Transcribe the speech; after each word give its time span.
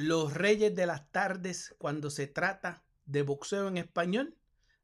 los 0.00 0.34
reyes 0.34 0.74
de 0.74 0.86
las 0.86 1.10
tardes 1.12 1.74
cuando 1.78 2.10
se 2.10 2.26
trata 2.26 2.82
de 3.06 3.22
boxeo 3.22 3.68
en 3.68 3.76
español. 3.76 4.36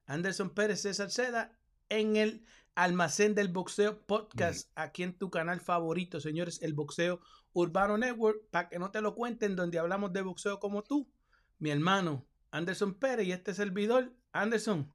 Anderson 0.07 0.51
Pérez 0.51 0.83
César 0.83 1.11
Seda 1.11 1.59
en 1.89 2.17
el 2.17 2.45
Almacén 2.75 3.35
del 3.35 3.49
Boxeo 3.49 4.03
Podcast, 4.07 4.71
aquí 4.75 5.03
en 5.03 5.17
tu 5.17 5.31
canal 5.31 5.61
favorito, 5.61 6.21
señores, 6.21 6.61
el 6.63 6.75
Boxeo 6.75 7.21
Urbano 7.55 7.97
Network, 7.97 8.43
para 8.51 8.69
que 8.69 8.79
no 8.79 8.91
te 8.91 9.01
lo 9.01 9.15
cuenten, 9.15 9.57
donde 9.57 9.79
hablamos 9.79 10.13
de 10.13 10.21
boxeo 10.21 10.61
como 10.61 10.83
tú, 10.83 11.09
mi 11.59 11.71
hermano 11.71 12.27
Anderson 12.51 12.95
Pérez 12.95 13.27
y 13.27 13.33
este 13.33 13.55
servidor. 13.55 14.13
Anderson, 14.33 14.93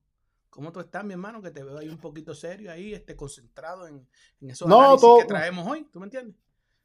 ¿cómo 0.51 0.71
tú 0.71 0.79
estás, 0.79 1.03
mi 1.03 1.13
hermano? 1.13 1.41
Que 1.41 1.49
te 1.49 1.63
veo 1.63 1.79
ahí 1.79 1.89
un 1.89 1.97
poquito 1.97 2.35
serio, 2.35 2.71
ahí, 2.71 2.93
este, 2.93 3.15
concentrado 3.15 3.87
en, 3.87 4.07
en 4.41 4.49
esos 4.51 4.67
No, 4.67 4.79
análisis 4.79 5.01
todo- 5.01 5.17
que 5.19 5.25
traemos 5.25 5.67
hoy, 5.67 5.87
¿tú 5.91 5.99
me 5.99 6.05
entiendes? 6.05 6.35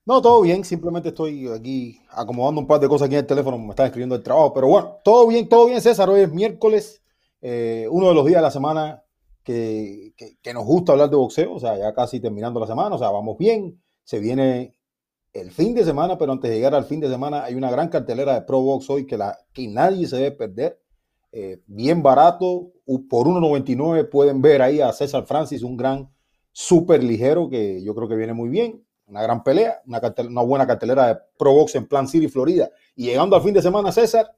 No, 0.06 0.22
todo 0.22 0.42
bien, 0.42 0.64
simplemente 0.64 1.08
estoy 1.08 1.48
aquí 1.48 2.00
acomodando 2.10 2.60
un 2.60 2.66
par 2.66 2.78
de 2.80 2.88
cosas 2.88 3.06
aquí 3.06 3.16
en 3.16 3.20
el 3.20 3.26
teléfono, 3.26 3.58
me 3.58 3.70
están 3.70 3.86
escribiendo 3.86 4.14
el 4.14 4.22
trabajo, 4.22 4.52
pero 4.54 4.68
bueno, 4.68 4.98
todo 5.02 5.26
bien, 5.26 5.48
todo 5.48 5.66
bien, 5.66 5.80
César. 5.80 6.08
Hoy 6.08 6.20
es 6.20 6.32
miércoles, 6.32 7.02
eh, 7.42 7.88
uno 7.90 8.08
de 8.08 8.14
los 8.14 8.24
días 8.24 8.36
de 8.38 8.42
la 8.42 8.50
semana 8.52 9.02
que, 9.42 10.12
que- 10.40 10.54
nos 10.54 10.64
gusta 10.64 10.92
hablar 10.92 11.10
de 11.10 11.16
boxeo, 11.16 11.54
o 11.54 11.58
sea, 11.60 11.76
ya 11.76 11.92
casi 11.92 12.20
terminando 12.20 12.60
la 12.60 12.66
semana, 12.68 12.94
o 12.94 12.98
sea, 12.98 13.10
vamos 13.10 13.36
bien, 13.36 13.80
se 14.04 14.20
viene 14.20 14.76
el 15.32 15.50
fin 15.52 15.74
de 15.74 15.84
semana, 15.84 16.18
pero 16.18 16.32
antes 16.32 16.50
de 16.50 16.56
llegar 16.56 16.74
al 16.74 16.84
fin 16.86 17.00
de 17.00 17.08
semana 17.08 17.44
hay 17.44 17.54
una 17.56 17.70
gran 17.70 17.88
cartelera 17.88 18.34
de 18.34 18.42
Pro 18.42 18.60
Box 18.60 18.90
hoy 18.90 19.06
que, 19.06 19.18
la, 19.18 19.38
que 19.52 19.68
nadie 19.68 20.06
se 20.08 20.16
debe 20.16 20.32
perder, 20.32 20.80
eh, 21.32 21.62
bien 21.66 22.02
barato, 22.02 22.72
por 23.10 23.28
1.99 23.28 24.04
pueden 24.04 24.42
ver 24.42 24.62
ahí 24.62 24.80
a 24.80 24.92
César 24.92 25.26
Francis, 25.26 25.62
un 25.62 25.76
gran 25.76 26.10
súper 26.52 27.04
ligero 27.04 27.50
que 27.50 27.82
yo 27.82 27.94
creo 27.94 28.08
que 28.08 28.16
viene 28.16 28.34
muy 28.34 28.48
bien 28.50 28.85
una 29.06 29.22
gran 29.22 29.42
pelea, 29.42 29.80
una, 29.86 30.00
cartel- 30.00 30.28
una 30.28 30.42
buena 30.42 30.66
cartelera 30.66 31.08
de 31.08 31.18
Pro 31.38 31.52
Box 31.52 31.74
en 31.76 31.86
Plan 31.86 32.08
City, 32.08 32.28
Florida. 32.28 32.70
Y 32.94 33.06
llegando 33.06 33.36
al 33.36 33.42
fin 33.42 33.54
de 33.54 33.62
semana, 33.62 33.92
César, 33.92 34.32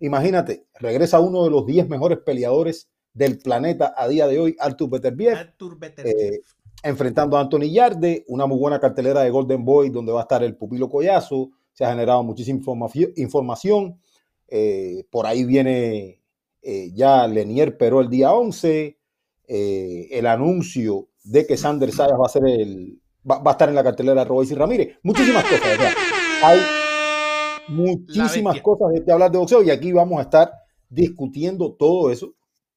imagínate, 0.00 0.66
regresa 0.78 1.20
uno 1.20 1.44
de 1.44 1.50
los 1.50 1.66
10 1.66 1.88
mejores 1.88 2.18
peleadores 2.18 2.88
del 3.12 3.38
planeta 3.38 3.94
a 3.96 4.08
día 4.08 4.26
de 4.26 4.38
hoy, 4.38 4.56
Artur 4.58 4.90
Beterbiev, 4.90 5.36
Artur 5.36 5.78
Beterbiev. 5.78 6.16
eh, 6.16 6.40
enfrentando 6.82 7.36
a 7.36 7.40
Anthony 7.40 7.70
Yarde, 7.72 8.24
una 8.28 8.46
muy 8.46 8.58
buena 8.58 8.80
cartelera 8.80 9.20
de 9.22 9.30
Golden 9.30 9.64
Boy, 9.64 9.90
donde 9.90 10.12
va 10.12 10.20
a 10.20 10.22
estar 10.22 10.42
el 10.42 10.56
pupilo 10.56 10.88
Collazo, 10.88 11.50
se 11.72 11.84
ha 11.84 11.90
generado 11.90 12.22
muchísima 12.22 12.58
información. 12.58 13.12
información. 13.16 14.00
Eh, 14.48 15.04
por 15.10 15.26
ahí 15.26 15.44
viene 15.44 16.20
eh, 16.62 16.90
ya 16.94 17.26
Lenier 17.26 17.76
Peró 17.76 18.00
el 18.00 18.08
día 18.10 18.32
11, 18.32 18.98
eh, 19.46 20.08
el 20.10 20.26
anuncio 20.26 21.08
de 21.24 21.46
que 21.46 21.56
Sander 21.56 21.92
Sayas 21.92 22.18
va 22.20 22.26
a 22.26 22.30
ser 22.30 22.46
el 22.46 23.00
va, 23.28 23.38
va 23.38 23.50
a 23.50 23.52
estar 23.52 23.68
en 23.68 23.74
la 23.74 23.82
cartelera 23.82 24.24
de 24.24 24.46
y 24.50 24.54
Ramírez. 24.54 24.98
Muchísimas 25.02 25.44
cosas. 25.44 25.60
o 25.60 25.80
sea, 25.80 25.94
hay 26.42 26.60
muchísimas 27.68 28.60
cosas 28.60 28.92
de 28.92 29.04
que 29.04 29.12
hablar 29.12 29.30
de 29.30 29.38
boxeo 29.38 29.62
y 29.62 29.70
aquí 29.70 29.92
vamos 29.92 30.18
a 30.18 30.22
estar 30.22 30.52
discutiendo 30.88 31.74
todo 31.74 32.10
eso. 32.10 32.34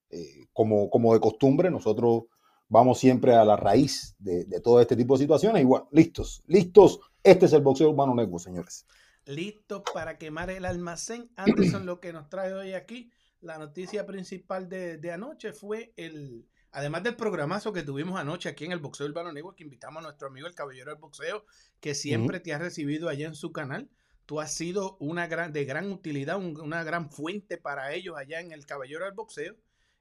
eh, 0.10 0.46
como, 0.54 0.90
como 0.90 1.14
de 1.14 1.20
costumbre, 1.20 1.72
nosotros 1.72 2.26
vamos 2.70 3.00
siempre 3.00 3.34
a 3.36 3.44
la 3.44 3.56
raíz 3.56 4.16
de, 4.20 4.46
de 4.46 4.60
todo 4.62 4.80
este 4.80 4.96
tipo 4.96 5.16
de 5.16 5.24
situaciones. 5.24 5.62
Y 5.62 5.66
bueno, 5.66 5.88
listos, 5.92 6.44
listos. 6.48 7.00
Este 7.24 7.46
es 7.46 7.54
el 7.54 7.62
boxeo 7.62 7.90
urbano 7.90 8.14
network, 8.14 8.44
señores. 8.44 8.86
Listo 9.26 9.84
para 9.94 10.18
quemar 10.18 10.50
el 10.50 10.66
almacén. 10.66 11.32
Anderson, 11.36 11.86
lo 11.86 12.00
que 12.00 12.14
nos 12.14 12.30
trae 12.30 12.54
hoy 12.54 12.74
aquí, 12.74 13.12
la 13.40 13.58
noticia 13.58 14.06
principal 14.06 14.70
de, 14.70 14.98
de 14.98 15.12
anoche 15.12 15.54
fue 15.54 15.94
el, 15.96 16.46
además 16.74 17.04
del 17.04 17.16
programazo 17.16 17.72
que 17.72 17.84
tuvimos 17.84 18.20
anoche 18.20 18.50
aquí 18.50 18.66
en 18.66 18.72
el 18.74 18.80
Boxeo 18.80 19.08
Urbano 19.08 19.32
Network, 19.32 19.58
que 19.58 19.64
invitamos 19.64 20.02
a 20.02 20.04
nuestro 20.08 20.28
amigo 20.28 20.48
el 20.48 20.56
Caballero 20.56 20.92
del 20.92 21.00
Boxeo, 21.00 21.46
que 21.80 21.96
siempre 21.96 22.40
te 22.40 22.54
ha 22.54 22.58
recibido 22.58 23.08
allá 23.10 23.28
en 23.28 23.36
su 23.36 23.52
canal. 23.52 23.90
Tú 24.26 24.40
has 24.42 24.54
sido 24.54 24.98
una 25.00 25.28
gran, 25.28 25.54
de 25.54 25.66
gran 25.66 25.92
utilidad, 25.92 26.38
un- 26.38 26.60
una 26.60 26.84
gran 26.84 27.10
fuente 27.12 27.58
para 27.58 27.94
ellos 27.94 28.16
allá 28.18 28.40
en 28.42 28.52
el 28.52 28.66
Caballero 28.66 29.06
del 29.06 29.14
Boxeo 29.14 29.56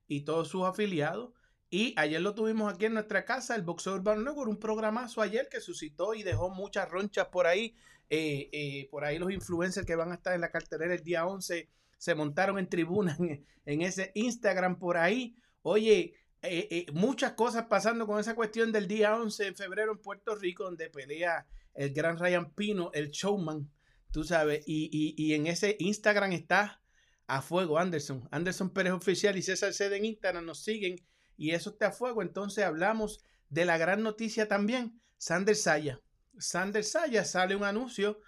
y 0.08 0.22
todos 0.22 0.48
sus 0.48 0.64
afiliados. 0.64 1.32
Y 1.70 1.94
ayer 1.96 2.20
lo 2.20 2.34
tuvimos 2.34 2.72
aquí 2.72 2.84
en 2.84 2.94
nuestra 2.94 3.24
casa, 3.24 3.54
el 3.56 3.62
Boxeo 3.62 3.94
Urbano 3.94 4.22
Network, 4.22 4.50
un 4.50 4.58
programazo 4.58 5.22
ayer 5.22 5.48
que 5.50 5.60
suscitó 5.60 6.14
y 6.14 6.22
dejó 6.22 6.50
muchas 6.50 6.88
ronchas 6.90 7.28
por 7.28 7.46
ahí. 7.46 7.74
Eh, 8.10 8.50
eh, 8.52 8.88
por 8.90 9.04
ahí 9.04 9.18
los 9.18 9.32
influencers 9.32 9.86
que 9.86 9.96
van 9.96 10.12
a 10.12 10.16
estar 10.16 10.34
en 10.34 10.42
la 10.42 10.50
cartelera 10.50 10.92
el 10.92 11.02
día 11.02 11.24
11 11.26 11.70
se 11.96 12.14
montaron 12.14 12.58
en 12.58 12.68
tribuna 12.68 13.16
en, 13.18 13.46
en 13.64 13.82
ese 13.82 14.12
Instagram 14.14 14.78
por 14.78 14.98
ahí. 14.98 15.34
Oye, 15.62 16.12
eh, 16.42 16.68
eh, 16.70 16.86
muchas 16.92 17.32
cosas 17.32 17.66
pasando 17.66 18.06
con 18.06 18.18
esa 18.20 18.34
cuestión 18.34 18.72
del 18.72 18.88
día 18.88 19.16
11 19.16 19.44
de 19.44 19.54
febrero 19.54 19.92
en 19.92 19.98
Puerto 19.98 20.34
Rico, 20.34 20.64
donde 20.64 20.90
pelea 20.90 21.46
el 21.74 21.92
gran 21.92 22.18
Ryan 22.18 22.50
Pino, 22.52 22.90
el 22.94 23.10
showman, 23.10 23.70
tú 24.10 24.24
sabes, 24.24 24.62
y, 24.66 24.90
y- 24.92 25.14
y 25.16 25.34
en 25.34 25.46
ese 25.46 25.76
Instagram 25.78 26.32
está 26.32 26.80
a 27.26 27.40
fuego 27.42 27.78
Anderson. 27.78 28.28
Anderson 28.30 28.70
Pérez 28.70 28.92
Oficial 28.92 29.36
y 29.38 29.42
César 29.42 29.72
Cede 29.72 29.96
en 29.96 30.04
Instagram 30.04 30.44
nos 30.44 30.62
siguen 30.62 30.96
y 31.36 31.52
eso 31.52 31.70
está 31.70 31.86
a 31.88 31.92
fuego. 31.92 32.20
Entonces 32.22 32.64
hablamos 32.64 33.20
de 33.48 33.64
la 33.64 33.78
gran 33.78 34.02
noticia 34.02 34.48
también, 34.48 35.00
Sander 35.18 35.56
Saya. 35.56 36.00
Sander 36.38 36.84
Saya 36.84 37.24
sale 37.24 37.54
un 37.56 37.64
anuncio, 37.64 38.20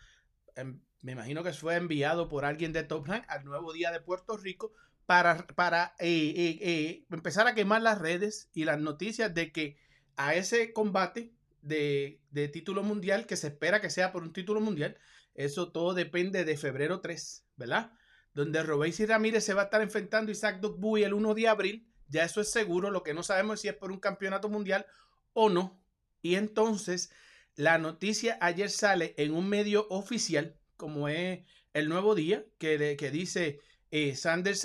em, 0.55 0.81
me 1.03 1.13
imagino 1.13 1.43
que 1.43 1.53
fue 1.53 1.75
enviado 1.75 2.29
por 2.29 2.45
alguien 2.45 2.73
de 2.73 2.85
Top 2.85 3.07
Rank 3.07 3.25
al 3.29 3.45
nuevo 3.45 3.73
día 3.73 3.91
de 3.91 4.01
Puerto 4.01 4.37
Rico 4.37 4.73
para, 5.07 5.47
para 5.49 5.95
eh, 5.99 6.33
eh, 6.37 6.59
eh, 6.61 7.07
empezar 7.11 7.47
a 7.47 7.55
quemar 7.55 7.83
las 7.83 7.99
redes 7.99 8.51
y 8.55 8.65
las 8.65 8.81
noticias 8.81 9.35
de 9.35 9.53
que 9.53 9.77
a 10.17 10.35
ese 10.35 10.73
combate 10.73 11.33
de, 11.63 12.21
de 12.31 12.49
título 12.49 12.83
mundial, 12.83 13.27
que 13.27 13.37
se 13.37 13.49
espera 13.49 13.81
que 13.81 13.91
sea 13.91 14.13
por 14.13 14.23
un 14.23 14.33
título 14.33 14.61
mundial, 14.61 14.97
eso 15.35 15.73
todo 15.73 15.95
depende 15.95 16.45
de 16.45 16.57
febrero 16.57 17.01
3, 17.01 17.47
¿verdad? 17.57 17.93
Donde 18.33 18.63
Robéis 18.63 19.01
y 19.01 19.07
Ramírez 19.07 19.45
se 19.45 19.55
va 19.55 19.63
a 19.63 19.65
estar 19.65 19.83
enfrentando 19.83 20.31
a 20.31 20.33
Isaac 20.33 20.61
Dugbuy 20.61 21.05
el 21.05 21.15
1 21.15 21.35
de 21.35 21.49
abril, 21.49 21.89
ya 22.09 22.25
eso 22.25 22.41
es 22.41 22.51
seguro, 22.51 22.91
lo 22.91 23.03
que 23.03 23.15
no 23.15 23.23
sabemos 23.23 23.55
es 23.55 23.61
si 23.63 23.69
es 23.69 23.75
por 23.75 23.91
un 23.91 23.99
campeonato 23.99 24.49
mundial 24.49 24.87
o 25.33 25.51
no. 25.51 25.81
Y 26.23 26.37
entonces 26.37 27.11
la 27.57 27.79
noticia 27.79 28.39
ayer 28.41 28.71
sale 28.71 29.15
en 29.17 29.33
un 29.33 29.49
medio 29.49 29.87
oficial, 29.89 30.57
como 30.77 31.09
es 31.09 31.45
el 31.73 31.89
nuevo 31.89 32.15
día, 32.15 32.45
que, 32.59 32.97
que 32.97 33.11
dice 33.11 33.61
eh, 33.95 34.17
Sander 34.17 34.57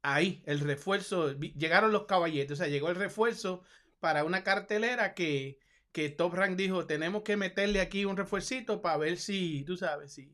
ahí 0.00 0.42
el 0.46 0.60
refuerzo, 0.60 1.38
llegaron 1.38 1.92
los 1.92 2.06
caballetes, 2.06 2.52
o 2.52 2.56
sea, 2.56 2.68
llegó 2.68 2.88
el 2.88 2.96
refuerzo 2.96 3.62
para 3.98 4.24
una 4.24 4.42
cartelera 4.44 5.12
que, 5.12 5.58
que 5.92 6.08
Top 6.08 6.32
Rank 6.32 6.56
dijo, 6.56 6.86
tenemos 6.86 7.22
que 7.22 7.36
meterle 7.36 7.82
aquí 7.82 8.06
un 8.06 8.16
refuercito 8.16 8.80
para 8.80 8.96
ver 8.96 9.18
si, 9.18 9.62
tú 9.64 9.76
sabes, 9.76 10.14
si, 10.14 10.32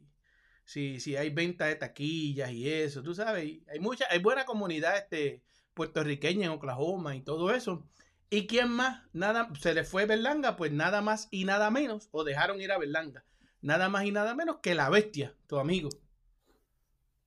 si, 0.65 1.01
si 1.01 1.17
hay 1.17 1.31
venta 1.31 1.67
de 1.67 1.75
taquillas 1.75 2.53
y 2.53 2.71
eso, 2.71 3.03
tú 3.03 3.13
sabes, 3.13 3.59
hay 3.67 3.81
mucha, 3.81 4.07
hay 4.09 4.21
buena 4.21 4.45
comunidad 4.45 4.97
este, 4.99 5.43
puertorriqueña 5.75 6.47
en 6.47 6.53
Oklahoma 6.53 7.17
y 7.17 7.23
todo 7.23 7.53
eso. 7.53 7.85
¿Y 8.31 8.47
quién 8.47 8.69
más? 8.69 9.03
Nada, 9.13 9.51
se 9.61 9.75
le 9.75 9.83
fue 9.83 10.07
Berlanga, 10.07 10.55
pues 10.57 10.71
nada 10.71 11.03
más 11.03 11.27
y 11.33 11.45
nada 11.45 11.73
menos, 11.73 12.09
o 12.13 12.23
dejaron 12.23 12.61
ir 12.61 12.71
a 12.71 12.79
Berlanga. 12.79 13.25
Nada 13.63 13.89
más 13.89 14.05
y 14.05 14.13
nada 14.13 14.33
menos 14.37 14.59
que 14.63 14.77
la 14.77 14.91
bestia, 14.91 15.35
tu 15.49 15.59
amigo. 15.59 15.89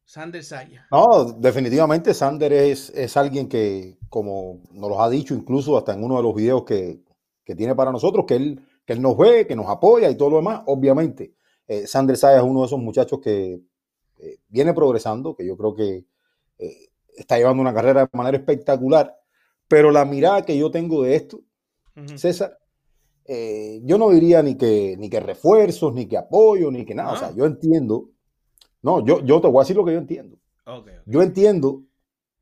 Sander 0.10 0.44
Saya. 0.44 0.88
No, 0.90 1.34
definitivamente 1.38 2.16
Sander 2.16 2.52
es, 2.52 2.90
es 2.96 3.16
alguien 3.16 3.48
que, 3.48 4.00
como 4.10 4.60
nos 4.72 4.90
lo 4.90 5.04
ha 5.04 5.08
dicho 5.08 5.36
incluso 5.36 5.78
hasta 5.78 5.94
en 5.94 6.04
uno 6.04 6.18
de 6.18 6.24
los 6.24 6.34
videos 6.34 6.64
que, 6.64 7.04
que 7.46 7.54
tiene 7.54 7.76
para 7.76 7.92
nosotros, 7.92 8.26
que 8.28 8.36
él, 8.36 8.60
que 8.88 8.94
él 8.94 9.04
nos 9.04 9.16
ve, 9.16 9.46
que 9.46 9.56
nos 9.56 9.68
apoya 9.70 10.10
y 10.10 10.16
todo 10.16 10.32
lo 10.32 10.36
demás, 10.38 10.64
obviamente. 10.66 11.36
Eh, 11.68 11.86
Sander 11.86 12.18
Saya 12.18 12.38
es 12.38 12.44
uno 12.44 12.62
de 12.62 12.66
esos 12.66 12.80
muchachos 12.80 13.20
que 13.20 13.62
eh, 14.18 14.40
viene 14.48 14.74
progresando, 14.74 15.36
que 15.36 15.46
yo 15.46 15.56
creo 15.56 15.76
que 15.76 16.06
eh, 16.58 16.88
está 17.16 17.38
llevando 17.38 17.62
una 17.62 17.76
carrera 17.76 18.02
de 18.02 18.18
manera 18.18 18.36
espectacular, 18.36 19.16
pero 19.68 19.92
la 19.92 20.06
mirada 20.06 20.44
que 20.44 20.58
yo 20.58 20.72
tengo 20.72 21.04
de 21.04 21.18
esto. 21.18 21.40
César, 22.16 22.58
yo 23.28 23.98
no 24.00 24.10
diría 24.10 24.42
ni 24.42 24.56
que, 24.56 24.96
ni 24.98 25.08
que 25.08 25.20
refuerzos, 25.20 25.94
ni 25.94 26.08
que 26.08 26.18
apoyo, 26.18 26.72
ni 26.72 26.84
que 26.84 26.96
nada. 26.96 27.12
O 27.14 27.16
sea, 27.18 27.30
No. 27.30 27.36
yo 27.36 27.46
entiendo, 27.46 28.10
no, 28.82 29.06
yo, 29.06 29.24
yo 29.24 29.42
te 29.42 29.48
voy 29.48 29.60
a 29.60 29.64
decir 29.64 29.76
lo 29.76 29.86
que 29.86 29.94
yo 29.94 30.00
entiendo. 30.00 30.38
Yo 31.06 31.22
entiendo 31.24 31.84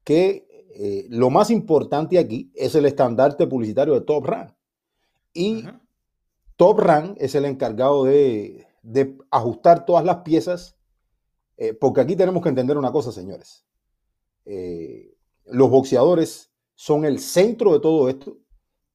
que 0.03 0.47
eh, 0.75 1.05
lo 1.09 1.29
más 1.29 1.49
importante 1.49 2.19
aquí 2.19 2.51
es 2.53 2.75
el 2.75 2.85
estandarte 2.85 3.47
publicitario 3.47 3.93
de 3.93 4.01
Top 4.01 4.25
Rank. 4.25 4.51
Y. 5.33 5.65
Top 6.57 6.79
Rank 6.79 7.17
es 7.19 7.35
el 7.35 7.45
encargado 7.45 8.03
de, 8.03 8.67
de 8.81 9.15
ajustar 9.29 9.85
todas 9.85 10.03
las 10.03 10.17
piezas, 10.17 10.75
eh, 11.55 11.73
porque 11.73 12.01
aquí 12.01 12.15
tenemos 12.15 12.41
que 12.41 12.49
entender 12.49 12.77
una 12.77 12.91
cosa, 12.91 13.11
señores. 13.11 13.65
Eh, 14.45 15.15
los 15.45 15.69
boxeadores 15.69 16.51
son 16.73 17.05
el 17.05 17.19
centro 17.19 17.73
de 17.73 17.79
todo 17.79 18.09
esto, 18.09 18.37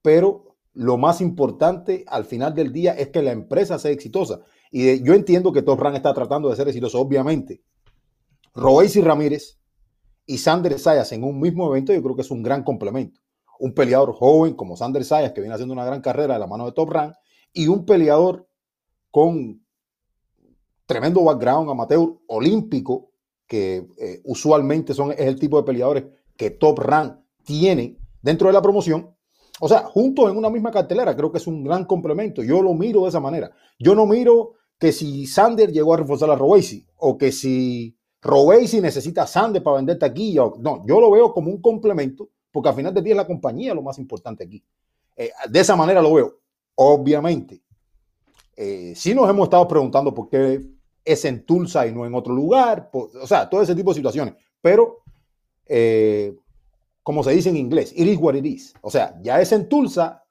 pero 0.02 0.56
lo 0.72 0.96
más 0.96 1.20
importante 1.20 2.04
al 2.08 2.24
final 2.24 2.54
del 2.54 2.72
día 2.72 2.92
es 2.94 3.08
que 3.08 3.22
la 3.22 3.32
empresa 3.32 3.78
sea 3.78 3.90
exitosa. 3.90 4.40
Y 4.74 5.04
yo 5.04 5.12
entiendo 5.12 5.52
que 5.52 5.60
Top 5.60 5.78
Rank 5.78 5.96
está 5.96 6.14
tratando 6.14 6.48
de 6.48 6.56
ser 6.56 6.66
exitoso, 6.66 6.98
obviamente. 6.98 7.62
Royce 8.54 8.98
y 8.98 9.02
Ramírez 9.02 9.58
y 10.24 10.38
Sander 10.38 10.78
Sayas 10.78 11.12
en 11.12 11.24
un 11.24 11.38
mismo 11.38 11.68
evento, 11.70 11.92
yo 11.92 12.02
creo 12.02 12.16
que 12.16 12.22
es 12.22 12.30
un 12.30 12.42
gran 12.42 12.64
complemento. 12.64 13.20
Un 13.58 13.74
peleador 13.74 14.14
joven 14.14 14.54
como 14.54 14.76
Sander 14.76 15.04
Sayas, 15.04 15.32
que 15.32 15.42
viene 15.42 15.54
haciendo 15.54 15.74
una 15.74 15.84
gran 15.84 16.00
carrera 16.00 16.34
de 16.34 16.40
la 16.40 16.46
mano 16.46 16.64
de 16.64 16.72
Top 16.72 16.90
Rank, 16.90 17.14
y 17.52 17.68
un 17.68 17.84
peleador 17.84 18.48
con 19.10 19.62
tremendo 20.86 21.22
background 21.22 21.70
amateur 21.70 22.08
olímpico, 22.28 23.10
que 23.46 23.86
eh, 23.98 24.22
usualmente 24.24 24.94
son, 24.94 25.12
es 25.12 25.20
el 25.20 25.38
tipo 25.38 25.58
de 25.58 25.64
peleadores 25.64 26.04
que 26.34 26.48
Top 26.48 26.78
Rank 26.78 27.18
tiene 27.44 27.98
dentro 28.22 28.46
de 28.46 28.54
la 28.54 28.62
promoción. 28.62 29.14
O 29.60 29.68
sea, 29.68 29.80
juntos 29.80 30.30
en 30.30 30.38
una 30.38 30.48
misma 30.48 30.70
cartelera, 30.70 31.14
creo 31.14 31.30
que 31.30 31.36
es 31.36 31.46
un 31.46 31.62
gran 31.62 31.84
complemento. 31.84 32.42
Yo 32.42 32.62
lo 32.62 32.72
miro 32.72 33.02
de 33.02 33.10
esa 33.10 33.20
manera. 33.20 33.50
Yo 33.78 33.94
no 33.94 34.06
miro 34.06 34.54
que 34.82 34.90
si 34.90 35.28
Sander 35.28 35.70
llegó 35.70 35.94
a 35.94 35.98
reforzar 35.98 36.28
a 36.28 36.34
Robesi 36.34 36.84
o 36.96 37.16
que 37.16 37.30
si 37.30 37.96
Robesi 38.20 38.80
necesita 38.80 39.22
a 39.22 39.26
Sander 39.28 39.62
para 39.62 39.76
vender 39.76 39.96
taquilla. 39.96 40.42
No, 40.58 40.84
yo 40.84 41.00
lo 41.00 41.08
veo 41.12 41.32
como 41.32 41.52
un 41.52 41.62
complemento, 41.62 42.28
porque 42.50 42.70
al 42.70 42.74
final 42.74 42.92
de 42.92 43.00
día 43.00 43.12
es 43.12 43.16
la 43.16 43.26
compañía 43.28 43.74
lo 43.74 43.82
más 43.82 44.00
importante 44.00 44.42
aquí. 44.42 44.60
Eh, 45.16 45.30
de 45.48 45.60
esa 45.60 45.76
manera 45.76 46.02
lo 46.02 46.14
veo. 46.14 46.36
Obviamente, 46.74 47.62
eh, 48.56 48.92
sí 48.96 49.14
nos 49.14 49.30
hemos 49.30 49.44
estado 49.44 49.68
preguntando 49.68 50.12
por 50.12 50.28
qué 50.28 50.60
es 51.04 51.24
en 51.26 51.46
Tulsa 51.46 51.86
y 51.86 51.94
no 51.94 52.04
en 52.04 52.16
otro 52.16 52.34
lugar, 52.34 52.90
o 52.92 53.24
sea, 53.24 53.48
todo 53.48 53.62
ese 53.62 53.76
tipo 53.76 53.92
de 53.92 53.94
situaciones. 53.94 54.34
Pero, 54.60 55.04
eh, 55.66 56.34
como 57.04 57.22
se 57.22 57.30
dice 57.30 57.50
en 57.50 57.56
inglés, 57.56 57.92
it 57.94 58.08
is 58.08 58.18
what 58.18 58.34
it 58.34 58.44
is. 58.44 58.74
O 58.80 58.90
sea, 58.90 59.16
ya 59.22 59.40
es 59.40 59.52
en 59.52 59.68
Tulsa. 59.68 60.24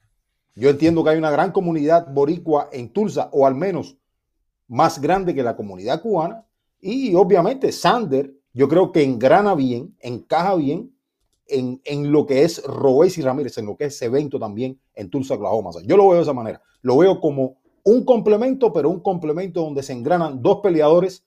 Yo 0.55 0.69
entiendo 0.69 1.05
que 1.05 1.11
hay 1.11 1.17
una 1.17 1.31
gran 1.31 1.53
comunidad 1.53 2.11
boricua 2.11 2.67
en 2.73 2.91
Tulsa, 2.91 3.29
o 3.31 3.47
al 3.47 3.55
menos 3.55 4.00
más 4.71 5.01
grande 5.01 5.35
que 5.35 5.43
la 5.43 5.57
comunidad 5.57 6.01
cubana. 6.01 6.45
Y 6.79 7.13
obviamente 7.13 7.73
Sander, 7.73 8.33
yo 8.53 8.69
creo 8.69 8.93
que 8.93 9.03
engrana 9.03 9.53
bien, 9.53 9.97
encaja 9.99 10.55
bien 10.55 10.95
en, 11.45 11.81
en 11.83 12.09
lo 12.09 12.25
que 12.25 12.43
es 12.43 12.63
Robes 12.63 13.17
y 13.17 13.21
Ramírez, 13.21 13.57
en 13.57 13.65
lo 13.65 13.75
que 13.75 13.85
es 13.85 14.01
evento 14.01 14.39
también 14.39 14.79
en 14.93 15.09
Tulsa, 15.09 15.33
Oklahoma. 15.33 15.71
yo 15.85 15.97
lo 15.97 16.07
veo 16.07 16.15
de 16.15 16.21
esa 16.23 16.31
manera. 16.31 16.61
Lo 16.81 16.97
veo 16.97 17.19
como 17.19 17.57
un 17.83 18.05
complemento, 18.05 18.71
pero 18.71 18.89
un 18.89 19.01
complemento 19.01 19.61
donde 19.61 19.83
se 19.83 19.91
engranan 19.91 20.41
dos 20.41 20.61
peleadores, 20.63 21.25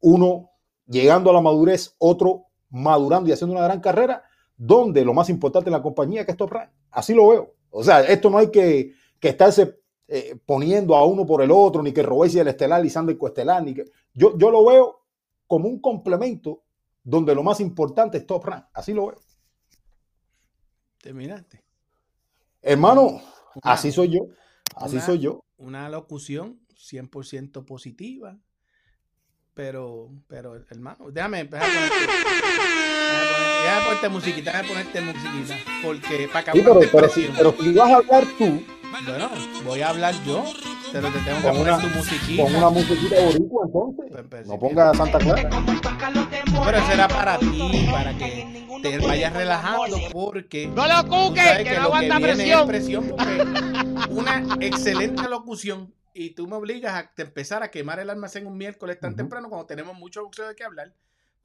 uno 0.00 0.50
llegando 0.86 1.28
a 1.28 1.34
la 1.34 1.42
madurez, 1.42 1.94
otro 1.98 2.46
madurando 2.70 3.28
y 3.28 3.32
haciendo 3.32 3.54
una 3.54 3.64
gran 3.64 3.80
carrera, 3.80 4.22
donde 4.56 5.04
lo 5.04 5.12
más 5.12 5.28
importante 5.28 5.68
en 5.68 5.74
la 5.74 5.82
compañía 5.82 6.24
que 6.24 6.30
es 6.30 6.38
Top 6.38 6.50
Rank. 6.50 6.70
Así 6.90 7.12
lo 7.12 7.28
veo. 7.28 7.52
O 7.68 7.84
sea, 7.84 8.00
esto 8.00 8.30
no 8.30 8.38
hay 8.38 8.50
que, 8.50 8.92
que 9.20 9.28
estarse 9.28 9.80
eh, 10.08 10.38
poniendo 10.44 10.94
a 10.94 11.04
uno 11.04 11.26
por 11.26 11.42
el 11.42 11.50
otro, 11.50 11.82
ni 11.82 11.92
que 11.92 12.02
Robesi 12.02 12.38
el 12.38 12.48
estelar 12.48 12.84
y 12.84 12.90
Sander 12.90 13.18
coestelar, 13.18 13.62
ni 13.62 13.74
que 13.74 13.84
yo, 14.14 14.36
yo 14.38 14.50
lo 14.50 14.64
veo 14.64 15.00
como 15.46 15.68
un 15.68 15.80
complemento 15.80 16.62
donde 17.02 17.34
lo 17.34 17.42
más 17.42 17.60
importante 17.60 18.18
es 18.18 18.26
Top 18.26 18.44
Rank. 18.44 18.66
Así 18.72 18.92
lo 18.92 19.06
veo. 19.08 19.20
Terminaste. 20.98 21.62
Hermano, 22.62 23.20
así 23.62 23.92
soy 23.92 24.10
yo. 24.10 24.26
Así 24.74 25.00
soy 25.00 25.20
yo 25.20 25.46
una 25.58 25.88
locución 25.88 26.60
100% 26.74 27.64
positiva. 27.64 28.38
Pero, 29.54 30.10
pero, 30.28 30.54
hermano, 30.68 31.10
déjame, 31.10 31.44
déjame 31.44 31.72
ponerte, 31.72 32.12
déjame 33.62 33.84
ponerte 33.84 34.08
musiquita, 34.10 34.50
déjame 34.52 34.68
ponerte 34.68 35.00
musiquita. 35.00 35.56
Porque 35.82 36.28
para 36.28 36.40
acabar 36.40 36.82
sí, 36.82 36.88
pero, 36.92 37.08
si, 37.08 37.28
pero 37.34 37.52
si 37.58 37.72
vas 37.72 37.90
a 37.90 37.96
hablar 37.96 38.24
tú. 38.36 38.62
Bueno, 38.90 39.30
voy 39.64 39.80
a 39.82 39.90
hablar 39.90 40.14
yo. 40.24 40.44
Pero 40.92 41.10
te 41.10 41.18
tengo 41.20 41.36
que 41.38 41.48
poner 41.48 41.74
una, 41.74 41.80
tu 41.80 41.88
musiquita. 41.88 42.42
Con 42.42 42.54
una 42.54 42.70
musiquita 42.70 43.16
boricua, 43.20 43.66
entonces. 43.66 44.06
Pues, 44.10 44.24
pues, 44.30 44.46
no 44.46 44.58
ponga 44.58 44.94
Santa 44.94 45.18
Clara. 45.18 45.50
pero 46.64 46.78
eso 46.78 46.92
era 46.92 47.08
para 47.08 47.38
ti, 47.38 47.88
para 47.90 48.16
que 48.16 48.66
te 48.82 48.98
vayas 48.98 49.32
relajando, 49.32 49.98
porque. 50.12 50.68
No 50.68 50.86
lo 50.86 51.08
cuques, 51.08 51.56
que, 51.58 51.64
que, 51.64 51.74
no 51.76 51.82
aguanta 51.82 52.20
presión. 52.66 53.14
una 54.10 54.56
excelente 54.60 55.28
locución 55.28 55.92
y 56.14 56.30
tú 56.30 56.46
me 56.46 56.56
obligas 56.56 56.94
a 56.94 57.12
empezar 57.22 57.62
a 57.62 57.70
quemar 57.70 57.98
el 58.00 58.08
almacén 58.08 58.46
un 58.46 58.56
miércoles 58.56 58.98
tan 58.98 59.16
temprano 59.16 59.50
cuando 59.50 59.66
tenemos 59.66 59.94
mucho 59.98 60.22
boxeo 60.22 60.48
de 60.48 60.54
qué 60.54 60.64
hablar. 60.64 60.94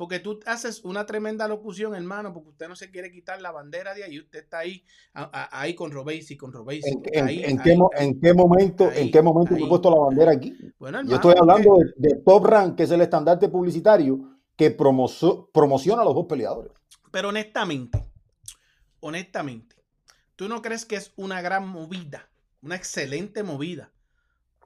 Porque 0.01 0.17
tú 0.17 0.39
haces 0.47 0.83
una 0.83 1.05
tremenda 1.05 1.47
locución, 1.47 1.93
hermano, 1.93 2.33
porque 2.33 2.49
usted 2.49 2.67
no 2.67 2.75
se 2.75 2.89
quiere 2.89 3.11
quitar 3.11 3.39
la 3.39 3.51
bandera 3.51 3.93
de 3.93 4.03
ahí. 4.03 4.17
Usted 4.17 4.39
está 4.39 4.57
ahí, 4.57 4.83
ahí 5.13 5.75
con 5.75 5.91
Robesi, 5.91 6.35
con 6.35 6.51
Robesi. 6.51 6.89
¿En, 6.89 7.29
en, 7.29 7.59
qué, 7.59 7.77
¿En, 7.99 8.19
qué, 8.19 8.33
momento, 8.33 8.91
¿en 8.91 9.11
qué 9.11 9.21
momento 9.21 9.55
he 9.55 9.67
puesto 9.67 9.91
la 9.91 9.99
bandera 9.99 10.31
aquí? 10.31 10.57
Bueno, 10.79 11.03
Yo 11.03 11.17
estoy 11.17 11.35
hablando 11.39 11.77
de, 11.97 12.15
Top 12.25 12.43
Rank, 12.43 12.77
que 12.77 12.81
es 12.81 12.89
el 12.89 13.01
estandarte 13.01 13.47
publicitario 13.47 14.39
que 14.55 14.71
promociona 14.71 16.01
a 16.01 16.05
los 16.05 16.15
dos 16.15 16.25
peleadores. 16.25 16.71
Pero 17.11 17.29
honestamente, 17.29 18.03
honestamente, 19.01 19.75
¿tú 20.35 20.47
no 20.47 20.63
crees 20.63 20.83
que 20.83 20.95
es 20.95 21.13
una 21.15 21.43
gran 21.43 21.67
movida? 21.67 22.27
Una 22.63 22.75
excelente 22.75 23.43
movida. 23.43 23.91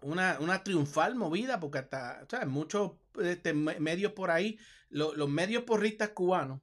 Una, 0.05 0.37
una 0.39 0.63
triunfal 0.63 1.15
movida, 1.15 1.59
porque 1.59 1.79
hasta, 1.79 2.45
muchos 2.45 2.91
este, 3.19 3.53
medios 3.53 4.11
por 4.11 4.29
ahí 4.29 4.59
los 4.89 5.27
medios 5.27 5.63
porristas 5.63 6.09
cubanos 6.09 6.61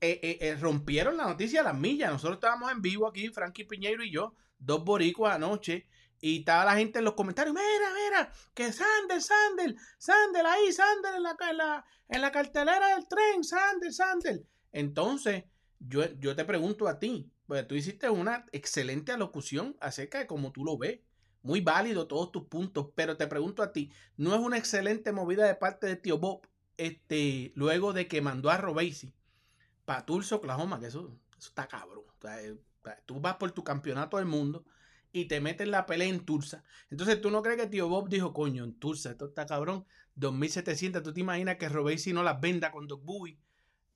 eh, 0.00 0.18
eh, 0.22 0.38
eh, 0.40 0.56
rompieron 0.56 1.16
la 1.16 1.26
noticia 1.26 1.60
a 1.60 1.64
las 1.64 1.76
millas. 1.76 2.10
Nosotros 2.10 2.36
estábamos 2.36 2.70
en 2.72 2.82
vivo 2.82 3.06
aquí, 3.06 3.28
Frankie 3.28 3.64
Piñeiro 3.64 4.02
y 4.02 4.10
yo, 4.10 4.34
dos 4.58 4.84
boricuas 4.84 5.36
anoche, 5.36 5.86
y 6.20 6.40
estaba 6.40 6.64
la 6.64 6.76
gente 6.76 6.98
en 6.98 7.04
los 7.04 7.14
comentarios, 7.14 7.54
mira, 7.54 7.92
mira, 7.94 8.32
que 8.54 8.72
Sandel, 8.72 9.22
Sandel, 9.22 9.76
Sandel 9.98 10.46
ahí, 10.46 10.72
Sandel 10.72 11.14
en 11.16 11.22
la, 11.22 11.36
en 11.50 11.56
la, 11.56 11.84
en 12.08 12.20
la 12.20 12.32
cartelera 12.32 12.94
del 12.94 13.06
tren, 13.06 13.44
Sandel, 13.44 13.92
Sandel. 13.92 14.46
Entonces, 14.72 15.44
yo, 15.78 16.04
yo 16.18 16.34
te 16.34 16.44
pregunto 16.44 16.88
a 16.88 16.98
ti, 16.98 17.30
pues 17.46 17.66
tú 17.68 17.76
hiciste 17.76 18.10
una 18.10 18.46
excelente 18.52 19.12
alocución 19.12 19.76
acerca 19.80 20.18
de 20.18 20.26
cómo 20.26 20.52
tú 20.52 20.64
lo 20.64 20.76
ves. 20.76 21.00
Muy 21.42 21.60
válido 21.60 22.06
todos 22.06 22.32
tus 22.32 22.44
puntos, 22.44 22.88
pero 22.94 23.16
te 23.16 23.26
pregunto 23.26 23.62
a 23.62 23.72
ti, 23.72 23.92
¿no 24.16 24.34
es 24.34 24.40
una 24.40 24.58
excelente 24.58 25.12
movida 25.12 25.46
de 25.46 25.54
parte 25.54 25.86
de 25.86 25.96
Tío 25.96 26.18
Bob 26.18 26.46
este, 26.78 27.52
luego 27.54 27.92
de 27.92 28.08
que 28.08 28.22
mandó 28.22 28.50
a 28.50 28.56
Robesi 28.56 29.14
para 29.84 30.06
Tulsa, 30.06 30.36
Oklahoma, 30.36 30.80
que 30.80 30.86
eso, 30.86 31.18
está 31.38 31.66
cabrón. 31.66 32.04
Eh, 32.28 32.56
tú 33.04 33.20
vas 33.20 33.36
por 33.36 33.52
tu 33.52 33.64
campeonato 33.64 34.16
del 34.16 34.26
mundo 34.26 34.64
y 35.12 35.26
te 35.26 35.40
metes 35.40 35.68
la 35.68 35.86
pelea 35.86 36.08
en 36.08 36.24
Tulsa. 36.24 36.64
Entonces, 36.90 37.20
¿tú 37.20 37.30
no 37.30 37.42
crees 37.42 37.58
que 37.58 37.66
tío 37.66 37.88
Bob 37.88 38.08
dijo, 38.08 38.32
coño, 38.32 38.64
en 38.64 38.74
Tulsa, 38.78 39.10
esto 39.10 39.26
está 39.26 39.46
cabrón? 39.46 39.86
2700, 40.14 41.02
¿tú 41.02 41.12
te 41.12 41.20
imaginas 41.20 41.56
que 41.56 41.68
Robesi 41.68 42.12
no 42.12 42.22
las 42.22 42.40
venda 42.40 42.70
con 42.70 42.86
Doc 42.86 43.04
Bowie? 43.04 43.38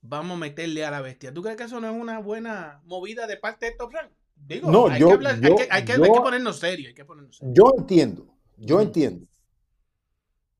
Vamos 0.01 0.35
a 0.37 0.39
meterle 0.39 0.85
a 0.85 0.91
la 0.91 1.01
bestia. 1.01 1.33
¿Tú 1.33 1.41
crees 1.41 1.57
que 1.57 1.63
eso 1.63 1.79
no 1.79 1.89
es 1.89 1.95
una 1.95 2.19
buena 2.19 2.81
movida 2.85 3.27
de 3.27 3.37
parte 3.37 3.67
de 3.67 3.71
Top 3.73 3.93
Rank? 3.93 4.11
Digo, 4.45 4.69
no, 4.69 4.87
hay, 4.87 4.99
que 4.99 5.67
hay, 5.69 5.85
que, 5.85 5.97
ponernos 5.97 6.59
serio, 6.59 6.89
hay 6.89 6.93
que 6.93 7.05
ponernos 7.05 7.37
serio. 7.37 7.53
Yo 7.55 7.73
entiendo, 7.77 8.27
yo 8.57 8.81
entiendo 8.81 9.25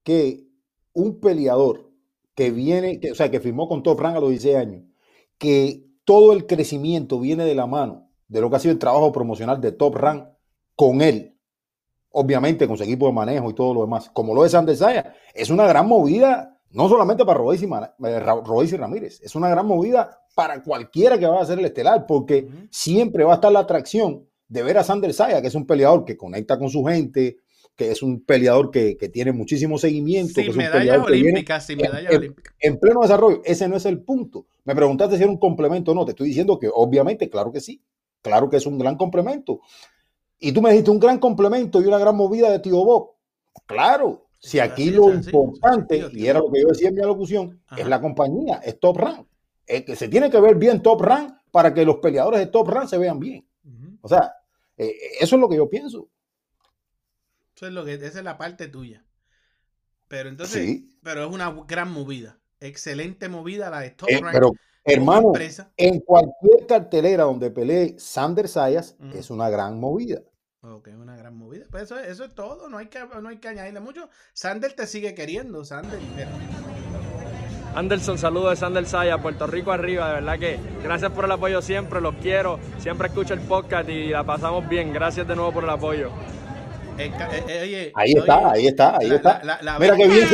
que 0.04 0.48
un 0.94 1.20
peleador 1.20 1.92
que 2.36 2.52
viene, 2.52 3.00
que, 3.00 3.12
o 3.12 3.16
sea, 3.16 3.30
que 3.30 3.40
firmó 3.40 3.68
con 3.68 3.84
Top 3.84 4.00
Rank 4.00 4.16
a 4.16 4.20
los 4.20 4.30
16 4.30 4.56
años, 4.56 4.84
que 5.38 5.86
todo 6.06 6.34
el 6.34 6.46
crecimiento 6.46 7.20
viene 7.20 7.44
de 7.46 7.56
la 7.56 7.68
mano 7.68 8.10
de 8.28 8.42
lo 8.42 8.50
que 8.50 8.56
ha 8.56 8.60
sido 8.60 8.72
el 8.72 8.80
trabajo 8.80 9.12
promocional 9.12 9.60
de 9.60 9.72
Top 9.74 9.96
Rank 9.96 10.30
con 10.76 11.02
él, 11.02 11.38
obviamente 12.10 12.68
con 12.68 12.78
su 12.78 12.84
equipo 12.84 13.08
de 13.08 13.14
manejo 13.14 13.50
y 13.50 13.54
todo 13.54 13.74
lo 13.74 13.82
demás, 13.82 14.10
como 14.12 14.34
lo 14.34 14.46
es 14.46 14.54
Sanders 14.54 14.80
Saya, 14.80 15.14
es 15.34 15.50
una 15.50 15.68
gran 15.68 15.88
movida, 15.88 16.60
no 16.72 16.88
solamente 16.90 17.26
para 17.26 17.40
Rodríguez 17.40 17.70
y, 17.70 18.06
eh, 18.06 18.78
Ramírez, 18.78 19.22
es 19.22 19.36
una 19.36 19.50
gran 19.50 19.68
movida 19.68 20.23
para 20.36 20.62
cualquiera 20.62 21.18
que 21.18 21.26
vaya 21.26 21.42
a 21.42 21.46
ser 21.46 21.60
el 21.60 21.66
estelar, 21.66 22.06
porque 22.08 22.48
siempre 22.70 23.24
va 23.24 23.34
a 23.34 23.36
estar 23.36 23.52
la 23.52 23.60
atracción 23.60 24.26
de 24.48 24.64
ver 24.64 24.78
a 24.78 24.84
Sanders 24.84 25.18
Saya, 25.18 25.42
que 25.42 25.48
es 25.48 25.56
un 25.56 25.66
peleador 25.66 26.06
que 26.06 26.18
conecta 26.18 26.58
con 26.58 26.70
su 26.70 26.84
gente, 26.84 27.38
que 27.76 27.92
es 27.92 28.04
un 28.04 28.24
peleador 28.24 28.70
que, 28.72 28.96
tiene 29.12 29.32
muchísimo 29.32 29.78
seguimiento. 29.78 30.42
Sin 30.42 30.56
medallas 30.56 31.00
olímpicas, 31.00 31.66
sin 31.66 31.78
medallas 31.78 32.14
olímpicas. 32.14 32.54
En 32.60 32.80
pleno 32.80 33.02
desarrollo, 33.02 33.42
ese 33.46 33.68
no 33.68 33.76
es 33.76 33.86
el 33.86 34.02
punto. 34.02 34.46
Me 34.66 34.76
preguntaste 34.76 35.18
si 35.18 35.24
era 35.24 35.32
un 35.32 35.40
complemento 35.40 35.92
o 35.92 35.96
no. 35.96 36.06
Te 36.06 36.12
estoy 36.12 36.28
diciendo 36.28 36.60
que 36.60 36.70
obviamente, 36.72 37.30
claro 37.30 37.52
que 37.52 37.62
sí. 37.62 37.82
Claro 38.22 38.50
que 38.50 38.58
es 38.58 38.66
un 38.66 38.78
gran 38.78 38.96
complemento. 38.96 39.60
Y 40.40 40.52
tú 40.52 40.62
me 40.62 40.70
dijiste 40.70 40.92
un 40.92 41.00
gran 41.00 41.20
complemento 41.20 41.82
y 41.82 41.86
una 41.86 41.98
gran 41.98 42.16
movida 42.16 42.50
de 42.52 42.60
Tío 42.60 42.84
Bob. 42.84 43.12
Claro, 43.66 44.28
si 44.40 44.60
aquí 44.60 44.92
lo 44.92 45.14
importante, 45.14 46.10
y 46.14 46.28
era 46.28 46.40
lo 46.40 46.52
que 46.52 46.62
yo 46.62 46.68
decía 46.68 46.90
en 46.90 46.96
mi 46.96 47.02
alocución, 47.02 47.62
es 47.78 47.88
la 47.88 48.02
compañía, 48.02 48.62
es 48.64 48.80
Top 48.80 48.98
Rank. 48.98 49.28
Es 49.66 49.84
que 49.84 49.96
se 49.96 50.08
tiene 50.10 50.30
que 50.30 50.40
ver 50.40 50.56
bien 50.56 50.82
Top 50.82 51.02
Rank 51.02 51.34
para 51.52 51.74
que 51.74 51.86
los 51.86 51.98
peleadores 51.98 52.40
de 52.40 52.48
Top 52.48 52.68
Rank 52.68 52.88
se 52.88 52.98
vean 52.98 53.20
bien. 53.20 53.48
O 54.02 54.10
sea, 54.10 54.34
eh, 54.78 54.94
eso 55.20 55.36
es 55.36 55.40
lo 55.40 55.48
que 55.48 55.56
yo 55.56 55.70
pienso. 55.70 56.10
Eso 57.56 57.68
es 57.68 57.74
lo 57.74 57.86
que, 57.86 57.94
esa 57.94 58.20
es 58.20 58.24
la 58.24 58.38
parte 58.38 58.68
tuya. 58.68 59.06
Pero 60.08 60.30
entonces, 60.30 60.82
pero 61.02 61.26
es 61.26 61.32
una 61.34 61.54
gran 61.68 61.92
movida. 61.92 62.40
Excelente 62.60 63.30
movida 63.30 63.70
la 63.70 63.80
de 63.80 63.92
Top 63.92 64.10
eh, 64.10 64.22
Pero, 64.32 64.52
hermano, 64.84 65.34
en 65.78 66.00
cualquier 66.02 66.68
cartelera 66.68 67.24
donde 67.24 67.52
pelee 67.52 67.96
Sander 67.98 68.48
Sayas, 68.48 68.98
es 69.14 69.30
una 69.30 69.50
gran 69.50 69.80
movida. 69.80 70.22
Ok, 70.62 70.90
una 70.98 71.18
gran 71.18 71.36
movida. 71.36 71.66
Pues 71.70 71.84
eso, 71.84 72.00
eso 72.00 72.24
es 72.24 72.34
todo, 72.34 72.70
no 72.70 72.78
hay, 72.78 72.88
que, 72.88 73.00
no 73.22 73.28
hay 73.28 73.38
que 73.38 73.50
añadirle 73.50 73.82
mucho. 73.82 74.10
Sander 74.34 74.74
te 74.74 74.88
sigue 74.88 75.14
queriendo, 75.14 75.66
Sander. 75.66 76.00
Anderson, 77.76 78.20
saludos 78.20 78.52
de 78.52 78.56
Sander 78.58 78.86
Saya, 78.86 79.18
Puerto 79.18 79.48
Rico 79.48 79.72
arriba, 79.72 80.08
de 80.10 80.14
verdad 80.14 80.40
que 80.40 80.60
gracias 80.84 81.12
por 81.12 81.26
el 81.26 81.32
apoyo 81.32 81.60
siempre, 81.62 82.02
los 82.02 82.14
quiero, 82.16 82.60
siempre 82.78 83.08
escucho 83.08 83.34
el 83.34 83.42
podcast 83.42 83.90
y 83.90 84.10
la 84.10 84.24
pasamos 84.24 84.70
bien, 84.70 84.94
gracias 84.94 85.28
de 85.28 85.36
nuevo 85.36 85.52
por 85.54 85.64
el 85.64 85.72
apoyo. 85.72 86.12
ahí 87.96 88.14
está, 88.14 88.52
ahí 88.52 88.68
está, 88.68 88.98
ahí 88.98 89.12
está. 89.12 89.42
mira, 89.80 89.96
que 89.96 90.08
bien, 90.08 90.28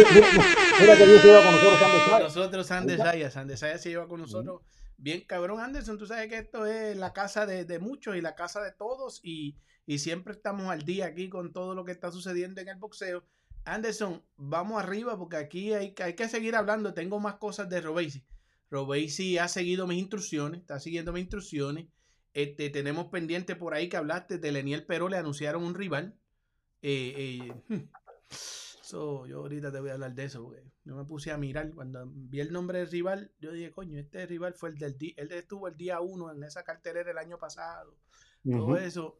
mira, 0.82 0.98
que 0.98 1.06
bien 1.06 1.20
se 1.22 1.28
lleva 1.28 1.44
con 1.44 1.52
nosotros 1.54 1.82
Anderson. 1.82 2.24
Nosotros 2.24 2.72
Anderson, 2.72 3.40
Anderson 3.40 3.80
se 3.80 3.90
lleva 3.90 4.08
con 4.08 4.20
nosotros. 4.20 4.62
Bien, 4.98 5.24
cabrón, 5.26 5.62
Anderson, 5.62 5.98
tú 5.98 6.06
sabes 6.06 6.28
que 6.28 6.40
esto 6.40 6.66
es 6.66 6.98
la 6.98 7.14
casa 7.14 7.46
de, 7.46 7.64
de 7.64 7.80
muchos 7.80 8.18
y 8.18 8.22
la 8.22 8.36
casa 8.36 8.62
de 8.62 8.74
todos 8.74 9.22
y, 9.24 9.56
y, 9.86 10.00
siempre 10.00 10.34
estamos 10.34 10.68
al 10.68 10.82
día 10.82 11.06
aquí 11.06 11.30
con 11.30 11.54
todo 11.54 11.74
lo 11.74 11.86
que 11.86 11.94
está 11.94 12.12
sucediendo 12.12 12.60
en 12.60 12.68
el 12.68 12.76
boxeo. 12.76 13.24
Anderson, 13.74 14.24
vamos 14.36 14.82
arriba 14.82 15.18
porque 15.18 15.38
aquí 15.38 15.74
hay, 15.74 15.94
hay 16.04 16.16
que 16.16 16.30
seguir 16.30 16.56
hablando. 16.56 16.94
Tengo 16.94 17.20
más 17.20 17.36
cosas 17.36 17.70
de 17.70 17.82
Robesi. 17.82 18.26
Robesi 18.70 19.38
ha 19.38 19.48
seguido 19.48 19.88
mis 19.88 20.00
instrucciones, 20.00 20.62
está 20.62 20.80
siguiendo 20.80 21.14
mis 21.14 21.22
instrucciones. 21.22 21.88
Este, 22.34 22.70
tenemos 22.70 23.08
pendiente 23.08 23.56
por 23.56 23.74
ahí 23.74 23.90
que 23.90 23.98
hablaste 23.98 24.38
de 24.38 24.52
Leniel 24.52 24.86
Pero, 24.86 25.10
le 25.10 25.18
anunciaron 25.18 25.64
un 25.64 25.74
rival. 25.74 26.16
Eh, 26.82 27.42
eh, 27.48 27.64
hmm. 27.68 29.28
yo 29.28 29.38
ahorita 29.38 29.72
te 29.72 29.80
voy 29.80 29.90
a 29.90 29.94
hablar 29.94 30.14
de 30.14 30.26
eso, 30.26 30.44
porque 30.44 30.64
yo 30.84 30.96
me 30.96 31.06
puse 31.06 31.32
a 31.32 31.38
mirar. 31.38 31.74
Cuando 31.74 32.06
vi 32.08 32.40
el 32.40 32.52
nombre 32.52 32.80
del 32.80 32.90
rival, 32.90 33.32
yo 33.40 33.52
dije, 33.52 33.72
coño, 33.72 34.00
este 34.00 34.26
rival 34.26 34.54
fue 34.54 34.70
el 34.70 34.78
del 34.78 34.98
día, 34.98 35.14
él 35.18 35.32
estuvo 35.32 35.68
el 35.68 35.76
día 35.76 36.00
uno 36.00 36.32
en 36.32 36.44
esa 36.44 36.64
cartelera 36.64 37.12
el 37.12 37.18
año 37.18 37.38
pasado. 37.38 37.98
Todo 38.44 38.78
eso, 38.78 39.20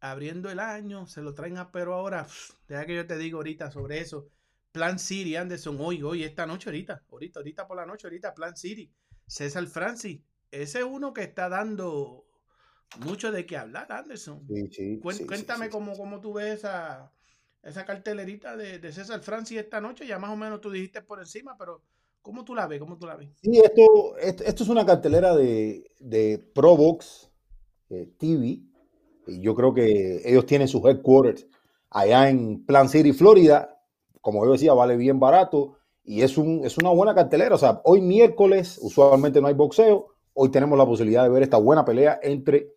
abriendo 0.00 0.50
el 0.50 0.60
año, 0.60 1.06
se 1.06 1.22
lo 1.22 1.34
traen 1.34 1.58
a 1.58 1.70
pero 1.72 1.94
ahora. 1.94 2.26
deja 2.68 2.86
que 2.86 2.94
yo 2.94 3.06
te 3.06 3.18
digo 3.18 3.38
ahorita 3.38 3.70
sobre 3.70 4.00
eso. 4.00 4.28
Plan 4.72 4.98
City, 4.98 5.36
Anderson, 5.36 5.76
hoy, 5.80 6.02
hoy, 6.02 6.24
esta 6.24 6.46
noche, 6.46 6.68
ahorita, 6.68 7.02
ahorita, 7.10 7.40
ahorita 7.40 7.66
por 7.66 7.76
la 7.76 7.86
noche, 7.86 8.06
ahorita, 8.06 8.34
Plan 8.34 8.56
City. 8.56 8.90
César 9.26 9.66
Francis, 9.66 10.20
ese 10.50 10.78
es 10.78 10.84
uno 10.84 11.12
que 11.12 11.22
está 11.22 11.48
dando 11.48 12.26
mucho 13.04 13.30
de 13.30 13.46
qué 13.46 13.56
hablar, 13.56 13.90
Anderson. 13.90 14.46
Cuéntame 15.02 15.68
cómo, 15.68 15.96
cómo, 15.96 16.20
tú 16.20 16.34
ves 16.34 16.58
esa, 16.58 17.12
esa 17.62 17.84
cartelerita 17.84 18.56
de, 18.56 18.92
César 18.92 19.20
Francis 19.20 19.58
esta 19.58 19.80
noche. 19.80 20.06
Ya 20.06 20.18
más 20.18 20.30
o 20.30 20.36
menos 20.36 20.60
tú 20.60 20.70
dijiste 20.70 21.02
por 21.02 21.18
encima, 21.18 21.56
pero 21.58 21.82
¿cómo 22.22 22.44
tú 22.44 22.54
la 22.54 22.66
ves? 22.66 22.80
¿Cómo 22.80 22.98
tú 22.98 23.06
la 23.06 23.16
ves? 23.16 23.30
Sí, 23.42 23.58
esto, 23.58 24.16
esto, 24.18 24.62
es 24.64 24.68
una 24.68 24.86
cartelera 24.86 25.34
de, 25.34 25.90
de 25.98 26.38
Probox 26.54 27.30
eh, 27.90 28.06
TV. 28.18 28.67
Yo 29.40 29.54
creo 29.54 29.74
que 29.74 30.22
ellos 30.24 30.46
tienen 30.46 30.68
sus 30.68 30.84
headquarters 30.84 31.46
allá 31.90 32.28
en 32.28 32.64
Plan 32.64 32.88
City, 32.88 33.12
Florida. 33.12 33.80
Como 34.20 34.44
yo 34.44 34.52
decía, 34.52 34.72
vale 34.72 34.96
bien 34.96 35.20
barato. 35.20 35.76
Y 36.04 36.22
es, 36.22 36.38
un, 36.38 36.64
es 36.64 36.78
una 36.78 36.90
buena 36.90 37.14
cartelera. 37.14 37.54
O 37.54 37.58
sea, 37.58 37.80
hoy 37.84 38.00
miércoles, 38.00 38.78
usualmente 38.80 39.40
no 39.40 39.48
hay 39.48 39.54
boxeo. 39.54 40.08
Hoy 40.34 40.50
tenemos 40.50 40.78
la 40.78 40.86
posibilidad 40.86 41.24
de 41.24 41.28
ver 41.28 41.42
esta 41.42 41.58
buena 41.58 41.84
pelea 41.84 42.18
entre 42.22 42.72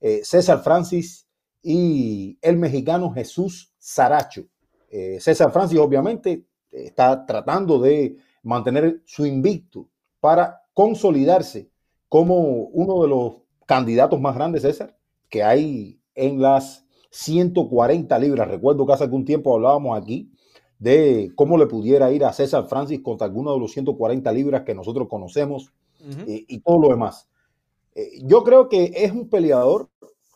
eh, 0.00 0.20
César 0.24 0.62
Francis 0.62 1.28
y 1.62 2.38
el 2.42 2.56
mexicano 2.56 3.12
Jesús 3.12 3.72
Saracho. 3.78 4.44
Eh, 4.90 5.18
César 5.20 5.52
Francis 5.52 5.78
obviamente 5.78 6.44
está 6.70 7.24
tratando 7.24 7.78
de 7.78 8.16
mantener 8.42 9.02
su 9.04 9.24
invicto 9.24 9.88
para 10.20 10.62
consolidarse 10.74 11.70
como 12.08 12.40
uno 12.40 13.02
de 13.02 13.08
los 13.08 13.42
candidatos 13.66 14.20
más 14.20 14.34
grandes, 14.34 14.62
César, 14.62 14.96
que 15.32 15.42
hay 15.42 15.98
en 16.14 16.42
las 16.42 16.84
140 17.10 18.18
libras. 18.18 18.48
Recuerdo 18.48 18.86
que 18.86 18.92
hace 18.92 19.04
algún 19.04 19.24
tiempo 19.24 19.54
hablábamos 19.54 19.98
aquí 19.98 20.30
de 20.78 21.32
cómo 21.34 21.56
le 21.56 21.66
pudiera 21.66 22.12
ir 22.12 22.22
a 22.22 22.34
César 22.34 22.66
Francis 22.68 23.00
contra 23.00 23.28
alguno 23.28 23.54
de 23.54 23.58
los 23.58 23.72
140 23.72 24.30
libras 24.30 24.62
que 24.62 24.74
nosotros 24.74 25.08
conocemos 25.08 25.72
y, 26.26 26.44
y, 26.54 26.58
todo 26.60 26.80
lo 26.82 26.88
demás. 26.90 27.28
Eh, 27.94 28.18
yo 28.24 28.44
creo 28.44 28.68
que 28.68 28.92
es 28.94 29.12
un 29.12 29.30
peleador 29.30 29.88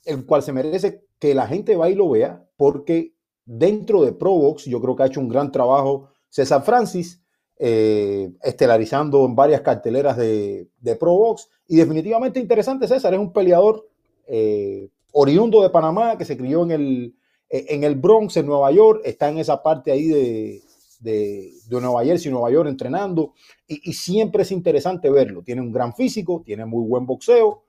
el 0.06 0.24
cual 0.24 0.42
se 0.42 0.52
merece 0.52 1.02
que 1.18 1.34
la 1.34 1.46
gente 1.46 1.76
vaya 1.76 1.92
y 1.92 1.98
lo 1.98 2.08
vea, 2.08 2.46
porque 2.56 3.12
dentro 3.44 4.02
de 4.02 4.12
Provox 4.12 4.64
yo 4.64 4.80
creo 4.80 4.96
que 4.96 5.02
ha 5.02 5.06
hecho 5.06 5.20
un 5.20 5.28
gran 5.28 5.52
trabajo 5.52 6.08
César 6.30 6.62
Francis, 6.62 7.20
eh, 7.58 8.32
estelarizando 8.42 9.26
en 9.26 9.34
varias 9.34 9.60
carteleras 9.60 10.16
de, 10.16 10.70
de 10.80 10.96
Provox, 10.96 11.50
y 11.66 11.76
definitivamente 11.76 12.40
interesante 12.40 12.88
César, 12.88 13.12
es 13.12 13.20
un 13.20 13.32
peleador 13.32 13.86
eh, 14.26 14.88
oriundo 15.12 15.62
de 15.62 15.70
Panamá 15.70 16.18
que 16.18 16.24
se 16.24 16.36
crió 16.36 16.62
en 16.64 16.70
el, 16.70 17.14
en 17.48 17.84
el 17.84 17.94
Bronx, 17.94 18.36
en 18.36 18.46
Nueva 18.46 18.70
York, 18.72 19.02
está 19.04 19.28
en 19.28 19.38
esa 19.38 19.62
parte 19.62 19.92
ahí 19.92 20.06
de, 20.06 20.62
de, 21.00 21.52
Nueva 21.70 22.04
Jersey, 22.04 22.30
Nueva 22.30 22.50
York 22.50 22.68
entrenando, 22.68 23.34
y, 23.66 23.92
siempre 23.92 24.42
es 24.42 24.52
interesante 24.52 25.10
verlo. 25.10 25.42
Tiene 25.42 25.60
un 25.60 25.72
gran 25.72 25.94
físico, 25.94 26.42
tiene 26.44 26.64
muy 26.64 26.86
buen 26.86 27.06
boxeo, 27.06 27.62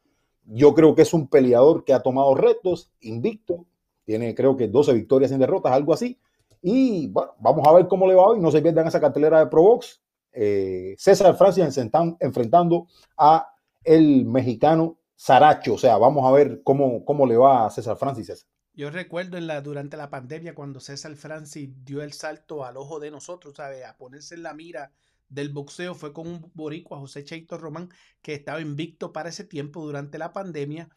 yo 0.45 0.73
creo 0.73 0.95
que 0.95 1.01
es 1.01 1.13
un 1.13 1.27
peleador 1.27 1.83
que 1.83 1.93
ha 1.93 1.99
tomado 1.99 2.33
retos, 2.35 2.91
invicto, 3.01 3.65
tiene 4.05 4.33
creo 4.33 4.55
que 4.55 4.69
12 4.69 4.93
victorias 4.93 5.31
sin 5.31 5.39
derrotas, 5.39 5.73
algo 5.73 5.93
así. 5.93 6.17
Y 6.61 7.07
bueno, 7.07 7.33
vamos 7.39 7.67
a 7.67 7.73
ver 7.73 7.87
cómo 7.87 8.07
le 8.07 8.15
va 8.15 8.27
hoy. 8.27 8.39
No 8.39 8.51
se 8.51 8.61
pierdan 8.61 8.87
esa 8.87 9.01
cartelera 9.01 9.39
de 9.39 9.47
Provox. 9.47 10.01
Eh, 10.31 10.95
César 10.97 11.35
Francis 11.35 11.77
enfrentando 12.19 12.87
a 13.17 13.49
el 13.83 14.25
mexicano 14.25 14.97
Saracho. 15.17 15.73
O 15.73 15.77
sea, 15.77 15.97
vamos 15.97 16.25
a 16.25 16.31
ver 16.31 16.61
cómo, 16.63 17.03
cómo 17.03 17.25
le 17.25 17.35
va 17.35 17.65
a 17.65 17.69
César 17.71 17.97
Francis. 17.97 18.47
Yo 18.73 18.91
recuerdo 18.91 19.39
durante 19.61 19.97
la 19.97 20.11
pandemia 20.11 20.53
cuando 20.53 20.79
César 20.79 21.15
Francis 21.15 21.69
dio 21.83 22.03
el 22.03 22.13
salto 22.13 22.63
al 22.63 22.77
ojo 22.77 22.99
de 22.99 23.09
nosotros, 23.09 23.55
¿sabe? 23.55 23.83
A 23.83 23.97
ponerse 23.97 24.35
en 24.35 24.43
la 24.43 24.53
mira 24.53 24.93
del 25.27 25.49
boxeo 25.49 25.95
fue 25.95 26.13
con 26.13 26.27
un 26.27 26.51
boricua, 26.53 26.99
José 26.99 27.23
Cheito 27.25 27.57
Román, 27.57 27.89
que 28.21 28.35
estaba 28.35 28.61
invicto 28.61 29.11
para 29.11 29.29
ese 29.29 29.43
tiempo 29.43 29.83
durante 29.83 30.19
la 30.19 30.31
pandemia. 30.31 30.89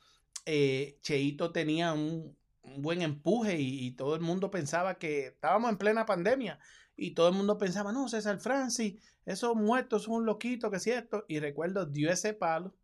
Eh, 0.44 0.98
Cheito 1.00 1.50
tenía 1.50 1.94
un, 1.94 2.36
buen 2.76 3.00
empuje 3.00 3.56
y, 3.58 3.92
todo 3.92 4.14
el 4.14 4.20
mundo 4.20 4.50
pensaba 4.50 4.98
que 4.98 5.28
estábamos 5.28 5.70
en 5.70 5.78
plena 5.78 6.04
pandemia 6.04 6.58
y 6.94 7.12
todo 7.12 7.28
el 7.28 7.34
mundo 7.34 7.56
pensaba, 7.56 7.92
no, 7.92 8.08
César 8.08 8.38
Francis, 8.38 9.00
esos 9.24 9.56
muertos 9.56 10.02
son 10.02 10.16
un 10.16 10.26
loquito, 10.26 10.70
que 10.70 10.76
es 10.76 10.82
cierto. 10.82 11.24
Y 11.28 11.40
recuerdo, 11.40 11.86
dio 11.86 12.10
ese 12.12 12.34
palo 12.34 12.74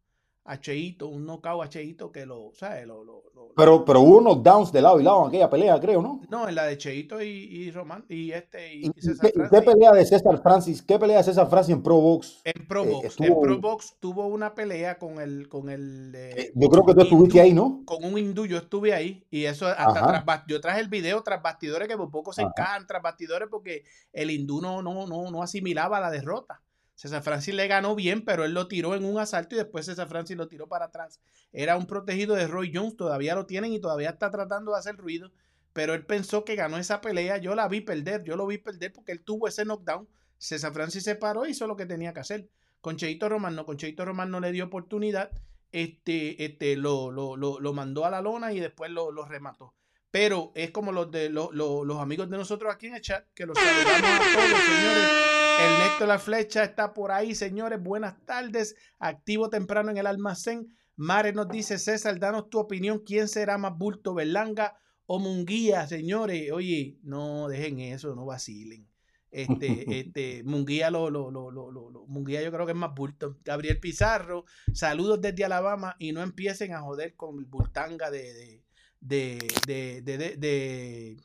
a 0.46 0.60
Cheito, 0.60 1.08
un 1.08 1.26
knockout 1.26 1.64
a 1.64 1.68
Cheito 1.68 2.12
que 2.12 2.24
lo, 2.24 2.52
¿sabes? 2.54 2.86
Lo, 2.86 3.04
lo, 3.04 3.24
pero, 3.56 3.84
pero 3.84 4.00
hubo 4.00 4.18
unos 4.18 4.42
downs 4.42 4.70
de 4.70 4.82
lado 4.82 5.00
y 5.00 5.02
lado 5.02 5.22
en 5.22 5.28
aquella 5.28 5.50
pelea, 5.50 5.80
creo, 5.80 6.02
¿no? 6.02 6.20
No, 6.28 6.48
en 6.48 6.54
la 6.54 6.64
de 6.64 6.76
Cheito 6.78 7.22
y, 7.22 7.28
y 7.28 7.70
Román 7.70 8.04
y 8.08 8.30
este 8.32 8.74
y, 8.74 8.90
César 8.98 9.32
¿qué, 9.32 9.42
¿Qué, 9.50 9.62
pelea 9.62 9.92
de 9.92 10.04
César 10.04 10.40
Francis? 10.42 10.82
¿Qué 10.82 10.98
pelea 10.98 11.18
de 11.18 11.24
César 11.24 11.48
Francis 11.48 11.74
en 11.74 11.82
Pro 11.82 11.96
Box? 12.00 12.42
En 12.44 12.66
Pro 12.66 12.84
eh, 12.84 12.92
Box, 12.92 13.20
en 13.20 13.40
Pro 13.40 13.58
Box 13.58 13.96
tuvo 13.98 14.26
una 14.26 14.54
pelea 14.54 14.98
con 14.98 15.20
el 15.20 15.48
con 15.48 15.70
el 15.70 16.12
eh, 16.14 16.52
Yo 16.54 16.68
creo 16.68 16.84
que 16.84 16.94
tú 16.94 17.00
estuviste 17.00 17.40
ahí, 17.40 17.52
¿no? 17.52 17.82
Con 17.84 18.04
un 18.04 18.18
hindú, 18.18 18.46
yo 18.46 18.58
estuve 18.58 18.94
ahí 18.94 19.26
y 19.30 19.46
eso 19.46 19.66
hasta 19.66 20.22
tras, 20.24 20.44
yo 20.46 20.60
traje 20.60 20.80
el 20.80 20.88
video 20.88 21.22
tras 21.22 21.42
bastidores 21.42 21.88
que 21.88 21.96
por 21.96 22.10
poco 22.10 22.32
se 22.32 22.42
encajan 22.42 22.86
tras 22.86 23.02
bastidores 23.02 23.48
porque 23.50 23.84
el 24.12 24.30
hindú 24.30 24.60
no, 24.60 24.82
no, 24.82 25.06
no, 25.06 25.30
no 25.30 25.42
asimilaba 25.42 25.98
la 25.98 26.10
derrota. 26.10 26.62
César 26.96 27.22
Francis 27.22 27.54
le 27.54 27.68
ganó 27.68 27.94
bien, 27.94 28.24
pero 28.24 28.46
él 28.46 28.54
lo 28.54 28.68
tiró 28.68 28.94
en 28.94 29.04
un 29.04 29.18
asalto 29.18 29.54
y 29.54 29.58
después 29.58 29.84
César 29.84 30.08
Francis 30.08 30.34
lo 30.34 30.48
tiró 30.48 30.66
para 30.66 30.86
atrás. 30.86 31.20
Era 31.52 31.76
un 31.76 31.86
protegido 31.86 32.34
de 32.34 32.46
Roy 32.46 32.72
Jones, 32.74 32.96
todavía 32.96 33.34
lo 33.34 33.44
tienen 33.44 33.74
y 33.74 33.78
todavía 33.78 34.08
está 34.08 34.30
tratando 34.30 34.72
de 34.72 34.78
hacer 34.78 34.96
ruido, 34.96 35.30
pero 35.74 35.92
él 35.92 36.06
pensó 36.06 36.46
que 36.46 36.56
ganó 36.56 36.78
esa 36.78 37.02
pelea. 37.02 37.36
Yo 37.36 37.54
la 37.54 37.68
vi 37.68 37.82
perder, 37.82 38.24
yo 38.24 38.34
lo 38.34 38.46
vi 38.46 38.56
perder 38.56 38.94
porque 38.94 39.12
él 39.12 39.20
tuvo 39.20 39.46
ese 39.46 39.66
knockdown. 39.66 40.08
César 40.38 40.72
Francis 40.72 41.04
se 41.04 41.16
paró 41.16 41.46
y 41.46 41.50
hizo 41.50 41.66
lo 41.66 41.76
que 41.76 41.84
tenía 41.84 42.14
que 42.14 42.20
hacer. 42.20 42.48
Con 42.80 42.96
Cheito 42.96 43.28
Román 43.28 43.54
no, 43.56 43.66
con 43.66 43.76
Cheito 43.76 44.06
Román 44.06 44.30
no 44.30 44.40
le 44.40 44.52
dio 44.52 44.64
oportunidad, 44.64 45.30
este, 45.72 46.42
este, 46.46 46.76
lo, 46.76 47.10
lo, 47.10 47.36
lo, 47.36 47.72
mandó 47.74 48.06
a 48.06 48.10
la 48.10 48.22
lona 48.22 48.54
y 48.54 48.60
después 48.60 48.90
lo, 48.90 49.10
lo 49.10 49.26
remató. 49.26 49.74
Pero 50.10 50.50
es 50.54 50.70
como 50.70 50.92
los 50.92 51.10
de 51.10 51.28
los 51.28 52.00
amigos 52.00 52.30
de 52.30 52.38
nosotros 52.38 52.72
aquí 52.72 52.86
en 52.86 52.94
el 52.94 53.02
chat, 53.02 53.26
que 53.34 53.44
los 53.44 53.58
saludamos 53.58 54.10
a 54.10 54.34
todos, 54.34 54.60
señores 54.60 55.35
el 55.58 55.78
Néstor 55.78 56.08
La 56.08 56.18
Flecha 56.18 56.64
está 56.64 56.92
por 56.92 57.12
ahí, 57.12 57.34
señores. 57.34 57.82
Buenas 57.82 58.14
tardes. 58.24 58.76
Activo 58.98 59.48
temprano 59.48 59.90
en 59.90 59.96
el 59.96 60.06
almacén. 60.06 60.76
Mare 60.96 61.32
nos 61.32 61.48
dice, 61.48 61.78
César, 61.78 62.18
danos 62.18 62.48
tu 62.50 62.58
opinión. 62.58 63.00
¿Quién 63.04 63.28
será 63.28 63.58
más 63.58 63.76
bulto, 63.76 64.14
Berlanga 64.14 64.78
o 65.06 65.18
Munguía, 65.18 65.86
señores? 65.86 66.50
Oye, 66.52 66.98
no 67.02 67.48
dejen 67.48 67.80
eso, 67.80 68.14
no 68.14 68.24
vacilen. 68.24 68.88
Este, 69.30 70.00
este, 70.00 70.42
Munguía 70.44 70.90
lo, 70.90 71.10
lo, 71.10 71.30
lo, 71.30 71.50
lo, 71.50 72.06
Munguía 72.06 72.42
yo 72.42 72.50
creo 72.52 72.66
que 72.66 72.72
es 72.72 72.78
más 72.78 72.94
bulto. 72.94 73.36
Gabriel 73.44 73.80
Pizarro, 73.80 74.44
saludos 74.72 75.20
desde 75.20 75.44
Alabama 75.44 75.96
y 75.98 76.12
no 76.12 76.22
empiecen 76.22 76.72
a 76.72 76.80
joder 76.80 77.14
con 77.14 77.38
el 77.38 77.44
bultanga 77.44 78.10
de, 78.10 78.62
de, 79.00 79.38
de, 79.66 80.02
de, 80.02 80.36
de 80.36 81.16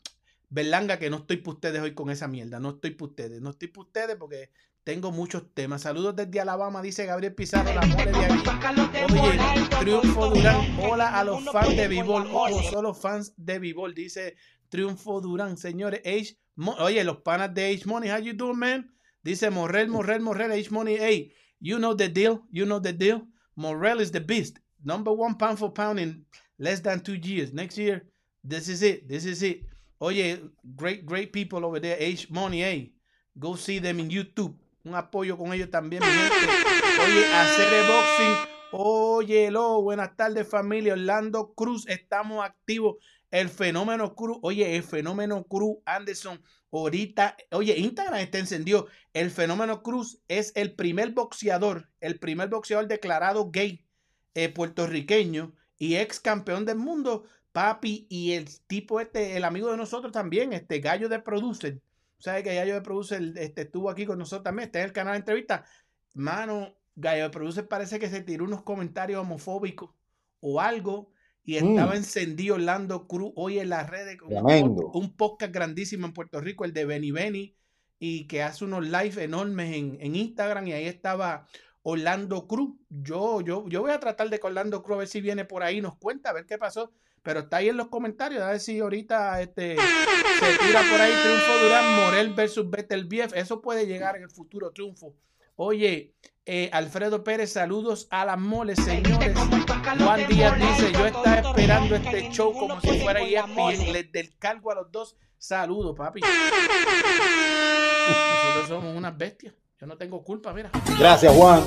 Berlanga, 0.52 1.00
que 1.00 1.10
no 1.10 1.18
estoy 1.18 1.38
para 1.38 1.54
ustedes 1.54 1.82
hoy 1.82 1.96
con 1.96 2.12
esa 2.12 2.28
mierda. 2.28 2.60
No 2.60 2.72
estoy 2.72 2.92
para 2.92 3.10
ustedes. 3.10 3.42
No 3.42 3.50
estoy 3.52 3.70
para 3.70 3.88
ustedes 3.88 4.16
porque 4.18 4.52
tengo 4.84 5.12
muchos 5.12 5.52
temas. 5.54 5.82
Saludos 5.82 6.16
desde 6.16 6.42
Alabama, 6.42 6.82
dice 6.82 7.06
Gabriel 7.06 7.34
Pizarro. 7.34 7.72
Oye, 7.72 9.40
Triunfo 9.80 10.30
Durán. 10.30 10.78
Hola 10.80 11.18
a 11.18 11.24
los 11.24 11.44
fans 11.46 11.76
de 11.76 11.88
Bibol. 11.88 12.28
Ojo, 12.28 12.62
solo 12.70 12.94
fans 12.94 13.34
de 13.38 13.60
Bibol, 13.60 13.96
dice 13.96 14.36
Triunfo 14.70 15.22
Durán. 15.22 15.56
Señores, 15.58 16.02
H 16.06 16.38
Oye, 16.80 17.04
los 17.06 17.18
panas 17.22 17.54
de 17.54 17.74
H 17.74 17.88
Money, 17.88 18.10
how 18.10 18.20
you 18.20 18.34
doing, 18.34 18.60
man? 18.60 18.92
Dice 19.24 19.50
Morrel, 19.50 19.88
Morrel, 19.88 20.20
Morrel, 20.20 20.52
H 20.52 20.70
Money. 20.70 20.98
Hey, 20.98 21.32
you 21.60 21.78
know 21.78 21.96
the 21.96 22.10
deal. 22.10 22.44
You 22.52 22.66
know 22.66 22.80
the 22.80 22.92
deal. 22.92 23.26
Morrel 23.56 24.02
is 24.02 24.12
the 24.12 24.20
beast. 24.20 24.60
Number 24.84 25.14
one 25.14 25.36
pound 25.36 25.60
for 25.60 25.72
pound 25.72 26.00
in 26.00 26.26
less 26.60 26.82
than 26.82 27.00
two 27.00 27.16
years. 27.16 27.54
Next 27.54 27.78
year, 27.78 28.04
this 28.44 28.68
is 28.68 28.84
it. 28.84 29.08
This 29.08 29.26
is 29.26 29.44
it. 29.44 29.66
Oye, 30.04 30.42
great, 30.64 31.06
great 31.06 31.32
people 31.32 31.64
over 31.64 31.80
there. 31.80 31.96
H 32.00 32.28
Money, 32.32 32.64
hey. 32.64 32.92
Go 33.38 33.56
see 33.56 33.80
them 33.80 34.00
in 34.00 34.10
YouTube. 34.10 34.58
Un 34.84 34.96
apoyo 34.96 35.38
con 35.38 35.54
ellos 35.54 35.70
también. 35.70 36.02
Oye, 36.02 37.26
hacer. 37.32 38.48
Oye, 38.72 39.52
lo, 39.52 39.84
buenas 39.84 40.18
tardes, 40.18 40.48
familia. 40.48 40.94
Orlando 40.94 41.54
Cruz, 41.54 41.88
estamos 41.88 42.44
activos. 42.44 42.96
El 43.30 43.50
fenómeno 43.50 44.16
Cruz, 44.16 44.40
oye, 44.42 44.76
el 44.76 44.82
fenómeno 44.82 45.44
Cruz 45.44 45.78
Anderson, 45.86 46.42
ahorita, 46.72 47.38
oye, 47.52 47.78
Instagram 47.78 48.22
está 48.22 48.40
encendido. 48.40 48.88
El 49.14 49.30
fenómeno 49.30 49.84
Cruz 49.84 50.20
es 50.28 50.52
el 50.56 50.74
primer 50.74 51.12
boxeador, 51.12 51.92
el 52.00 52.18
primer 52.18 52.50
boxeador 52.50 52.88
declarado 52.88 53.52
gay 53.52 53.86
eh, 54.34 54.50
puertorriqueño 54.50 55.54
y 55.78 55.98
ex 55.98 56.20
campeón 56.20 56.66
del 56.66 56.78
mundo, 56.78 57.26
papi, 57.52 58.06
y 58.10 58.34
el 58.34 58.48
tipo 58.68 59.00
este, 59.00 59.36
el 59.38 59.44
amigo 59.44 59.70
de 59.72 59.78
nosotros 59.78 60.12
también, 60.12 60.54
este 60.54 60.80
Gallo 60.80 61.10
de 61.10 61.20
Producer. 61.20 61.80
¿Sabes 62.18 62.44
que 62.44 62.56
Gallo 62.56 62.76
de 62.76 62.82
Producer 62.82 63.22
este, 63.36 63.64
estuvo 63.64 63.90
aquí 63.90 64.06
con 64.06 64.20
nosotros 64.20 64.44
también? 64.44 64.68
Está 64.68 64.80
en 64.80 64.86
el 64.86 64.94
canal 64.94 65.14
de 65.14 65.20
entrevista. 65.20 65.66
Mano, 66.14 66.76
Gallo 66.96 67.24
de 67.24 67.30
Producer 67.30 67.68
parece 67.68 68.00
que 68.00 68.10
se 68.10 68.22
tiró 68.22 68.44
unos 68.46 68.64
comentarios 68.64 69.22
homofóbicos 69.22 69.92
o 70.40 70.60
algo 70.62 71.12
y 71.44 71.56
estaba 71.58 71.94
Mm. 71.94 71.98
encendido 71.98 72.56
Orlando 72.56 73.08
Cruz 73.08 73.32
hoy 73.36 73.58
en 73.60 73.70
las 73.70 73.90
redes 73.90 74.18
con 74.18 74.32
un, 74.32 74.90
un 74.94 75.16
podcast 75.16 75.52
grandísimo 75.54 76.06
en 76.06 76.14
Puerto 76.14 76.40
Rico, 76.40 76.66
el 76.66 76.74
de 76.74 76.86
Benny 76.86 77.12
Benny, 77.12 77.56
y 77.98 78.28
que 78.28 78.44
hace 78.44 78.66
unos 78.66 78.86
live 78.86 79.24
enormes 79.24 79.74
en, 79.76 79.98
en 80.00 80.16
Instagram 80.16 80.68
y 80.68 80.74
ahí 80.74 80.86
estaba 80.86 81.48
Orlando 81.82 82.48
Cruz. 82.48 82.76
Yo, 82.90 83.42
yo, 83.42 83.68
yo 83.68 83.82
voy 83.82 83.92
a 83.92 84.00
tratar 84.00 84.30
de 84.30 84.40
que 84.40 84.46
Orlando 84.48 84.84
Cruz 84.84 84.96
a 84.96 85.00
ver 85.00 85.08
si 85.08 85.22
viene 85.22 85.46
por 85.46 85.64
ahí 85.64 85.78
y 85.80 85.82
nos 85.82 85.98
cuenta 85.98 86.30
a 86.30 86.34
ver 86.34 86.46
qué 86.46 86.60
pasó. 86.60 86.94
Pero 87.24 87.42
está 87.42 87.58
ahí 87.58 87.70
en 87.70 87.78
los 87.78 87.90
comentarios, 87.90 88.42
a 88.42 88.50
ver 88.50 88.60
si 88.60 88.80
ahorita 88.80 89.42
este, 89.42 89.76
se 89.76 90.58
tira 90.66 90.82
por 90.90 91.00
ahí 91.00 91.14
triunfo 91.24 91.58
Durán, 91.64 91.96
Morel 91.96 92.34
versus 92.34 92.70
Betelbief. 92.70 93.34
Eso 93.36 93.62
puede 93.62 93.86
llegar 93.86 94.16
en 94.16 94.24
el 94.24 94.30
futuro 94.30 94.72
triunfo. 94.72 95.14
Oye, 95.56 96.16
eh, 96.46 96.72
Alfredo 96.74 97.24
Pérez, 97.24 97.54
saludos 97.54 98.08
a 98.10 98.26
las 98.26 98.40
moles, 98.40 98.84
señores. 98.84 99.38
Juan 99.38 100.28
Díaz 100.28 100.58
dice, 100.58 100.92
yo 100.92 101.06
estaba 101.06 101.38
esperando 101.38 101.96
este 101.96 102.32
show 102.32 102.52
como 102.54 102.82
si 102.82 103.00
fuera 103.00 103.22
ESPN. 103.22 103.94
Les 103.94 104.12
descargo 104.12 104.72
a 104.72 104.76
los 104.76 104.92
dos. 104.92 105.16
Saludos, 105.38 105.96
papi. 105.96 106.22
Nosotros 108.10 108.68
somos 108.68 108.98
unas 108.98 109.16
bestias. 109.16 109.54
Yo 109.80 109.86
no 109.88 109.98
tengo 109.98 110.24
culpa, 110.24 110.52
mira. 110.54 110.72
Gracias, 110.98 111.36
Juan. 111.36 111.64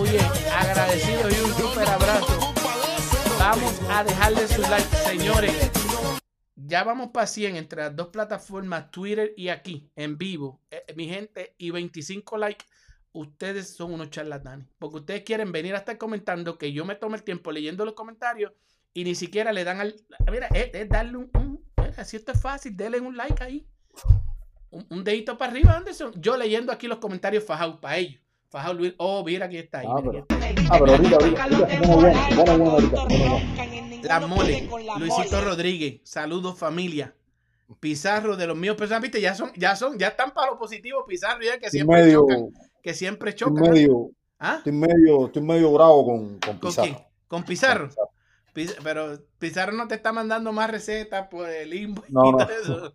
Oye, 0.00 0.18
agradecido 0.56 1.28
y 1.30 1.34
un 1.44 1.54
super 1.54 1.88
abrazo. 1.88 2.54
Vamos 3.42 3.74
a 3.90 4.04
dejarle 4.04 4.46
su 4.46 4.62
like, 4.62 4.96
señores. 4.98 5.52
Ya 6.54 6.84
vamos 6.84 7.10
para 7.10 7.26
100 7.26 7.56
entre 7.56 7.82
las 7.82 7.96
dos 7.96 8.06
plataformas, 8.06 8.92
Twitter 8.92 9.34
y 9.36 9.48
aquí, 9.48 9.90
en 9.96 10.16
vivo. 10.16 10.60
Eh, 10.70 10.84
mi 10.94 11.08
gente, 11.08 11.56
y 11.58 11.72
25 11.72 12.38
likes. 12.38 12.64
Ustedes 13.10 13.74
son 13.74 13.94
unos 13.94 14.10
charlatanes. 14.10 14.68
Porque 14.78 14.98
ustedes 14.98 15.22
quieren 15.24 15.50
venir 15.50 15.74
a 15.74 15.78
estar 15.78 15.98
comentando 15.98 16.56
que 16.56 16.72
yo 16.72 16.84
me 16.84 16.94
tomo 16.94 17.16
el 17.16 17.24
tiempo 17.24 17.50
leyendo 17.50 17.84
los 17.84 17.94
comentarios 17.94 18.52
y 18.94 19.02
ni 19.02 19.16
siquiera 19.16 19.52
le 19.52 19.64
dan 19.64 19.80
al. 19.80 19.96
Mira, 20.30 20.46
es, 20.54 20.70
es 20.72 20.88
darle 20.88 21.16
un. 21.16 21.30
un 21.34 21.64
mira, 21.78 22.04
si 22.04 22.18
esto 22.18 22.30
es 22.30 22.40
fácil, 22.40 22.76
denle 22.76 23.00
un 23.00 23.16
like 23.16 23.42
ahí. 23.42 23.66
Un, 24.70 24.86
un 24.88 25.02
dedito 25.02 25.36
para 25.36 25.50
arriba, 25.50 25.76
Anderson. 25.76 26.12
Yo 26.14 26.36
leyendo 26.36 26.70
aquí 26.70 26.86
los 26.86 26.98
comentarios 26.98 27.42
fajados 27.42 27.80
para 27.80 27.96
ellos. 27.96 28.21
Fajado 28.52 28.74
Luis. 28.74 28.92
Oh, 28.98 29.24
mira, 29.24 29.46
aquí 29.46 29.56
está 29.56 29.78
ahí. 29.78 29.86
Ah, 29.88 29.96
pero- 30.04 30.26
aquí 30.28 30.34
está 30.34 30.44
ahí. 30.46 30.54
Ah, 30.70 30.76
pero 30.78 30.92
ahorita, 30.92 31.16
ahorita, 31.16 31.46
bueno, 31.86 31.96
bueno. 31.96 33.40
La 34.02 34.20
mole, 34.26 34.68
Luisito 34.98 35.40
Rodríguez, 35.40 36.00
saludos 36.04 36.58
familia. 36.58 37.14
Pizarro 37.80 38.36
de 38.36 38.46
los 38.46 38.54
míos 38.56 38.76
personas, 38.76 39.00
viste, 39.00 39.22
ya 39.22 39.34
son, 39.34 39.50
ya 39.56 39.74
son, 39.74 39.98
ya 39.98 40.08
están 40.08 40.32
para 40.34 40.50
lo 40.50 40.58
positivo, 40.58 41.06
Pizarro, 41.06 41.42
ya 41.42 41.58
que 41.58 41.66
Estoy 41.66 41.78
siempre 41.80 42.02
medio, 42.02 42.20
chocan, 42.20 42.48
que 42.82 42.92
siempre 42.92 43.30
estoy 43.30 43.48
chocan. 43.48 43.70
medio, 43.72 44.10
¿Ah? 44.38 44.56
estoy 44.58 44.72
medio, 44.72 45.26
estoy 45.26 45.40
medio 45.42 45.72
bravo 45.72 46.04
con, 46.04 46.28
con 46.38 46.58
¿Con 46.58 46.60
Pizarro. 46.60 46.92
quién? 46.92 47.06
¿Con 47.28 47.42
Pizarro? 47.44 47.88
Piz- 48.54 48.76
Pero 48.84 49.18
Pizarro 49.38 49.72
no 49.72 49.88
te 49.88 49.94
está 49.94 50.12
mandando 50.12 50.52
más 50.52 50.70
recetas 50.70 51.26
por 51.28 51.48
el 51.48 51.70
limbo 51.70 52.02
y 52.06 52.12
No, 52.12 52.32
no. 52.32 52.38
todo 52.38 52.50
eso. 52.50 52.92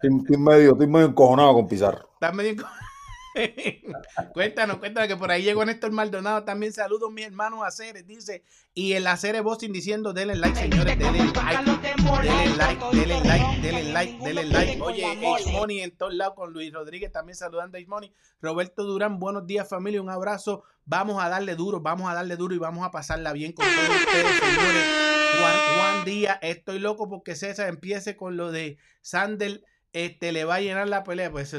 Estoy, 0.00 0.16
estoy 0.20 0.36
medio, 0.36 0.72
estoy 0.72 0.86
medio 0.86 1.06
encojonado 1.06 1.54
con 1.54 1.66
Pizarro. 1.66 2.08
Estás 2.14 2.32
medio 2.32 2.52
enco- 2.52 2.68
cuéntanos, 4.34 4.78
cuéntanos 4.78 5.08
que 5.08 5.16
por 5.16 5.30
ahí 5.30 5.42
llegó 5.42 5.64
Néstor 5.64 5.92
Maldonado. 5.92 6.44
También 6.44 6.72
saludos, 6.72 7.10
mi 7.10 7.22
hermano 7.22 7.64
Aceres. 7.64 8.06
Dice, 8.06 8.44
y 8.74 8.92
el 8.92 9.06
Aceres 9.06 9.42
Boston 9.42 9.72
diciendo, 9.72 10.12
denle 10.12 10.36
like, 10.36 10.58
señores, 10.58 10.98
denle 10.98 11.24
like. 11.24 11.72
Denle 12.22 12.56
like, 12.56 12.84
denle 12.92 13.20
like, 13.20 13.60
denle 13.60 13.92
like, 13.92 14.18
denle 14.22 14.44
like. 14.44 14.80
Oye, 14.82 15.06
H 15.06 15.52
Money 15.52 15.80
en 15.80 15.96
todos 15.96 16.14
lados 16.14 16.34
con 16.34 16.52
Luis 16.52 16.72
Rodríguez 16.72 17.10
también 17.12 17.36
saludando 17.36 17.76
a 17.76 17.80
H 17.80 17.88
Money. 17.88 18.12
Roberto 18.40 18.84
Durán, 18.84 19.18
buenos 19.18 19.46
días 19.46 19.68
familia, 19.68 20.02
un 20.02 20.10
abrazo. 20.10 20.64
Vamos 20.84 21.22
a 21.22 21.28
darle 21.28 21.54
duro, 21.54 21.80
vamos 21.80 22.10
a 22.10 22.14
darle 22.14 22.36
duro 22.36 22.54
y 22.54 22.58
vamos 22.58 22.84
a 22.84 22.90
pasarla 22.90 23.32
bien 23.32 23.52
con 23.52 23.64
todos 23.64 24.00
ustedes, 24.00 24.40
señores. 24.40 25.12
Juan, 25.38 25.54
Juan 25.76 26.04
Díaz, 26.04 26.38
estoy 26.42 26.78
loco 26.78 27.08
porque 27.08 27.34
César 27.34 27.68
empiece 27.68 28.16
con 28.16 28.36
lo 28.36 28.52
de 28.52 28.78
Sandel. 29.00 29.64
Este 29.92 30.32
le 30.32 30.44
va 30.44 30.56
a 30.56 30.60
llenar 30.60 30.88
la 30.88 31.04
pelea. 31.04 31.30
Pues 31.30 31.54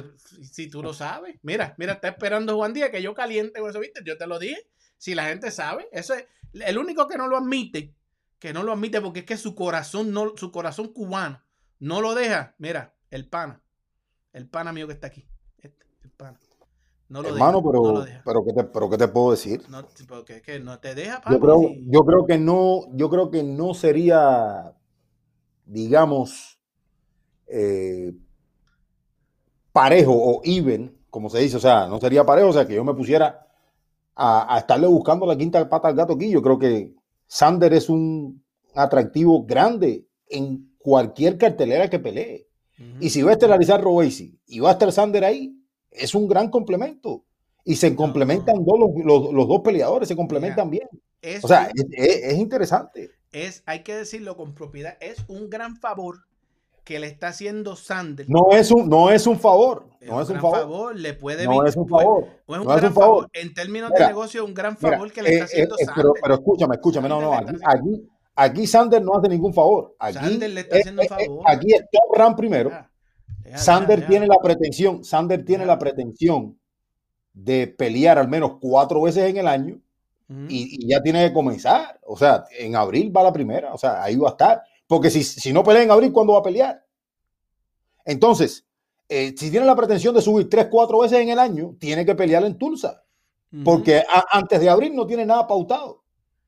si 0.52 0.70
tú 0.70 0.82
lo 0.82 0.94
sabes, 0.94 1.36
mira, 1.44 1.76
mira, 1.78 1.94
está 1.94 2.08
esperando 2.08 2.56
Juan 2.56 2.74
Díaz 2.74 2.90
que 2.90 3.02
yo 3.02 3.14
caliente 3.14 3.60
con 3.60 3.70
eso, 3.70 3.80
¿viste? 3.80 4.02
Yo 4.06 4.18
te 4.18 4.28
lo 4.28 4.40
dije. 4.40 4.68
Si 4.98 5.16
la 5.16 5.26
gente 5.26 5.52
sabe, 5.52 5.88
eso 5.92 6.14
es 6.14 6.26
el 6.54 6.78
único 6.78 7.08
que 7.08 7.18
no 7.18 7.28
lo 7.28 7.38
admite, 7.38 7.96
que 8.40 8.54
no 8.54 8.64
lo 8.64 8.72
admite 8.72 9.02
porque 9.02 9.20
es 9.20 9.26
que 9.26 9.38
su 9.38 9.54
corazón 9.54 10.12
no, 10.12 10.34
su 10.38 10.52
corazón 10.52 10.94
cubano 10.94 11.42
no 11.80 12.00
lo 12.02 12.16
deja. 12.16 12.56
Mira, 12.58 12.96
el 13.10 13.28
pana, 13.28 13.62
el 14.32 14.48
pana 14.48 14.72
mío 14.72 14.88
que 14.88 14.94
está 14.94 15.08
aquí, 15.08 15.28
este, 15.58 15.86
el 16.04 16.12
pana. 16.12 16.40
No 17.10 17.22
lo 17.22 17.30
Hermano, 17.30 17.60
deja, 17.60 17.70
pero, 17.72 17.84
no 17.84 17.92
lo 17.92 18.06
deja. 18.06 18.22
pero, 18.26 18.46
¿qué 18.46 18.54
te, 18.54 18.64
pero 18.64 18.90
¿qué 18.90 18.98
te 18.98 19.08
puedo 19.10 19.32
decir? 19.32 19.62
No, 19.70 19.86
porque 20.08 20.38
es 20.38 20.42
que 20.42 20.60
no 20.60 20.80
te 20.80 20.96
deja, 20.96 21.22
creo, 21.22 21.62
yo 21.86 22.06
creo 22.06 22.26
que 22.26 22.38
no, 22.38 22.86
yo 22.96 23.10
creo 23.10 23.30
que 23.30 23.44
no 23.44 23.74
sería, 23.74 24.74
digamos, 25.66 26.60
eh, 27.48 28.14
parejo 29.74 30.14
o 30.14 30.42
even, 30.46 30.96
como 31.10 31.30
se 31.30 31.40
dice, 31.40 31.58
o 31.58 31.60
sea, 31.60 31.88
no 31.88 32.00
sería 32.00 32.26
parejo, 32.26 32.50
o 32.50 32.54
sea, 32.54 32.66
que 32.66 32.76
yo 32.76 32.84
me 32.84 32.94
pusiera 32.94 33.46
a, 34.16 34.56
a 34.56 34.60
estarle 34.60 34.88
buscando 34.88 35.26
la 35.26 35.36
quinta 35.36 35.68
pata 35.68 35.88
al 35.90 35.96
gato 35.96 36.14
aquí. 36.14 36.30
Yo 36.30 36.42
creo 36.42 36.58
que 36.58 36.94
Sander 37.28 37.74
es 37.74 37.90
un 37.90 38.42
atractivo 38.76 39.44
grande 39.46 40.06
en 40.30 40.72
cualquier 40.78 41.38
cartelera 41.38 41.90
que 41.90 42.00
pelee. 42.00 42.48
Y 43.00 43.10
si 43.12 43.22
va 43.22 43.30
a 43.30 43.34
estelarizar 43.34 43.82
Robesi 43.82 44.38
y 44.46 44.60
va 44.60 44.70
a 44.70 44.74
estar 44.74 44.92
Sander 44.92 45.24
ahí, 45.24 45.56
es 45.92 46.14
un 46.16 46.28
gran 46.28 46.50
complemento. 46.50 47.24
Y 47.64 47.76
se 47.78 47.90
No. 47.92 47.96
complementan 47.96 48.56
dos, 48.66 48.78
los, 48.78 49.06
los- 49.06 49.34
los 49.34 49.48
dos 49.48 49.62
peleadores, 49.62 50.08
se 50.08 50.16
complementan 50.16 50.70
bien. 50.70 50.88
es 51.22 51.44
O 51.46 51.48
sea, 51.48 51.70
es- 51.74 51.86
es 52.24 52.38
interesante. 52.38 53.12
es, 53.32 53.64
hay 53.66 53.84
que 53.84 53.96
decirlo 53.96 54.36
con 54.36 54.54
propiedad, 54.54 54.98
es 55.00 55.24
un 55.30 55.50
gran 55.50 55.78
favor 55.78 56.18
que 56.84 57.00
le 57.00 57.08
está 57.08 57.30
haciendo 57.30 57.76
Sander. 57.76 58.26
No 58.30 58.48
es 58.52 58.70
un, 58.72 58.90
no 58.90 59.10
es 59.10 59.26
un 59.26 59.40
favor. 59.40 59.88
No 60.02 60.22
es 60.22 60.30
un 60.30 60.40
favor. 60.42 60.94
le 60.96 61.14
puede 61.14 61.46
No 61.46 61.66
es 61.66 61.76
un 61.78 61.88
puede- 61.88 62.04
favor. 62.06 62.28
o 62.46 62.56
es 62.56 62.60
un 62.62 62.68
No 62.68 62.74
es 62.76 62.82
gran 62.82 62.92
un 62.92 62.96
favor. 62.96 63.16
favor. 63.24 63.30
En 63.34 63.54
términos 63.54 63.92
de 63.92 64.06
negocio, 64.08 64.44
un 64.46 64.54
gran 64.54 64.78
Mira, 64.82 64.98
favor 64.98 65.12
que 65.12 65.22
le 65.24 65.30
eh, 65.30 65.34
está 65.36 65.46
haciendo 65.46 65.76
eh, 65.76 65.78
eh, 65.82 65.86
Sander. 65.86 66.04
pero, 66.04 66.14
pero 66.22 66.34
escúchame, 66.36 66.76
escúchame, 66.76 67.08
no, 67.10 67.22
no, 67.22 67.34
aquí, 67.34 67.56
aquí, 67.66 68.10
aquí 68.36 68.68
Sander 68.68 69.02
no 69.02 69.16
hace 69.16 69.30
ningún 69.30 69.54
favor. 69.54 69.96
Aquí, 69.98 70.14
Sander 70.18 70.50
le 70.50 70.60
está 70.62 70.76
haciendo 70.78 71.02
un 71.04 71.08
favor. 71.08 71.40
aquí 71.46 71.74
es 71.74 71.82
top 71.90 72.18
rank 72.18 72.36
primero. 72.38 72.70
Ya, 72.70 72.90
ya, 73.46 73.58
Sander 73.58 74.00
ya, 74.00 74.04
ya. 74.04 74.10
tiene 74.10 74.28
la 74.28 74.38
pretensión, 74.44 75.04
Sander 75.06 75.46
tiene 75.46 75.66
la 75.66 75.80
pretensión 75.80 76.60
de 77.32 77.68
pelear 77.68 78.20
al 78.20 78.28
menos 78.28 78.58
cuatro 78.60 79.02
veces 79.02 79.30
en 79.30 79.38
el 79.38 79.48
año 79.48 79.80
y 80.50 80.88
ya 80.88 81.02
tiene 81.02 81.28
que 81.28 81.34
comenzar. 81.34 82.00
O 82.06 82.18
sea, 82.18 82.44
en 82.58 82.76
abril 82.76 83.16
va 83.16 83.24
la 83.24 83.32
primera, 83.34 83.74
o 83.74 83.78
sea, 83.78 84.04
ahí 84.04 84.16
va 84.18 84.30
a 84.30 84.32
estar. 84.32 84.64
Porque 84.88 85.10
si, 85.10 85.24
si 85.24 85.54
no 85.54 85.64
pelea 85.64 85.84
en 85.84 85.92
abril, 85.92 86.12
¿cuándo 86.12 86.34
va 86.34 86.40
a 86.40 86.44
pelear? 86.44 86.86
Entonces, 88.06 88.66
eh, 89.10 89.34
si 89.38 89.50
tiene 89.52 89.66
la 89.66 89.76
pretensión 89.76 90.14
de 90.14 90.22
subir 90.22 90.50
tres, 90.50 90.68
cuatro 90.70 91.00
veces 91.00 91.20
en 91.20 91.30
el 91.30 91.40
año, 91.40 91.76
tiene 91.80 92.06
que 92.06 92.16
pelear 92.16 92.44
en 92.44 92.58
Tulsa. 92.58 93.04
Porque 93.64 93.98
a- 94.00 94.26
antes 94.32 94.60
de 94.60 94.68
abril 94.70 94.96
no 94.96 95.06
tiene 95.06 95.26
nada 95.28 95.46
pautado. 95.46 96.04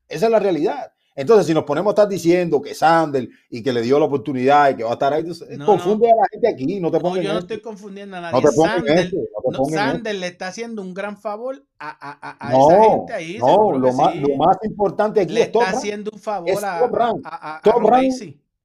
Esa 0.08 0.26
es 0.26 0.32
la 0.32 0.40
realidad. 0.40 0.92
Entonces, 1.18 1.46
si 1.46 1.54
nos 1.54 1.64
ponemos 1.64 1.90
a 1.90 1.92
estar 1.92 2.08
diciendo 2.08 2.60
que 2.60 2.74
Sander 2.74 3.26
y 3.48 3.62
que 3.62 3.72
le 3.72 3.80
dio 3.80 3.98
la 3.98 4.04
oportunidad 4.04 4.70
y 4.70 4.76
que 4.76 4.84
va 4.84 4.90
a 4.90 4.92
estar 4.92 5.14
ahí, 5.14 5.20
entonces, 5.22 5.56
No, 5.58 5.64
confunde 5.64 6.06
a 6.10 6.14
la 6.14 6.28
gente 6.30 6.46
aquí, 6.48 6.78
no 6.78 6.90
te 6.90 6.98
No, 6.98 7.02
pongas 7.02 7.16
yo 7.24 7.30
en 7.30 7.34
no 7.34 7.38
esto. 7.40 7.54
estoy 7.54 7.60
confundiendo 7.62 8.16
a 8.16 8.20
No 8.20 8.30
nadie. 8.32 8.42
te 8.42 8.54
Sander, 8.54 9.14
no 9.14 9.50
te 9.52 9.58
no. 9.58 9.64
Sander 9.64 10.14
le 10.16 10.26
está 10.26 10.48
haciendo 10.48 10.82
un 10.82 10.92
gran 10.92 11.16
favor 11.16 11.64
a, 11.78 11.88
a- 11.88 12.18
a- 12.30 12.48
a 12.48 12.52
No, 12.52 12.70
esa 12.70 12.82
gente 12.90 13.12
ahí. 13.14 13.38
no, 13.38 13.72
lo 13.72 13.92
más, 13.94 14.12
sí. 14.12 14.20
lo 14.20 14.36
más 14.36 14.56
importante 14.64 15.20
aquí 15.22 15.32
le 15.32 15.42
es 15.42 15.52
Top 15.52 15.62
está 15.62 15.72
Rank. 15.72 15.78
haciendo 15.82 16.10
un 16.12 16.18
favor 16.20 16.50
Es 16.50 16.62
a, 16.62 16.78
Top 16.80 16.94
Rank. 16.94 17.26
Top 17.64 17.82
Rank. 17.82 18.12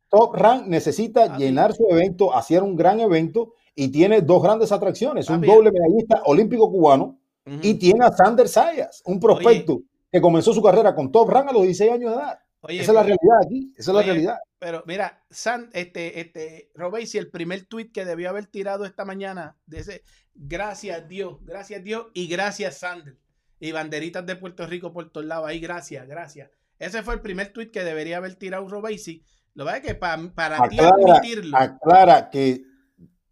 Top 0.10 0.36
necesita 0.68 1.38
llenar 1.38 1.74
su 1.74 1.88
evento, 1.90 2.36
hacer 2.36 2.64
un 2.64 2.76
gran 2.76 3.00
evento 3.00 3.54
y 3.74 3.88
tiene 3.88 4.20
dos 4.22 4.44
grandes 4.44 4.74
atracciones, 4.74 5.30
un 5.30 5.40
doble 5.40 5.72
medallista 5.72 6.22
olímpico 6.26 6.70
cubano 6.70 7.18
y 7.62 7.76
tiene 7.76 8.04
a 8.06 8.12
Sander 8.12 8.50
Sayas, 8.50 9.02
un 9.06 9.20
prospecto 9.22 9.82
que 10.12 10.22
comenzó 10.22 10.54
su 10.54 10.62
carrera 10.62 10.94
con 10.94 11.12
Top 11.12 11.30
Rank 11.30 11.50
a 11.50 11.54
los 11.54 11.64
16 11.64 11.92
años 11.92 12.12
de 12.12 12.18
edad. 12.18 12.40
Esa 12.68 12.92
es 12.92 12.94
la 12.94 13.04
realidad 13.04 13.38
aquí. 13.44 13.74
Esa 13.76 13.92
es 13.92 13.96
la 13.96 14.04
realidad. 14.04 14.38
Pero 14.60 14.84
mira, 14.86 15.24
San, 15.32 15.70
este, 15.74 16.20
este, 16.20 16.72
si 17.06 17.18
el 17.18 17.32
primer 17.32 17.66
tweet 17.66 17.92
que 17.92 18.06
debió 18.06 18.30
haber 18.30 18.46
tirado 18.46 18.86
esta 18.86 19.06
mañana, 19.06 19.58
de 19.66 19.80
ese, 19.80 20.04
gracias 20.36 21.08
Dios, 21.08 21.38
gracias 21.44 21.84
Dios 21.84 22.08
y 22.14 22.28
gracias 22.28 22.78
Sander. 22.78 23.18
Y 23.60 23.72
banderitas 23.72 24.26
de 24.26 24.36
Puerto 24.36 24.66
Rico 24.66 24.92
por 24.92 25.12
todos 25.12 25.26
lados. 25.26 25.48
Ahí, 25.48 25.60
gracias, 25.60 26.08
gracias. 26.08 26.52
Ese 26.78 27.04
fue 27.04 27.14
el 27.14 27.22
primer 27.22 27.54
tweet 27.54 27.72
que 27.72 27.84
debería 27.84 28.18
haber 28.18 28.36
tirado 28.36 28.68
Robesi. 28.68 29.24
Lo 29.54 29.66
que 29.66 29.82
que 29.82 29.96
para, 29.96 30.18
para 30.34 30.68
ti 30.68 30.80
admitirlo. 30.80 31.58
Aclara 31.58 32.30
que 32.30 32.64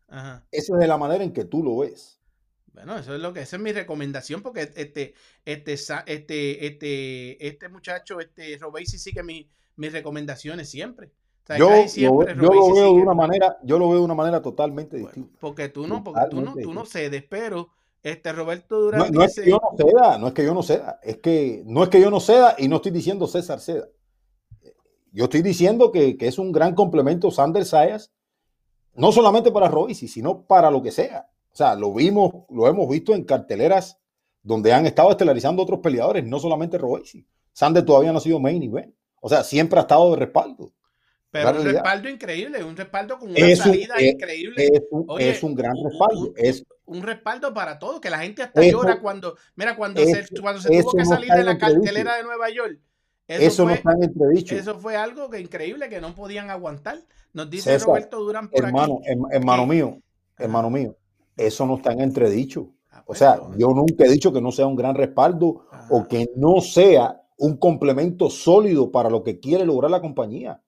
Ajá. 0.07 0.45
esa 0.51 0.73
es 0.73 0.79
de 0.79 0.87
la 0.87 0.97
manera 0.97 1.23
en 1.23 1.33
que 1.33 1.45
tú 1.45 1.63
lo 1.63 1.77
ves. 1.77 2.18
Bueno, 2.79 2.97
eso 2.97 3.13
es 3.13 3.19
lo 3.19 3.33
que, 3.33 3.41
esa 3.41 3.57
es 3.57 3.61
mi 3.61 3.73
recomendación, 3.73 4.41
porque 4.41 4.61
este, 4.61 5.13
este, 5.43 5.73
este, 5.73 6.65
este, 6.65 7.47
este 7.47 7.67
muchacho, 7.67 8.21
este 8.21 8.57
Robesi 8.57 8.97
sigue 8.97 9.21
mis 9.23 9.91
recomendaciones 9.91 10.69
siempre. 10.69 11.11
yo, 11.57 11.87
siempre, 11.89 12.35
yo, 12.35 12.41
lo 12.41 12.73
veo 12.73 12.93
de 12.93 13.01
una 13.01 13.13
manera, 13.13 13.57
yo 13.63 13.77
lo 13.77 13.89
veo 13.89 13.97
de 13.97 14.05
una 14.05 14.15
manera 14.15 14.41
totalmente 14.41 14.95
distinta. 14.95 15.37
Porque 15.41 15.67
tú 15.67 15.87
no, 15.87 16.05
porque 16.05 16.21
tú 16.29 16.39
no, 16.39 16.55
tú 16.55 16.73
no 16.73 16.85
cedes, 16.85 17.21
pero 17.29 17.69
este 18.01 18.31
Roberto 18.31 18.79
Durán. 18.79 19.11
No, 19.11 19.25
es 19.25 19.35
que 19.35 19.49
yo 19.49 19.59
no 19.61 19.75
ceda, 19.75 20.17
no 20.17 20.27
es 20.27 20.33
que 20.33 20.45
yo 20.45 20.53
no 20.53 20.63
ceda, 20.63 20.99
es 21.03 21.17
que 21.17 21.63
no 21.65 21.83
es 21.83 21.89
que 21.89 21.99
yo 21.99 22.09
no 22.09 22.21
ceda 22.21 22.55
y 22.57 22.69
no 22.69 22.77
estoy 22.77 22.93
diciendo 22.93 23.27
César 23.27 23.59
ceda. 23.59 23.89
Yo 25.11 25.25
estoy 25.25 25.41
diciendo 25.41 25.91
que, 25.91 26.15
es 26.17 26.39
un 26.39 26.53
gran 26.53 26.75
complemento 26.75 27.29
Sander 27.29 27.65
Sayas, 27.65 28.13
no 28.93 29.11
solamente 29.11 29.51
para 29.51 29.67
Royce, 29.67 30.07
sino 30.07 30.43
para 30.43 30.71
lo 30.71 30.81
que 30.81 30.91
sea. 30.91 31.29
O 31.59 31.61
sea, 31.61 31.75
lo 31.75 31.93
vimos, 31.93 32.45
lo 32.49 32.69
hemos 32.69 32.87
visto 32.87 33.13
en 33.13 33.25
carteleras 33.25 33.99
donde 34.41 34.71
han 34.71 34.85
estado 34.85 35.11
estelarizando 35.11 35.61
otros 35.61 35.81
peleadores, 35.81 36.23
no 36.23 36.39
solamente 36.39 36.77
Royce. 36.77 37.25
Sander 37.51 37.83
todavía 37.83 38.13
no 38.13 38.19
ha 38.19 38.21
sido 38.21 38.39
main 38.39 38.63
event. 38.63 38.95
O 39.19 39.27
sea, 39.27 39.43
siempre 39.43 39.77
ha 39.77 39.81
estado 39.81 40.11
de 40.11 40.15
respaldo. 40.15 40.71
Pero 41.29 41.59
un 41.59 41.65
respaldo 41.65 42.07
increíble, 42.07 42.63
un 42.63 42.77
respaldo 42.77 43.19
con 43.19 43.31
una 43.31 43.55
salida 43.57 44.01
increíble. 44.01 44.69
Es 45.19 45.43
un, 45.43 45.53
gran 45.53 45.73
respaldo. 45.83 46.31
es, 46.37 46.63
un 46.85 47.01
respaldo 47.01 47.53
para 47.53 47.77
todo, 47.77 47.99
que 47.99 48.09
la 48.09 48.19
gente 48.19 48.41
hasta 48.41 48.63
llora 48.63 49.01
cuando, 49.01 49.35
mira, 49.57 49.75
cuando 49.75 50.01
se, 50.05 50.27
cuando 50.39 50.61
se 50.61 50.69
tuvo 50.69 50.93
que 50.93 51.03
salir 51.03 51.29
de 51.33 51.43
la 51.43 51.57
cartelera 51.57 52.15
de 52.15 52.23
Nueva 52.23 52.49
York. 52.49 52.79
Eso, 53.27 53.65
no 53.65 53.71
está 53.71 53.91
en 53.91 54.03
entredicho. 54.03 54.55
Eso 54.55 54.79
fue 54.79 54.95
algo 54.95 55.29
que 55.29 55.41
increíble 55.41 55.89
que 55.89 55.99
no 55.99 56.15
podían 56.15 56.49
aguantar. 56.49 56.99
Nos 57.33 57.49
dice 57.49 57.77
Roberto 57.79 58.17
Durán 58.21 58.49
por 58.49 58.63
hermano, 58.63 59.01
aquí. 59.03 59.35
Hermano 59.35 59.65
mío, 59.65 60.01
hermano 60.37 60.69
mío, 60.69 60.95
eso 61.39 61.65
no 61.65 61.77
está 61.77 61.91
en 61.93 62.01
entredicho. 62.01 62.69
Ah, 62.91 63.01
o 63.01 63.07
pues, 63.07 63.19
sea, 63.19 63.39
yo 63.57 63.69
nunca 63.69 64.05
he 64.05 64.09
dicho 64.09 64.31
que 64.33 64.41
no 64.41 64.51
sea 64.51 64.67
un 64.67 64.75
gran 64.75 64.95
respaldo 64.95 65.65
o 65.89 66.07
que 66.07 66.29
no 66.35 66.61
sea 66.61 67.21
un 67.37 67.57
complemento 67.57 68.29
sólido 68.29 68.91
para 68.91 69.09
lo 69.09 69.23
que 69.23 69.39
quiere 69.39 69.65
lograr 69.65 69.89
la 69.91 70.01
compañía. 70.01 70.61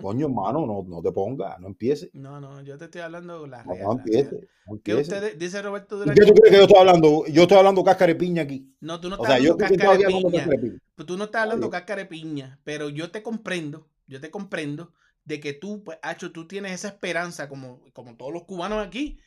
Coño, 0.00 0.26
hermano, 0.26 0.66
no, 0.66 0.82
no 0.88 1.02
te 1.02 1.12
pongas, 1.12 1.60
no 1.60 1.66
empieces. 1.66 2.08
No, 2.14 2.40
no, 2.40 2.62
yo 2.62 2.78
te 2.78 2.86
estoy 2.86 3.02
hablando 3.02 3.46
la 3.46 3.62
real. 3.62 3.84
No, 3.84 3.92
empieces. 3.92 4.46
¿Qué 4.82 4.94
usted 4.94 5.36
dice 5.36 5.60
Roberto 5.60 5.98
Durán? 5.98 6.14
¿Qué 6.14 6.24
tú 6.24 6.32
crees 6.32 6.50
que 6.50 6.56
yo 6.56 6.62
estoy 6.62 6.78
hablando? 6.78 7.26
Yo 7.26 7.42
estoy 7.42 7.58
hablando 7.58 7.84
cáscara 7.84 8.12
de 8.14 8.18
piña 8.18 8.42
aquí. 8.42 8.74
No, 8.80 8.98
tú 8.98 9.10
no 9.10 9.16
estás 9.16 9.32
hablando 9.32 9.56
cáscara 9.58 9.98
de 9.98 10.06
piña. 10.06 10.48
Tú 11.06 11.16
no 11.18 11.24
estás 11.24 11.42
hablando 11.42 11.68
cáscara 11.70 12.02
de 12.02 12.06
piña, 12.06 12.58
pero 12.64 12.88
yo 12.88 13.10
te 13.10 13.22
comprendo, 13.22 13.86
yo 14.06 14.18
te 14.18 14.30
comprendo 14.30 14.92
de 15.26 15.40
que 15.40 15.52
tú, 15.52 15.84
pues, 15.84 15.98
Hacho, 16.02 16.32
tú 16.32 16.48
tienes 16.48 16.72
esa 16.72 16.88
esperanza, 16.88 17.48
como, 17.48 17.80
como 17.92 18.16
todos 18.16 18.32
los 18.32 18.44
cubanos 18.44 18.84
aquí, 18.84 19.18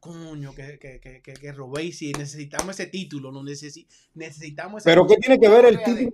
coño, 0.00 0.54
que, 0.54 0.78
que, 0.78 1.00
que, 1.00 1.22
que, 1.22 1.34
que 1.34 1.52
robéis 1.52 2.02
y 2.02 2.12
necesitamos 2.12 2.78
ese 2.78 2.86
título, 2.90 3.30
no 3.32 3.42
necesitamos 3.42 4.82
Pero 4.84 5.06
¿qué 5.06 5.16
tiene 5.16 5.38
que 5.38 5.48
ver 5.48 5.64
el 5.66 5.82
título? 5.82 6.12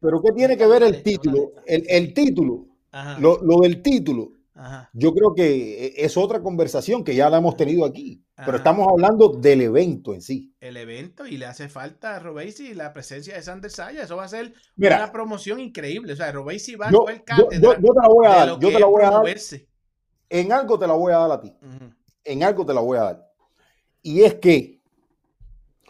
Pero 0.00 0.22
¿qué 0.22 0.32
tiene 0.32 0.56
que 0.56 0.66
ver 0.66 0.82
el 0.82 1.02
título? 1.02 1.52
El, 1.66 1.84
el 1.88 2.14
título 2.14 2.74
lo, 3.18 3.42
lo, 3.42 3.60
del 3.60 3.82
título, 3.82 4.32
yo 4.92 5.12
creo 5.12 5.34
que 5.34 5.86
e, 5.86 6.04
es 6.04 6.16
otra 6.16 6.40
conversación 6.40 7.02
que 7.02 7.14
ya 7.14 7.28
la 7.28 7.38
hemos 7.38 7.56
tenido 7.56 7.84
aquí, 7.84 8.22
pero 8.36 8.56
estamos 8.56 8.86
hablando 8.88 9.30
del 9.30 9.62
evento 9.62 10.14
en 10.14 10.22
sí. 10.22 10.54
El 10.60 10.76
evento 10.76 11.26
y 11.26 11.36
le 11.36 11.46
hace 11.46 11.68
falta 11.68 12.16
a 12.16 12.18
Robesi 12.20 12.74
la 12.74 12.92
presencia 12.92 13.34
de 13.34 13.42
Sander 13.42 13.70
Saya, 13.70 14.02
eso 14.04 14.16
va 14.16 14.24
a 14.24 14.28
ser 14.28 14.52
una 14.76 15.10
promoción 15.10 15.58
increíble, 15.60 16.12
o 16.12 16.16
sea, 16.16 16.30
Robesi 16.30 16.76
va 16.76 16.88
a 16.88 16.92
yo, 16.92 17.06
yo, 17.36 17.48
yo, 17.50 17.74
te 17.74 18.00
la 18.00 18.08
voy 18.08 18.26
a 18.26 18.30
dar, 18.30 18.60
yo 18.60 18.70
te 18.70 18.78
la 18.78 18.86
voy 18.86 19.02
a 19.02 19.10
dar. 19.10 19.24
En 20.30 20.52
algo 20.52 20.78
te 20.78 20.86
la 20.86 20.94
voy 20.94 21.12
a 21.12 21.18
dar 21.18 21.32
a 21.32 21.40
ti. 21.40 21.52
En 22.24 22.42
algo 22.42 22.64
te 22.64 22.74
la 22.74 22.80
voy 22.80 22.98
a 22.98 23.02
dar. 23.02 23.32
Y 24.02 24.22
es 24.22 24.34
que 24.34 24.80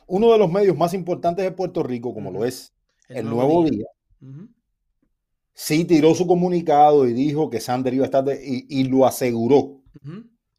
uno 0.07 0.33
de 0.33 0.39
los 0.39 0.51
medios 0.51 0.77
más 0.77 0.95
importantes 0.95 1.45
de 1.45 1.53
Puerto 1.53 1.83
Rico, 1.83 2.15
como 2.15 2.31
lo 2.31 2.45
es 2.45 2.73
el, 3.09 3.29
Nuevo, 3.29 3.65
Día, 3.65 3.87
sí 5.53 5.85
tiró 5.85 6.15
su 6.15 6.27
comunicado 6.27 7.07
y 7.07 7.13
dijo 7.13 7.51
que 7.51 7.61
Sander 7.61 7.95
iba 7.95 8.05
a 8.05 8.07
estar 8.07 8.25
y, 8.43 8.85
lo 8.85 9.07
aseguró. 9.07 9.81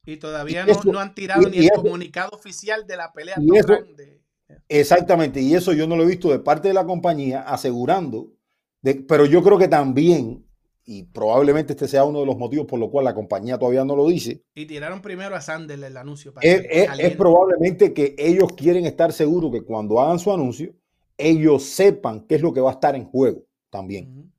Y 0.06 0.18
todavía 0.18 0.66
no, 0.66 1.00
han 1.00 1.16
tirado 1.16 1.50
ni 1.50 1.66
el 1.66 1.72
comunicado 1.72 2.32
oficial 2.32 2.86
de 2.86 2.98
la 2.98 3.12
pelea. 3.12 3.36
Exactamente, 4.68 5.42
y 5.42 5.56
eso 5.56 5.74
yo 5.74 5.88
no 5.88 5.96
lo 5.96 6.04
he 6.04 6.08
visto 6.08 6.30
de 6.30 6.40
parte 6.40 6.68
de 6.68 6.74
la 6.74 6.86
compañía 6.86 7.42
asegurando, 7.42 8.32
de, 8.82 8.96
pero 8.96 9.26
yo 9.26 9.44
creo 9.44 9.58
que 9.58 9.68
también, 9.68 10.45
y 10.86 11.04
probablemente 11.04 11.74
este 11.74 11.88
sea 11.88 12.04
uno 12.04 12.20
de 12.20 12.28
los 12.28 12.38
motivos 12.38 12.68
por 12.68 12.80
lo 12.80 12.92
cual 12.92 13.06
la 13.06 13.16
compañía 13.16 13.58
todavía 13.58 13.84
no 13.84 13.96
lo 13.96 14.08
dice. 14.08 14.44
Y 14.54 14.68
tiraron 14.68 15.02
primero 15.02 15.36
a 15.36 15.42
Sander 15.42 15.84
el 15.84 15.98
anuncio. 15.98 16.32
es, 16.42 17.16
probablemente 17.16 17.94
que 17.94 18.16
ellos 18.18 18.54
quieren 18.54 18.86
estar 18.86 19.12
seguros 19.12 19.52
que 19.52 19.64
cuando 19.64 20.00
hagan 20.00 20.20
su 20.20 20.32
anuncio, 20.32 20.74
ellos 21.18 21.64
sepan 21.64 22.22
qué 22.28 22.36
es 22.36 22.42
lo 22.42 22.54
que 22.54 22.62
va 22.62 22.70
a 22.70 22.74
estar 22.74 22.96
en 22.96 23.06
juego 23.06 23.44
también. 23.72 24.32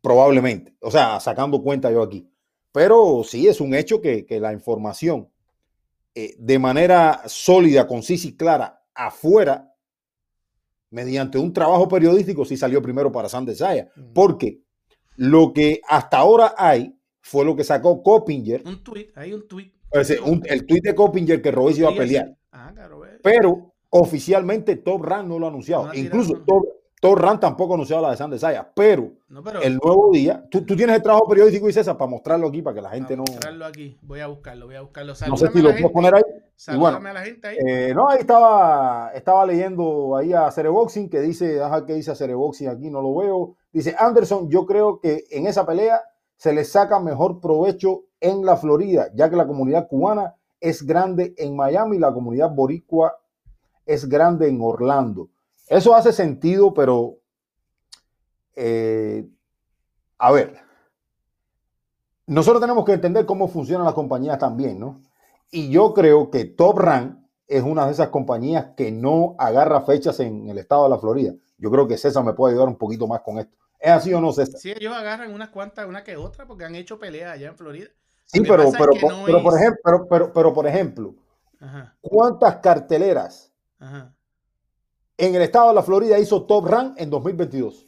Probablemente. 0.00 0.72
O 0.80 0.90
sea, 0.90 1.18
sacando 1.18 1.60
cuenta 1.62 1.90
yo 1.90 2.02
aquí. 2.02 2.30
Pero 2.70 3.22
sí 3.24 3.48
es 3.48 3.60
un 3.60 3.74
hecho 3.74 4.00
que, 4.00 4.24
la 4.40 4.52
información 4.52 5.28
eh, 6.14 6.36
de 6.38 6.58
manera 6.60 7.22
sólida, 7.26 7.88
concisa 7.88 8.28
y 8.28 8.36
clara 8.36 8.84
afuera, 8.94 9.74
mediante 10.90 11.38
un 11.38 11.52
trabajo 11.52 11.88
periodístico, 11.88 12.44
sí 12.44 12.56
salió 12.56 12.80
primero 12.80 13.10
para 13.10 13.28
Sander 13.28 13.56
Saya. 13.56 13.90
Porque 14.14 14.62
lo 15.18 15.52
que 15.52 15.80
hasta 15.88 16.18
ahora 16.18 16.54
hay 16.56 16.96
fue 17.20 17.44
lo 17.44 17.56
que 17.56 17.64
sacó 17.64 18.02
Coppinger. 18.02 18.62
Un 18.64 18.84
tweet, 18.84 19.08
hay 19.16 19.32
un 19.34 19.46
tweet. 19.48 19.72
el 19.92 20.64
tweet 20.64 20.80
de 20.80 20.94
Coppinger 20.94 21.42
que 21.42 21.50
Robes 21.50 21.78
iba 21.78 21.90
a 21.90 21.94
pelear. 21.94 22.34
Ah, 22.52 22.72
Pero 23.22 23.74
oficialmente 23.90 24.76
Top 24.76 25.02
Rank 25.02 25.26
no 25.26 25.40
lo 25.40 25.46
ha 25.46 25.48
anunciado. 25.48 25.92
Incluso 25.92 26.44
Top, 26.46 26.64
Torran 27.00 27.38
tampoco 27.38 27.74
anunciado 27.74 28.02
la 28.02 28.10
de 28.10 28.16
Sander 28.16 28.40
Saya, 28.40 28.68
pero, 28.74 29.12
el 29.62 29.78
nuevo 29.82 30.10
día, 30.12 30.44
tú, 30.50 30.64
tienes 30.64 30.96
el 30.96 31.02
trabajo 31.02 31.28
periodístico 31.28 31.68
y 31.68 31.72
César 31.72 31.96
para 31.96 32.10
mostrarlo 32.10 32.48
aquí, 32.48 32.60
para 32.60 32.74
que 32.74 32.82
la 32.82 32.90
gente 32.90 33.16
no. 33.16 33.22
Mostrarlo 33.22 33.66
aquí, 33.66 33.96
voy 34.02 34.18
a 34.20 34.26
buscarlo, 34.26 34.66
voy 34.66 34.74
a 34.74 34.80
buscarlo. 34.80 35.12
no 35.28 35.36
sé 35.36 35.48
si 35.52 35.62
lo 35.62 35.70
puedo 35.72 35.92
poner 35.92 36.16
ahí. 36.16 36.22
Saludame 36.56 37.10
a 37.10 37.12
la 37.12 37.22
gente 37.22 37.46
ahí. 37.46 37.56
Eh, 37.64 37.92
no, 37.94 38.08
ahí 38.08 38.18
estaba, 38.18 39.12
estaba 39.14 39.46
leyendo 39.46 40.16
ahí 40.16 40.32
a 40.32 40.50
Cereboxing 40.50 41.08
que 41.08 41.20
dice, 41.20 41.62
ajá, 41.62 41.86
¿qué 41.86 41.94
dice 41.94 42.16
Cereboxing 42.16 42.68
aquí? 42.68 42.90
No 42.90 43.00
lo 43.00 43.14
veo. 43.14 43.54
Dice 43.72 43.94
Anderson, 43.96 44.50
yo 44.50 44.66
creo 44.66 44.98
que 44.98 45.24
en 45.30 45.46
esa 45.46 45.64
pelea 45.64 46.02
se 46.36 46.52
le 46.52 46.64
saca 46.64 46.98
mejor 46.98 47.40
provecho 47.40 48.06
en 48.20 48.44
la 48.44 48.56
Florida, 48.56 49.08
ya 49.14 49.30
que 49.30 49.36
la 49.36 49.46
comunidad 49.46 49.86
cubana 49.86 50.34
es 50.60 50.84
grande 50.84 51.32
en 51.36 51.54
Miami 51.54 51.96
y 51.96 52.00
la 52.00 52.12
comunidad 52.12 52.50
boricua 52.50 53.16
es 53.86 54.08
grande 54.08 54.48
en 54.48 54.60
Orlando. 54.60 55.28
Eso 55.68 55.94
hace 55.94 56.12
sentido, 56.12 56.72
pero 56.72 57.18
eh, 58.56 59.28
a 60.18 60.32
ver, 60.32 60.58
nosotros 62.26 62.60
tenemos 62.60 62.84
que 62.84 62.92
entender 62.92 63.26
cómo 63.26 63.48
funcionan 63.48 63.84
las 63.84 63.94
compañías 63.94 64.38
también, 64.38 64.80
¿no? 64.80 65.00
Y 65.50 65.70
yo 65.70 65.94
creo 65.94 66.30
que 66.30 66.44
Top 66.44 66.78
Rank 66.78 67.18
es 67.46 67.62
una 67.62 67.86
de 67.86 67.92
esas 67.92 68.08
compañías 68.08 68.70
que 68.76 68.90
no 68.90 69.36
agarra 69.38 69.82
fechas 69.82 70.20
en 70.20 70.48
el 70.48 70.58
estado 70.58 70.84
de 70.84 70.90
la 70.90 70.98
Florida. 70.98 71.34
Yo 71.58 71.70
creo 71.70 71.86
que 71.86 71.96
César 71.96 72.24
me 72.24 72.34
puede 72.34 72.52
ayudar 72.52 72.68
un 72.68 72.76
poquito 72.76 73.06
más 73.06 73.20
con 73.20 73.38
esto. 73.38 73.56
¿Es 73.78 73.90
así 73.90 74.12
o 74.12 74.20
no, 74.20 74.32
César? 74.32 74.60
Sí, 74.60 74.72
ellos 74.72 74.94
agarran 74.94 75.32
unas 75.32 75.50
cuantas, 75.50 75.86
una 75.86 76.02
que 76.02 76.16
otra, 76.16 76.46
porque 76.46 76.64
han 76.64 76.74
hecho 76.74 76.98
peleas 76.98 77.32
allá 77.32 77.48
en 77.48 77.56
Florida. 77.56 77.88
Sí, 78.24 78.40
pero, 78.40 78.70
pero, 78.72 78.92
pero, 79.24 79.42
por 79.42 79.54
ejemplo, 79.56 80.06
pero, 80.10 80.32
pero, 80.32 80.52
por 80.52 80.66
ejemplo, 80.66 81.14
¿cuántas 82.02 82.56
carteleras 82.56 83.52
Ajá 83.78 84.12
en 85.18 85.34
el 85.34 85.42
estado 85.42 85.68
de 85.68 85.74
la 85.74 85.82
Florida 85.82 86.18
hizo 86.18 86.44
top 86.44 86.66
rank 86.66 86.94
en 86.96 87.10
2022. 87.10 87.86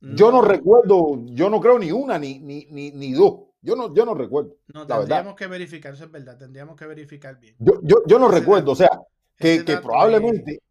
Yo 0.00 0.30
no 0.30 0.42
recuerdo, 0.42 1.24
yo 1.26 1.50
no 1.50 1.60
creo 1.60 1.78
ni 1.78 1.90
una 1.90 2.18
ni, 2.18 2.38
ni, 2.38 2.66
ni, 2.70 3.12
dos. 3.12 3.40
Yo 3.62 3.74
no, 3.74 3.92
yo 3.92 4.04
no 4.04 4.14
recuerdo. 4.14 4.56
No, 4.72 4.86
tendríamos 4.86 5.34
que 5.34 5.46
verificar, 5.46 5.94
eso 5.94 6.04
es 6.04 6.10
verdad, 6.12 6.36
tendríamos 6.36 6.76
que 6.76 6.86
verificar 6.86 7.38
bien. 7.40 7.56
Yo, 7.58 7.80
yo, 7.82 7.96
yo 8.06 8.18
no 8.18 8.28
recuerdo, 8.28 8.72
o 8.72 8.76
sea, 8.76 8.90
que, 9.36 9.64
que 9.64 9.78
probablemente, 9.78 10.62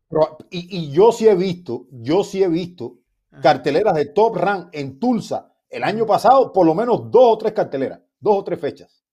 y, 0.49 0.77
y, 0.77 0.91
yo 0.91 1.11
sí 1.11 1.27
he 1.27 1.35
visto, 1.35 1.87
yo 1.91 2.23
sí 2.23 2.41
he 2.41 2.47
visto 2.47 2.99
carteleras 3.41 3.95
de 3.95 4.05
top 4.05 4.37
rank 4.37 4.69
en 4.71 4.99
Tulsa 4.99 5.53
el 5.69 5.83
año 5.83 6.05
pasado, 6.05 6.53
por 6.53 6.65
lo 6.65 6.73
menos 6.73 7.11
dos 7.11 7.33
o 7.33 7.37
tres 7.37 7.51
carteleras, 7.51 7.99
dos 8.19 8.37
o 8.37 8.43
tres 8.43 8.59
fechas. 8.59 9.03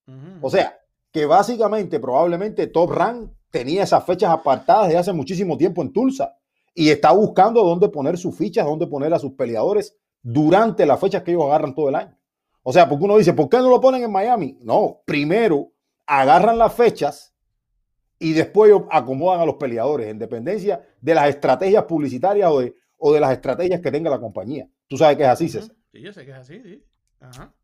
O 0.42 0.50
sea, 0.50 0.78
que 1.10 1.26
básicamente, 1.26 1.98
probablemente 1.98 2.66
top 2.68 2.92
rank 2.92 3.30
tenía 3.50 3.82
esas 3.82 4.04
fechas 4.04 4.30
apartadas 4.30 4.88
de 4.88 4.98
hace 4.98 5.12
muchísimo 5.12 5.56
tiempo 5.56 5.82
en 5.82 5.92
Tulsa 5.92 6.36
y 6.74 6.90
está 6.90 7.12
buscando 7.12 7.62
dónde 7.62 7.88
poner 7.88 8.18
sus 8.18 8.36
fichas, 8.36 8.66
dónde 8.66 8.86
poner 8.86 9.14
a 9.14 9.18
sus 9.18 9.32
peleadores 9.32 9.96
durante 10.22 10.84
las 10.84 10.98
fechas 11.00 11.22
que 11.22 11.30
ellos 11.30 11.44
agarran 11.44 11.74
todo 11.74 11.88
el 11.88 11.94
año. 11.94 12.18
O 12.62 12.72
sea, 12.72 12.88
porque 12.88 13.04
uno 13.04 13.16
dice, 13.16 13.32
¿por 13.32 13.48
qué 13.48 13.58
no 13.58 13.68
lo 13.68 13.80
ponen 13.80 14.02
en 14.02 14.10
Miami? 14.10 14.58
No, 14.62 15.02
primero 15.04 15.72
agarran 16.06 16.58
las 16.58 16.74
fechas 16.74 17.34
y 18.18 18.32
después 18.32 18.72
acomodan 18.90 19.40
a 19.40 19.46
los 19.46 19.56
peleadores 19.56 20.08
en 20.08 20.18
dependencia 20.18 20.82
de 21.00 21.14
las 21.14 21.28
estrategias 21.28 21.84
publicitarias 21.84 22.50
o 22.50 22.60
de, 22.60 22.74
o 22.96 23.12
de 23.12 23.20
las 23.20 23.32
estrategias 23.32 23.80
que 23.80 23.92
tenga 23.92 24.10
la 24.10 24.18
compañía. 24.18 24.68
Tú 24.88 24.96
sabes 24.96 25.16
que 25.16 25.24
es 25.24 25.28
así, 25.28 25.48
César. 25.48 25.76
Sí, 25.92 26.00
yo 26.00 26.12
sé 26.12 26.24
que 26.24 26.30
es 26.30 26.36
así, 26.36 26.60
sí. 26.62 26.82
Ajá. 27.20 27.54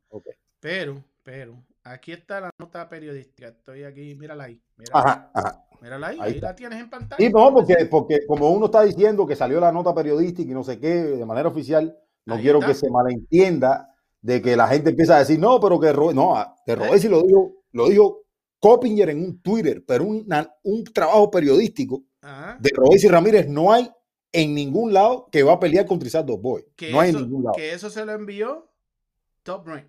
Pero, 0.61 1.03
pero, 1.23 1.63
aquí 1.85 2.13
está 2.13 2.41
la 2.41 2.51
nota 2.59 2.89
periodística. 2.89 3.49
Estoy 3.49 3.85
aquí, 3.85 4.15
mírala 4.15 4.45
ahí. 4.45 4.61
Mírala, 4.77 5.01
Ajá, 5.01 5.31
ajá. 5.35 5.65
mírala 5.81 6.07
ahí, 6.09 6.19
Ahí 6.21 6.41
la 6.41 6.55
tienes 6.55 6.81
en 6.81 6.91
pantalla. 6.91 7.17
Sí, 7.25 7.33
no, 7.33 7.53
porque, 7.53 7.87
porque 7.91 8.27
como 8.27 8.51
uno 8.51 8.67
está 8.67 8.83
diciendo 8.83 9.27
que 9.27 9.37
salió 9.37 9.61
la 9.61 9.73
nota 9.73 9.95
periodística 9.95 10.51
y 10.51 10.55
no 10.55 10.65
sé 10.65 10.79
qué, 10.79 10.89
de 10.95 11.27
manera 11.27 11.49
oficial, 11.49 11.97
no 12.27 12.35
Ahí 12.35 12.43
quiero 12.43 12.59
está. 12.59 12.69
que 12.69 12.75
se 12.75 12.91
malentienda 12.91 13.95
de 14.21 14.43
que 14.43 14.57
la 14.57 14.69
gente 14.69 14.91
empieza 14.91 15.17
a 15.17 15.21
decir, 15.21 15.39
no, 15.39 15.59
pero 15.61 15.81
que 15.81 15.93
Ro- 15.93 16.13
no, 16.13 16.37
ah, 16.37 16.55
que 16.67 16.75
Robesi 16.75 17.09
lo 17.09 17.23
dijo, 17.23 17.55
lo 17.73 17.89
dijo 17.89 18.25
Coppinger 18.59 19.09
en 19.09 19.25
un 19.25 19.41
Twitter, 19.41 19.83
pero 19.87 20.05
una- 20.05 20.55
un 20.65 20.85
trabajo 20.85 21.31
periodístico 21.31 22.03
Ajá. 22.21 22.59
de 22.61 22.71
Robesi 22.75 23.09
Ramírez 23.09 23.49
no 23.49 23.73
hay 23.73 23.91
en 24.33 24.55
ningún 24.55 24.93
lado 24.93 25.29
que 25.33 25.43
va 25.43 25.55
a 25.55 25.59
pelear 25.61 25.87
contra 25.87 26.07
Isaac 26.07 26.27
Dos 26.27 26.41
Boy. 26.41 26.65
No 26.93 27.01
hay 27.01 27.11
en 27.11 27.17
ningún 27.17 27.45
lado. 27.45 27.57
que 27.57 27.73
eso 27.73 27.89
se 27.89 28.05
lo 28.05 28.13
envió 28.13 28.69
Top 29.43 29.67
Rank 29.67 29.87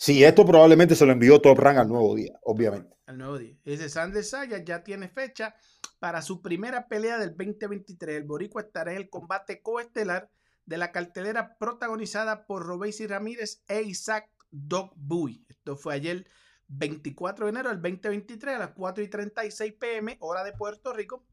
Sí, 0.00 0.22
esto 0.22 0.46
probablemente 0.46 0.94
se 0.94 1.04
lo 1.04 1.10
envió 1.10 1.40
Top 1.40 1.58
Rank 1.58 1.78
al 1.78 1.88
nuevo 1.88 2.14
día, 2.14 2.38
obviamente. 2.44 2.96
al 3.06 3.18
nuevo 3.18 3.36
día. 3.36 3.56
Dice 3.64 3.88
Sander 3.88 4.22
Sayas 4.22 4.62
ya 4.64 4.84
tiene 4.84 5.08
fecha 5.08 5.56
para 5.98 6.22
su 6.22 6.40
primera 6.40 6.86
pelea 6.86 7.18
del 7.18 7.30
2023. 7.30 8.18
El 8.18 8.24
Boricua 8.24 8.62
estará 8.62 8.92
en 8.92 8.98
el 8.98 9.10
combate 9.10 9.60
coestelar 9.60 10.30
de 10.66 10.78
la 10.78 10.92
cartelera 10.92 11.56
protagonizada 11.58 12.46
por 12.46 12.64
Robesi 12.64 13.08
Ramírez 13.08 13.64
e 13.66 13.82
Isaac 13.82 14.30
Dog 14.52 14.92
Bowie. 14.94 15.44
Esto 15.48 15.76
fue 15.76 15.94
ayer 15.94 16.28
24 16.68 17.46
de 17.46 17.50
enero 17.50 17.70
del 17.70 17.82
2023 17.82 18.54
a 18.54 18.58
las 18.58 18.70
4 18.74 19.02
y 19.02 19.08
36 19.08 19.72
pm, 19.80 20.16
hora 20.20 20.44
de 20.44 20.52
Puerto 20.52 20.92
Rico, 20.92 21.26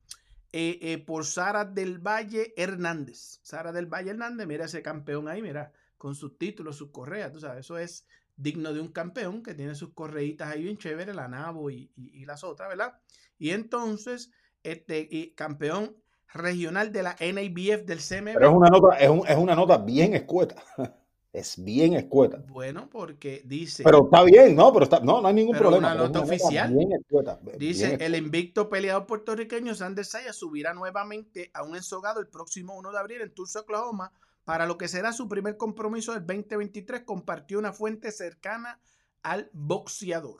eh, 0.52 0.80
eh, 0.82 0.98
por 0.98 1.26
Sara 1.26 1.66
del 1.66 2.00
Valle 2.00 2.52
Hernández. 2.58 3.42
Sara 3.44 3.72
del 3.72 3.86
Valle 3.86 4.10
Hernández, 4.10 4.48
mira 4.48 4.66
ese 4.66 4.82
campeón 4.82 5.28
ahí, 5.28 5.44
mira, 5.44 5.72
con 5.98 6.16
sus 6.16 6.36
títulos, 6.40 6.78
sus 6.78 6.90
correas, 6.90 7.32
tú 7.32 7.40
sabes, 7.40 7.60
eso 7.60 7.78
es 7.78 8.08
digno 8.38 8.74
de 8.74 8.82
un 8.82 8.90
campeón 8.90 9.44
que 9.44 9.54
tiene 9.54 9.76
sus 9.76 9.94
correitas 9.94 10.50
ahí 10.50 10.64
bien 10.64 10.78
chévere, 10.78 11.14
la 11.14 11.28
Nabo 11.28 11.70
y, 11.70 11.92
y- 11.96 12.22
y 12.22 12.26
las 12.26 12.44
otras, 12.44 12.70
¿verdad? 12.70 12.94
Y 13.38 13.52
entonces, 13.52 14.32
este 14.64 15.08
y 15.10 15.32
campeón 15.32 15.96
regional 16.34 16.92
de 16.92 17.04
la 17.04 17.16
NABF 17.20 17.86
del 17.86 18.00
CMB. 18.02 18.34
Pero 18.34 18.50
es 18.50 18.56
una 18.56 18.70
nota, 18.70 18.98
es, 18.98 19.10
un- 19.10 19.28
es 19.28 19.38
una 19.38 19.56
nota 19.56 19.78
bien 19.78 20.14
escueta. 20.14 20.56
Es 21.32 21.62
bien 21.62 21.96
escueta. 21.96 22.38
Bueno, 22.48 22.90
porque 22.90 23.42
dice, 23.44 23.84
Pero 23.84 24.06
está 24.06 24.24
bien, 24.24 24.56
no, 24.56 24.72
pero 24.72 24.86
está, 24.86 25.02
no, 25.02 25.20
no 25.20 25.28
hay 25.28 25.34
ningún 25.34 25.52
Pero 25.52 25.64
problema. 25.70 25.94
una 25.94 26.04
nota 26.06 26.22
oficial. 26.22 26.74
bien 26.74 26.94
escueta, 26.94 27.38
bien 27.44 27.60
dice 27.60 27.84
escueta. 27.88 28.06
el 28.06 28.16
invicto 28.16 28.70
peleador 28.70 29.06
puertorriqueño 29.06 29.76
Sander 29.76 30.06
Sayas 30.06 30.38
subirá 30.38 30.74
nuevamente 30.74 31.52
a 31.54 31.64
un 31.64 31.76
ensogado 31.76 32.22
el 32.22 32.28
próximo 32.28 32.78
1 32.78 32.90
de 32.94 32.98
abril 33.00 33.20
en 33.22 33.34
Tulsa, 33.34 33.60
Oklahoma, 33.60 34.14
para 34.46 34.66
lo 34.66 34.78
que 34.78 34.88
será 34.88 35.12
su 35.12 35.28
primer 35.28 35.58
compromiso 35.58 36.14
del 36.14 36.26
2023, 36.26 37.04
compartió 37.04 37.60
una 37.60 37.74
fuente 37.74 38.12
cercana 38.12 38.80
al 39.24 39.50
boxeador. 39.54 40.38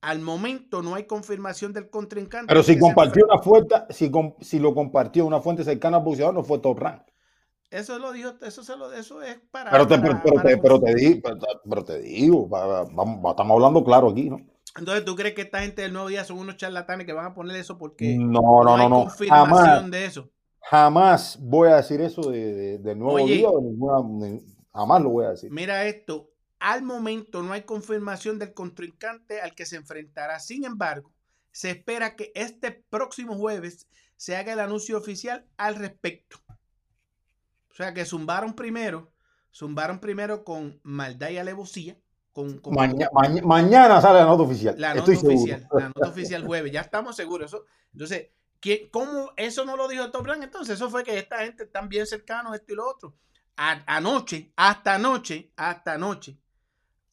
Al 0.00 0.20
momento 0.20 0.82
no 0.82 0.94
hay 0.94 1.06
confirmación 1.06 1.72
del 1.72 1.88
contrincante. 1.88 2.46
Pero 2.48 2.62
si 2.62 2.78
compartió 2.78 3.24
una 3.30 3.40
fuente, 3.42 3.74
si, 3.90 4.58
lo 4.58 4.74
compartió 4.74 5.24
una 5.24 5.40
fuente 5.40 5.64
cercana 5.64 5.98
al 5.98 6.02
boxeador, 6.02 6.34
no 6.34 6.42
fue 6.42 6.58
top 6.58 6.78
rank. 6.78 7.02
Eso 7.70 7.98
lo 7.98 8.12
dijo, 8.12 8.32
eso 8.42 8.62
se 8.62 8.76
lo, 8.76 8.92
eso 8.92 9.22
es 9.22 9.38
para. 9.50 9.70
Pero 9.70 9.86
te, 9.86 9.98
para- 9.98 10.22
pero, 10.22 10.34
para 10.36 10.48
te, 10.48 10.58
pero, 10.58 10.80
te, 10.80 10.90
boxeo. 10.92 11.10
di- 11.10 11.22
pero, 11.68 11.84
te- 11.84 11.98
digo, 12.00 12.46
vamos- 12.48 13.30
estamos 13.30 13.54
hablando 13.56 13.82
claro 13.82 14.10
aquí, 14.10 14.28
¿no? 14.30 14.40
Entonces, 14.76 15.04
¿tú 15.04 15.14
crees 15.16 15.34
que 15.34 15.42
esta 15.42 15.60
gente 15.60 15.82
del 15.82 15.92
nuevo 15.92 16.08
día 16.08 16.24
son 16.24 16.38
unos 16.38 16.56
charlatanes 16.56 17.06
que 17.06 17.12
van 17.12 17.26
a 17.26 17.34
poner 17.34 17.56
eso 17.56 17.78
porque 17.78 18.16
No, 18.18 18.40
no, 18.62 18.76
hay 18.76 18.82
no, 18.84 18.88
no. 18.88 19.00
confirmación 19.04 19.48
Jamás, 19.48 19.90
de 19.90 20.04
eso? 20.04 20.30
Jamás 20.70 21.38
voy 21.40 21.68
a 21.68 21.76
decir 21.76 22.00
eso 22.00 22.30
de, 22.30 22.54
de- 22.54 22.78
del 22.78 22.98
nuevo 22.98 23.14
Oye. 23.14 23.34
día 23.34 23.48
de 23.48 23.62
ninguna, 23.62 24.40
jamás 24.72 25.02
lo 25.02 25.10
voy 25.10 25.26
a 25.26 25.30
decir. 25.30 25.50
Mira 25.50 25.84
esto, 25.86 26.30
al 26.58 26.82
momento 26.82 27.42
no 27.42 27.52
hay 27.52 27.62
confirmación 27.62 28.38
del 28.38 28.54
contrincante 28.54 29.40
al 29.40 29.54
que 29.54 29.66
se 29.66 29.76
enfrentará. 29.76 30.40
Sin 30.40 30.64
embargo, 30.64 31.12
se 31.52 31.70
espera 31.70 32.16
que 32.16 32.32
este 32.34 32.70
próximo 32.90 33.36
jueves 33.36 33.86
se 34.16 34.36
haga 34.36 34.52
el 34.54 34.60
anuncio 34.60 34.96
oficial 34.96 35.46
al 35.56 35.76
respecto. 35.76 36.38
O 37.70 37.74
sea 37.76 37.92
que 37.92 38.04
zumbaron 38.04 38.54
primero, 38.54 39.12
zumbaron 39.52 39.98
primero 39.98 40.44
con 40.44 40.80
maldad 40.84 41.30
y 41.30 41.38
alevosía, 41.38 41.98
con, 42.32 42.58
con- 42.58 42.74
Maña- 42.74 43.08
maña- 43.12 43.42
mañana 43.42 44.00
sale 44.00 44.20
la 44.20 44.24
nota 44.26 44.42
oficial. 44.44 44.74
la 44.78 44.94
nota 44.94 45.12
Estoy 45.12 45.28
oficial, 45.34 45.60
seguro. 45.60 45.78
la 45.80 45.88
nota 45.88 46.08
oficial 46.08 46.46
jueves, 46.46 46.72
ya 46.72 46.80
estamos 46.80 47.16
seguros. 47.16 47.46
Eso, 47.52 47.64
entonces, 47.92 48.18
¿quién- 48.20 48.34
¿cómo 48.90 49.32
eso 49.36 49.64
no 49.64 49.76
lo 49.76 49.88
dijo 49.88 50.10
Top 50.10 50.26
Rank? 50.26 50.42
Entonces, 50.42 50.76
eso 50.76 50.90
fue 50.90 51.04
que 51.04 51.18
esta 51.18 51.38
gente 51.38 51.64
están 51.64 51.88
bien 51.88 52.06
cercanos, 52.06 52.54
esto 52.54 52.72
y 52.72 52.76
lo 52.76 52.88
otro. 52.88 53.16
Anoche, 53.56 54.52
hasta 54.56 54.94
anoche, 54.94 55.52
hasta 55.56 55.92
anoche, 55.94 56.38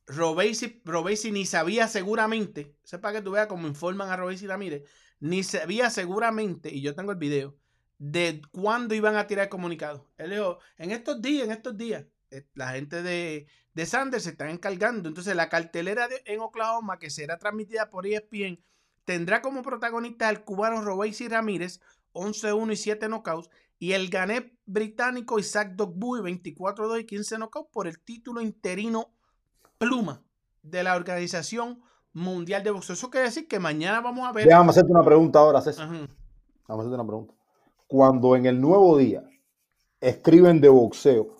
Robesi, 0.08 1.32
ni 1.32 1.46
sabía 1.46 1.88
seguramente, 1.88 2.76
sepa 2.84 3.14
que 3.14 3.22
tú 3.22 3.32
veas 3.32 3.48
cómo 3.48 3.68
informan 3.68 4.10
a 4.10 4.18
Robesi 4.18 4.48
Ramírez, 4.48 4.90
ni 5.20 5.44
sabía 5.44 5.90
seguramente, 5.90 6.74
y 6.74 6.82
yo 6.82 6.96
tengo 6.96 7.12
el 7.12 7.18
video, 7.18 7.56
de 8.00 8.42
cuándo 8.52 8.96
iban 8.96 9.16
a 9.16 9.28
tirar 9.28 9.44
el 9.44 9.50
comunicado. 9.50 10.10
Él 10.18 10.32
dijo, 10.32 10.58
en 10.78 10.92
estos 10.92 11.22
días, 11.22 11.46
en 11.46 11.52
estos 11.52 11.78
días, 11.78 12.06
eh, 12.32 12.48
la 12.56 12.72
gente 12.72 13.04
de, 13.04 13.46
de 13.74 13.86
Sanders 13.86 14.24
se 14.24 14.32
están 14.32 14.50
encargando. 14.50 15.08
Entonces, 15.08 15.36
la 15.36 15.50
cartelera 15.50 16.10
en 16.26 16.40
Oklahoma, 16.40 16.98
que 16.98 17.12
será 17.12 17.38
transmitida 17.38 17.92
por 17.92 18.08
ESPN, 18.08 18.60
tendrá 19.06 19.42
como 19.42 19.62
protagonista 19.62 20.28
al 20.28 20.44
cubano 20.44 20.82
Robesi 20.82 21.28
Ramírez, 21.28 21.82
11-1 22.14 22.74
y 22.74 22.76
7 22.76 23.08
knockouts, 23.08 23.50
y 23.80 23.94
el 23.94 24.10
gané 24.10 24.58
británico 24.66 25.40
Isaac 25.40 25.74
Dogbuy, 25.76 26.22
24-2 26.22 27.02
y 27.02 27.06
15 27.06 27.38
knockouts, 27.38 27.70
por 27.72 27.88
el 27.88 28.00
título 28.00 28.42
interino 28.42 29.12
pluma 29.78 30.22
de 30.62 30.84
la 30.84 30.96
Organización 30.96 31.82
Mundial 32.14 32.64
de 32.64 32.72
Boxeo. 32.72 32.94
Eso 32.94 33.10
quiere 33.10 33.28
decir 33.28 33.48
que 33.48 33.60
mañana 33.60 34.02
vamos 34.02 34.28
a 34.28 34.32
ver. 34.32 34.46
Déjame 34.46 34.70
hacerte 34.70 34.92
una 34.92 35.04
pregunta 35.04 35.40
ahora, 35.40 35.62
César. 35.62 35.86
Ajá. 35.86 36.08
Vamos 36.68 36.86
a 36.86 36.88
hacerte 36.88 36.96
una 36.96 37.08
pregunta. 37.08 37.34
Cuando 37.88 38.36
en 38.36 38.46
el 38.46 38.62
nuevo 38.62 38.98
día 38.98 39.24
escriben 40.00 40.62
de 40.62 40.70
boxeo, 40.70 41.38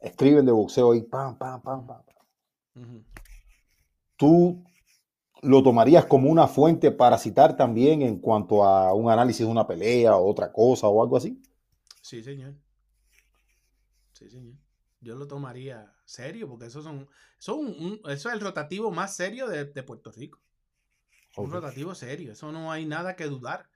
escriben 0.00 0.44
de 0.44 0.52
boxeo 0.52 0.94
y 0.94 1.02
pam, 1.02 1.38
pam, 1.38 1.62
pam, 1.62 1.86
pam. 1.86 2.02
¿tú 4.16 4.64
lo 5.46 5.62
tomarías 5.62 6.06
como 6.06 6.30
una 6.30 6.48
fuente 6.48 6.90
para 6.92 7.18
citar 7.18 7.56
también 7.56 8.02
en 8.02 8.18
cuanto 8.20 8.64
a 8.64 8.92
un 8.94 9.10
análisis 9.10 9.46
de 9.46 9.52
una 9.52 9.66
pelea 9.66 10.16
o 10.16 10.28
otra 10.30 10.52
cosa 10.52 10.88
o 10.88 11.02
algo 11.02 11.16
así? 11.16 11.40
Sí, 12.00 12.22
señor. 12.22 12.54
Sí, 14.12 14.28
señor. 14.30 14.54
Yo 15.00 15.14
lo 15.14 15.26
tomaría 15.28 15.94
serio 16.04 16.48
porque 16.48 16.66
esos 16.66 16.84
son, 16.84 17.08
son 17.38 17.58
un- 17.60 18.00
eso 18.08 18.28
es 18.28 18.34
el 18.34 18.40
rotativo 18.40 18.90
más 18.90 19.14
serio 19.14 19.46
de, 19.48 19.64
de 19.66 19.82
Puerto 19.82 20.10
Rico. 20.10 20.40
Un 21.38 21.50
rotativo 21.52 21.94
serio. 21.94 22.32
Eso 22.32 22.52
no 22.52 22.72
hay 22.72 22.86
nada 22.86 23.16
que 23.16 23.26
dudar. 23.26 23.68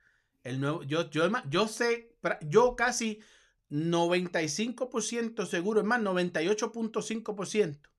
El 0.43 0.59
nuevo, 0.61 0.83
yo, 0.83 1.09
yo, 1.09 1.23
yo 1.49 1.67
sé, 1.67 2.15
yo 2.47 2.75
casi 2.75 3.21
95% 3.69 5.45
seguro, 5.45 5.81
es 5.81 5.85
más, 5.87 6.01
98.5%. 6.01 7.89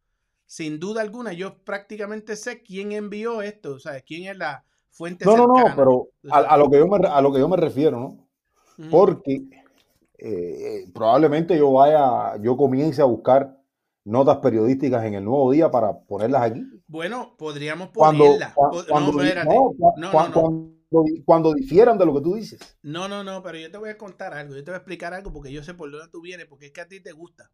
Sin 0.52 0.78
duda 0.78 1.00
alguna, 1.00 1.32
yo 1.32 1.56
prácticamente 1.64 2.36
sé 2.36 2.62
quién 2.62 2.92
envió 2.92 3.40
esto, 3.40 3.72
o 3.72 3.78
sea, 3.78 3.98
quién 4.02 4.30
es 4.30 4.36
la 4.36 4.62
fuente 4.90 5.24
No, 5.24 5.34
no, 5.34 5.46
no, 5.46 5.64
pero 5.74 6.08
a, 6.30 6.40
a 6.40 6.56
lo 6.58 6.68
que 6.70 6.76
yo 6.76 6.86
me, 6.86 6.98
a 7.08 7.22
lo 7.22 7.32
que 7.32 7.38
yo 7.38 7.48
me 7.48 7.56
refiero, 7.56 7.98
¿no? 7.98 8.28
Porque 8.90 9.40
eh, 10.18 10.84
probablemente 10.92 11.56
yo 11.56 11.72
vaya, 11.72 12.36
yo 12.42 12.54
comience 12.58 13.00
a 13.00 13.06
buscar 13.06 13.56
notas 14.04 14.36
periodísticas 14.40 15.02
en 15.06 15.14
el 15.14 15.24
nuevo 15.24 15.50
día 15.52 15.70
para 15.70 15.98
ponerlas 16.00 16.42
aquí. 16.42 16.62
Bueno, 16.86 17.34
podríamos 17.38 17.88
Cuando, 17.94 18.24
ponerla. 18.26 18.54
cua- 18.54 18.70
Po- 18.72 18.84
cuando, 18.90 19.12
no, 19.12 19.22
no, 19.22 19.24
cua- 19.78 19.94
No, 19.96 20.10
cua- 20.10 20.10
no, 20.10 20.28
no. 20.28 20.32
cuando 20.42 20.72
cuando 21.24 21.54
difieran 21.54 21.96
de 21.96 22.04
lo 22.04 22.12
que 22.12 22.20
tú 22.20 22.34
dices. 22.34 22.60
No, 22.82 23.08
no, 23.08 23.24
no, 23.24 23.42
pero 23.42 23.58
yo 23.58 23.70
te 23.70 23.78
voy 23.78 23.90
a 23.90 23.96
contar 23.98 24.34
algo. 24.34 24.54
Yo 24.54 24.62
te 24.62 24.70
voy 24.70 24.74
a 24.74 24.78
explicar 24.78 25.14
algo 25.14 25.32
porque 25.32 25.50
yo 25.52 25.62
sé 25.62 25.72
por 25.74 25.90
dónde 25.90 26.08
tú 26.08 26.20
vienes, 26.20 26.46
porque 26.46 26.66
es 26.66 26.72
que 26.72 26.80
a 26.82 26.88
ti 26.88 27.00
te 27.00 27.12
gusta. 27.12 27.50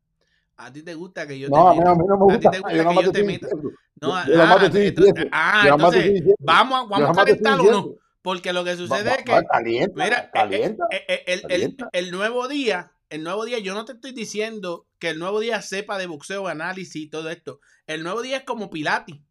A 0.61 0.73
ti 0.73 0.83
te 0.83 0.93
gusta 0.95 1.25
que 1.27 1.39
yo 1.39 1.49
No, 1.49 1.71
te 1.73 1.79
meta. 1.79 1.91
a 1.91 1.95
mí 1.95 2.03
no 2.07 2.17
me 2.19 2.35
A 2.35 2.39
ti 2.39 2.47
gusta. 2.47 2.51
te 2.51 2.59
gusta 2.59 2.89
que 3.01 3.05
yo 3.05 3.13
te 3.13 3.23
meta. 3.23 3.49
No, 4.01 4.15
ah, 4.15 4.25
entonces- 4.27 4.95
ah, 5.33 5.63
entonces 5.69 6.23
vamos, 6.41 6.81
a- 6.81 6.85
vamos 6.89 7.11
a 7.11 7.25
calentar 7.25 7.61
uno. 7.61 7.95
Porque 8.23 8.53
lo 8.53 8.65
que 8.65 8.77
sucede 8.77 9.11
es 9.11 9.17
que, 9.19 9.45
calienta, 9.49 10.05
mira, 10.05 10.19
eh, 10.19 10.31
calienta. 10.33 10.85
eh, 10.91 11.05
eh, 11.09 11.23
el, 11.27 11.43
el- 11.53 11.77
el 11.93 12.11
nuevo 12.11 12.49
día, 12.49 12.93
el 13.09 13.23
nuevo 13.23 13.45
día, 13.45 13.59
yo 13.61 13.75
no 13.75 13.85
te 13.85 13.93
estoy 13.93 14.13
diciendo 14.13 14.87
que 14.99 15.11
el 15.11 15.19
nuevo 15.21 15.39
día 15.41 15.63
sepa 15.63 15.97
de 15.97 16.07
boxeo, 16.09 16.49
análisis 16.49 16.97
y 16.97 17.09
todo 17.09 17.31
esto. 17.31 17.61
El 17.87 18.03
nuevo 18.03 18.21
día 18.21 18.39
es 18.39 18.43
como 18.43 18.69
Pilati. 18.71 19.23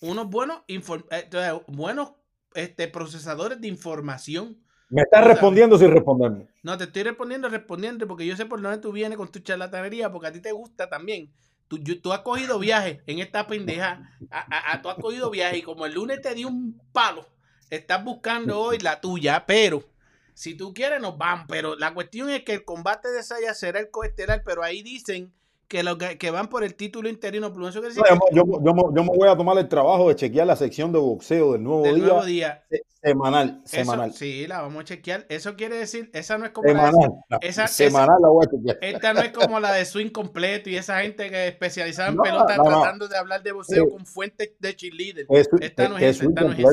Unos 0.00 0.28
buenos, 0.28 0.58
infor- 0.66 1.06
eh, 1.10 1.22
entonces, 1.24 1.62
buenos 1.68 2.12
este, 2.54 2.88
procesadores 2.88 3.60
de 3.60 3.68
información. 3.68 4.58
Me 4.90 5.02
estás 5.02 5.24
respondiendo 5.24 5.78
sin 5.78 5.90
responderme. 5.90 6.48
No, 6.62 6.78
te 6.78 6.84
estoy 6.84 7.02
respondiendo, 7.02 7.48
respondiendo, 7.48 8.06
porque 8.08 8.26
yo 8.26 8.36
sé 8.36 8.46
por 8.46 8.60
dónde 8.60 8.78
tú 8.78 8.92
vienes 8.92 9.18
con 9.18 9.30
tu 9.30 9.40
charlatanería, 9.40 10.10
porque 10.10 10.28
a 10.28 10.32
ti 10.32 10.40
te 10.40 10.52
gusta 10.52 10.88
también. 10.88 11.30
Tú, 11.68 11.78
tú 11.78 12.12
has 12.12 12.20
cogido 12.20 12.58
viaje 12.58 13.02
en 13.06 13.18
esta 13.18 13.46
pendeja. 13.46 14.16
A, 14.30 14.72
a, 14.72 14.80
tú 14.80 14.88
has 14.88 14.96
cogido 14.96 15.30
viaje 15.30 15.58
y 15.58 15.62
como 15.62 15.84
el 15.84 15.92
lunes 15.92 16.22
te 16.22 16.34
di 16.34 16.44
un 16.44 16.80
palo, 16.92 17.26
estás 17.68 18.02
buscando 18.02 18.58
hoy 18.58 18.78
la 18.78 19.00
tuya, 19.00 19.44
pero 19.46 19.84
si 20.32 20.54
tú 20.56 20.72
quieres 20.72 21.00
nos 21.02 21.18
van. 21.18 21.46
Pero 21.46 21.76
la 21.76 21.92
cuestión 21.92 22.30
es 22.30 22.42
que 22.44 22.54
el 22.54 22.64
combate 22.64 23.10
de 23.10 23.22
Saya 23.22 23.52
será 23.52 23.80
el 23.80 23.90
coestelar, 23.90 24.42
pero 24.44 24.62
ahí 24.62 24.82
dicen 24.82 25.34
que, 25.68 25.82
lo 25.82 25.98
que, 25.98 26.30
van 26.30 26.48
por 26.48 26.64
el 26.64 26.74
título 26.74 27.08
interino. 27.08 27.52
Eso 27.68 27.82
yo, 27.82 28.02
yo, 28.32 28.74
me 28.74 29.04
voy 29.04 29.28
a 29.28 29.36
tomar 29.36 29.58
el 29.58 29.68
trabajo 29.68 30.08
de 30.08 30.16
chequear 30.16 30.46
la 30.46 30.56
sección 30.56 30.92
de 30.92 30.98
boxeo 30.98 31.52
del 31.52 31.62
nuevo, 31.62 31.84
día, 31.84 31.92
nuevo 31.96 32.24
día, 32.24 32.64
Semanal, 33.00 33.62
semanal. 33.64 34.12
sí, 34.12 34.46
la 34.48 34.62
vamos 34.62 34.80
a 34.80 34.84
chequear. 34.84 35.24
Eso 35.28 35.54
quiere 35.54 35.76
decir, 35.76 36.10
esa 36.14 36.36
no 36.36 36.46
es 36.46 36.50
como 36.50 36.68
semanal, 36.68 36.94
la 37.28 37.38
de, 37.38 37.46
esa, 37.46 37.68
semanal 37.68 38.16
la 38.20 38.28
voy 38.28 38.44
a 38.44 38.50
chequear. 38.50 38.78
Esta 38.82 39.14
no 39.14 39.20
es 39.20 39.30
como 39.30 39.60
la 39.60 39.72
de 39.72 39.84
swing 39.84 40.10
completo 40.10 40.68
y 40.68 40.76
esa 40.76 41.00
gente 41.02 41.30
que 41.30 41.46
especializada 41.46 42.08
en 42.08 42.16
pelota 42.16 42.56
tratando 42.56 43.06
de 43.06 43.16
hablar 43.16 43.42
de 43.44 43.52
boxeo 43.52 43.84
eh, 43.84 43.88
con 43.88 44.04
fuentes 44.04 44.50
de 44.58 44.74
cheerleader. 44.74 45.26
esta 45.60 45.88
no 45.88 45.96
es, 45.96 46.16
esa, 46.16 46.24
esta 46.24 46.40
no 46.40 46.52
es 46.52 46.58
esa. 46.58 46.72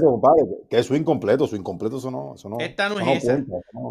que 0.67 0.79
es 0.79 0.86
swing 0.88 1.03
completo, 1.03 1.45
swing 1.45 1.62
completo, 1.62 1.97
eso 1.97 2.10
no, 2.10 2.34
eso 2.34 2.49
no. 2.49 2.58
Esta 2.60 2.89
no 2.89 2.99
es 2.99 3.23
esa. 3.23 3.43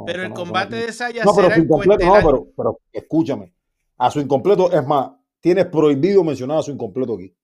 pero 0.04 0.24
el 0.24 0.32
combate 0.32 0.74
de 0.76 0.86
esa 0.86 1.10
ya 1.10 1.22
no, 1.22 1.34
pero 1.36 1.52
swing 1.52 1.68
completo, 1.68 2.04
no, 2.04 2.14
pero, 2.14 2.46
pero 2.56 2.80
escúchame. 2.92 3.52
A 3.96 4.10
su 4.10 4.20
incompleto, 4.20 4.72
es 4.72 4.86
más, 4.86 5.10
tienes 5.40 5.66
prohibido 5.66 6.24
mencionar 6.24 6.58
a 6.58 6.62
su 6.62 6.70
incompleto 6.70 7.14
aquí. 7.14 7.34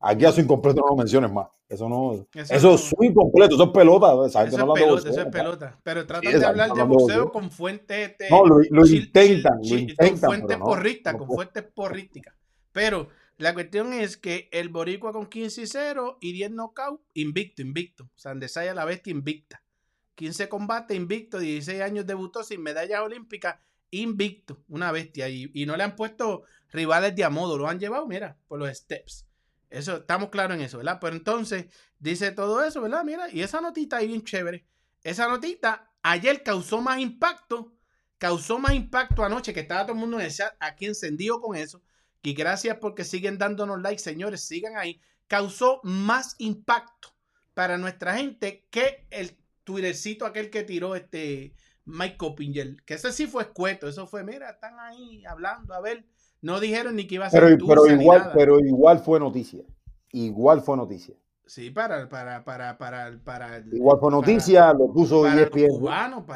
Aquí 0.00 0.24
a 0.24 0.32
su 0.32 0.40
incompleto 0.40 0.80
no 0.80 0.88
lo 0.88 0.96
menciones 0.96 1.30
más. 1.30 1.46
Eso 1.68 1.88
no. 1.88 2.26
Eso, 2.34 2.74
es 2.74 2.80
su 2.80 2.96
incompleto, 3.02 3.54
eso 3.54 3.64
es 3.64 3.70
pelota. 3.70 4.12
Eso, 4.26 4.42
es 4.42 4.54
pelota, 4.54 5.08
eso 5.08 5.20
es 5.22 5.26
pelota. 5.26 5.80
Pero 5.82 6.06
tratan 6.06 6.38
de 6.38 6.44
hablar 6.44 6.72
de 6.72 6.82
boxeo 6.82 7.30
con 7.30 7.50
fuentes. 7.50 8.10
Este, 8.10 8.28
no, 8.28 8.44
lo, 8.44 8.86
intentan, 8.86 9.58
lo 9.62 9.78
intentan. 9.78 10.10
Con 10.10 10.18
fuentes 10.18 10.56
porristas, 10.58 11.14
con 11.14 11.28
fuentes 11.28 11.62
porrísticas. 11.62 12.34
Pero 12.72 13.08
la 13.38 13.54
cuestión 13.54 13.92
es 13.92 14.16
que 14.16 14.48
el 14.52 14.68
Boricua 14.68 15.12
con 15.12 15.26
15 15.26 15.62
y 15.62 15.66
0 15.66 16.18
y 16.20 16.32
10 16.32 16.50
knockouts, 16.50 17.02
invicto, 17.14 17.62
invicto. 17.62 18.10
Sandesaya 18.16 18.74
la 18.74 18.84
bestia 18.84 19.12
invicta. 19.12 19.62
15 20.16 20.48
combates, 20.48 20.96
invicto, 20.96 21.38
16 21.38 21.80
años 21.80 22.06
debutó 22.06 22.42
sin 22.44 22.62
medallas 22.62 23.00
olímpicas 23.00 23.56
invicto, 23.92 24.64
una 24.68 24.90
bestia. 24.90 25.28
Y, 25.28 25.64
no 25.66 25.76
le 25.76 25.84
han 25.84 25.94
puesto 25.94 26.42
rivales 26.72 27.14
de 27.14 27.24
a 27.24 27.30
modo, 27.30 27.56
lo 27.56 27.68
han 27.68 27.78
llevado, 27.78 28.06
mira, 28.06 28.36
por 28.48 28.58
los 28.58 28.68
steps. 28.76 29.26
Eso, 29.70 29.98
estamos 29.98 30.30
claros 30.30 30.56
en 30.56 30.64
eso, 30.64 30.78
¿verdad? 30.78 30.98
Pero 31.00 31.14
entonces, 31.16 31.66
dice 31.98 32.32
todo 32.32 32.64
eso, 32.64 32.82
¿verdad? 32.82 33.04
Mira, 33.04 33.30
y 33.30 33.42
esa 33.42 33.60
notita 33.60 33.98
ahí 33.98 34.08
bien 34.08 34.24
chévere. 34.24 34.66
Esa 35.02 35.28
notita 35.28 35.90
ayer 36.02 36.42
causó 36.42 36.80
más 36.80 36.98
impacto, 36.98 37.72
causó 38.18 38.58
más 38.58 38.74
impacto 38.74 39.24
anoche, 39.24 39.54
que 39.54 39.60
estaba 39.60 39.82
todo 39.82 39.92
el 39.92 40.00
mundo 40.00 40.18
en 40.18 40.26
el 40.26 40.32
chat 40.32 40.54
aquí 40.60 40.86
encendido 40.86 41.40
con 41.40 41.56
eso. 41.56 41.82
Y 42.22 42.34
gracias 42.34 42.78
porque 42.80 43.04
siguen 43.04 43.38
dándonos 43.38 43.80
like, 43.80 44.00
señores, 44.00 44.42
sigan 44.42 44.76
ahí. 44.76 45.00
Causó 45.26 45.80
más 45.82 46.34
impacto 46.38 47.14
para 47.54 47.78
nuestra 47.78 48.14
gente 48.14 48.66
que 48.70 49.06
el 49.10 49.36
Twittercito 49.64 50.26
aquel 50.26 50.50
que 50.50 50.64
tiró 50.64 50.94
este 50.96 51.54
Mike 51.84 52.16
Coppinger, 52.16 52.76
que 52.84 52.94
ese 52.94 53.12
sí 53.12 53.26
fue 53.26 53.42
escueto, 53.42 53.88
eso 53.88 54.06
fue, 54.06 54.22
mira, 54.24 54.50
están 54.50 54.78
ahí 54.78 55.24
hablando, 55.24 55.74
a 55.74 55.80
ver, 55.80 56.04
no 56.40 56.60
dijeron 56.60 56.96
ni 56.96 57.06
que 57.06 57.16
iba 57.16 57.26
a 57.26 57.30
ser 57.30 57.42
pero, 57.42 57.66
pero 57.66 57.86
igual, 57.86 58.30
pero 58.34 58.60
igual 58.60 58.98
fue 59.00 59.18
noticia, 59.18 59.64
igual 60.10 60.60
fue 60.60 60.76
noticia. 60.76 61.14
Sí, 61.44 61.70
para, 61.70 62.08
para, 62.08 62.44
para, 62.44 62.78
para, 62.78 63.18
para 63.22 63.58
Igual 63.72 63.98
fue 64.00 64.10
noticia, 64.10 64.72
lo 64.72 64.92
puso 64.92 65.26
ESPN. 65.26 65.82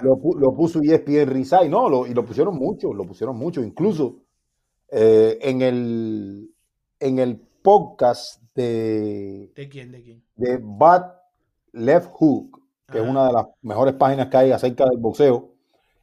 lo, 0.02 0.18
lo, 0.36 0.54
puso 0.54 0.80
ESPN 0.82 1.28
Rizai, 1.28 1.68
no, 1.68 1.88
lo, 1.88 2.06
y 2.06 2.12
lo 2.12 2.24
pusieron 2.24 2.56
mucho, 2.56 2.92
lo 2.92 3.04
pusieron 3.04 3.36
mucho, 3.36 3.62
incluso 3.62 4.24
eh, 4.90 5.38
en 5.40 5.62
el 5.62 6.50
en 7.00 7.18
el 7.18 7.36
podcast 7.62 8.42
de 8.54 9.52
¿De 9.54 9.68
quién? 9.68 9.92
¿De 9.92 10.02
quién? 10.02 10.22
De 10.36 10.60
Bad 10.62 11.14
Left 11.72 12.10
Hook, 12.12 12.62
que 12.90 12.98
es 12.98 13.08
una 13.08 13.26
de 13.26 13.32
las 13.32 13.46
mejores 13.62 13.94
páginas 13.94 14.28
que 14.28 14.36
hay 14.36 14.50
acerca 14.52 14.84
del 14.84 14.98
boxeo. 14.98 15.52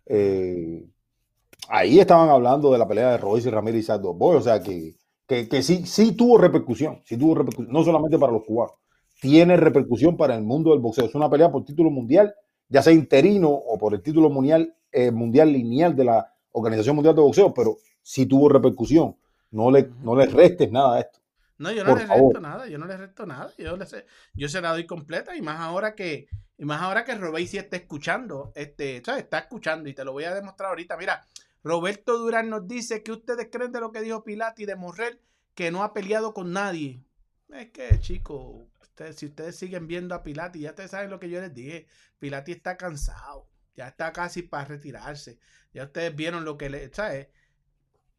Eh, 0.05 0.85
ahí 1.69 1.99
estaban 1.99 2.29
hablando 2.29 2.71
de 2.71 2.77
la 2.77 2.87
pelea 2.87 3.11
de 3.11 3.17
Royce 3.17 3.49
y 3.49 3.51
Ramírez 3.51 3.87
y 3.89 3.97
Boy, 3.97 4.37
o 4.37 4.41
sea 4.41 4.61
que, 4.61 4.95
que, 5.27 5.63
sí, 5.63 5.85
sí 5.85 6.11
tuvo 6.11 6.37
repercusión, 6.37 7.01
sí 7.05 7.17
tuvo 7.17 7.35
repercusión, 7.35 7.73
no 7.73 7.83
solamente 7.83 8.19
para 8.19 8.33
los 8.33 8.43
cubanos, 8.43 8.75
tiene 9.21 9.55
repercusión 9.55 10.17
para 10.17 10.35
el 10.35 10.43
mundo 10.43 10.71
del 10.71 10.79
boxeo. 10.79 11.05
Es 11.05 11.15
una 11.15 11.29
pelea 11.29 11.51
por 11.51 11.63
título 11.63 11.89
mundial, 11.89 12.35
ya 12.67 12.81
sea 12.81 12.91
interino 12.91 13.49
o 13.49 13.77
por 13.77 13.93
el 13.93 14.01
título 14.01 14.29
mundial, 14.29 14.75
eh, 14.91 15.11
mundial 15.11 15.51
lineal 15.51 15.95
de 15.95 16.03
la 16.03 16.33
Organización 16.51 16.95
Mundial 16.95 17.15
de 17.15 17.21
Boxeo, 17.21 17.53
pero 17.53 17.77
sí 18.01 18.25
tuvo 18.25 18.49
repercusión. 18.49 19.15
No 19.51 19.71
le, 19.71 19.89
no 20.01 20.15
le 20.15 20.25
restes 20.25 20.71
nada 20.71 20.97
a 20.97 20.99
esto. 20.99 21.19
No, 21.57 21.71
yo 21.71 21.83
no 21.83 21.95
le 21.95 22.05
resto 22.05 22.41
nada, 22.41 22.67
yo 22.67 22.77
no 22.77 22.85
le 22.85 22.97
resto 22.97 23.25
nada. 23.25 23.51
Yo, 23.57 23.77
le 23.77 23.85
sé, 23.85 24.05
yo 24.33 24.49
se 24.49 24.59
la 24.59 24.71
doy 24.71 24.85
completa 24.85 25.35
y 25.35 25.41
más 25.41 25.59
ahora 25.59 25.95
que, 25.95 26.27
y 26.63 26.65
más 26.65 26.81
ahora 26.81 27.03
que 27.03 27.13
Robey 27.13 27.45
sí 27.45 27.57
está 27.57 27.75
escuchando, 27.75 28.53
este, 28.55 28.95
está 28.95 29.37
escuchando 29.37 29.89
y 29.89 29.93
te 29.93 30.05
lo 30.05 30.13
voy 30.13 30.23
a 30.23 30.33
demostrar 30.33 30.69
ahorita. 30.69 30.95
Mira, 30.95 31.27
Roberto 31.61 32.17
Durán 32.17 32.49
nos 32.49 32.69
dice 32.69 33.03
que 33.03 33.11
ustedes 33.11 33.49
creen 33.51 33.73
de 33.73 33.81
lo 33.81 33.91
que 33.91 33.99
dijo 33.99 34.23
Pilati 34.23 34.65
de 34.65 34.77
Morrel, 34.77 35.19
que 35.55 35.71
no 35.71 35.83
ha 35.83 35.93
peleado 35.93 36.33
con 36.33 36.53
nadie. 36.53 37.03
Es 37.49 37.69
que, 37.71 37.99
chicos, 37.99 38.65
ustedes, 38.81 39.17
si 39.17 39.25
ustedes 39.25 39.57
siguen 39.57 39.87
viendo 39.87 40.15
a 40.15 40.23
Pilati, 40.23 40.61
ya 40.61 40.69
ustedes 40.69 40.91
saben 40.91 41.09
lo 41.09 41.19
que 41.19 41.29
yo 41.29 41.41
les 41.41 41.53
dije. 41.53 41.85
Pilati 42.19 42.53
está 42.53 42.77
cansado, 42.77 43.49
ya 43.75 43.89
está 43.89 44.13
casi 44.13 44.41
para 44.41 44.63
retirarse. 44.63 45.39
Ya 45.73 45.83
ustedes 45.83 46.15
vieron 46.15 46.45
lo 46.45 46.57
que 46.57 46.69
le, 46.69 46.93
¿sabes? 46.93 47.27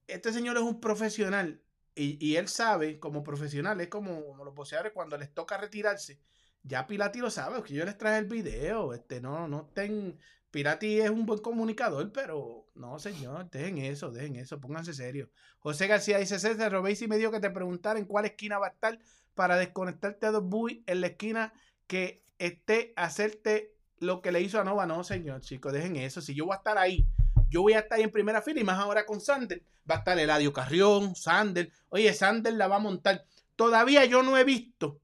Este 0.07 0.35
señor 0.35 0.59
es 0.59 0.65
un 0.65 0.83
profesional 0.83 1.63
y, 1.95 2.37
él 2.37 2.49
sabe, 2.49 2.99
como 2.99 3.23
profesional, 3.23 3.81
es 3.81 3.89
como, 3.89 4.37
los 4.45 4.55
boxeadores 4.55 4.93
cuando 4.93 5.17
les 5.17 5.33
toca 5.33 5.57
retirarse. 5.57 6.21
Ya 6.65 6.87
Pilati 6.87 7.21
lo 7.21 7.31
sabe, 7.31 7.63
que 7.63 7.75
yo 7.75 7.85
les 7.85 7.97
traje 7.97 8.19
el 8.19 8.27
video. 8.27 8.93
Este, 8.93 9.21
no, 9.21 9.47
no 9.47 9.67
estén. 9.69 10.19
Pilati 10.51 11.01
es 11.01 11.11
un 11.11 11.27
buen 11.27 11.41
comunicador, 11.41 12.11
pero 12.13 12.67
no, 12.75 12.99
señor, 12.99 13.51
dejen 13.51 13.79
eso, 13.79 14.11
dejen 14.11 14.37
eso, 14.37 14.61
pónganse 14.61 14.93
serio. 14.93 15.31
José 15.59 15.87
García 15.87 16.19
dice: 16.19 16.39
César, 16.39 16.73
Robéis 16.73 17.03
y 17.03 17.09
me 17.09 17.19
dio 17.19 17.31
que 17.31 17.41
te 17.41 17.51
preguntara 17.51 17.99
en 17.99 18.07
cuál 18.07 18.25
esquina 18.25 18.59
va 18.59 18.69
a 18.69 18.71
estar 18.71 18.99
para 19.35 19.57
desconectarte 19.57 20.27
a 20.27 20.31
dos 20.31 20.45
buis 20.45 20.81
en 20.87 21.01
la 21.01 21.09
esquina 21.09 21.53
que 21.87 22.25
esté 22.39 22.93
hacerte 22.97 23.75
lo 23.99 24.23
que 24.23 24.33
le 24.33 24.41
hizo 24.41 24.61
a 24.61 24.65
Nova. 24.65 24.87
No, 24.87 25.05
señor, 25.05 25.41
chicos, 25.41 25.73
dejen 25.73 25.97
eso. 25.97 26.21
Si 26.21 26.35
yo 26.35 26.47
voy 26.47 26.55
a 26.55 26.59
estar 26.59 26.79
ahí 26.79 27.07
yo 27.55 27.63
voy 27.63 27.75
a 27.75 27.79
estar 27.79 27.99
ahí 27.99 28.05
en 28.05 28.11
primera 28.11 28.43
fila 28.43 28.61
y 28.61 28.65
más 28.65 28.81
ahora 28.81 29.07
con 29.07 29.21
Sander. 29.21 29.63
Va 29.89 29.95
a 29.95 29.99
estar 29.99 30.19
Eladio 30.19 30.53
Carrión, 30.53 31.15
Sander. 31.15 31.71
Oye, 31.89 32.13
Sander 32.13 32.53
la 32.55 32.67
va 32.67 32.77
a 32.77 32.81
montar. 32.81 33.25
Todavía 33.55 34.05
yo 34.07 34.25
no 34.25 34.37
he 34.37 34.43
visto. 34.43 35.01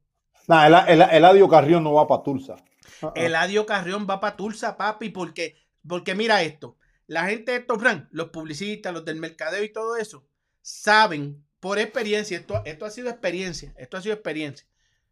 No, 0.48 0.64
el, 0.64 0.74
el, 0.88 1.02
Eladio 1.10 1.48
Carrión 1.48 1.84
no 1.84 1.94
va 1.94 2.06
para 2.06 2.22
Tulsa. 2.22 2.56
Uh 3.02 3.06
-uh. 3.06 3.12
Eladio 3.14 3.66
Carrión 3.66 4.06
va 4.08 4.20
para 4.20 4.36
Tulsa, 4.36 4.76
papi, 4.76 5.10
porque, 5.10 5.56
porque 5.86 6.14
mira 6.14 6.42
esto. 6.42 6.76
La 7.06 7.26
gente 7.26 7.52
de 7.52 7.60
Top 7.60 7.82
Rank, 7.82 8.08
los 8.10 8.30
publicistas, 8.30 8.92
los 8.92 9.04
del 9.04 9.16
mercadeo 9.16 9.64
y 9.64 9.72
todo 9.72 9.96
eso, 9.96 10.24
saben 10.62 11.44
por 11.58 11.78
experiencia, 11.78 12.38
esto, 12.38 12.62
esto 12.64 12.86
ha 12.86 12.90
sido 12.90 13.10
experiencia, 13.10 13.74
esto 13.76 13.96
ha 13.96 14.02
sido 14.02 14.14
experiencia, 14.14 14.66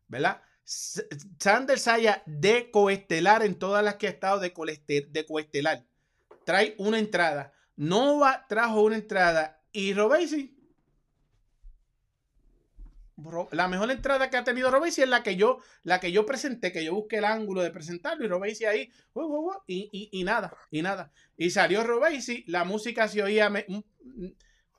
¿verdad? 0.07 0.41
Sander 0.65 1.79
Saya 1.79 2.23
de 2.27 2.71
coestelar 2.71 3.43
en 3.43 3.55
todas 3.55 3.83
las 3.85 3.97
que 3.97 4.07
ha 4.07 4.11
estado 4.11 4.39
de, 4.39 4.53
de 5.11 5.27
coestelar 5.27 5.85
trae 6.49 6.75
una 6.79 6.99
entrada. 6.99 7.53
Nova 7.77 8.47
trajo 8.49 8.81
una 8.81 8.97
entrada 8.97 9.63
y 9.71 9.93
Robesi. 9.93 10.58
La 13.51 13.67
mejor 13.67 13.91
entrada 13.91 14.31
que 14.31 14.37
ha 14.37 14.45
tenido 14.45 14.71
Robesi 14.71 15.03
es 15.03 15.09
la 15.09 15.23
que 15.23 15.35
yo, 15.35 15.59
la 15.83 15.99
que 15.99 16.13
yo 16.13 16.25
presenté, 16.25 16.71
que 16.71 16.85
yo 16.85 16.95
busqué 16.95 17.19
el 17.19 17.25
ángulo 17.25 17.63
de 17.63 17.71
presentarlo 17.71 18.25
y 18.25 18.29
Robesi 18.29 18.65
ahí, 18.65 18.91
y, 19.67 19.89
y, 19.91 20.09
y, 20.13 20.25
nada, 20.25 20.53
y 20.71 20.83
nada. 20.83 21.11
Y 21.37 21.51
salió 21.51 21.83
Robesi, 21.83 22.45
la 22.47 22.65
música 22.65 23.09
se 23.09 23.23
oía 23.23 23.53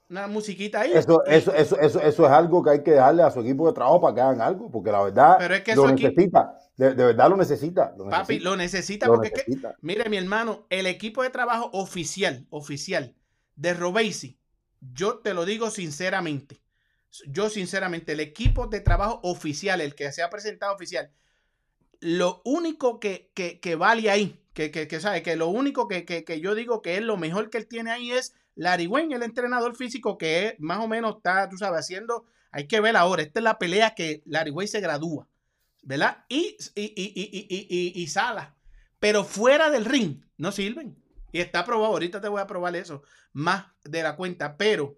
una 0.10 0.28
musiquita 0.28 0.82
ahí. 0.82 0.93
Eso, 0.93 1.23
eso, 1.25 1.54
eso, 1.54 1.78
eso, 1.80 2.02
eso 2.02 2.25
es 2.25 2.32
algo 2.32 2.63
que 2.63 2.69
hay 2.69 2.84
que 2.84 2.91
dejarle 2.91 3.23
a 3.23 3.32
su 3.32 3.41
equipo 3.41 3.67
de 3.67 3.73
trabajo 3.73 3.99
para 3.99 4.15
que 4.15 4.21
hagan 4.21 4.41
algo, 4.41 4.71
porque 4.71 4.91
la 4.91 5.04
verdad 5.04 5.36
Pero 5.38 5.56
es 5.56 5.61
que 5.61 5.76
lo 5.76 5.88
aquí, 5.88 6.03
necesita. 6.03 6.57
De, 6.78 6.95
de, 6.95 7.05
verdad 7.05 7.30
lo 7.30 7.36
necesita. 7.36 7.93
Lo 7.97 8.09
papi, 8.09 8.36
necesita. 8.36 8.49
lo 8.49 8.55
necesita 8.55 9.05
Lo 9.07 9.14
porque 9.16 9.32
necesita. 9.32 9.70
es 9.70 9.76
que, 9.76 9.80
mire, 9.82 10.09
mi 10.09 10.18
hermano, 10.18 10.66
el 10.70 10.88
equipo 10.88 11.24
de 11.24 11.30
trabajo 11.30 11.70
oficial, 11.74 12.47
oficial 12.49 13.14
de 13.57 13.74
Robesi, 13.74 14.39
yo 14.80 15.18
te 15.18 15.34
lo 15.34 15.43
digo 15.43 15.70
sinceramente. 15.70 16.61
Yo, 17.28 17.49
sinceramente, 17.49 18.12
el 18.12 18.20
equipo 18.20 18.68
de 18.68 18.82
trabajo 18.82 19.20
oficial, 19.24 19.82
el 19.82 19.95
que 19.95 20.12
se 20.12 20.22
ha 20.22 20.30
presentado 20.30 20.74
oficial, 20.74 21.12
lo 21.99 22.41
único 22.45 22.99
que, 22.99 23.32
que, 23.34 23.76
vale 23.76 24.10
ahí, 24.10 24.41
que, 24.53 24.72
que, 24.72 24.88
que, 24.88 24.99
sabe, 24.99 25.22
que 25.22 25.36
lo 25.36 25.47
único 25.47 25.88
que, 25.88 26.05
que, 26.05 26.41
yo 26.41 26.55
digo 26.55 26.82
que 26.82 26.97
es 26.97 27.01
lo 27.01 27.18
mejor 27.18 27.49
que 27.49 27.57
él 27.57 27.68
tiene 27.68 27.91
ahí 27.91 28.12
es 28.12 28.36
Larry 28.55 28.88
Wayne, 28.88 29.16
el 29.16 29.24
entrenador 29.24 29.76
físico 29.76 30.18
que 30.18 30.55
más 30.60 30.80
o 30.80 30.88
menos 30.88 31.18
está, 31.18 31.49
tú 31.49 31.57
sabes, 31.57 31.80
haciendo, 31.80 32.26
hay 32.51 32.68
que 32.68 32.80
ver 32.80 32.95
ahora, 32.95 33.22
esta 33.22 33.39
es 33.39 33.43
la 33.43 33.60
pelea 33.60 33.95
que 33.95 34.22
Larry 34.26 34.51
Wayne 34.51 34.68
se 34.68 34.80
gradúa, 34.80 35.28
¿verdad? 35.84 36.26
Y, 36.30 36.57
y, 36.76 36.93
y, 36.95 37.14
y, 37.16 37.68
y, 37.70 38.01
y 38.01 38.07
Sala. 38.07 38.55
pero 38.99 39.24
fuera 39.24 39.70
del 39.70 39.86
ring 39.86 40.22
no 40.38 40.51
sirven. 40.51 40.95
Y 41.32 41.41
está 41.41 41.64
probado, 41.64 41.93
ahorita 41.93 42.22
te 42.22 42.28
voy 42.28 42.41
a 42.41 42.47
probar 42.47 42.76
eso, 42.76 43.03
más 43.34 43.68
de 43.84 44.01
la 44.03 44.16
cuenta, 44.16 44.57
pero, 44.57 44.97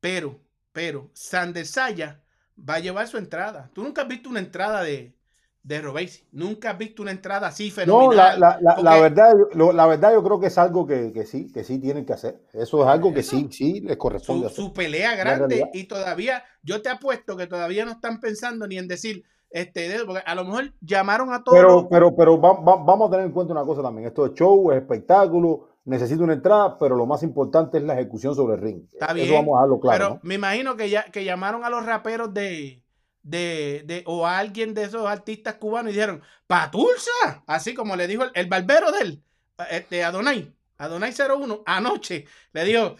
pero, 0.00 0.41
pero, 0.72 1.10
Sandesaya 1.12 2.20
va 2.58 2.74
a 2.74 2.80
llevar 2.80 3.06
su 3.08 3.18
entrada. 3.18 3.70
Tú 3.72 3.82
nunca 3.82 4.02
has 4.02 4.08
visto 4.08 4.28
una 4.28 4.40
entrada 4.40 4.82
de, 4.82 5.14
de 5.62 5.80
Robesi. 5.80 6.24
Nunca 6.32 6.70
has 6.70 6.78
visto 6.78 7.02
una 7.02 7.10
entrada 7.10 7.48
así 7.48 7.70
fenomenal. 7.70 8.38
No, 8.40 8.46
la, 8.46 8.58
la, 8.60 8.74
la, 8.76 8.82
la 8.82 9.00
verdad, 9.00 9.32
lo, 9.54 9.72
la 9.72 9.86
verdad 9.86 10.12
yo 10.12 10.22
creo 10.22 10.40
que 10.40 10.46
es 10.46 10.58
algo 10.58 10.86
que, 10.86 11.12
que, 11.12 11.24
sí, 11.24 11.52
que 11.52 11.64
sí 11.64 11.78
tienen 11.78 12.04
que 12.04 12.12
hacer. 12.12 12.40
Eso 12.52 12.82
es 12.82 12.88
algo 12.88 13.12
que 13.12 13.22
sí, 13.22 13.48
sí 13.50 13.80
les 13.80 13.96
corresponde. 13.96 14.48
Su, 14.48 14.62
su 14.62 14.72
pelea 14.72 15.14
grande 15.14 15.70
y 15.72 15.84
todavía, 15.84 16.44
yo 16.62 16.82
te 16.82 16.88
apuesto 16.88 17.36
que 17.36 17.46
todavía 17.46 17.84
no 17.84 17.92
están 17.92 18.20
pensando 18.20 18.66
ni 18.66 18.78
en 18.78 18.88
decir, 18.88 19.24
este, 19.50 20.02
porque 20.06 20.22
a 20.24 20.34
lo 20.34 20.44
mejor 20.44 20.72
llamaron 20.80 21.32
a 21.32 21.44
todos. 21.44 21.58
Pero, 21.58 21.88
pero, 21.88 22.16
pero 22.16 22.40
va, 22.40 22.54
va, 22.54 22.76
vamos 22.76 23.08
a 23.08 23.10
tener 23.10 23.26
en 23.26 23.32
cuenta 23.32 23.52
una 23.52 23.64
cosa 23.64 23.82
también. 23.82 24.08
Esto 24.08 24.26
es 24.26 24.32
show, 24.32 24.72
es 24.72 24.78
espectáculo, 24.78 25.68
necesita 25.84 26.22
una 26.22 26.34
entrada, 26.34 26.78
pero 26.78 26.96
lo 26.96 27.06
más 27.06 27.22
importante 27.22 27.78
es 27.78 27.84
la 27.84 27.94
ejecución 27.94 28.34
sobre 28.34 28.54
el 28.56 28.60
ring. 28.60 28.84
Está 28.92 29.12
bien. 29.12 29.26
Eso 29.26 29.34
vamos 29.36 29.54
a 29.54 29.58
dejarlo 29.60 29.80
claro. 29.80 29.98
Pero 29.98 30.14
¿no? 30.14 30.20
me 30.22 30.34
imagino 30.34 30.76
que 30.76 30.90
ya 30.90 31.04
que 31.04 31.24
llamaron 31.24 31.64
a 31.64 31.70
los 31.70 31.84
raperos 31.84 32.32
de, 32.32 32.82
de, 33.22 33.82
de, 33.86 34.02
o 34.06 34.26
a 34.26 34.38
alguien 34.38 34.74
de 34.74 34.84
esos 34.84 35.06
artistas 35.06 35.54
cubanos 35.54 35.90
y 35.90 35.94
dijeron, 35.94 36.22
Patulsa, 36.46 37.42
así 37.46 37.74
como 37.74 37.96
le 37.96 38.06
dijo 38.06 38.24
el, 38.24 38.30
el 38.34 38.46
barbero 38.46 38.92
de 38.92 39.00
él, 39.00 39.22
este, 39.70 40.04
Adonai, 40.04 40.52
Adonai 40.78 41.12
01, 41.12 41.62
anoche, 41.66 42.26
le 42.52 42.64
dijo, 42.64 42.96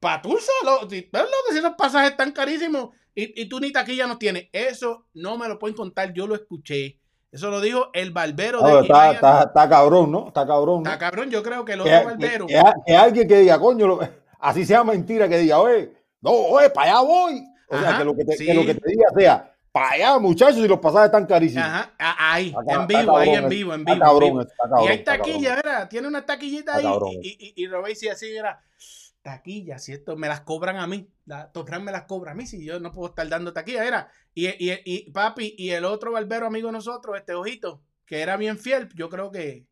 Patulsa, 0.00 0.52
lo, 0.64 0.82
lo 0.82 0.88
que 0.88 1.08
si 1.50 1.58
esos 1.58 1.74
pasajes 1.76 2.12
están 2.12 2.32
carísimos 2.32 2.90
y, 3.14 3.42
y 3.42 3.48
tú 3.48 3.58
ni 3.60 3.72
taquilla 3.72 4.06
no 4.06 4.18
tienes. 4.18 4.48
Eso 4.52 5.06
no 5.14 5.36
me 5.36 5.48
lo 5.48 5.58
pueden 5.58 5.76
contar, 5.76 6.12
yo 6.12 6.26
lo 6.26 6.34
escuché. 6.34 7.00
Eso 7.30 7.50
lo 7.50 7.60
dijo 7.60 7.90
el 7.92 8.10
barbero 8.10 8.62
de 8.62 8.80
está, 8.80 9.12
está, 9.12 9.42
está, 9.42 9.68
cabrón, 9.68 10.10
¿no? 10.10 10.28
Está 10.28 10.46
cabrón. 10.46 10.82
¿no? 10.82 10.90
Está 10.90 10.98
cabrón, 10.98 11.30
yo 11.30 11.42
creo 11.42 11.64
que 11.64 11.74
el 11.74 11.82
otro 11.82 12.04
barbero. 12.04 12.46
Que, 12.46 12.54
que, 12.54 12.62
que, 12.86 12.96
alguien 12.96 13.28
que 13.28 13.36
diga, 13.38 13.58
coño, 13.58 13.86
lo, 13.86 14.00
así 14.40 14.64
sea 14.64 14.82
mentira, 14.82 15.28
que 15.28 15.38
diga, 15.38 15.58
oye, 15.58 15.92
no, 16.22 16.30
oye, 16.30 16.70
para 16.70 16.92
allá 16.92 17.00
voy. 17.02 17.44
O 17.68 17.76
Ajá, 17.76 17.88
sea, 17.88 17.98
que 17.98 18.04
lo 18.04 18.16
que, 18.16 18.24
te, 18.24 18.36
sí. 18.36 18.46
que 18.46 18.54
lo 18.54 18.64
que 18.64 18.74
te 18.74 18.90
diga 18.90 19.08
sea, 19.14 19.54
para 19.70 19.90
allá, 19.90 20.18
muchachos, 20.18 20.56
y 20.58 20.68
los 20.68 20.78
pasajes 20.78 21.06
están 21.06 21.26
carísimos. 21.26 21.66
Ajá, 21.66 21.92
ahí, 21.98 22.54
en 22.66 22.86
vivo, 22.86 23.00
cabrón, 23.00 23.20
ahí 23.20 23.34
en 23.34 23.48
vivo, 23.50 23.74
en 23.74 23.84
vivo. 23.84 23.98
Cabrón, 23.98 24.28
en 24.28 24.38
vivo. 24.38 24.50
Cabrón, 24.56 24.84
y 24.84 24.88
hay 24.88 25.04
taquilla, 25.04 25.54
¿verdad? 25.56 25.88
Tiene 25.88 26.08
una 26.08 26.24
taquillita 26.24 26.76
ahí. 26.76 26.86
Y, 27.22 27.54
y, 27.56 27.64
y, 27.64 28.06
y 28.06 28.08
así, 28.08 28.34
era 28.34 28.58
taquilla, 29.28 29.78
si 29.78 29.92
esto 29.92 30.16
me 30.16 30.28
las 30.28 30.40
cobran 30.40 30.76
a 30.76 30.86
mí, 30.86 31.10
la 31.26 31.50
Torran 31.52 31.84
me 31.84 31.92
las 31.92 32.04
cobra 32.04 32.32
a 32.32 32.34
mí, 32.34 32.46
si 32.46 32.64
yo 32.64 32.80
no 32.80 32.92
puedo 32.92 33.08
estar 33.08 33.28
dando 33.28 33.52
taquilla, 33.52 33.86
era. 33.86 34.10
Y, 34.34 34.46
y, 34.46 34.80
y 34.84 35.10
papi, 35.10 35.54
y 35.58 35.70
el 35.70 35.84
otro 35.84 36.12
barbero 36.12 36.46
amigo 36.46 36.68
de 36.68 36.72
nosotros, 36.72 37.16
este 37.16 37.34
ojito, 37.34 37.82
que 38.06 38.20
era 38.20 38.36
bien 38.36 38.58
fiel, 38.58 38.88
yo 38.94 39.08
creo 39.08 39.30
que. 39.30 39.66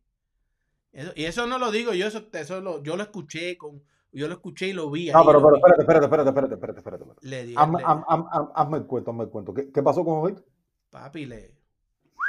Eso, 0.91 1.11
y 1.15 1.25
eso 1.25 1.47
no 1.47 1.57
lo 1.57 1.71
digo 1.71 1.93
yo, 1.93 2.07
eso, 2.07 2.27
eso 2.31 2.61
lo, 2.61 2.83
yo 2.83 2.95
lo 2.95 3.03
escuché 3.03 3.57
con. 3.57 3.81
Yo 4.13 4.27
lo 4.27 4.35
escuché 4.35 4.67
y 4.67 4.73
lo 4.73 4.89
vi. 4.89 5.11
No, 5.11 5.25
pero, 5.25 5.41
pero 5.41 5.55
espérate, 5.57 5.81
espérate, 5.81 6.05
espérate, 6.05 6.29
espérate, 6.29 6.53
espérate, 6.53 6.79
espérate, 6.79 7.03
espérate. 7.03 7.27
Le 7.27 7.45
di, 7.45 7.53
hazme, 7.55 7.79
le, 7.79 7.85
hazme, 7.85 8.03
hazme, 8.07 8.49
hazme 8.55 8.77
el 8.77 8.85
cuento, 8.85 9.11
hazme 9.11 9.23
el 9.25 9.29
cuento. 9.29 9.53
¿Qué, 9.53 9.71
qué 9.71 9.83
pasó 9.83 10.03
con 10.03 10.19
Ojito? 10.19 10.43
Papi, 10.89 11.25
le 11.25 11.57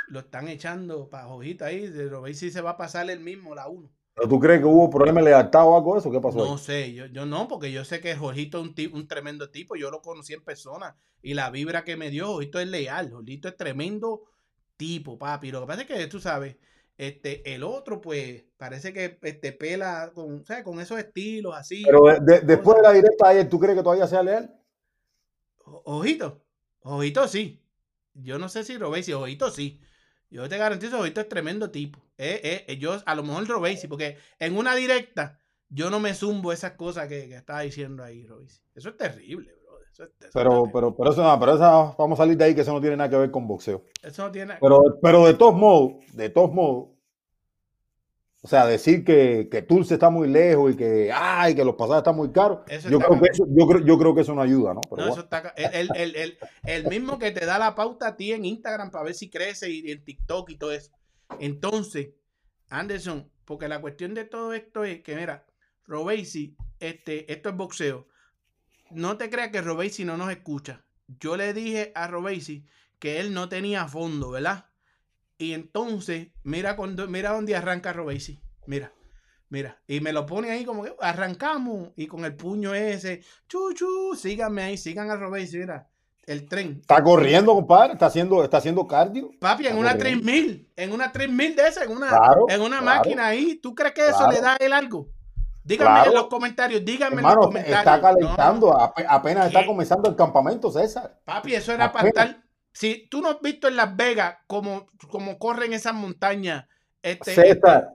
lo 0.09 0.21
están 0.21 0.49
echando 0.49 1.09
para 1.09 1.29
Ojito 1.29 1.65
ahí. 1.65 1.87
Lo 1.89 2.23
veis 2.23 2.39
si 2.39 2.51
se 2.51 2.61
va 2.61 2.71
a 2.71 2.77
pasar 2.77 3.09
el 3.11 3.21
mismo, 3.21 3.55
la 3.55 3.69
1. 3.69 3.91
¿Pero 4.19 4.29
tú 4.29 4.41
crees 4.41 4.59
que 4.59 4.67
hubo 4.67 4.91
problemas 4.91 5.23
de 5.23 5.31
lealtad 5.31 5.65
o 5.65 5.77
algo 5.77 5.95
de 5.95 6.01
eso? 6.01 6.11
¿Qué 6.11 6.21
pasó? 6.21 6.39
No 6.39 6.53
ahí? 6.55 6.59
sé, 6.59 6.93
yo, 6.93 7.07
yo 7.07 7.25
no, 7.25 7.47
porque 7.47 7.71
yo 7.71 7.85
sé 7.85 8.01
que 8.01 8.17
Jorgito 8.17 8.59
es 8.59 8.65
un, 8.65 8.75
un, 8.99 9.07
tremendo 9.07 9.49
tipo. 9.51 9.77
Yo 9.77 9.93
lo 9.93 10.03
conocí 10.03 10.33
en 10.33 10.43
persona 10.43 10.97
y 11.23 11.35
la 11.35 11.51
vibra 11.51 11.85
que 11.85 11.97
me 11.97 12.11
dio, 12.11 12.27
Jorgito 12.27 12.59
es 12.59 12.67
leal. 12.67 13.13
Jorgito 13.13 13.47
es 13.47 13.57
tremendo 13.57 14.25
tipo, 14.77 15.17
papi. 15.19 15.53
Lo 15.53 15.61
que 15.61 15.67
pasa 15.69 15.83
es 15.83 15.87
que 15.87 16.07
tú 16.09 16.19
sabes, 16.19 16.57
este, 16.97 17.55
el 17.55 17.63
otro, 17.63 18.01
pues, 18.01 18.45
parece 18.57 18.93
que 18.93 19.21
este, 19.23 19.53
pela 19.53 20.11
con, 20.13 20.43
o 20.43 20.65
con 20.65 20.81
esos 20.81 20.99
estilos 20.99 21.55
así. 21.55 21.85
Pero 21.85 22.07
de, 22.07 22.21
de, 22.21 22.41
después 22.41 22.77
de 22.77 22.83
la 22.83 22.93
directa 22.93 23.29
ayer, 23.29 23.49
¿tú 23.49 23.61
crees 23.61 23.77
que 23.77 23.85
todavía 23.85 24.09
sea 24.09 24.25
leal? 24.25 24.53
Ojito, 25.65 26.43
Ojito 26.81 27.29
sí. 27.29 27.63
Yo 28.15 28.41
no 28.41 28.49
sé 28.49 28.65
si 28.65 28.79
Robéis, 28.79 29.07
si 29.07 29.13
Ojito 29.13 29.53
sí. 29.53 29.81
Yo 30.31 30.49
te 30.49 30.59
garantizo, 30.59 31.01
Ojito 31.01 31.21
es 31.21 31.29
tremendo 31.29 31.71
tipo. 31.71 31.99
Eh, 32.19 32.65
eh, 32.67 32.77
yo 32.77 32.97
a 33.05 33.15
lo 33.15 33.23
mejor 33.23 33.47
Robéis, 33.47 33.87
porque 33.89 34.17
en 34.39 34.57
una 34.57 34.75
directa 34.75 35.39
yo 35.69 35.91
no 35.91 36.01
me 36.01 36.15
zumbo 36.15 36.53
esas 36.53 36.73
cosas 36.73 37.09
que, 37.09 37.29
que 37.29 37.37
estaba 37.37 37.61
diciendo 37.61 38.03
ahí, 38.03 38.27
Robéis. 38.27 38.63
Eso 38.75 38.91
es 38.91 38.97
terrible, 38.97 39.55
bro. 39.63 39.79
Eso 39.91 40.05
es, 40.05 40.11
eso 40.21 40.31
pero, 40.35 40.67
es 40.67 40.71
pero, 40.73 40.95
pero, 40.95 41.11
eso 41.13 41.23
no, 41.23 41.41
pero 41.41 41.55
esa, 41.55 41.95
vamos 41.97 42.19
a 42.19 42.23
salir 42.23 42.37
de 42.37 42.45
ahí 42.45 42.55
que 42.55 42.61
eso 42.61 42.73
no 42.73 42.81
tiene 42.81 42.97
nada 42.97 43.09
que 43.09 43.17
ver 43.17 43.31
con 43.31 43.49
boxeo. 43.49 43.85
Eso 44.03 44.25
no 44.25 44.31
tiene 44.31 44.55
Pero, 44.61 44.99
pero 45.01 45.27
de 45.27 45.35
todos 45.35 45.55
modos, 45.55 45.95
de 46.13 46.29
todos 46.29 46.53
modos, 46.53 46.89
o 48.41 48.49
sea, 48.49 48.67
decir 48.67 49.05
que, 49.05 49.49
que 49.51 49.63
Tulce 49.63 49.95
está 49.95 50.11
muy 50.11 50.29
lejos 50.29 50.73
y 50.73 50.77
que, 50.77 51.11
ay, 51.13 51.55
que 51.57 51.65
los 51.65 51.75
pasajes 51.75 51.99
están 51.99 52.17
muy 52.17 52.31
caros, 52.31 52.61
eso 52.69 52.89
yo, 52.89 53.01
creo 53.01 53.21
que 53.21 53.29
eso, 53.33 53.47
yo, 53.49 53.67
creo, 53.67 53.85
yo 53.85 53.99
creo 53.99 54.15
que 54.15 54.21
eso 54.21 54.35
no 54.35 54.43
ayuda, 54.43 54.75
¿no? 54.75 54.81
Pero 54.83 54.97
no, 54.97 55.09
bueno. 55.09 55.13
eso 55.13 55.21
está, 55.23 55.53
el, 55.57 55.91
el, 55.97 56.15
el, 56.15 56.39
el, 56.65 56.87
mismo 56.87 57.19
que 57.19 57.33
te 57.33 57.45
da 57.45 57.59
la 57.59 57.75
pauta 57.75 58.09
a 58.09 58.17
ti 58.17 58.33
en 58.33 58.45
Instagram 58.45 58.91
para 58.93 59.05
ver 59.05 59.15
si 59.15 59.29
crece 59.29 59.71
y 59.71 59.91
en 59.91 60.05
TikTok 60.05 60.51
y 60.51 60.57
todo 60.57 60.73
eso. 60.73 60.93
Entonces, 61.41 62.11
Anderson, 62.71 63.29
porque 63.45 63.67
la 63.67 63.81
cuestión 63.81 64.15
de 64.15 64.25
todo 64.25 64.53
esto 64.53 64.85
es 64.85 65.03
que, 65.03 65.17
mira, 65.17 65.45
Robesi, 65.85 66.57
este, 66.79 67.31
esto 67.33 67.49
es 67.49 67.57
boxeo. 67.57 68.07
No 68.91 69.17
te 69.17 69.31
creas 69.31 69.51
que 69.51 69.63
Robesi 69.63 70.05
no 70.05 70.17
nos 70.17 70.31
escucha. 70.31 70.85
Yo 71.19 71.37
le 71.37 71.53
dije 71.53 71.93
a 71.95 72.07
Robesi 72.07 72.67
que 72.99 73.21
él 73.21 73.35
no 73.35 73.49
tenía 73.49 73.89
fondo, 73.89 74.31
¿verdad? 74.31 74.67
Y 75.39 75.53
entonces, 75.53 76.29
mira 76.43 76.75
cuando, 76.75 77.07
mira 77.07 77.31
dónde 77.31 77.55
arranca 77.55 77.93
Robesi. 77.93 78.43
Mira, 78.67 78.93
mira. 79.49 79.81
Y 79.87 80.01
me 80.01 80.13
lo 80.13 80.27
pone 80.27 80.51
ahí 80.51 80.65
como 80.65 80.83
que 80.83 80.93
arrancamos. 81.01 81.91
Y 81.97 82.09
con 82.09 82.25
el 82.25 82.35
puño 82.35 82.75
ese, 82.75 83.23
chuchu, 83.49 84.17
síganme 84.17 84.65
ahí, 84.65 84.77
sigan 84.77 85.11
a 85.11 85.17
Robesi, 85.17 85.59
mira. 85.59 85.89
El 86.27 86.47
tren. 86.47 86.79
Está 86.81 87.03
corriendo, 87.03 87.55
compadre. 87.55 87.95
Está 87.95 88.07
haciendo, 88.07 88.45
está 88.45 88.59
haciendo 88.59 88.87
cardio. 88.87 89.31
Papi, 89.41 89.63
en 89.63 89.69
está 89.69 89.81
una 89.81 89.97
3000. 89.97 90.73
En 90.77 90.93
una 90.93 91.11
3000 91.11 91.57
de 91.57 91.67
esa, 91.69 91.85
en 91.85 91.93
una, 91.93 92.09
claro, 92.09 92.47
en 92.51 92.61
una 92.61 92.81
claro, 92.81 92.99
máquina 92.99 93.29
ahí. 93.29 93.55
¿Tú 93.63 93.75
crees 93.75 93.95
que 93.95 94.09
eso 94.09 94.19
claro. 94.19 94.33
le 94.33 94.41
da 94.41 94.57
él 94.61 94.73
algo? 94.75 95.09
Díganme 95.63 96.09
en 96.09 96.15
los 96.15 96.27
comentarios, 96.27 96.85
díganme 96.85 97.17
Hermano, 97.17 97.35
en 97.35 97.37
los 97.37 97.47
comentarios. 97.47 97.79
Está 97.79 98.01
calentando, 98.01 98.67
no. 98.69 98.93
apenas 99.09 99.49
¿Qué? 99.49 99.57
está 99.57 99.67
comenzando 99.67 100.11
el 100.11 100.17
campamento, 100.17 100.71
César. 100.71 101.19
Papi, 101.25 101.55
eso 101.55 101.73
era 101.73 101.87
apenas. 101.87 102.13
para 102.13 102.27
estar. 102.31 102.48
Si 102.79 103.09
tú 103.11 103.21
no 103.21 103.31
has 103.31 103.41
visto 103.41 103.67
en 103.67 103.75
Las 103.75 103.97
Vegas 103.97 104.37
cómo, 104.47 104.87
cómo 105.11 105.37
corren 105.37 105.73
esas 105.73 105.95
montañas. 105.95 106.65
Este, 107.03 107.35
César, 107.35 107.89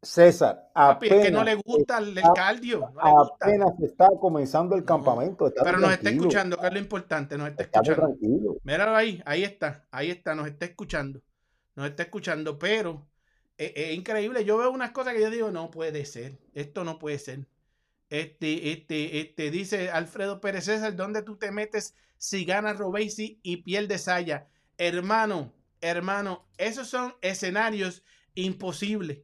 César, 0.00 0.70
Papi, 0.72 1.08
es 1.08 1.26
que 1.26 1.30
no 1.30 1.44
le 1.44 1.56
gusta 1.56 1.98
el, 1.98 2.16
el 2.16 2.24
cardio. 2.34 2.90
No 2.94 3.22
apenas 3.22 3.68
gusta. 3.76 3.84
está 3.84 4.08
comenzando 4.18 4.76
el 4.76 4.84
campamento. 4.86 5.52
Pero 5.62 5.76
nos 5.76 5.92
está 5.92 6.08
escuchando, 6.08 6.56
que 6.56 6.68
es 6.68 6.72
lo 6.72 6.78
importante, 6.78 7.36
nos 7.36 7.50
está 7.50 7.64
escuchando. 7.64 8.00
Tranquilo. 8.06 8.56
Míralo 8.62 8.96
ahí, 8.96 9.22
ahí 9.26 9.44
está, 9.44 9.84
ahí 9.90 10.10
está, 10.10 10.34
nos 10.34 10.46
está 10.46 10.64
escuchando. 10.64 11.20
Nos 11.76 11.90
está 11.90 12.04
escuchando, 12.04 12.58
pero 12.58 13.06
es, 13.58 13.72
es, 13.76 13.94
increíble. 13.94 14.42
Yo 14.42 14.56
veo 14.56 14.70
unas 14.70 14.92
cosas 14.92 15.12
que 15.12 15.20
yo 15.20 15.28
digo, 15.28 15.50
no 15.50 15.70
puede 15.70 16.06
ser, 16.06 16.38
esto 16.54 16.82
no 16.82 16.98
puede 16.98 17.18
ser. 17.18 17.40
Este, 18.10 18.72
este, 18.72 19.20
este, 19.20 19.50
dice 19.50 19.90
Alfredo 19.90 20.40
Pérez 20.40 20.64
César, 20.64 20.96
¿dónde 20.96 21.22
tú 21.22 21.36
te 21.36 21.50
metes 21.50 21.94
si 22.16 22.44
gana 22.44 22.72
Robesi 22.72 23.38
y 23.42 23.58
pierde 23.58 23.98
Saya? 23.98 24.48
Hermano, 24.78 25.52
hermano, 25.80 26.48
esos 26.56 26.88
son 26.88 27.14
escenarios 27.20 28.02
imposibles. 28.34 29.20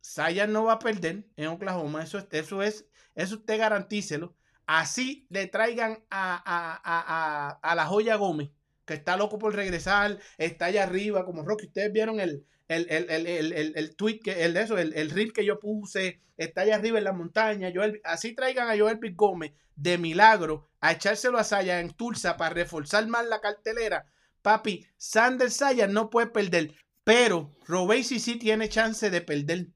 Saya 0.00 0.46
no 0.46 0.64
va 0.64 0.74
a 0.74 0.78
perder 0.78 1.26
en 1.36 1.46
Oklahoma, 1.48 2.02
eso, 2.02 2.26
eso 2.30 2.62
es, 2.62 2.86
eso 3.14 3.36
usted 3.36 3.58
garantícelo. 3.58 4.34
Así 4.66 5.26
le 5.30 5.46
traigan 5.46 6.04
a, 6.10 6.42
a, 6.44 6.80
a, 6.84 7.58
a, 7.62 7.74
la 7.74 7.86
joya 7.86 8.16
Gómez, 8.16 8.50
que 8.84 8.94
está 8.94 9.16
loco 9.16 9.38
por 9.38 9.54
regresar, 9.54 10.18
está 10.36 10.66
allá 10.66 10.82
arriba, 10.82 11.24
como 11.24 11.42
Rocky. 11.42 11.66
Ustedes 11.66 11.92
vieron 11.92 12.20
el, 12.20 12.44
el, 12.68 12.86
el, 12.90 13.26
el, 13.26 13.72
el, 13.74 13.96
tweet, 13.96 14.20
que, 14.20 14.44
el 14.44 14.54
de 14.54 14.62
eso, 14.62 14.78
el, 14.78 14.92
el 14.94 15.10
reel 15.10 15.32
que 15.32 15.44
yo 15.44 15.58
puse, 15.58 16.20
está 16.36 16.62
allá 16.62 16.76
arriba 16.76 16.98
en 16.98 17.04
la 17.04 17.12
montaña. 17.12 17.72
Joel, 17.74 18.00
así 18.04 18.34
traigan 18.34 18.68
a 18.68 18.78
Joel 18.78 18.98
Pitt 18.98 19.16
Gómez 19.16 19.52
de 19.74 19.96
milagro 19.98 20.68
a 20.80 20.92
echárselo 20.92 21.38
a 21.38 21.44
Saya 21.44 21.80
en 21.80 21.90
Tulsa 21.90 22.36
para 22.36 22.54
reforzar 22.54 23.06
más 23.08 23.26
la 23.26 23.40
cartelera. 23.40 24.06
Papi, 24.42 24.86
Sander 24.96 25.50
Saya 25.50 25.86
no 25.86 26.10
puede 26.10 26.28
perder, 26.28 26.74
pero 27.04 27.54
Robesi 27.66 28.20
sí 28.20 28.36
tiene 28.36 28.68
chance 28.68 29.10
de 29.10 29.20
perder 29.20 29.68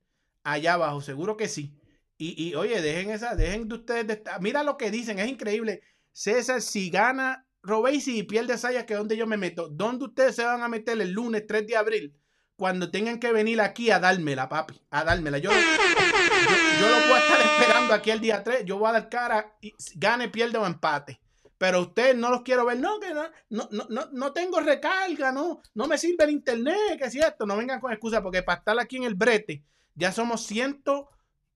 allá 0.44 0.74
abajo, 0.74 1.00
seguro 1.00 1.36
que 1.36 1.48
sí. 1.48 1.74
Y, 2.18 2.48
y 2.48 2.54
oye, 2.54 2.80
dejen 2.80 3.10
esa, 3.10 3.34
dejen 3.34 3.68
de 3.68 3.74
ustedes 3.74 4.06
de 4.06 4.12
estar. 4.14 4.40
Mira 4.40 4.62
lo 4.62 4.76
que 4.76 4.90
dicen, 4.90 5.18
es 5.18 5.28
increíble. 5.28 5.82
César, 6.12 6.60
si 6.60 6.90
gana 6.90 7.46
Robesi 7.62 8.18
y 8.18 8.22
pierde 8.24 8.58
Saya, 8.58 8.86
que 8.86 8.94
es 8.94 8.98
donde 8.98 9.16
yo 9.16 9.26
me 9.26 9.36
meto, 9.36 9.68
¿dónde 9.68 10.04
ustedes 10.04 10.36
se 10.36 10.44
van 10.44 10.62
a 10.62 10.68
meter 10.68 11.00
el 11.00 11.12
lunes 11.12 11.46
3 11.46 11.66
de 11.66 11.76
abril? 11.76 12.14
Cuando 12.56 12.90
tengan 12.90 13.18
que 13.18 13.32
venir 13.32 13.60
aquí 13.60 13.90
a 13.90 13.98
dármela, 13.98 14.48
papi, 14.48 14.80
a 14.90 15.04
dármela. 15.04 15.38
Yo, 15.38 15.50
yo, 15.50 16.88
lo 16.88 17.06
voy 17.08 17.12
a 17.12 17.18
estar 17.18 17.40
esperando 17.40 17.94
aquí 17.94 18.10
el 18.10 18.20
día 18.20 18.44
3. 18.44 18.64
Yo 18.64 18.78
voy 18.78 18.88
a 18.88 18.92
dar 18.92 19.08
cara, 19.08 19.56
y 19.60 19.74
gane, 19.96 20.28
pierde 20.28 20.58
o 20.58 20.66
empate. 20.66 21.20
pero 21.58 21.80
ustedes 21.80 22.16
no 22.16 22.30
los 22.30 22.42
quiero 22.42 22.64
ver. 22.64 22.78
No, 22.78 23.00
que 23.00 23.14
no, 23.14 23.24
no, 23.50 23.68
no, 23.88 24.08
no 24.12 24.32
tengo 24.32 24.60
recarga, 24.60 25.32
no, 25.32 25.62
no 25.74 25.86
me 25.86 25.98
sirve 25.98 26.24
el 26.24 26.30
internet, 26.30 26.98
que 26.98 27.04
es 27.04 27.12
cierto. 27.12 27.46
No 27.46 27.56
vengan 27.56 27.80
con 27.80 27.92
excusa, 27.92 28.22
porque 28.22 28.42
para 28.42 28.58
estar 28.58 28.78
aquí 28.78 28.96
en 28.96 29.04
el 29.04 29.14
brete, 29.14 29.64
ya 29.94 30.12
somos 30.12 30.46
100, 30.46 30.82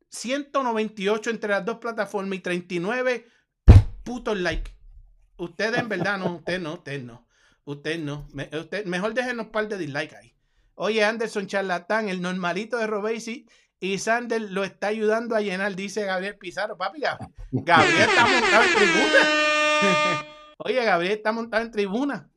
198 0.09 1.31
entre 1.31 1.51
las 1.51 1.65
dos 1.65 1.79
plataformas 1.79 2.39
y 2.39 2.41
39 2.41 3.27
putos 4.05 4.39
like. 4.39 4.71
Ustedes 5.37 5.79
en 5.79 5.89
verdad 5.89 6.19
no, 6.19 6.37
usted 6.37 6.61
no, 6.61 6.75
usted 6.75 7.03
no. 7.03 7.27
Usted 7.65 7.99
no. 7.99 8.27
usted, 8.61 8.87
mejor 8.87 9.13
déjenos 9.13 9.47
un 9.47 9.53
par 9.53 9.69
de 9.69 9.77
dislike 9.77 10.15
ahí. 10.15 10.36
Oye, 10.77 11.03
Anderson 11.05 11.47
Charlatán, 11.47 12.09
el 12.09 12.21
normalito 12.21 12.77
de 12.77 12.87
Robesi 12.87 13.47
y 13.81 13.99
Sander 13.99 14.43
lo 14.43 14.63
está 14.63 14.89
ayudando 14.89 15.35
a 15.35 15.41
llenar, 15.41 15.75
dice 15.75 16.05
Gabriel 16.05 16.37
Pizarro. 16.37 16.77
Papi, 16.77 17.01
Gabriel 17.51 18.09
está 18.09 18.27
montado 18.27 18.63
en 18.63 18.75
tribuna. 18.75 19.19
Oye, 20.59 20.85
Gabriel 20.85 21.13
está 21.13 21.33
montado 21.33 21.63
en 21.65 21.71
tribuna. 21.71 22.29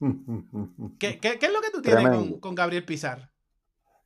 ¿Qué, 0.98 1.18
qué, 1.18 1.38
qué 1.38 1.46
es 1.46 1.52
lo 1.52 1.60
que 1.60 1.70
tú 1.70 1.80
tienes 1.80 2.08
con, 2.08 2.40
con, 2.40 2.54
Gabriel 2.56 2.84
Pizarro? 2.84 3.28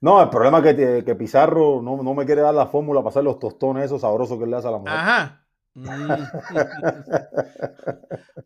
No, 0.03 0.23
el 0.23 0.29
problema 0.29 0.59
es 0.59 0.75
que, 0.75 1.03
que 1.05 1.15
Pizarro 1.15 1.81
no, 1.81 2.03
no, 2.03 2.15
me 2.15 2.27
quiere 2.27 2.43
dar 2.43 2.55
la 2.55 2.67
fórmula 2.67 3.01
para 3.01 3.11
hacer 3.11 3.25
los 3.25 3.39
tostones 3.39 3.87
esos 3.87 4.03
sabrosos 4.03 4.39
que 4.39 4.47
le 4.47 4.57
hace 4.57 4.69
a 4.69 4.73
la 4.73 4.79
mujer. 4.79 4.95
Ajá. 4.95 5.39
Mm. 5.75 6.13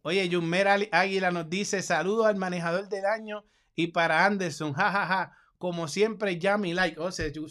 Oye, 0.02 0.28
Yumer 0.28 0.68
Águila 0.92 1.32
nos 1.32 1.50
dice: 1.50 1.82
saludos 1.82 2.26
al 2.26 2.36
manejador 2.36 2.88
del 2.88 3.04
año 3.04 3.42
y 3.76 3.88
para 3.88 4.24
Anderson, 4.24 4.72
jajaja. 4.72 5.06
Ja, 5.06 5.26
ja. 5.26 5.36
Como 5.58 5.88
siempre, 5.88 6.38
ya 6.38 6.58
mi 6.58 6.74
like. 6.74 6.98
Oh, 6.98 7.04
gracias 7.04 7.26
a 7.26 7.30
Dios, 7.30 7.50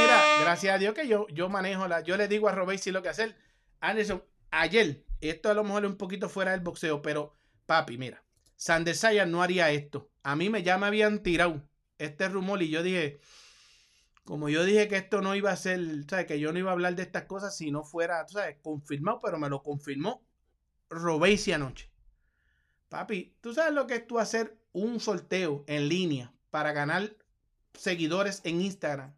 mira, 0.00 0.24
gracias 0.40 0.74
a 0.74 0.78
Dios 0.78 0.94
que 0.94 1.06
yo, 1.08 1.26
yo 1.28 1.48
manejo 1.48 1.88
la. 1.88 2.00
Yo 2.00 2.16
le 2.16 2.28
digo 2.28 2.48
a 2.48 2.52
Robey 2.52 2.78
si 2.78 2.90
lo 2.90 3.02
que 3.02 3.08
hacer. 3.08 3.36
Anderson, 3.80 4.22
ayer, 4.50 5.04
esto 5.20 5.50
a 5.50 5.54
lo 5.54 5.64
mejor 5.64 5.84
es 5.84 5.90
un 5.90 5.96
poquito 5.96 6.28
fuera 6.28 6.52
del 6.52 6.60
boxeo, 6.60 7.02
pero 7.02 7.34
papi, 7.66 7.98
mira, 7.98 8.22
Sandesaya 8.56 9.26
no 9.26 9.42
haría 9.42 9.70
esto. 9.70 10.10
A 10.22 10.36
mí 10.36 10.48
me 10.48 10.62
ya 10.62 10.78
me 10.78 10.86
habían 10.86 11.22
tirado 11.22 11.62
este 11.98 12.28
rumor 12.28 12.62
y 12.62 12.70
yo 12.70 12.82
dije, 12.82 13.20
como 14.24 14.48
yo 14.48 14.64
dije 14.64 14.88
que 14.88 14.96
esto 14.96 15.20
no 15.20 15.34
iba 15.34 15.50
a 15.50 15.56
ser, 15.56 15.80
¿sabes? 16.08 16.26
Que 16.26 16.40
yo 16.40 16.52
no 16.52 16.58
iba 16.58 16.70
a 16.70 16.74
hablar 16.74 16.94
de 16.94 17.02
estas 17.02 17.24
cosas 17.24 17.56
si 17.56 17.70
no 17.70 17.84
fuera, 17.84 18.26
¿sabes? 18.28 18.56
Confirmado, 18.62 19.20
pero 19.22 19.38
me 19.38 19.48
lo 19.48 19.62
confirmó 19.62 20.26
Robesi 20.88 21.52
anoche. 21.52 21.89
Papi, 22.90 23.36
¿tú 23.40 23.54
sabes 23.54 23.72
lo 23.72 23.86
que 23.86 23.94
es 23.94 24.06
tú 24.06 24.18
hacer 24.18 24.58
un 24.72 24.98
sorteo 24.98 25.64
en 25.68 25.88
línea 25.88 26.34
para 26.50 26.72
ganar 26.72 27.16
seguidores 27.72 28.40
en 28.42 28.60
Instagram 28.60 29.14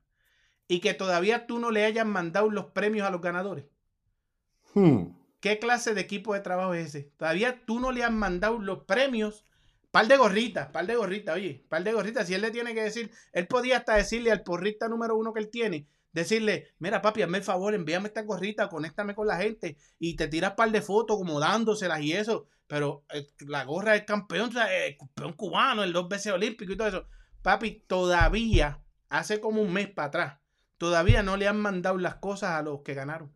y 0.68 0.80
que 0.80 0.92
todavía 0.92 1.46
tú 1.46 1.58
no 1.58 1.70
le 1.70 1.86
hayas 1.86 2.04
mandado 2.04 2.50
los 2.50 2.66
premios 2.66 3.08
a 3.08 3.10
los 3.10 3.22
ganadores? 3.22 3.64
Hmm. 4.74 5.14
¿Qué 5.40 5.58
clase 5.58 5.94
de 5.94 6.02
equipo 6.02 6.34
de 6.34 6.40
trabajo 6.40 6.74
es 6.74 6.88
ese? 6.88 7.12
Todavía 7.16 7.64
tú 7.64 7.80
no 7.80 7.92
le 7.92 8.04
has 8.04 8.12
mandado 8.12 8.58
los 8.58 8.84
premios. 8.84 9.46
Par 9.90 10.06
de 10.06 10.18
gorritas, 10.18 10.68
par 10.68 10.86
de 10.86 10.94
gorritas, 10.94 11.34
oye, 11.34 11.64
par 11.70 11.82
de 11.82 11.92
gorritas. 11.94 12.26
Si 12.26 12.34
él 12.34 12.42
le 12.42 12.50
tiene 12.50 12.74
que 12.74 12.82
decir, 12.82 13.10
él 13.32 13.46
podía 13.46 13.78
hasta 13.78 13.94
decirle 13.94 14.30
al 14.30 14.42
porrista 14.42 14.86
número 14.88 15.16
uno 15.16 15.32
que 15.32 15.40
él 15.40 15.48
tiene, 15.48 15.86
decirle, 16.12 16.68
mira 16.78 17.02
papi, 17.02 17.22
hazme 17.22 17.38
el 17.38 17.44
favor, 17.44 17.74
envíame 17.74 18.08
esta 18.08 18.22
gorrita, 18.22 18.68
conéctame 18.68 19.14
con 19.14 19.26
la 19.26 19.36
gente 19.36 19.76
y 19.98 20.16
te 20.16 20.28
tiras 20.28 20.52
par 20.52 20.70
de 20.70 20.82
fotos 20.82 21.16
como 21.16 21.40
dándoselas 21.40 22.00
y 22.00 22.12
eso, 22.12 22.46
pero 22.66 23.04
eh, 23.12 23.26
la 23.40 23.64
gorra 23.64 23.92
del 23.92 24.04
campeón, 24.04 24.50
el 24.56 24.96
campeón 24.96 25.32
cubano, 25.34 25.82
el 25.82 25.92
dos 25.92 26.08
veces 26.08 26.32
olímpico 26.32 26.72
y 26.72 26.76
todo 26.76 26.88
eso. 26.88 27.06
Papi, 27.42 27.84
todavía, 27.86 28.82
hace 29.08 29.40
como 29.40 29.62
un 29.62 29.72
mes 29.72 29.88
para 29.88 30.08
atrás, 30.08 30.38
todavía 30.78 31.22
no 31.22 31.36
le 31.36 31.48
han 31.48 31.60
mandado 31.60 31.98
las 31.98 32.16
cosas 32.16 32.50
a 32.50 32.62
los 32.62 32.82
que 32.82 32.94
ganaron. 32.94 33.32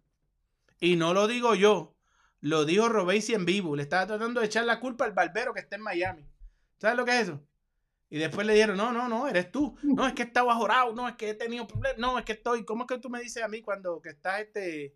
Y 0.79 0.97
no 0.97 1.14
lo 1.14 1.27
digo 1.27 1.55
yo, 1.55 1.97
lo 2.41 2.64
dijo 2.64 2.89
Robesi 2.89 3.35
en 3.35 3.47
vivo, 3.47 3.74
le 3.77 3.83
estaba 3.83 4.07
tratando 4.07 4.41
de 4.41 4.47
echar 4.47 4.64
la 4.64 4.79
culpa 4.79 5.05
al 5.05 5.12
barbero 5.12 5.53
que 5.55 5.61
está 5.61 5.77
en 5.77 5.83
Miami. 5.83 6.27
¿Sabes 6.79 6.97
lo 6.97 7.05
que 7.05 7.12
es 7.12 7.22
eso? 7.29 7.43
Y 8.09 8.19
después 8.19 8.47
le 8.47 8.55
dijeron, 8.55 8.77
no, 8.77 8.93
no, 8.93 9.09
no, 9.09 9.27
eres 9.27 9.51
tú. 9.51 9.77
No, 9.83 10.07
es 10.07 10.15
que 10.15 10.23
estaba 10.23 10.55
jorado, 10.55 10.95
no, 10.95 11.09
es 11.09 11.17
que 11.17 11.31
he 11.31 11.35
tenido 11.35 11.67
problemas, 11.67 11.99
no, 11.99 12.19
es 12.19 12.25
que 12.25 12.33
estoy. 12.33 12.65
¿Cómo 12.65 12.85
es 12.85 12.89
que 12.89 12.99
tú 12.99 13.11
me 13.11 13.21
dices 13.21 13.43
a 13.43 13.49
mí 13.49 13.63
cuando 13.63 14.01
que 14.01 14.11
estás 14.11 14.41
este, 14.41 14.95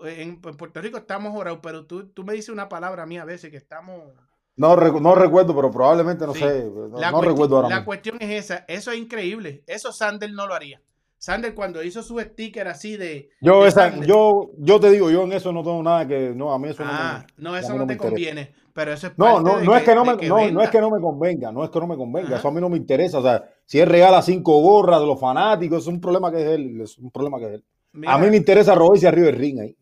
en, 0.00 0.40
Puerto 0.40 0.80
Rico 0.80 0.98
estamos 0.98 1.32
jorados, 1.32 1.60
pero 1.62 1.86
tú, 1.86 2.08
tú 2.08 2.24
me 2.24 2.32
dices 2.32 2.50
una 2.50 2.68
palabra 2.68 3.04
a 3.04 3.06
mí 3.06 3.18
a 3.18 3.24
veces 3.24 3.50
que 3.50 3.56
estamos... 3.56 4.12
No, 4.56 4.74
no 4.74 5.14
recuerdo, 5.14 5.54
pero 5.54 5.70
probablemente 5.70 6.26
no 6.26 6.34
sé. 6.34 6.64
No, 6.64 7.22
recuerdo 7.22 7.56
ahora. 7.56 7.68
La 7.68 7.84
cuestión 7.84 8.16
es 8.18 8.44
esa. 8.44 8.64
Eso 8.66 8.90
es 8.90 8.98
increíble. 8.98 9.62
Eso 9.68 9.92
Sander 9.92 10.32
no 10.32 10.48
lo 10.48 10.54
haría. 10.54 10.82
Sander 11.16 11.54
cuando 11.54 11.80
hizo 11.82 12.02
su 12.02 12.18
sticker 12.18 12.66
así 12.66 12.96
de. 12.96 13.30
Yo, 13.40 13.64
yo, 14.04 14.50
yo 14.58 14.80
te 14.80 14.90
digo, 14.90 15.10
yo 15.10 15.22
en 15.22 15.32
eso 15.32 15.52
no 15.52 15.62
tengo 15.62 15.80
nada 15.80 16.08
que. 16.08 16.32
No, 16.34 16.52
a 16.52 16.58
mí 16.58 16.70
eso 16.70 16.84
no 16.84 16.90
me. 16.90 16.98
Ah, 16.98 17.26
no, 17.36 17.56
eso 17.56 17.74
no, 17.74 17.86
te 17.86 17.96
conviene. 17.96 18.52
Pero 18.78 18.92
eso 18.92 19.08
es 19.08 19.18
no, 19.18 19.40
no, 19.40 19.60
no, 19.60 19.76
es 19.76 19.82
que 19.82 19.92
no, 19.92 20.04
me, 20.04 20.14
no, 20.28 20.62
es 20.62 20.70
que 20.70 20.80
no 20.80 20.88
me 20.88 21.00
convenga, 21.00 21.50
no 21.50 21.64
es 21.64 21.70
que 21.70 21.80
no 21.80 21.88
me 21.88 21.96
convenga, 21.96 22.36
eso 22.36 22.46
a 22.46 22.52
mí 22.52 22.60
no 22.60 22.68
me 22.68 22.76
interesa. 22.76 23.18
O 23.18 23.22
sea, 23.22 23.44
si 23.66 23.80
él 23.80 23.88
regala 23.88 24.22
cinco 24.22 24.60
gorras 24.60 25.00
de 25.00 25.06
los 25.08 25.18
fanáticos, 25.18 25.82
es 25.82 25.88
un 25.88 26.00
problema 26.00 26.30
que 26.30 26.42
es 26.42 26.46
él, 26.46 26.80
es 26.82 26.96
un 26.96 27.10
problema 27.10 27.40
que 27.40 27.46
es 27.46 27.52
él. 27.54 27.64
a 28.06 28.18
mí 28.18 28.30
me 28.30 28.36
interesa 28.36 28.76
Robes 28.76 29.04
arriba 29.04 29.26
del 29.26 29.34
ring 29.34 29.58
ahí. 29.58 29.76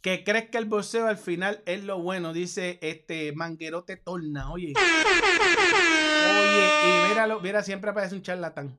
Que 0.00 0.22
crees 0.22 0.50
que 0.50 0.58
el 0.58 0.66
boxeo 0.66 1.08
al 1.08 1.16
final 1.16 1.64
es 1.66 1.82
lo 1.82 2.00
bueno, 2.00 2.32
dice 2.32 2.78
este 2.80 3.32
Manguerote 3.32 3.96
Torna, 3.96 4.52
oye. 4.52 4.74
Oye, 6.38 6.68
y 6.84 7.08
míralo, 7.08 7.40
mira, 7.40 7.64
siempre 7.64 7.90
aparece 7.90 8.14
un 8.14 8.22
charlatán. 8.22 8.78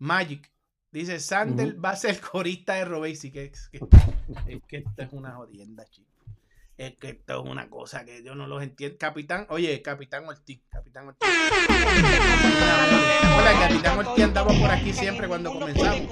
Magic. 0.00 0.50
Dice, 0.90 1.20
Sandel 1.20 1.78
va 1.84 1.90
a 1.90 1.96
ser 1.96 2.20
corista 2.20 2.74
de 2.74 2.86
Robes. 2.86 3.20
Que, 3.20 3.44
es 3.44 3.68
que, 3.68 3.78
es 4.48 4.62
que 4.66 4.78
esto 4.78 5.02
es 5.02 5.12
una 5.12 5.36
jodienda, 5.36 5.84
chico 5.84 6.09
es 6.80 6.96
que 6.96 7.10
esto 7.10 7.42
es 7.42 7.50
una 7.50 7.68
cosa 7.68 8.06
que 8.06 8.22
yo 8.22 8.34
no 8.34 8.46
los 8.46 8.62
entiendo. 8.62 8.96
Capitán, 8.98 9.46
oye, 9.50 9.82
Capitán 9.82 10.26
Ortiz, 10.26 10.62
Capitán 10.70 11.08
Ortiz. 11.08 11.28
Hola, 13.38 13.52
Capitán 13.68 13.98
Ortiz 13.98 14.24
andaba 14.24 14.50
por 14.58 14.70
aquí 14.70 14.94
siempre 14.94 15.28
cuando 15.28 15.52
comenzamos. 15.52 16.08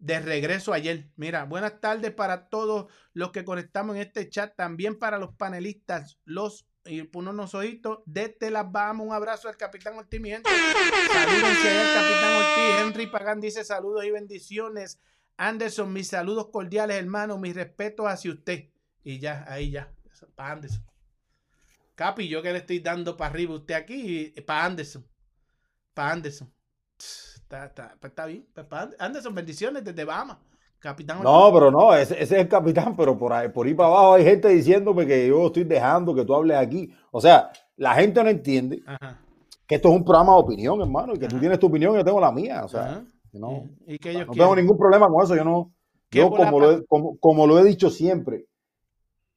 De 0.00 0.18
regreso 0.18 0.72
ayer. 0.72 1.06
Mira, 1.14 1.44
buenas 1.44 1.80
tardes 1.80 2.12
para 2.12 2.48
todos 2.48 2.92
los 3.12 3.30
que 3.30 3.44
conectamos 3.44 3.94
en 3.94 4.02
este 4.02 4.28
chat, 4.28 4.56
también 4.56 4.98
para 4.98 5.18
los 5.18 5.36
panelistas, 5.36 6.18
los 6.24 6.66
y 6.84 7.08
unos 7.14 7.54
ojitos, 7.54 8.00
desde 8.06 8.50
las 8.50 8.68
vamos, 8.70 9.06
un 9.06 9.12
abrazo 9.12 9.48
al 9.48 9.56
Capitán 9.56 9.96
Ortiz, 9.96 10.20
mi 10.20 10.30
gente. 10.30 10.50
Saludos 10.50 11.44
al 11.44 11.94
Capitán 11.94 12.34
Ortiz. 12.34 12.80
Henry 12.80 13.06
Pagán 13.06 13.40
dice 13.40 13.64
saludos 13.64 14.04
y 14.04 14.10
bendiciones. 14.10 15.00
Anderson, 15.36 15.92
mis 15.92 16.08
saludos 16.08 16.48
cordiales, 16.50 16.96
hermano, 16.96 17.38
mis 17.38 17.54
respetos 17.54 18.06
hacia 18.06 18.32
usted. 18.32 18.70
Y 19.06 19.20
ya, 19.20 19.44
ahí 19.46 19.70
ya. 19.70 19.88
Para 20.34 20.54
Anderson. 20.54 20.82
Capi, 21.94 22.26
yo 22.26 22.42
que 22.42 22.50
le 22.50 22.58
estoy 22.58 22.80
dando 22.80 23.16
para 23.16 23.30
arriba 23.30 23.54
usted 23.54 23.74
aquí, 23.74 24.34
para 24.44 24.64
Anderson. 24.64 25.06
Para 25.94 26.10
Anderson. 26.10 26.52
Está, 26.98 27.66
está, 27.66 27.96
pues 28.00 28.10
está 28.10 28.26
bien. 28.26 28.48
Pues 28.52 28.66
para 28.66 28.90
Anderson, 28.98 29.32
bendiciones 29.32 29.84
desde 29.84 30.04
Bahamas. 30.04 30.38
Capitán. 30.80 31.22
No, 31.22 31.52
pero 31.54 31.70
no, 31.70 31.94
ese, 31.94 32.20
es 32.20 32.32
el 32.32 32.48
capitán, 32.48 32.96
pero 32.96 33.16
por 33.16 33.32
ahí, 33.32 33.48
por 33.48 33.68
ahí 33.68 33.74
para 33.74 33.90
abajo 33.90 34.14
hay 34.14 34.24
gente 34.24 34.48
diciéndome 34.48 35.06
que 35.06 35.28
yo 35.28 35.46
estoy 35.46 35.62
dejando 35.62 36.12
que 36.12 36.24
tú 36.24 36.34
hables 36.34 36.56
aquí. 36.56 36.92
O 37.12 37.20
sea, 37.20 37.52
la 37.76 37.94
gente 37.94 38.24
no 38.24 38.28
entiende 38.28 38.82
que 39.68 39.76
esto 39.76 39.88
es 39.88 39.94
un 39.94 40.04
programa 40.04 40.32
de 40.32 40.40
opinión, 40.40 40.80
hermano, 40.80 41.14
y 41.14 41.18
que 41.20 41.28
tú 41.28 41.38
tienes 41.38 41.60
tu 41.60 41.68
opinión 41.68 41.94
y 41.94 41.98
yo 41.98 42.04
tengo 42.04 42.20
la 42.20 42.32
mía. 42.32 42.64
O 42.64 42.68
sea, 42.68 43.04
no, 43.32 43.68
¿Y 43.86 43.98
que 43.98 44.14
no 44.14 44.32
tengo 44.32 44.56
ningún 44.56 44.76
problema 44.76 45.08
con 45.08 45.22
eso. 45.22 45.36
Yo 45.36 45.44
no, 45.44 45.72
yo 46.10 46.28
como 46.28 46.58
lo, 46.58 46.84
como, 46.86 47.16
como 47.18 47.46
lo 47.46 47.60
he 47.60 47.64
dicho 47.64 47.88
siempre, 47.88 48.46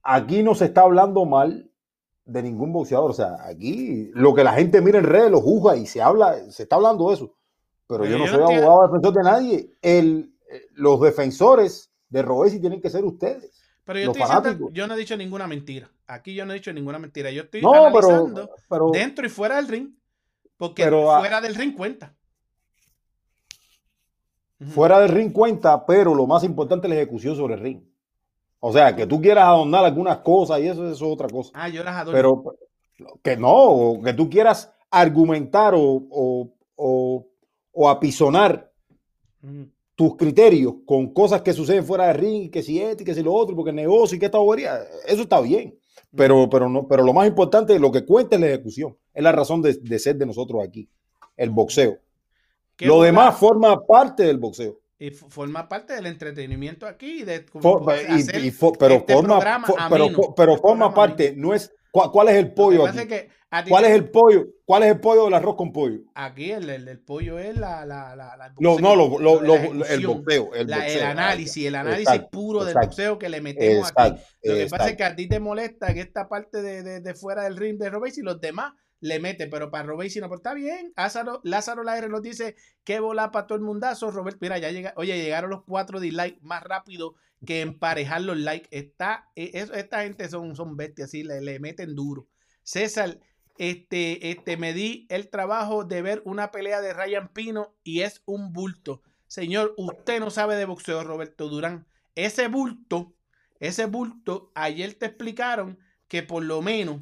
aquí 0.04 0.44
no 0.44 0.56
se 0.56 0.66
está 0.66 0.82
hablando 0.82 1.26
mal 1.26 1.70
de 2.26 2.44
ningún 2.44 2.72
boxeador. 2.72 3.12
O 3.12 3.14
sea, 3.14 3.38
aquí 3.46 4.12
lo 4.14 4.34
que 4.34 4.44
la 4.44 4.54
gente 4.54 4.82
mira 4.82 5.00
en 5.00 5.06
redes 5.06 5.32
lo 5.32 5.42
juzga 5.42 5.76
y 5.78 5.86
se 5.86 6.02
habla, 6.02 6.52
se 6.52 6.64
está 6.64 6.76
hablando 6.76 7.10
de 7.10 7.16
eso. 7.16 7.36
Pero, 7.88 8.06
yo 8.06 8.20
no 8.20 8.28
soy 8.28 8.42
abogado 8.42 8.88
defensor 8.88 9.14
de 9.14 9.24
nadie. 9.24 9.78
El, 9.82 10.36
los 10.74 11.02
defensores 11.02 11.92
de 12.10 12.22
Robesi 12.22 12.60
tienen 12.60 12.82
que 12.82 12.90
ser 12.90 13.04
ustedes. 13.04 13.52
Pero 13.84 14.14
yo, 14.14 14.70
yo 14.72 14.86
no 14.86 14.94
he 14.94 14.98
dicho 14.98 15.18
ninguna 15.18 15.48
mentira. 15.48 15.90
Aquí 16.06 16.36
yo 16.36 16.46
no 16.46 16.54
he 16.54 16.56
dicho 16.56 16.72
ninguna 16.72 17.00
mentira. 17.00 17.32
Yo 17.32 17.44
estoy 17.44 17.62
analizando 17.64 18.52
dentro 18.94 19.26
y 19.26 19.30
fuera 19.30 19.56
del 19.56 19.68
ring. 19.68 19.90
Porque 20.58 20.84
ah, 20.84 21.20
fuera 21.20 21.42
del 21.42 21.56
ring 21.56 21.74
cuenta. 21.74 22.14
Fuera 24.74 25.00
del 25.00 25.10
ring 25.10 25.32
cuenta, 25.32 25.86
pero 25.86 26.14
lo 26.14 26.28
más 26.28 26.44
importante 26.44 26.86
es 26.86 26.90
la 26.90 26.98
ejecución 26.98 27.36
sobre 27.36 27.54
el 27.54 27.62
ring. 27.62 27.89
O 28.60 28.74
sea, 28.74 28.96
que 28.96 29.06
tú 29.08 29.22
quieras 29.22 29.46
adornar 29.46 29.86
algunas 29.86 30.18
cosas 30.20 30.60
y 30.60 30.68
eso, 30.68 30.84
eso 30.86 31.06
es 31.06 31.14
otra 31.14 31.28
cosa. 31.30 31.52
Ah, 31.54 31.70
yo 31.70 31.84
las 31.84 31.96
adorno. 31.96 32.14
Pero 32.14 32.56
que 33.24 33.38
no, 33.38 34.00
que 34.04 34.14
tú 34.14 34.30
quieras 34.30 34.74
argumentar 34.92 35.74
o, 35.76 36.52
o, 36.76 37.90
apisonar 37.90 38.72
tus 39.96 40.18
criterios 40.18 40.76
con 40.86 41.14
cosas 41.14 41.42
que 41.42 41.54
suceden 41.54 41.86
fuera 41.86 42.08
de 42.08 42.14
ring, 42.14 42.52
que 42.52 42.62
si 42.62 42.82
este, 42.82 43.04
que 43.04 43.14
si 43.14 43.24
lo 43.24 43.34
otro, 43.34 43.56
porque 43.56 43.72
negocio 43.72 44.16
y 44.16 44.20
que 44.20 44.26
esta 44.26 44.38
bobería, 44.38 44.80
eso 45.08 45.22
está 45.22 45.40
bien. 45.40 45.78
Pero, 46.16 46.50
pero, 46.50 46.68
no, 46.70 46.88
pero 46.88 47.04
lo 47.04 47.14
más 47.14 47.28
importante, 47.28 47.78
lo 47.80 47.92
que 47.92 48.06
cuenta 48.06 48.36
es 48.36 48.42
la 48.42 48.48
ejecución. 48.48 48.98
Es 49.14 49.24
la 49.24 49.32
razón 49.32 49.62
de, 49.62 50.00
ser 50.00 50.18
de 50.18 50.26
nosotros 50.26 50.64
aquí, 50.64 50.90
el 51.38 51.50
boxeo. 51.52 52.00
Lo 52.80 53.02
demás 53.02 53.38
forma 53.38 53.86
parte 53.86 54.24
del 54.24 54.38
boxeo. 54.38 54.79
Y 55.00 55.12
forma 55.12 55.70
parte 55.70 55.94
del 55.94 56.08
entretenimiento 56.08 56.86
aquí. 56.86 57.24
De, 57.24 57.46
pero 57.54 57.90
este 57.92 58.52
forma, 58.52 59.40
pero, 59.90 60.36
pero 60.36 60.58
forma 60.58 60.94
parte, 60.94 61.34
no 61.36 61.54
es 61.54 61.72
¿Cuál, 61.92 62.30
es 62.30 62.36
el 62.36 62.54
pollo 62.54 62.86
aquí? 62.86 63.00
¿Cuál 63.68 63.86
es 63.86 63.92
el 63.92 64.10
pollo? 64.10 64.48
¿Cuál 64.64 64.84
es 64.84 64.92
el 64.92 65.00
pollo 65.00 65.26
del 65.26 65.34
arroz 65.34 65.56
con 65.56 65.72
pollo? 65.72 66.02
Aquí 66.14 66.52
el, 66.52 66.70
el, 66.70 67.00
pollo 67.00 67.40
es 67.40 67.58
la, 67.58 67.86
la, 67.86 68.16
la, 68.16 68.54
no, 68.60 68.78
no, 68.78 68.94
el 69.86 70.06
boxeo. 70.06 70.54
El, 70.54 70.72
análisis, 70.72 71.66
el 71.66 71.76
análisis 71.76 72.22
puro 72.32 72.64
del 72.64 72.76
boxeo 72.76 73.18
que 73.18 73.30
le 73.30 73.42
metemos 73.42 73.92
aquí. 73.96 74.20
Lo 74.44 74.56
que 74.56 74.68
pasa 74.68 74.90
es 74.90 74.98
que 74.98 75.04
a 75.04 75.16
ti 75.16 75.28
te 75.28 75.40
molesta 75.40 75.94
que 75.94 76.02
esta 76.02 76.30
parte 76.30 76.62
de, 76.62 76.84
de, 76.84 77.02
de 77.02 77.14
fuera 77.16 77.44
del 77.44 77.58
ring 77.58 77.80
de 77.80 77.90
Robey 77.90 78.12
y 78.16 78.22
los 78.22 78.40
demás 78.40 78.74
le 79.02 79.20
mete, 79.20 79.48
pero 79.48 79.72
para 79.72 79.86
Robey 79.86 80.10
no, 80.16 80.28
pero 80.28 80.36
está 80.36 80.54
bien. 80.54 80.94
Lázaro, 80.96 81.42
Lázaro 81.44 81.84
Laire 81.84 82.10
nos 82.10 82.22
dice 82.22 82.56
que 82.84 83.00
bola 83.00 83.32
para 83.32 83.48
todo 83.48 83.58
el 83.58 83.64
mundazo. 83.64 84.12
Robert, 84.12 84.38
mira, 84.42 84.58
ya 84.58 84.72
llega, 84.72 84.94
oye, 84.98 85.22
llegaron 85.22 85.50
los 85.50 85.64
cuatro 85.64 86.00
dislikes 86.00 86.40
más 86.42 86.64
rápido 86.64 87.16
que 87.46 87.62
emparejar 87.62 88.22
los 88.22 88.38
likes. 88.38 88.68
Está, 88.72 89.30
e, 89.36 89.52
esta 89.54 90.04
gente 90.04 90.28
son, 90.30 90.56
son 90.56 90.76
bestias, 90.76 91.10
así 91.10 91.24
le, 91.24 91.42
le 91.42 91.60
meten 91.60 91.96
duro. 91.96 92.28
César, 92.64 93.20
este, 93.58 94.32
este, 94.32 94.58
me 94.58 94.74
di 94.74 95.06
el 95.10 95.30
trabajo 95.30 95.84
de 95.84 96.02
ver 96.02 96.22
una 96.26 96.52
pelea 96.52 96.82
de 96.82 96.94
Ryan 96.94 97.28
Pino 97.34 97.76
y 97.84 98.02
es 98.02 98.22
un 98.26 98.54
bulto. 98.54 99.02
Señor, 99.28 99.74
usted 99.78 100.20
no 100.20 100.30
sabe 100.30 100.56
de 100.56 100.66
boxeo, 100.66 101.04
Roberto 101.04 101.50
Durán. 101.50 101.86
Ese 102.16 102.48
bulto, 102.48 103.14
ese 103.60 103.86
bulto, 103.86 104.52
ayer 104.56 104.94
te 104.94 105.08
explicaron 105.08 105.78
que 106.08 106.24
por 106.24 106.44
lo 106.44 106.62
menos 106.62 107.02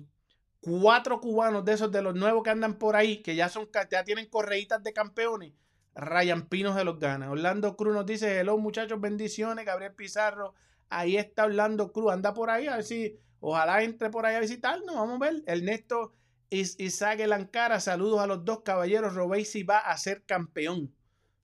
cuatro 0.62 1.20
cubanos 1.20 1.66
de 1.66 1.74
esos 1.74 1.92
de 1.92 2.02
los 2.02 2.16
nuevos 2.16 2.44
que 2.44 2.50
andan 2.50 2.76
por 2.76 2.96
ahí, 2.96 3.22
que 3.22 3.36
ya 3.36 3.50
son 3.50 3.70
ya 3.90 4.04
tienen 4.04 4.28
correitas 4.28 4.84
de 4.84 4.94
campeones, 4.94 5.54
Ryan 5.98 6.48
Pino 6.48 6.76
se 6.76 6.84
los 6.84 7.00
gana. 7.00 7.32
Orlando 7.32 7.76
Cruz 7.76 7.94
nos 7.94 8.06
dice, 8.06 8.40
hello 8.40 8.58
muchachos, 8.58 9.02
bendiciones. 9.02 9.66
Gabriel 9.66 9.94
Pizarro, 9.94 10.54
ahí 10.90 11.18
está 11.18 11.46
Orlando 11.46 11.92
Cruz, 11.92 12.14
anda 12.14 12.34
por 12.34 12.52
ahí, 12.52 12.68
a 12.68 12.76
ver 12.76 12.84
si, 12.84 13.18
ojalá 13.40 13.82
entre 13.84 14.12
por 14.12 14.26
ahí 14.26 14.36
a 14.36 14.40
visitarnos, 14.40 14.96
vamos 14.96 15.16
a 15.16 15.26
ver. 15.26 15.44
Ernesto 15.48 16.12
Isaac 16.50 17.20
Lancara, 17.26 17.80
saludos 17.80 18.20
a 18.20 18.28
los 18.28 18.46
dos 18.46 18.62
caballeros. 18.62 19.14
si 19.48 19.64
va 19.64 19.80
a 19.80 19.98
ser 19.98 20.24
campeón. 20.24 20.94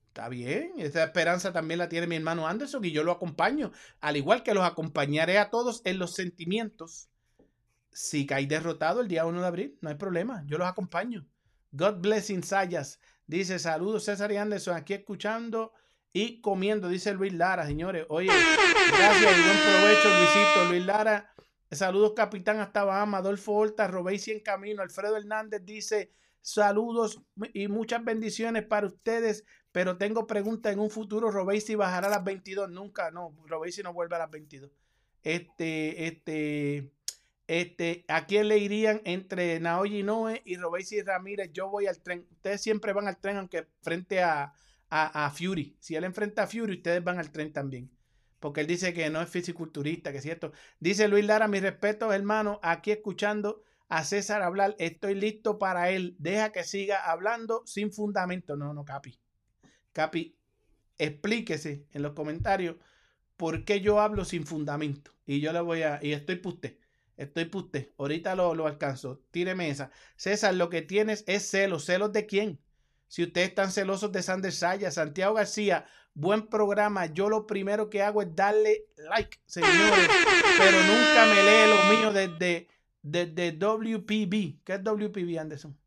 Está 0.08 0.30
bien, 0.30 0.74
esa 0.78 1.04
esperanza 1.04 1.52
también 1.52 1.80
la 1.80 1.90
tiene 1.90 2.06
mi 2.06 2.16
hermano 2.16 2.48
Anderson 2.48 2.86
y 2.86 2.92
yo 2.92 3.04
lo 3.04 3.12
acompaño, 3.12 3.72
al 4.00 4.16
igual 4.16 4.44
que 4.44 4.54
los 4.54 4.64
acompañaré 4.64 5.40
a 5.40 5.50
todos 5.50 5.82
en 5.86 5.98
los 5.98 6.14
sentimientos. 6.14 7.10
Si 7.94 8.26
cae 8.26 8.48
derrotado 8.48 9.02
el 9.02 9.08
día 9.08 9.26
1 9.26 9.42
de 9.42 9.48
abril, 9.48 9.78
no 9.82 9.90
hay 9.90 9.96
problema, 9.96 10.44
yo 10.48 10.58
los 10.58 10.68
acompaño. 10.68 11.26
God 11.72 12.02
bless 12.02 12.32
Sayas. 12.44 13.00
Dice, 13.26 13.58
saludos 13.58 14.06
César 14.06 14.32
y 14.32 14.38
Anderson, 14.38 14.76
aquí 14.76 14.94
escuchando 14.94 15.74
y 16.12 16.42
comiendo, 16.42 16.88
dice 16.88 17.14
Luis 17.14 17.34
Lara, 17.34 17.66
señores. 17.66 18.06
Oye, 18.10 18.28
gracias 18.28 19.38
y 19.38 19.42
buen 19.42 19.58
provecho, 19.58 20.10
Luisito. 20.10 20.66
Luis 20.70 20.86
Lara, 20.86 21.34
saludos 21.72 22.14
capitán 22.16 22.60
hasta 22.60 22.84
Bahama, 22.84 23.18
Adolfo 23.18 23.54
Horta, 23.54 23.88
Robéis 23.88 24.28
en 24.28 24.42
camino. 24.42 24.84
Alfredo 24.84 25.18
Hernández 25.18 25.66
dice, 25.66 26.12
saludos 26.42 27.22
y 27.54 27.68
muchas 27.68 28.06
bendiciones 28.06 28.64
para 28.64 28.86
ustedes, 28.86 29.44
pero 29.72 29.98
tengo 29.98 30.28
pregunta 30.28 30.72
en 30.72 30.80
un 30.80 30.92
futuro, 30.92 31.32
Robéis 31.32 31.76
bajará 31.76 32.08
a 32.08 32.12
las 32.12 32.24
22. 32.24 32.70
Nunca, 32.70 33.10
no, 33.10 33.36
Robéis 33.48 33.84
no 33.84 33.92
vuelve 33.92 34.16
a 34.16 34.20
las 34.20 34.30
22. 34.30 34.70
Este, 35.24 36.08
este... 36.08 36.92
Este, 37.48 38.06
¿A 38.08 38.26
quién 38.26 38.48
le 38.48 38.58
irían 38.58 39.02
entre 39.04 39.60
Naoyi 39.60 40.04
Noe 40.04 40.42
y 40.46 40.56
Robesi 40.56 41.02
Ramírez? 41.02 41.52
Yo 41.54 41.70
voy 41.70 41.88
al 41.88 42.02
tren. 42.02 42.26
Ustedes 42.32 42.62
siempre 42.62 42.94
van 42.94 43.08
al 43.08 43.20
tren, 43.20 43.38
aunque 43.38 43.68
frente 43.82 44.22
a, 44.22 44.54
a, 44.90 45.30
Fury. 45.32 45.76
Si 45.80 45.96
él 45.96 46.04
enfrenta 46.04 46.44
a 46.44 46.48
Fury, 46.48 46.78
ustedes 46.78 47.04
van 47.04 47.20
al 47.20 47.32
tren 47.32 47.52
también. 47.52 47.92
Porque 48.40 48.62
él 48.62 48.68
dice 48.68 48.94
que 48.94 49.10
no 49.10 49.22
es 49.22 49.30
fisiculturista, 49.30 50.12
que 50.12 50.18
es 50.18 50.24
cierto. 50.24 50.52
Dice 50.80 51.08
Luis 51.08 51.26
Lara, 51.26 51.48
mi 51.48 51.60
respeto, 51.60 52.14
hermano, 52.14 52.60
aquí 52.62 52.92
escuchando 52.92 53.64
a 53.90 54.04
César 54.04 54.42
hablar. 54.42 54.76
Estoy 54.80 55.16
listo 55.16 55.58
para 55.58 55.90
él. 55.90 56.16
Deja 56.20 56.52
que 56.52 56.64
siga 56.64 57.10
hablando 57.10 57.64
sin 57.66 57.92
fundamento. 57.92 58.56
No, 58.56 58.74
no, 58.74 58.86
Capi. 58.86 59.20
Capi, 59.94 60.36
explíquese 60.98 61.88
en 61.92 62.02
los 62.02 62.14
comentarios 62.14 62.76
por 63.38 63.66
qué 63.66 63.82
yo 63.82 64.00
hablo 64.00 64.26
sin 64.26 64.46
fundamento. 64.46 65.12
Y 65.26 65.40
yo 65.40 65.54
le 65.54 65.62
voy 65.62 65.84
a. 65.84 66.00
Y 66.02 66.14
estoy 66.14 66.36
para 66.38 66.56
usted. 66.56 66.78
Estoy 67.18 67.46
puste. 67.46 67.94
Ahorita 67.98 68.36
lo, 68.36 68.56
lo 68.56 68.68
alcanzo. 68.68 69.22
Tíreme 69.32 69.70
esa. 69.70 69.92
César, 70.16 70.54
lo 70.56 70.70
que 70.70 70.82
tienes 70.82 71.24
es 71.28 71.50
celos. 71.50 71.86
¿Celos 71.86 72.12
de 72.12 72.26
quién? 72.26 72.60
Si 73.08 73.24
ustedes 73.24 73.50
están 73.50 73.72
celosos 73.72 74.12
de 74.12 74.24
Sander 74.24 74.52
Saya, 74.52 74.90
Santiago 74.90 75.36
García, 75.36 75.86
buen 76.16 76.48
programa. 76.48 77.06
Yo 77.06 77.30
lo 77.30 77.46
primero 77.46 77.90
que 77.90 78.02
hago 78.02 78.22
es 78.22 78.36
darle 78.36 78.88
like, 78.98 79.40
señores. 79.46 80.10
Pero 80.58 80.78
nunca 80.82 81.26
me 81.28 81.44
lee 81.44 81.70
lo 81.70 81.96
mío 81.96 82.12
desde, 82.12 82.68
desde 83.04 83.52
WPB. 83.52 84.64
¿Qué 84.64 84.74
es 84.74 84.84
WPB, 84.84 85.40
Anderson? 85.40 85.78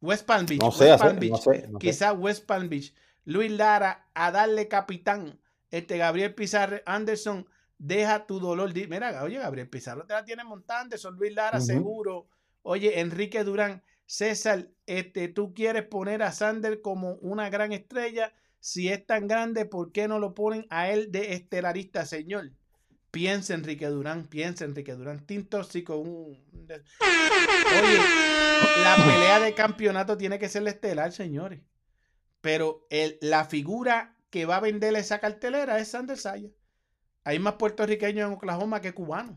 West 0.00 0.26
Palm 0.26 0.46
Beach. 0.46 0.60
No 0.60 0.72
sé, 0.72 0.90
West 0.90 1.02
Palm 1.02 1.18
Beach. 1.18 1.78
Quizá 1.78 2.12
West 2.12 2.44
Palm 2.44 2.68
Beach. 2.68 2.92
Luis 3.24 3.50
Lara, 3.50 4.08
a 4.14 4.30
darle 4.30 4.68
capitán. 4.68 5.38
Este 5.70 5.96
Gabriel 5.96 6.34
Pizarro 6.34 6.82
Anderson 6.84 7.46
deja 7.82 8.26
tu 8.26 8.38
dolor. 8.38 8.72
Mira, 8.72 9.22
oye, 9.24 9.38
Gabriel 9.38 9.68
Pizarro 9.68 10.06
te 10.06 10.14
la 10.14 10.24
tiene 10.24 10.44
montante, 10.44 10.96
Son 10.98 11.16
Luis 11.16 11.34
Lara, 11.34 11.60
seguro. 11.60 12.28
Oye, 12.62 13.00
Enrique 13.00 13.42
Durán, 13.42 13.82
César, 14.06 14.68
este, 14.86 15.26
tú 15.28 15.52
quieres 15.52 15.84
poner 15.84 16.22
a 16.22 16.30
Sander 16.30 16.80
como 16.80 17.14
una 17.14 17.50
gran 17.50 17.72
estrella. 17.72 18.32
Si 18.60 18.88
es 18.88 19.04
tan 19.04 19.26
grande, 19.26 19.64
¿por 19.64 19.90
qué 19.90 20.06
no 20.06 20.20
lo 20.20 20.32
ponen 20.34 20.64
a 20.70 20.90
él 20.90 21.10
de 21.10 21.32
estelarista, 21.32 22.06
señor? 22.06 22.52
Piensa 23.10 23.54
Enrique 23.54 23.86
Durán, 23.88 24.28
piensa 24.28 24.64
Enrique 24.64 24.94
Durán. 24.94 25.26
Tintóxico, 25.26 25.96
un. 25.96 26.38
Oye, 26.38 27.98
la 28.84 28.96
pelea 28.96 29.40
de 29.40 29.54
campeonato 29.54 30.16
tiene 30.16 30.38
que 30.38 30.48
ser 30.48 30.66
estelar, 30.68 31.10
señores. 31.10 31.60
Pero 32.40 32.86
el, 32.90 33.18
la 33.20 33.44
figura 33.44 34.16
que 34.30 34.46
va 34.46 34.56
a 34.56 34.60
vender 34.60 34.94
esa 34.94 35.18
cartelera 35.18 35.78
es 35.80 35.88
Sander 35.88 36.16
Saya. 36.16 36.48
Hay 37.24 37.38
más 37.38 37.54
puertorriqueños 37.54 38.28
en 38.28 38.34
Oklahoma 38.34 38.80
que 38.80 38.94
cubanos. 38.94 39.36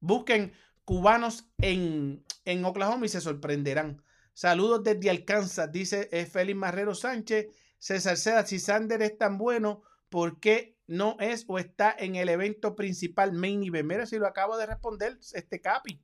Busquen 0.00 0.52
cubanos 0.84 1.50
en, 1.58 2.24
en 2.44 2.64
Oklahoma 2.64 3.06
y 3.06 3.08
se 3.08 3.20
sorprenderán. 3.20 4.02
Saludos 4.34 4.84
desde 4.84 5.10
Alcanza, 5.10 5.66
dice 5.66 6.08
eh, 6.12 6.24
Félix 6.24 6.56
Marrero 6.56 6.94
Sánchez. 6.94 7.48
César 7.78 8.16
Seda, 8.16 8.46
si 8.46 8.58
Sander 8.58 9.02
es 9.02 9.18
tan 9.18 9.38
bueno, 9.38 9.82
¿por 10.08 10.40
qué 10.40 10.76
no 10.86 11.16
es 11.20 11.44
o 11.48 11.58
está 11.58 11.94
en 11.96 12.16
el 12.16 12.28
evento 12.28 12.74
principal 12.74 13.32
main 13.32 13.62
event? 13.62 13.88
Mira 13.88 14.06
si 14.06 14.16
lo 14.18 14.26
acabo 14.26 14.56
de 14.56 14.66
responder 14.66 15.18
este 15.32 15.60
Capi. 15.60 16.00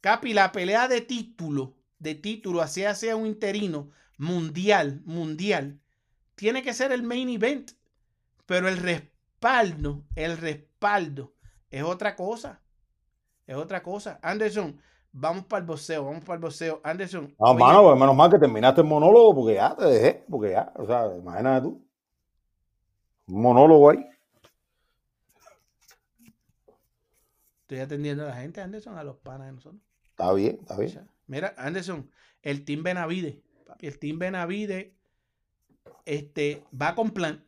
Capi, 0.00 0.32
la 0.32 0.52
pelea 0.52 0.88
de 0.88 1.00
título, 1.00 1.76
de 1.98 2.14
título, 2.14 2.62
hacia 2.62 2.94
sea 2.94 3.16
un 3.16 3.26
interino 3.26 3.90
mundial, 4.18 5.02
mundial, 5.04 5.80
tiene 6.34 6.62
que 6.62 6.74
ser 6.74 6.92
el 6.92 7.02
main 7.02 7.28
event. 7.28 7.72
Pero 8.46 8.68
el 8.68 8.78
respaldo, 9.40 10.04
el 10.14 10.36
respaldo 10.36 11.32
es 11.70 11.82
otra 11.82 12.14
cosa. 12.14 12.60
Es 13.46 13.56
otra 13.56 13.82
cosa. 13.82 14.18
Anderson, 14.22 14.78
vamos 15.12 15.46
para 15.46 15.60
el 15.60 15.66
boxeo, 15.66 16.04
vamos 16.04 16.24
para 16.24 16.34
el 16.34 16.40
boxeo. 16.40 16.80
Anderson. 16.84 17.34
No, 17.38 17.54
mano, 17.54 17.82
pues 17.84 17.98
menos 17.98 18.14
mal 18.14 18.30
que 18.30 18.38
terminaste 18.38 18.82
el 18.82 18.86
monólogo 18.86 19.34
porque 19.34 19.54
ya 19.54 19.74
te 19.74 19.84
dejé, 19.86 20.24
porque 20.28 20.50
ya, 20.50 20.72
o 20.76 20.86
sea, 20.86 21.16
imagínate 21.16 21.62
tú. 21.62 21.84
Un 23.28 23.42
monólogo 23.42 23.90
ahí. 23.90 24.06
Estoy 27.62 27.78
atendiendo 27.78 28.24
a 28.24 28.28
la 28.28 28.36
gente, 28.36 28.60
Anderson, 28.60 28.98
a 28.98 29.04
los 29.04 29.16
panas 29.16 29.46
de 29.46 29.52
nosotros. 29.54 29.82
Está 30.04 30.32
bien, 30.32 30.58
está 30.60 30.76
bien. 30.76 31.08
Mira, 31.26 31.54
Anderson, 31.56 32.10
el 32.42 32.64
Team 32.64 32.82
Benavide, 32.82 33.42
el 33.78 33.98
Team 33.98 34.18
Benavide 34.18 34.96
este, 36.04 36.64
va 36.74 36.94
con 36.94 37.10
plan 37.10 37.44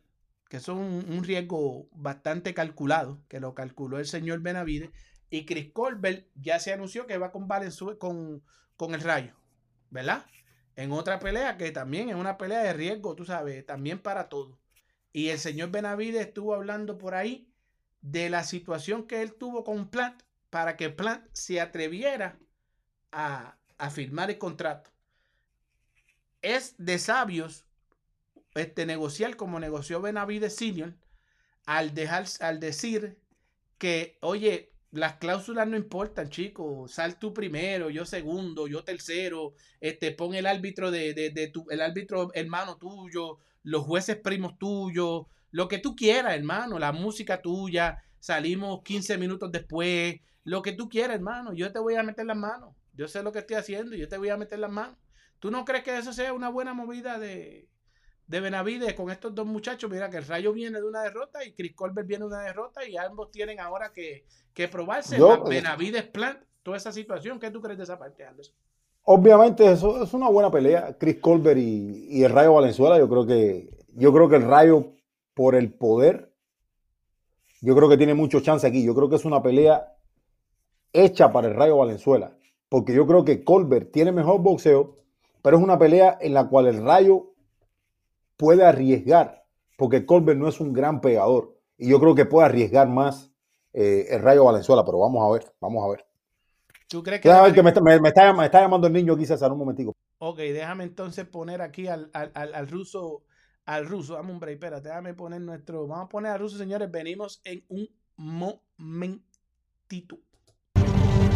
que 0.53 0.57
es 0.57 0.67
un, 0.67 1.23
riesgo 1.23 1.89
bastante 1.93 2.53
calculado, 2.53 3.23
que 3.27 3.39
lo 3.39 3.55
calculó 3.55 3.97
el 3.97 4.05
señor 4.05 4.41
Benavides, 4.41 4.91
y 5.31 5.47
Chris 5.47 5.71
Colbert 5.73 6.27
ya 6.35 6.59
se 6.59 6.71
anunció 6.71 7.07
que 7.07 7.17
va 7.17 7.31
con 7.31 7.47
Valenzuela, 7.47 7.97
con, 7.97 8.43
con 8.77 8.93
el 8.93 9.01
Rayo, 9.01 9.33
¿verdad? 9.89 10.27
En 10.75 10.91
otra 10.91 11.17
pelea 11.17 11.57
que 11.57 11.71
también 11.71 12.09
es 12.09 12.15
una 12.15 12.37
pelea 12.37 12.61
de 12.61 12.73
riesgo, 12.73 13.15
tú 13.15 13.25
sabes, 13.25 13.65
también 13.65 13.97
para 13.97 14.29
todo. 14.29 14.59
Y 15.11 15.29
el 15.29 15.39
señor 15.39 15.71
Benavides 15.71 16.27
estuvo 16.27 16.53
hablando 16.53 16.99
por 16.99 17.15
ahí 17.15 17.51
de 18.01 18.29
la 18.29 18.43
situación 18.43 19.07
que 19.07 19.23
él 19.23 19.33
tuvo 19.33 19.63
con 19.63 19.89
Plant 19.89 20.21
para 20.51 20.77
que 20.77 20.91
Plant 20.91 21.25
se 21.33 21.61
atreviera 21.61 22.37
a, 23.11 23.57
a 23.79 23.89
firmar 23.89 24.29
el 24.29 24.37
contrato. 24.37 24.91
Es 26.43 26.75
de 26.77 26.99
sabios 26.99 27.65
este, 28.55 28.85
negociar 28.85 29.35
como 29.35 29.59
negoció 29.59 30.01
Benavides 30.01 30.55
Senior 30.55 30.95
al, 31.65 31.93
dejar, 31.93 32.25
al 32.39 32.59
decir 32.59 33.17
que, 33.77 34.17
oye, 34.21 34.73
las 34.91 35.15
cláusulas 35.15 35.67
no 35.67 35.75
importan, 35.75 36.29
chicos. 36.29 36.91
Sal 36.91 37.17
tú 37.17 37.33
primero, 37.33 37.89
yo 37.89 38.05
segundo, 38.05 38.67
yo 38.67 38.83
tercero. 38.83 39.53
Este, 39.81 40.11
pon 40.11 40.35
el 40.35 40.45
árbitro 40.45 40.91
de, 40.91 41.13
de, 41.13 41.47
tu, 41.47 41.65
el 41.69 41.81
árbitro 41.81 42.31
hermano 42.33 42.77
tuyo, 42.77 43.39
los 43.63 43.83
jueces 43.83 44.17
primos 44.17 44.57
tuyos, 44.59 45.25
lo 45.51 45.67
que 45.67 45.79
tú 45.79 45.95
quieras, 45.95 46.35
hermano, 46.35 46.77
la 46.79 46.91
música 46.91 47.41
tuya, 47.41 48.03
salimos 48.19 48.83
15 48.83 49.17
minutos 49.17 49.51
después, 49.51 50.19
lo 50.43 50.61
que 50.61 50.73
tú 50.73 50.89
quieras, 50.89 51.15
hermano, 51.15 51.53
yo 51.53 51.71
te 51.71 51.79
voy 51.79 51.95
a 51.95 52.03
meter 52.03 52.25
las 52.25 52.37
manos. 52.37 52.75
Yo 52.93 53.07
sé 53.07 53.23
lo 53.23 53.31
que 53.31 53.39
estoy 53.39 53.55
haciendo, 53.55 53.95
yo 53.95 54.07
te 54.07 54.17
voy 54.17 54.29
a 54.29 54.37
meter 54.37 54.59
las 54.59 54.71
manos. 54.71 54.97
¿Tú 55.39 55.49
no 55.49 55.65
crees 55.65 55.83
que 55.83 55.97
eso 55.97 56.13
sea 56.13 56.33
una 56.33 56.49
buena 56.49 56.73
movida 56.73 57.17
de, 57.17 57.67
de 58.27 58.39
Benavides 58.39 58.93
con 58.93 59.11
estos 59.11 59.33
dos 59.35 59.45
muchachos? 59.45 59.89
Mira 59.89 60.09
que 60.09 60.17
el 60.17 60.25
Rayo 60.25 60.53
viene 60.53 60.79
de 60.79 60.87
una 60.87 61.03
derrota 61.03 61.43
y 61.45 61.53
Chris 61.53 61.73
Colbert 61.75 62.07
viene 62.07 62.23
de 62.23 62.27
una 62.29 62.41
derrota 62.41 62.85
y 62.87 62.97
ambos 62.97 63.31
tienen 63.31 63.59
ahora 63.59 63.91
que, 63.93 64.25
que 64.53 64.67
probarse. 64.67 65.17
Yo- 65.17 65.43
Benavides 65.43 66.03
Plant, 66.05 66.39
toda 66.63 66.77
esa 66.77 66.91
situación. 66.91 67.39
¿Qué 67.39 67.51
tú 67.51 67.61
crees 67.61 67.77
de 67.77 67.83
esa 67.83 67.99
parte, 67.99 68.25
Anderson? 68.25 68.55
Obviamente 69.05 69.69
eso 69.69 70.01
es 70.01 70.13
una 70.13 70.29
buena 70.29 70.49
pelea. 70.49 70.97
Chris 70.97 71.17
Colbert 71.19 71.59
y, 71.59 72.07
y 72.09 72.23
el 72.23 72.31
Rayo 72.31 72.53
Valenzuela, 72.53 72.97
yo 72.97 73.09
creo 73.09 73.25
que 73.25 73.69
yo 73.95 74.13
creo 74.13 74.29
que 74.29 74.37
el 74.37 74.43
Rayo 74.47 74.93
por 75.33 75.55
el 75.55 75.73
poder, 75.73 76.31
yo 77.61 77.75
creo 77.75 77.89
que 77.89 77.97
tiene 77.97 78.13
mucho 78.13 78.39
chance 78.41 78.65
aquí. 78.65 78.83
Yo 78.83 78.95
creo 78.95 79.09
que 79.09 79.15
es 79.17 79.25
una 79.25 79.41
pelea 79.43 79.95
hecha 80.93 81.31
para 81.31 81.47
el 81.47 81.55
Rayo 81.55 81.77
Valenzuela, 81.77 82.37
porque 82.69 82.93
yo 82.93 83.05
creo 83.07 83.25
que 83.25 83.43
Colbert 83.43 83.91
tiene 83.91 84.11
mejor 84.11 84.41
boxeo, 84.41 84.97
pero 85.41 85.57
es 85.57 85.63
una 85.63 85.77
pelea 85.77 86.17
en 86.21 86.33
la 86.33 86.47
cual 86.47 86.67
el 86.67 86.83
Rayo 86.83 87.32
puede 88.43 88.65
arriesgar, 88.65 89.45
porque 89.77 90.05
Colbert 90.05 90.37
no 90.37 90.49
es 90.49 90.59
un 90.59 90.73
gran 90.73 90.99
pegador 90.99 91.57
y 91.77 91.89
yo 91.89 91.99
creo 92.01 92.13
que 92.15 92.25
puede 92.25 92.45
arriesgar 92.47 92.89
más 92.89 93.31
eh, 93.73 94.07
el 94.09 94.21
Rayo 94.21 94.43
Valenzuela, 94.43 94.83
pero 94.85 94.99
vamos 94.99 95.23
a 95.25 95.31
ver, 95.33 95.53
vamos 95.61 95.83
a 95.85 95.89
ver. 95.93 96.05
¿Tú 96.89 97.01
crees 97.01 97.21
que... 97.21 97.29
Déjame 97.29 97.45
ver 97.47 97.55
que 97.55 97.63
me 97.63 97.69
está, 97.69 97.81
me- 97.81 97.99
me 97.99 98.09
está 98.09 98.23
llam- 98.27 98.37
me 98.37 98.45
está 98.45 98.61
llamando 98.61 98.87
el 98.87 98.93
niño 98.93 99.13
aquí, 99.13 99.25
César, 99.25 99.51
un 99.51 99.59
momentico. 99.59 99.93
Ok, 100.19 100.37
déjame 100.37 100.83
entonces 100.83 101.25
poner 101.25 101.61
aquí 101.61 101.87
al, 101.87 102.09
al, 102.13 102.31
al, 102.33 102.53
al 102.53 102.67
ruso, 102.67 103.23
al 103.65 103.85
ruso, 103.87 104.15
dame 104.15 104.31
un 104.33 104.39
break, 104.39 104.55
espérate, 104.55 104.89
déjame 104.89 105.13
poner 105.13 105.41
nuestro, 105.41 105.87
vamos 105.87 106.05
a 106.05 106.09
poner 106.09 106.31
al 106.33 106.39
ruso, 106.39 106.57
señores, 106.57 106.91
venimos 106.91 107.41
en 107.45 107.63
un 107.69 107.87
momentito. 108.17 110.17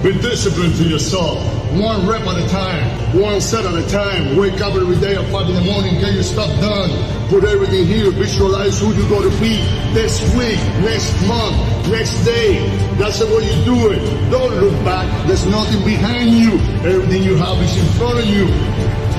Be 0.03 0.13
disciplined 0.13 0.75
to 0.75 0.83
yourself. 0.83 1.41
One 1.73 2.07
rep 2.07 2.21
at 2.21 2.37
a 2.37 2.47
time, 2.49 3.19
one 3.19 3.41
set 3.41 3.65
at 3.65 3.73
a 3.73 3.85
time. 3.89 4.37
Wake 4.37 4.61
up 4.61 4.75
every 4.75 4.95
day 4.97 5.15
at 5.15 5.25
5 5.31 5.49
in 5.49 5.55
the 5.55 5.61
morning, 5.61 5.99
get 5.99 6.13
your 6.13 6.21
stuff 6.21 6.49
done. 6.61 6.89
Put 7.29 7.43
everything 7.43 7.87
here, 7.87 8.11
visualize 8.11 8.79
who 8.79 8.93
you're 8.93 9.09
going 9.09 9.29
to 9.29 9.37
be 9.41 9.57
this 9.97 10.21
week, 10.37 10.61
next 10.85 11.11
month, 11.27 11.57
next 11.89 12.23
day. 12.23 12.61
That's 12.97 13.19
the 13.19 13.25
way 13.25 13.49
you 13.49 13.65
do 13.65 13.91
it. 13.91 14.29
Don't 14.29 14.53
look 14.61 14.73
back, 14.85 15.09
there's 15.27 15.45
nothing 15.47 15.83
behind 15.83 16.29
you. 16.29 16.53
Everything 16.85 17.23
you 17.23 17.35
have 17.35 17.57
is 17.57 17.75
in 17.75 17.85
front 17.97 18.19
of 18.19 18.25
you. 18.25 18.45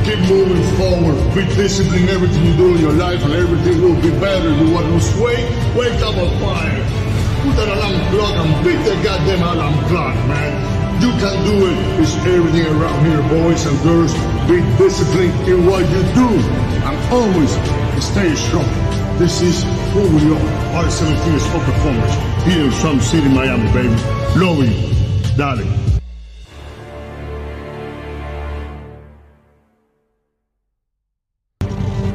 Keep 0.07 0.31
moving 0.31 0.62
forward. 0.79 1.18
Be 1.35 1.45
disciplined 1.57 2.05
in 2.05 2.09
everything 2.09 2.45
you 2.47 2.57
do 2.57 2.74
in 2.76 2.81
your 2.81 2.93
life, 2.93 3.22
and 3.24 3.35
everything 3.35 3.83
will 3.83 4.01
be 4.01 4.11
better. 4.20 4.49
You 4.49 4.72
want 4.72 4.87
to 4.87 4.93
lose 4.93 5.14
weight? 5.18 5.45
Wake 5.76 6.01
up 6.01 6.16
on 6.16 6.31
fire. 6.39 7.08
Put 7.49 7.57
that 7.57 7.68
alarm 7.68 7.96
clock 8.12 8.36
and 8.44 8.53
beat 8.62 8.76
the 8.84 8.94
goddamn 9.03 9.40
alarm 9.40 9.72
clock, 9.88 10.14
man. 10.28 11.01
You 11.01 11.09
can 11.16 11.44
do 11.49 11.64
it. 11.64 12.01
It's 12.01 12.12
everything 12.28 12.66
around 12.66 13.07
here, 13.07 13.22
boys 13.22 13.64
and 13.64 13.80
girls. 13.82 14.12
Be 14.44 14.61
disciplined 14.76 15.49
in 15.49 15.64
what 15.64 15.80
you 15.88 16.03
do. 16.12 16.28
And 16.84 16.96
always 17.11 17.53
stay 18.05 18.34
strong. 18.34 18.68
This 19.16 19.40
is 19.40 19.62
who 19.94 20.03
we 20.12 20.36
are. 20.36 20.76
Our 20.76 20.90
17 20.90 21.40
Sport 21.40 21.64
Performers. 21.64 22.14
Here 22.44 22.66
in 22.66 22.72
Sun 22.72 23.01
City, 23.01 23.28
Miami, 23.30 23.72
baby. 23.72 23.96
Love 24.36 24.59
you. 24.62 25.36
Darling. 25.38 25.88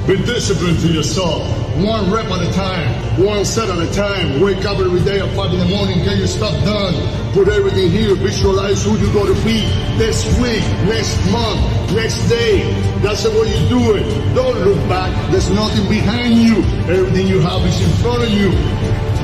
Be 0.08 0.18
disciplined 0.18 0.82
to 0.82 0.91
yourself. 0.91 1.47
One 1.80 2.12
rep 2.12 2.26
at 2.26 2.43
a 2.43 2.51
time, 2.51 3.24
one 3.24 3.45
set 3.45 3.70
at 3.70 3.80
a 3.80 3.89
time. 3.93 4.41
Wake 4.41 4.66
up 4.66 4.78
every 4.78 4.99
day 4.99 5.22
at 5.22 5.34
5 5.34 5.54
in 5.54 5.60
the 5.60 5.66
morning, 5.66 6.04
get 6.04 6.18
your 6.18 6.28
stuff 6.28 6.51
done. 6.66 6.93
Put 7.32 7.47
everything 7.47 7.89
here, 7.89 8.14
visualize 8.16 8.84
who 8.84 8.97
you're 8.97 9.14
going 9.14 9.34
to 9.34 9.41
be 9.45 9.62
this 9.95 10.28
week, 10.43 10.60
next 10.91 11.16
month, 11.32 11.64
next 11.95 12.28
day. 12.28 12.68
That's 12.99 13.24
the 13.24 13.32
way 13.32 13.47
you 13.47 13.70
do 13.70 13.95
it. 13.95 14.04
Don't 14.36 14.60
look 14.68 14.78
back, 14.89 15.10
there's 15.32 15.49
nothing 15.49 15.88
behind 15.88 16.36
you. 16.36 16.58
Everything 16.91 17.26
you 17.26 17.39
have 17.39 17.66
is 17.66 17.80
in 17.80 17.89
front 18.04 18.24
of 18.24 18.30
you. 18.30 18.51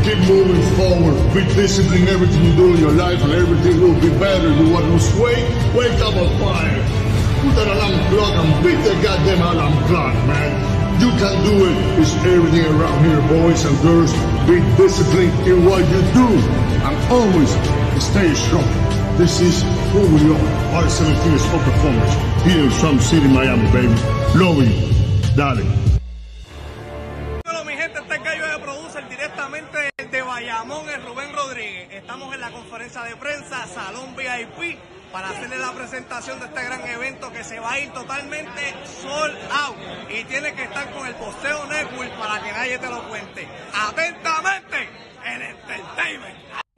Keep 0.08 0.32
moving 0.32 0.64
forward. 0.80 1.20
Be 1.36 1.44
disciplined 1.60 2.08
in 2.08 2.08
everything 2.08 2.42
you 2.46 2.56
do 2.56 2.74
in 2.74 2.80
your 2.80 2.94
life, 2.94 3.22
and 3.22 3.34
everything 3.34 3.82
will 3.82 4.00
be 4.00 4.10
better. 4.18 4.48
You 4.48 4.72
want 4.72 4.86
to 4.86 4.92
lose 4.92 5.14
weight? 5.20 5.44
Wake 5.76 6.00
up 6.00 6.16
on 6.16 6.32
fire. 6.40 7.09
Put 7.40 7.56
that 7.56 7.68
alarm 7.72 7.96
clock 8.12 8.36
and 8.36 8.52
beat 8.64 8.80
the 8.84 8.94
goddamn 9.02 9.42
alarm 9.42 9.72
clock, 9.88 10.14
man. 10.28 10.52
You 11.00 11.08
can 11.16 11.36
do 11.48 11.56
it. 11.72 12.00
It's 12.00 12.12
everything 12.28 12.68
around 12.68 13.00
here, 13.08 13.22
boys 13.32 13.64
and 13.64 13.80
girls. 13.80 14.12
Be 14.44 14.60
disciplined 14.76 15.32
in 15.48 15.64
what 15.64 15.80
you 15.88 16.02
do. 16.12 16.28
And 16.84 16.96
always 17.08 17.48
stay 18.04 18.36
strong. 18.36 18.68
This 19.16 19.40
is 19.40 19.64
who 19.96 20.04
we 20.12 20.36
are. 20.36 20.48
Our 20.76 20.90
17 20.90 21.40
Sport 21.40 21.64
Performers. 21.64 22.14
Here 22.44 22.64
in 22.66 22.72
Sun 22.72 23.00
City, 23.00 23.28
Miami, 23.30 23.72
baby. 23.72 23.96
Love 24.36 24.60
you. 24.68 24.76
Darling. 25.38 25.72
Hola 27.46 27.64
mi 27.64 27.74
gente, 27.74 28.00
este 28.00 28.16
es 28.16 28.24
Gallo 28.24 28.48
de 28.50 28.60
Producer 28.60 29.08
directamente 29.08 29.90
de 30.12 30.22
Bayamón, 30.22 30.90
el 30.90 31.02
Rubén 31.06 31.32
Rodríguez. 31.34 31.88
Estamos 31.92 32.34
en 32.34 32.42
la 32.42 32.52
conferencia 32.52 33.04
de 33.04 33.16
prensa 33.16 33.66
Salón 33.68 34.14
VIP 34.18 34.78
para 35.12 35.30
hacerle 35.30 35.58
la 35.58 35.72
presentación 35.74 36.40
de 36.40 36.46
este 36.46 36.64
gran 36.64 36.88
evento 36.88 37.32
que 37.32 37.44
se 37.44 37.60
va 37.60 37.74
a 37.74 37.80
ir 37.80 37.92
totalmente 37.92 38.76
sold 39.02 39.38
out 39.52 39.78
y 40.10 40.24
tiene 40.26 40.54
que 40.54 40.64
estar 40.64 40.92
con 40.92 41.08
el 41.08 41.16
posteo 41.16 41.66
Network 41.68 42.18
para 42.18 42.44
que 42.44 42.52
nadie 42.52 42.78
te 42.78 42.90
lo 42.90 43.08
cuente. 43.10 43.48
Atentamente, 43.74 44.90
el 45.26 45.42
entertainment. 45.42 46.69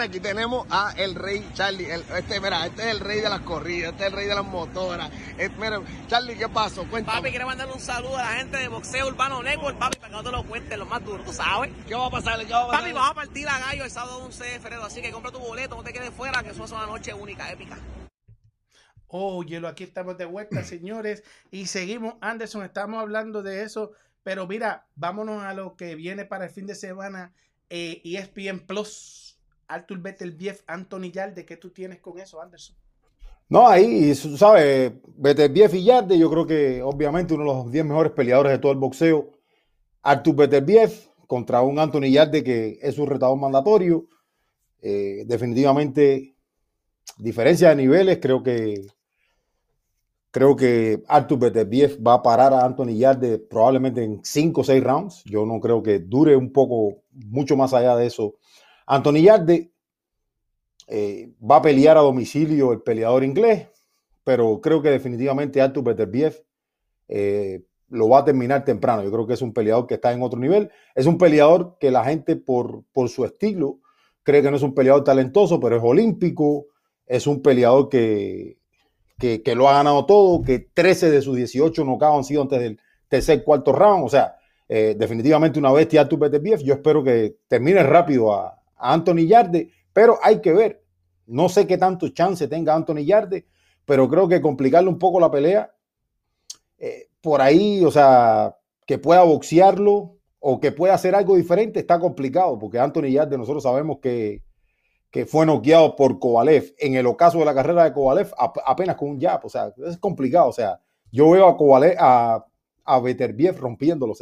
Aquí 0.00 0.20
tenemos 0.20 0.66
a 0.70 0.92
el 0.96 1.14
rey 1.14 1.48
Charlie. 1.54 1.90
el- 1.90 2.04
este, 2.16 2.40
mira, 2.40 2.66
este 2.66 2.82
es 2.82 2.88
el 2.88 3.00
rey 3.00 3.20
de 3.20 3.28
las 3.28 3.40
corridas, 3.40 3.92
este 3.92 4.04
es 4.04 4.10
el 4.10 4.16
rey 4.16 4.26
de 4.26 4.34
las 4.34 4.44
motoras. 4.44 5.10
Eh, 5.38 5.48
mira, 5.58 5.80
Charlie, 6.08 6.36
¿qué 6.36 6.48
pasó? 6.48 6.84
Cuéntame. 6.88 7.18
Papi, 7.18 7.30
quiero 7.30 7.46
mandarle 7.46 7.74
un 7.74 7.80
saludo 7.80 8.16
a 8.16 8.22
la 8.22 8.32
gente 8.38 8.56
de 8.56 8.68
Boxeo 8.68 9.06
Urbano 9.08 9.42
Network, 9.42 9.78
papi, 9.78 9.96
para 9.98 10.08
que 10.08 10.16
no 10.16 10.22
te 10.24 10.30
lo 10.30 10.44
cuente 10.44 10.76
lo 10.76 10.86
más 10.86 11.04
duro, 11.04 11.22
tú 11.24 11.32
sabes. 11.32 11.70
¿Qué 11.86 11.94
va 11.94 12.06
a 12.06 12.10
pasar? 12.10 12.38
¿Qué 12.44 12.52
va 12.52 12.62
a 12.62 12.66
pasar? 12.66 12.80
Papi, 12.80 12.92
vamos 12.92 13.10
a 13.10 13.14
partir 13.14 13.48
a 13.48 13.58
gallo 13.58 13.84
el 13.84 13.90
sábado 13.90 14.18
11 14.24 14.44
de 14.44 14.60
febrero, 14.60 14.84
así 14.84 15.02
que 15.02 15.10
compra 15.12 15.30
tu 15.30 15.38
boleto, 15.38 15.76
no 15.76 15.82
te 15.82 15.92
quedes 15.92 16.10
fuera, 16.10 16.42
que 16.42 16.50
eso 16.50 16.64
es 16.64 16.70
una 16.72 16.86
noche 16.86 17.12
única, 17.14 17.50
épica. 17.50 17.78
Óyelo, 19.08 19.68
aquí 19.68 19.84
estamos 19.84 20.16
de 20.16 20.24
vuelta, 20.24 20.64
señores. 20.64 21.22
Y 21.50 21.66
seguimos, 21.66 22.14
Anderson, 22.20 22.64
estamos 22.64 23.00
hablando 23.00 23.42
de 23.42 23.62
eso. 23.62 23.92
Pero 24.22 24.46
mira, 24.46 24.86
vámonos 24.94 25.42
a 25.42 25.52
lo 25.52 25.76
que 25.76 25.96
viene 25.96 26.24
para 26.24 26.44
el 26.46 26.50
fin 26.50 26.66
de 26.66 26.74
semana. 26.76 27.32
Eh, 27.68 28.00
ESPN 28.04 28.60
Plus, 28.60 29.31
Arthur 29.68 29.98
Beterbiev, 29.98 30.60
Anthony 30.66 31.10
Yarde. 31.12 31.44
¿Qué 31.44 31.56
tú 31.56 31.70
tienes 31.70 32.00
con 32.00 32.18
eso, 32.18 32.40
Anderson? 32.40 32.76
No, 33.48 33.68
ahí, 33.68 34.14
sabes, 34.14 34.92
Beterbiev 35.16 35.74
y 35.74 35.84
Yarde, 35.84 36.18
yo 36.18 36.30
creo 36.30 36.46
que 36.46 36.80
obviamente 36.82 37.34
uno 37.34 37.44
de 37.44 37.50
los 37.50 37.70
10 37.70 37.84
mejores 37.84 38.12
peleadores 38.12 38.52
de 38.52 38.58
todo 38.58 38.72
el 38.72 38.78
boxeo. 38.78 39.30
Artur 40.02 40.34
Beterbiev 40.34 40.90
contra 41.26 41.60
un 41.62 41.78
Anthony 41.78 42.10
Yarde 42.10 42.42
que 42.42 42.78
es 42.80 42.98
un 42.98 43.06
retador 43.06 43.38
mandatorio. 43.38 44.06
Eh, 44.80 45.24
definitivamente, 45.26 46.34
diferencia 47.18 47.68
de 47.68 47.76
niveles, 47.76 48.18
creo 48.20 48.42
que 48.42 48.86
creo 50.32 50.56
que 50.56 51.04
Artur 51.06 51.38
Beterbiev 51.38 51.98
va 52.04 52.14
a 52.14 52.22
parar 52.22 52.54
a 52.54 52.64
Anthony 52.64 52.96
Yarde 52.96 53.38
probablemente 53.38 54.02
en 54.02 54.20
5 54.24 54.60
o 54.62 54.64
6 54.64 54.82
rounds. 54.82 55.22
Yo 55.24 55.44
no 55.44 55.60
creo 55.60 55.82
que 55.82 56.00
dure 56.00 56.34
un 56.34 56.50
poco, 56.52 57.02
mucho 57.12 57.54
más 57.54 57.74
allá 57.74 57.94
de 57.96 58.06
eso. 58.06 58.34
Anthony 58.86 59.22
Yarde 59.22 59.72
eh, 60.88 61.32
va 61.42 61.56
a 61.56 61.62
pelear 61.62 61.96
a 61.96 62.00
domicilio 62.00 62.72
el 62.72 62.82
peleador 62.82 63.24
inglés, 63.24 63.68
pero 64.24 64.60
creo 64.60 64.82
que 64.82 64.90
definitivamente 64.90 65.60
Artur 65.60 65.84
Beterbiev 65.84 66.44
eh, 67.08 67.62
lo 67.88 68.08
va 68.08 68.20
a 68.20 68.24
terminar 68.24 68.64
temprano. 68.64 69.02
Yo 69.02 69.10
creo 69.10 69.26
que 69.26 69.34
es 69.34 69.42
un 69.42 69.52
peleador 69.52 69.86
que 69.86 69.94
está 69.94 70.12
en 70.12 70.22
otro 70.22 70.38
nivel. 70.38 70.70
Es 70.94 71.06
un 71.06 71.18
peleador 71.18 71.76
que 71.78 71.90
la 71.90 72.04
gente 72.04 72.36
por, 72.36 72.84
por 72.92 73.08
su 73.08 73.24
estilo 73.24 73.78
cree 74.22 74.42
que 74.42 74.50
no 74.50 74.56
es 74.56 74.62
un 74.62 74.74
peleador 74.74 75.04
talentoso, 75.04 75.60
pero 75.60 75.76
es 75.76 75.82
olímpico. 75.82 76.66
Es 77.06 77.26
un 77.26 77.42
peleador 77.42 77.88
que, 77.88 78.58
que, 79.18 79.54
lo 79.54 79.68
ha 79.68 79.74
ganado 79.74 80.06
todo, 80.06 80.42
que 80.42 80.58
13 80.60 81.10
de 81.10 81.20
sus 81.20 81.36
18 81.36 81.84
knockouts 81.84 82.16
han 82.16 82.24
sido 82.24 82.42
antes 82.42 82.60
del 82.60 82.80
tercer, 83.08 83.44
cuarto 83.44 83.72
round. 83.72 84.06
O 84.06 84.08
sea, 84.08 84.36
eh, 84.68 84.94
definitivamente 84.98 85.58
una 85.58 85.72
bestia 85.72 86.02
Artur 86.02 86.20
Beterbiev. 86.20 86.60
Yo 86.62 86.74
espero 86.74 87.04
que 87.04 87.36
termine 87.48 87.82
rápido 87.82 88.32
a, 88.32 88.61
a 88.82 88.92
Anthony 88.92 89.26
Yarde, 89.26 89.70
pero 89.92 90.18
hay 90.22 90.40
que 90.40 90.52
ver. 90.52 90.82
No 91.26 91.48
sé 91.48 91.66
qué 91.66 91.78
tanto 91.78 92.08
chance 92.08 92.48
tenga 92.48 92.74
Anthony 92.74 93.04
Yarde, 93.04 93.46
pero 93.84 94.08
creo 94.08 94.28
que 94.28 94.40
complicarle 94.40 94.88
un 94.90 94.98
poco 94.98 95.20
la 95.20 95.30
pelea 95.30 95.72
eh, 96.78 97.08
por 97.20 97.40
ahí, 97.40 97.84
o 97.84 97.90
sea, 97.90 98.56
que 98.86 98.98
pueda 98.98 99.22
boxearlo 99.22 100.16
o 100.40 100.58
que 100.60 100.72
pueda 100.72 100.94
hacer 100.94 101.14
algo 101.14 101.36
diferente 101.36 101.78
está 101.78 102.00
complicado, 102.00 102.58
porque 102.58 102.80
Anthony 102.80 103.12
Yarde 103.12 103.38
nosotros 103.38 103.62
sabemos 103.62 103.98
que, 104.00 104.42
que 105.10 105.24
fue 105.24 105.46
noqueado 105.46 105.94
por 105.94 106.18
Kovalev 106.18 106.74
en 106.78 106.96
el 106.96 107.06
ocaso 107.06 107.38
de 107.38 107.44
la 107.44 107.54
carrera 107.54 107.84
de 107.84 107.92
Kovalev 107.92 108.32
ap- 108.36 108.58
apenas 108.66 108.96
con 108.96 109.10
un 109.10 109.20
jab, 109.20 109.46
o 109.46 109.48
sea, 109.48 109.72
es 109.86 109.96
complicado, 109.98 110.48
o 110.48 110.52
sea, 110.52 110.80
yo 111.12 111.30
veo 111.30 111.46
a 111.46 111.56
Kovalev, 111.56 111.96
a, 112.00 112.44
a 112.84 113.00
Beterbiev 113.00 113.56
rompiéndolo. 113.58 114.14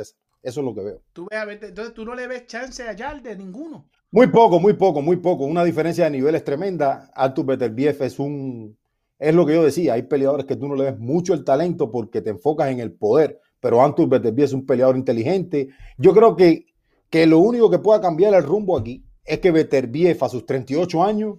Eso 0.43 0.61
es 0.61 0.65
lo 0.65 0.75
que 0.75 0.81
veo. 0.83 1.03
Tú 1.13 1.27
ves 1.31 1.39
a 1.39 1.45
Beter- 1.45 1.69
entonces 1.71 1.95
tú 1.95 2.05
no 2.05 2.15
le 2.15 2.27
ves 2.27 2.47
chance 2.47 2.83
a 2.83 2.93
Yarde 2.95 3.37
ninguno. 3.37 3.89
Muy 4.11 4.27
poco, 4.29 4.59
muy 4.59 4.73
poco, 4.73 5.03
muy 5.03 5.17
poco. 5.17 5.45
Una 5.45 5.65
diferencia 5.65 6.05
de 6.05 6.11
niveles 6.11 6.43
tremenda. 6.45 7.11
Artur 7.15 7.47
Beterbiev 7.47 8.03
es 8.03 8.19
un. 8.19 8.77
Es 9.19 9.35
lo 9.35 9.45
que 9.47 9.55
yo 9.55 9.63
decía. 9.65 9.93
Hay 9.95 10.03
peleadores 10.05 10.47
que 10.47 10.57
tú 10.57 10.67
no 10.67 10.75
le 10.75 10.85
ves 10.85 10.99
mucho 10.99 11.35
el 11.35 11.45
talento 11.45 11.91
porque 11.93 12.23
te 12.23 12.31
enfocas 12.31 12.71
en 12.71 12.81
el 12.81 12.93
poder. 12.93 13.39
Pero 13.61 13.83
Artur 13.83 14.09
Beterbiev 14.09 14.47
es 14.47 14.53
un 14.55 14.65
peleador 14.67 14.97
inteligente. 14.97 15.69
Yo 15.99 16.15
creo 16.15 16.35
que, 16.35 16.65
que 17.11 17.27
lo 17.27 17.39
único 17.39 17.71
que 17.71 17.79
pueda 17.79 18.01
cambiar 18.01 18.33
el 18.35 18.43
rumbo 18.43 18.79
aquí 18.79 19.05
es 19.25 19.39
que 19.41 19.51
Beterbiev 19.51 20.25
a 20.25 20.29
sus 20.31 20.47
38 20.47 21.05
años, 21.05 21.37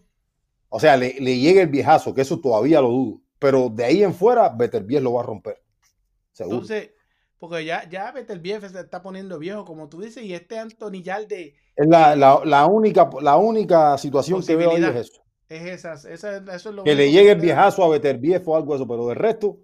o 0.69 0.79
sea, 0.79 0.95
le, 0.95 1.15
le 1.19 1.39
llegue 1.39 1.61
el 1.63 1.69
viejazo, 1.69 2.13
que 2.13 2.21
eso 2.21 2.39
todavía 2.39 2.79
lo 2.79 2.89
dudo. 2.89 3.21
Pero 3.39 3.69
de 3.69 3.83
ahí 3.83 4.03
en 4.03 4.13
fuera, 4.13 4.47
Beterbiev 4.49 5.01
lo 5.01 5.13
va 5.13 5.21
a 5.23 5.25
romper. 5.25 5.57
Seguro. 6.31 6.57
Entonces, 6.57 6.91
porque 7.41 7.65
ya, 7.65 7.89
ya 7.89 8.11
Beterbiev 8.11 8.61
se 8.69 8.79
está 8.79 9.01
poniendo 9.01 9.39
viejo, 9.39 9.65
como 9.65 9.89
tú 9.89 9.99
dices, 9.99 10.23
y 10.23 10.33
este 10.33 10.59
Anthony 10.59 11.01
Yarde 11.03 11.55
es 11.75 11.87
la, 11.87 12.15
la- 12.15 12.41
la 12.45 12.65
única, 12.67 13.09
la 13.21 13.35
única 13.37 13.97
situación 13.97 14.41
que 14.45 14.55
veo 14.55 14.71
ahí 14.71 14.83
es 14.83 14.95
eso. 14.95 15.23
es 15.49 15.63
esas, 15.63 16.05
esa- 16.05 16.37
eso 16.37 16.69
es 16.69 16.75
lo 16.75 16.83
que 16.83 16.93
le 16.95 17.11
llegue 17.11 17.31
el 17.31 17.41
viejazo 17.41 17.83
a 17.83 17.89
Beterbiev 17.89 18.47
o 18.47 18.55
algo 18.55 18.73
de 18.73 18.77
eso, 18.77 18.87
pero 18.87 19.07
de 19.07 19.15
resto 19.15 19.57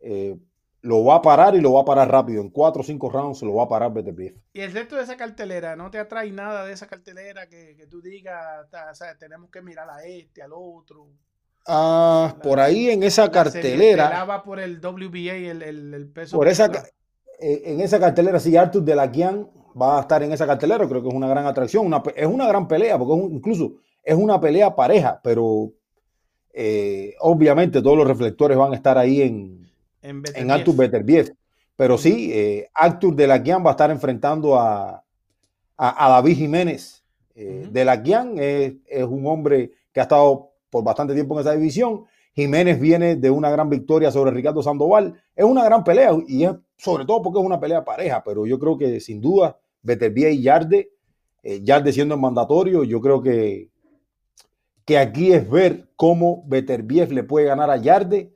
eh, 0.00 0.36
lo 0.82 1.04
va 1.04 1.16
a 1.16 1.22
parar 1.22 1.56
y 1.56 1.60
lo 1.60 1.72
va 1.72 1.80
a 1.82 1.84
parar 1.84 2.08
rápido. 2.10 2.40
En 2.40 2.50
cuatro 2.50 2.82
o 2.82 2.84
cinco 2.84 3.10
rounds 3.10 3.40
se 3.40 3.46
lo 3.46 3.54
va 3.54 3.64
a 3.64 3.68
parar 3.68 3.92
Beterbiev. 3.92 4.36
Y 4.52 4.60
el 4.60 4.72
resto 4.72 4.94
de 4.94 5.02
esa 5.02 5.16
cartelera, 5.16 5.74
¿no 5.74 5.90
te 5.90 5.98
atrae 5.98 6.30
nada 6.30 6.64
de 6.64 6.72
esa 6.72 6.86
cartelera 6.86 7.48
que, 7.48 7.74
que 7.76 7.86
tú 7.88 8.00
digas, 8.00 8.66
o 8.92 8.94
sea, 8.94 9.18
tenemos 9.18 9.50
que 9.50 9.60
mirar 9.60 9.90
a 9.90 10.04
este, 10.04 10.40
al 10.40 10.52
otro? 10.54 11.08
Ah, 11.66 12.34
La- 12.36 12.42
por 12.42 12.60
ahí 12.60 12.88
en 12.90 13.02
esa 13.02 13.30
cartelera, 13.30 14.24
va 14.24 14.42
por 14.44 14.60
el 14.60 14.78
WBA, 14.80 15.50
el, 15.50 15.62
el, 15.62 15.94
el 15.94 16.08
peso. 16.08 16.36
por 16.36 16.46
esa, 16.48 16.70
en 17.40 17.80
esa 17.80 17.98
cartelera, 18.00 18.38
sí, 18.40 18.56
Artur 18.56 18.82
de 18.82 18.94
la 18.96 19.10
Kian 19.10 19.48
va 19.80 19.98
a 19.98 20.00
estar 20.02 20.22
en 20.22 20.32
esa 20.32 20.46
cartelera. 20.46 20.88
Creo 20.88 21.02
que 21.02 21.08
es 21.08 21.14
una 21.14 21.28
gran 21.28 21.46
atracción. 21.46 21.86
una 21.86 22.02
es 22.16 22.26
una 22.26 22.46
gran 22.48 22.66
pelea, 22.68 22.98
porque 22.98 23.14
es 23.14 23.24
un- 23.24 23.32
incluso 23.34 23.72
es 24.02 24.16
una 24.16 24.40
pelea 24.40 24.74
pareja, 24.74 25.20
pero 25.22 25.72
eh, 26.52 27.14
obviamente 27.20 27.82
todos 27.82 27.96
los 27.96 28.06
reflectores 28.06 28.56
van 28.56 28.72
a 28.72 28.76
estar 28.76 28.98
ahí 28.98 29.22
en, 29.22 29.68
en 30.02 30.10
en 30.10 30.22
Beterbiev. 30.22 30.50
Artur 30.50 30.76
Beterbiev. 30.76 31.34
Pero 31.76 31.96
sí, 31.98 32.30
eh, 32.32 32.68
Artur 32.74 33.14
de 33.14 33.26
la 33.26 33.38
Guian 33.38 33.64
va 33.64 33.70
a 33.70 33.72
estar 33.72 33.90
enfrentando 33.90 34.56
a, 34.58 35.04
a, 35.76 36.06
a 36.06 36.10
David 36.10 36.36
Jiménez. 36.36 37.04
Eh. 37.36 37.68
De 37.70 37.84
la 37.84 37.96
Guian 37.98 38.36
es, 38.38 38.74
es 38.86 39.04
un 39.04 39.24
hombre 39.26 39.70
que 39.92 40.00
ha 40.00 40.04
estado 40.04 40.50
por 40.70 40.82
bastante 40.82 41.14
tiempo 41.14 41.34
en 41.34 41.40
esa 41.42 41.52
división. 41.52 42.04
Jiménez 42.34 42.80
viene 42.80 43.14
de 43.16 43.30
una 43.30 43.50
gran 43.50 43.68
victoria 43.68 44.10
sobre 44.10 44.32
Ricardo 44.32 44.62
Sandoval. 44.62 45.14
Es 45.36 45.44
una 45.44 45.64
gran 45.64 45.84
pelea 45.84 46.10
y 46.26 46.44
es 46.44 46.52
sobre 46.78 47.04
todo 47.04 47.20
porque 47.22 47.40
es 47.40 47.44
una 47.44 47.60
pelea 47.60 47.84
pareja, 47.84 48.22
pero 48.24 48.46
yo 48.46 48.58
creo 48.58 48.78
que 48.78 49.00
sin 49.00 49.20
duda 49.20 49.58
Beterbiev 49.82 50.30
y 50.30 50.42
Yarde, 50.42 50.92
eh, 51.42 51.60
Yarde 51.62 51.92
siendo 51.92 52.14
el 52.14 52.20
mandatorio, 52.20 52.84
yo 52.84 53.00
creo 53.00 53.20
que, 53.20 53.68
que 54.84 54.96
aquí 54.96 55.32
es 55.32 55.48
ver 55.50 55.90
cómo 55.96 56.44
Beterbiev 56.46 57.12
le 57.12 57.24
puede 57.24 57.46
ganar 57.46 57.70
a 57.70 57.76
Yarde 57.76 58.32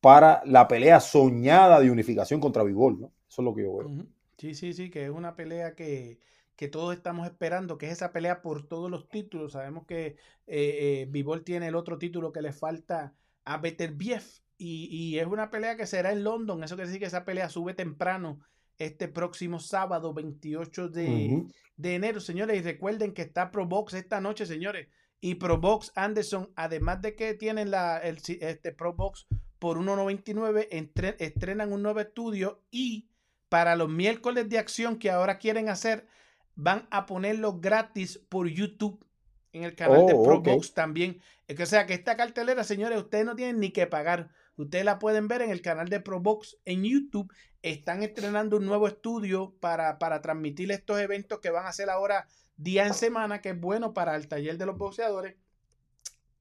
para 0.00 0.42
la 0.44 0.68
pelea 0.68 1.00
soñada 1.00 1.80
de 1.80 1.90
unificación 1.90 2.38
contra 2.38 2.62
Vivol, 2.62 3.00
¿no? 3.00 3.12
Eso 3.28 3.42
es 3.42 3.44
lo 3.44 3.54
que 3.54 3.62
yo 3.62 3.76
veo. 3.76 4.06
Sí, 4.38 4.54
sí, 4.54 4.74
sí, 4.74 4.90
que 4.90 5.04
es 5.04 5.10
una 5.10 5.34
pelea 5.34 5.74
que, 5.74 6.18
que 6.54 6.68
todos 6.68 6.94
estamos 6.94 7.26
esperando, 7.26 7.78
que 7.78 7.86
es 7.86 7.92
esa 7.92 8.12
pelea 8.12 8.42
por 8.42 8.68
todos 8.68 8.90
los 8.90 9.08
títulos. 9.08 9.52
Sabemos 9.52 9.86
que 9.86 10.06
eh, 10.06 10.16
eh, 10.46 11.06
Bivol 11.08 11.44
tiene 11.44 11.68
el 11.68 11.74
otro 11.74 11.98
título 11.98 12.32
que 12.32 12.42
le 12.42 12.52
falta 12.52 13.14
a 13.44 13.56
Beterbiev 13.56 14.22
y, 14.58 14.86
y 14.90 15.18
es 15.18 15.26
una 15.26 15.50
pelea 15.50 15.76
que 15.76 15.86
será 15.86 16.12
en 16.12 16.24
London. 16.24 16.62
Eso 16.64 16.74
quiere 16.76 16.88
decir 16.88 17.00
que 17.00 17.06
esa 17.06 17.24
pelea 17.24 17.48
sube 17.48 17.74
temprano 17.74 18.40
este 18.78 19.08
próximo 19.08 19.58
sábado 19.58 20.12
28 20.14 20.88
de, 20.88 21.44
de 21.76 21.94
enero, 21.94 22.20
señores. 22.20 22.58
Y 22.58 22.62
recuerden 22.62 23.12
que 23.12 23.22
está 23.22 23.50
Probox 23.50 23.94
esta 23.94 24.20
noche, 24.20 24.46
señores. 24.46 24.88
Y 25.20 25.36
Probox 25.36 25.92
Anderson, 25.94 26.50
además 26.56 27.00
de 27.02 27.14
que 27.16 27.34
tienen 27.34 27.70
la, 27.70 27.98
el, 27.98 28.18
este 28.40 28.72
Probox 28.72 29.26
por 29.58 29.78
1.99, 29.78 30.68
entre- 30.70 31.16
estrenan 31.18 31.72
un 31.72 31.82
nuevo 31.82 32.00
estudio 32.00 32.62
y 32.70 33.08
para 33.48 33.76
los 33.76 33.88
miércoles 33.88 34.48
de 34.48 34.58
acción 34.58 34.98
que 34.98 35.10
ahora 35.10 35.38
quieren 35.38 35.68
hacer, 35.70 36.06
van 36.54 36.86
a 36.90 37.06
ponerlo 37.06 37.58
gratis 37.60 38.18
por 38.28 38.48
YouTube 38.48 39.04
en 39.52 39.64
el 39.64 39.74
canal 39.74 40.04
de 40.06 40.12
Oh. 40.14 40.22
Probox 40.22 40.74
también. 40.74 41.20
Es 41.48 41.56
que, 41.56 41.62
o 41.62 41.66
sea 41.66 41.86
que 41.86 41.94
esta 41.94 42.16
cartelera, 42.16 42.64
señores, 42.64 42.98
ustedes 42.98 43.24
no 43.24 43.34
tienen 43.36 43.58
ni 43.60 43.70
que 43.70 43.86
pagar. 43.86 44.30
Ustedes 44.56 44.84
la 44.84 44.98
pueden 44.98 45.28
ver 45.28 45.42
en 45.42 45.50
el 45.50 45.62
canal 45.62 45.88
de 45.88 46.00
Probox 46.00 46.58
en 46.64 46.84
YouTube. 46.84 47.32
Están 47.62 48.02
estrenando 48.02 48.56
un 48.56 48.66
nuevo 48.66 48.88
estudio 48.88 49.54
para, 49.60 49.98
para 49.98 50.20
transmitir 50.22 50.70
estos 50.72 50.98
eventos 50.98 51.40
que 51.40 51.50
van 51.50 51.66
a 51.66 51.70
hacer 51.70 51.90
ahora 51.90 52.26
día 52.56 52.86
en 52.86 52.94
semana, 52.94 53.40
que 53.40 53.50
es 53.50 53.60
bueno 53.60 53.92
para 53.92 54.16
el 54.16 54.28
taller 54.28 54.56
de 54.56 54.66
los 54.66 54.78
boxeadores. 54.78 55.36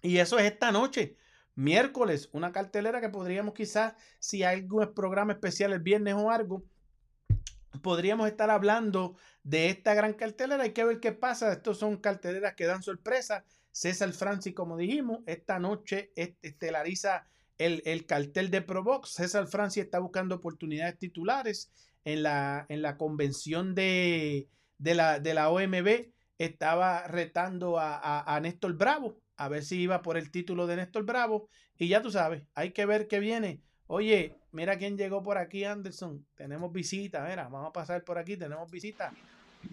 Y 0.02 0.18
eso 0.20 0.40
es 0.40 0.46
esta 0.46 0.72
noche, 0.72 1.18
miércoles, 1.56 2.30
una 2.32 2.52
cartelera 2.52 3.02
que 3.02 3.10
podríamos 3.10 3.54
quizás, 3.54 3.96
si 4.20 4.44
hay 4.44 4.60
algún 4.60 4.94
programa 4.94 5.34
especial 5.34 5.74
el 5.74 5.80
viernes 5.80 6.14
o 6.14 6.30
algo, 6.32 6.64
podríamos 7.82 8.28
estar 8.28 8.50
hablando 8.50 9.18
de 9.44 9.70
esta 9.70 9.94
gran 9.94 10.14
cartelera. 10.14 10.64
Hay 10.64 10.74
que 10.74 10.86
ver 10.86 11.00
qué 11.00 11.12
pasa. 11.12 11.52
Estos 11.52 11.80
son 11.80 11.98
carteleras 11.98 12.56
que 12.56 12.66
dan 12.66 12.82
sorpresa. 12.82 13.44
César 13.72 14.14
Francis, 14.14 14.54
como 14.54 14.78
dijimos, 14.78 15.20
esta 15.26 15.60
noche 15.60 16.12
est- 16.16 16.38
estelariza 16.42 17.28
el, 17.58 17.82
el 17.86 18.06
cartel 18.06 18.52
de 18.52 18.62
Provox. 18.62 19.10
César 19.12 19.48
Francis 19.48 19.84
está 19.84 20.00
buscando 20.00 20.36
oportunidades 20.36 20.98
titulares 20.98 21.72
en 22.04 22.24
la, 22.24 22.66
en 22.70 22.82
la 22.82 22.98
convención 22.98 23.76
de, 23.76 24.48
de, 24.78 24.96
la, 24.96 25.20
de 25.20 25.34
la 25.34 25.50
OMB. 25.50 26.12
Estaba 26.38 27.08
retando 27.08 27.80
a, 27.80 28.36
a, 28.36 28.40
Néstor 28.42 28.74
Bravo, 28.74 29.18
a 29.38 29.48
ver 29.48 29.64
si 29.64 29.80
iba 29.80 30.02
por 30.02 30.18
el 30.18 30.32
título 30.32 30.68
de 30.68 30.76
Néstor 30.76 31.06
Bravo. 31.06 31.48
Y 31.78 31.88
ya 31.88 32.02
tú 32.02 32.12
sabes, 32.12 32.44
hay 32.54 32.72
que 32.72 32.86
ver 32.86 33.08
qué 33.08 33.20
viene. 33.20 33.62
Oye, 33.88 34.36
mira 34.52 34.78
quién 34.78 34.98
llegó 34.98 35.24
por 35.24 35.38
aquí, 35.38 35.64
Anderson. 35.64 36.26
Tenemos 36.36 36.72
visita, 36.74 37.26
mira, 37.28 37.48
vamos 37.48 37.70
a 37.70 37.74
pasar 37.74 38.04
por 38.04 38.18
aquí, 38.18 38.36
tenemos 38.36 38.70
visita. 38.70 39.14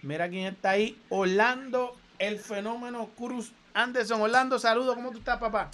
Mira 0.03 0.29
quién 0.29 0.55
está 0.55 0.71
ahí, 0.71 0.99
Orlando, 1.09 1.97
el 2.19 2.39
fenómeno 2.39 3.11
Cruz. 3.17 3.53
Anderson, 3.75 4.21
Orlando, 4.21 4.59
saludos, 4.59 4.95
¿cómo 4.95 5.11
tú 5.11 5.19
estás, 5.19 5.39
papá? 5.39 5.71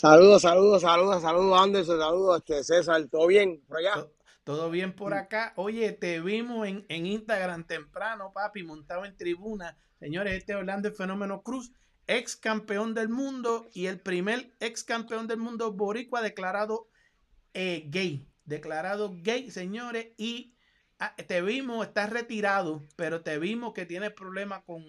Saludos, 0.00 0.42
saludos, 0.42 0.80
saludos, 0.82 1.22
saludos, 1.22 1.60
Anderson, 1.60 1.98
saludos, 2.00 2.38
este, 2.38 2.64
César, 2.64 3.06
¿todo 3.10 3.26
bien 3.26 3.62
por 3.66 3.78
allá? 3.78 3.92
To- 3.94 4.12
Todo 4.44 4.70
bien 4.70 4.94
por 4.96 5.12
acá. 5.14 5.52
Oye, 5.56 5.92
te 5.92 6.20
vimos 6.20 6.66
en, 6.66 6.86
en 6.88 7.06
Instagram 7.06 7.66
temprano, 7.66 8.32
papi, 8.32 8.62
montado 8.62 9.04
en 9.04 9.16
tribuna. 9.16 9.76
Señores, 9.98 10.34
este 10.34 10.52
es 10.52 10.58
Orlando 10.58 10.88
el 10.88 10.94
Fenómeno 10.94 11.42
Cruz, 11.42 11.72
ex 12.06 12.34
campeón 12.36 12.94
del 12.94 13.10
mundo 13.10 13.68
y 13.74 13.86
el 13.86 14.00
primer 14.00 14.50
ex 14.60 14.84
campeón 14.84 15.28
del 15.28 15.36
mundo 15.38 15.72
boricua 15.72 16.22
declarado 16.22 16.88
eh, 17.52 17.84
gay. 17.90 18.26
Declarado 18.46 19.12
gay, 19.22 19.50
señores. 19.50 20.08
Y 20.16 20.54
ah, 20.98 21.14
te 21.14 21.42
vimos, 21.42 21.86
estás 21.86 22.08
retirado, 22.10 22.88
pero 22.96 23.22
te 23.22 23.38
vimos 23.38 23.74
que 23.74 23.84
tienes 23.84 24.12
problemas 24.12 24.62
con 24.64 24.82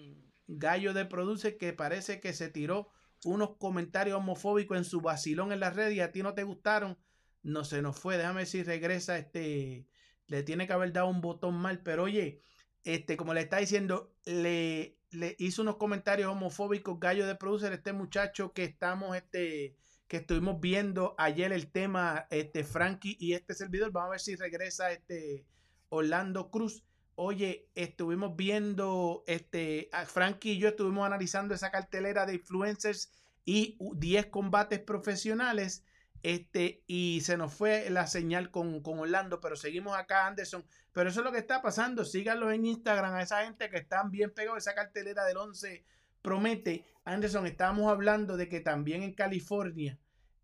Gallo 0.46 0.94
de 0.94 1.04
Produce, 1.04 1.58
que 1.58 1.74
parece 1.74 2.18
que 2.20 2.32
se 2.32 2.48
tiró 2.48 2.88
unos 3.24 3.56
comentarios 3.56 4.16
homofóbicos 4.16 4.76
en 4.78 4.84
su 4.84 5.00
vacilón 5.00 5.52
en 5.52 5.60
las 5.60 5.76
redes 5.76 5.94
y 5.94 6.00
a 6.00 6.12
ti 6.12 6.22
no 6.22 6.34
te 6.34 6.44
gustaron 6.44 6.98
no 7.42 7.64
se 7.64 7.82
nos 7.82 7.98
fue. 7.98 8.16
Déjame 8.16 8.38
ver 8.38 8.46
si 8.46 8.62
regresa. 8.62 9.18
Este 9.18 9.86
le 10.26 10.42
tiene 10.42 10.66
que 10.66 10.72
haber 10.72 10.92
dado 10.92 11.08
un 11.08 11.20
botón 11.20 11.54
mal, 11.54 11.82
pero 11.82 12.04
oye, 12.04 12.40
este, 12.84 13.16
como 13.16 13.34
le 13.34 13.42
está 13.42 13.58
diciendo, 13.58 14.14
le, 14.24 14.96
le 15.10 15.36
hizo 15.38 15.62
unos 15.62 15.76
comentarios 15.76 16.30
homofóbicos, 16.30 16.98
gallo 16.98 17.26
de 17.26 17.34
producer, 17.34 17.72
este 17.72 17.92
muchacho 17.92 18.52
que 18.52 18.64
estamos, 18.64 19.16
este, 19.16 19.76
que 20.08 20.18
estuvimos 20.18 20.60
viendo 20.60 21.14
ayer 21.18 21.52
el 21.52 21.70
tema, 21.70 22.26
este, 22.30 22.64
Frankie 22.64 23.16
y 23.20 23.34
este 23.34 23.54
servidor. 23.54 23.92
Vamos 23.92 24.08
a 24.08 24.10
ver 24.12 24.20
si 24.20 24.36
regresa 24.36 24.90
este 24.92 25.44
Orlando 25.90 26.50
Cruz. 26.50 26.82
Oye, 27.14 27.68
estuvimos 27.74 28.36
viendo, 28.36 29.24
este, 29.26 29.90
Frankie 30.06 30.52
y 30.52 30.58
yo 30.58 30.68
estuvimos 30.68 31.06
analizando 31.06 31.54
esa 31.54 31.70
cartelera 31.70 32.24
de 32.26 32.34
influencers 32.34 33.12
y 33.44 33.76
10 33.78 34.26
combates 34.26 34.80
profesionales. 34.80 35.84
Este, 36.22 36.84
y 36.86 37.20
se 37.22 37.36
nos 37.36 37.52
fue 37.52 37.90
la 37.90 38.06
señal 38.06 38.50
con, 38.50 38.80
con 38.80 39.00
Orlando, 39.00 39.40
pero 39.40 39.56
seguimos 39.56 39.96
acá, 39.96 40.26
Anderson. 40.26 40.64
Pero 40.92 41.10
eso 41.10 41.20
es 41.20 41.24
lo 41.24 41.32
que 41.32 41.38
está 41.38 41.62
pasando. 41.62 42.04
Síganlos 42.04 42.52
en 42.52 42.64
Instagram 42.64 43.14
a 43.14 43.22
esa 43.22 43.44
gente 43.44 43.68
que 43.70 43.78
están 43.78 44.10
bien 44.10 44.32
pegados. 44.32 44.58
Esa 44.58 44.74
cartelera 44.74 45.24
del 45.24 45.36
11 45.36 45.84
promete. 46.22 46.84
Anderson, 47.04 47.46
estábamos 47.46 47.90
hablando 47.90 48.36
de 48.36 48.48
que 48.48 48.60
también 48.60 49.02
en 49.02 49.14
California 49.14 49.98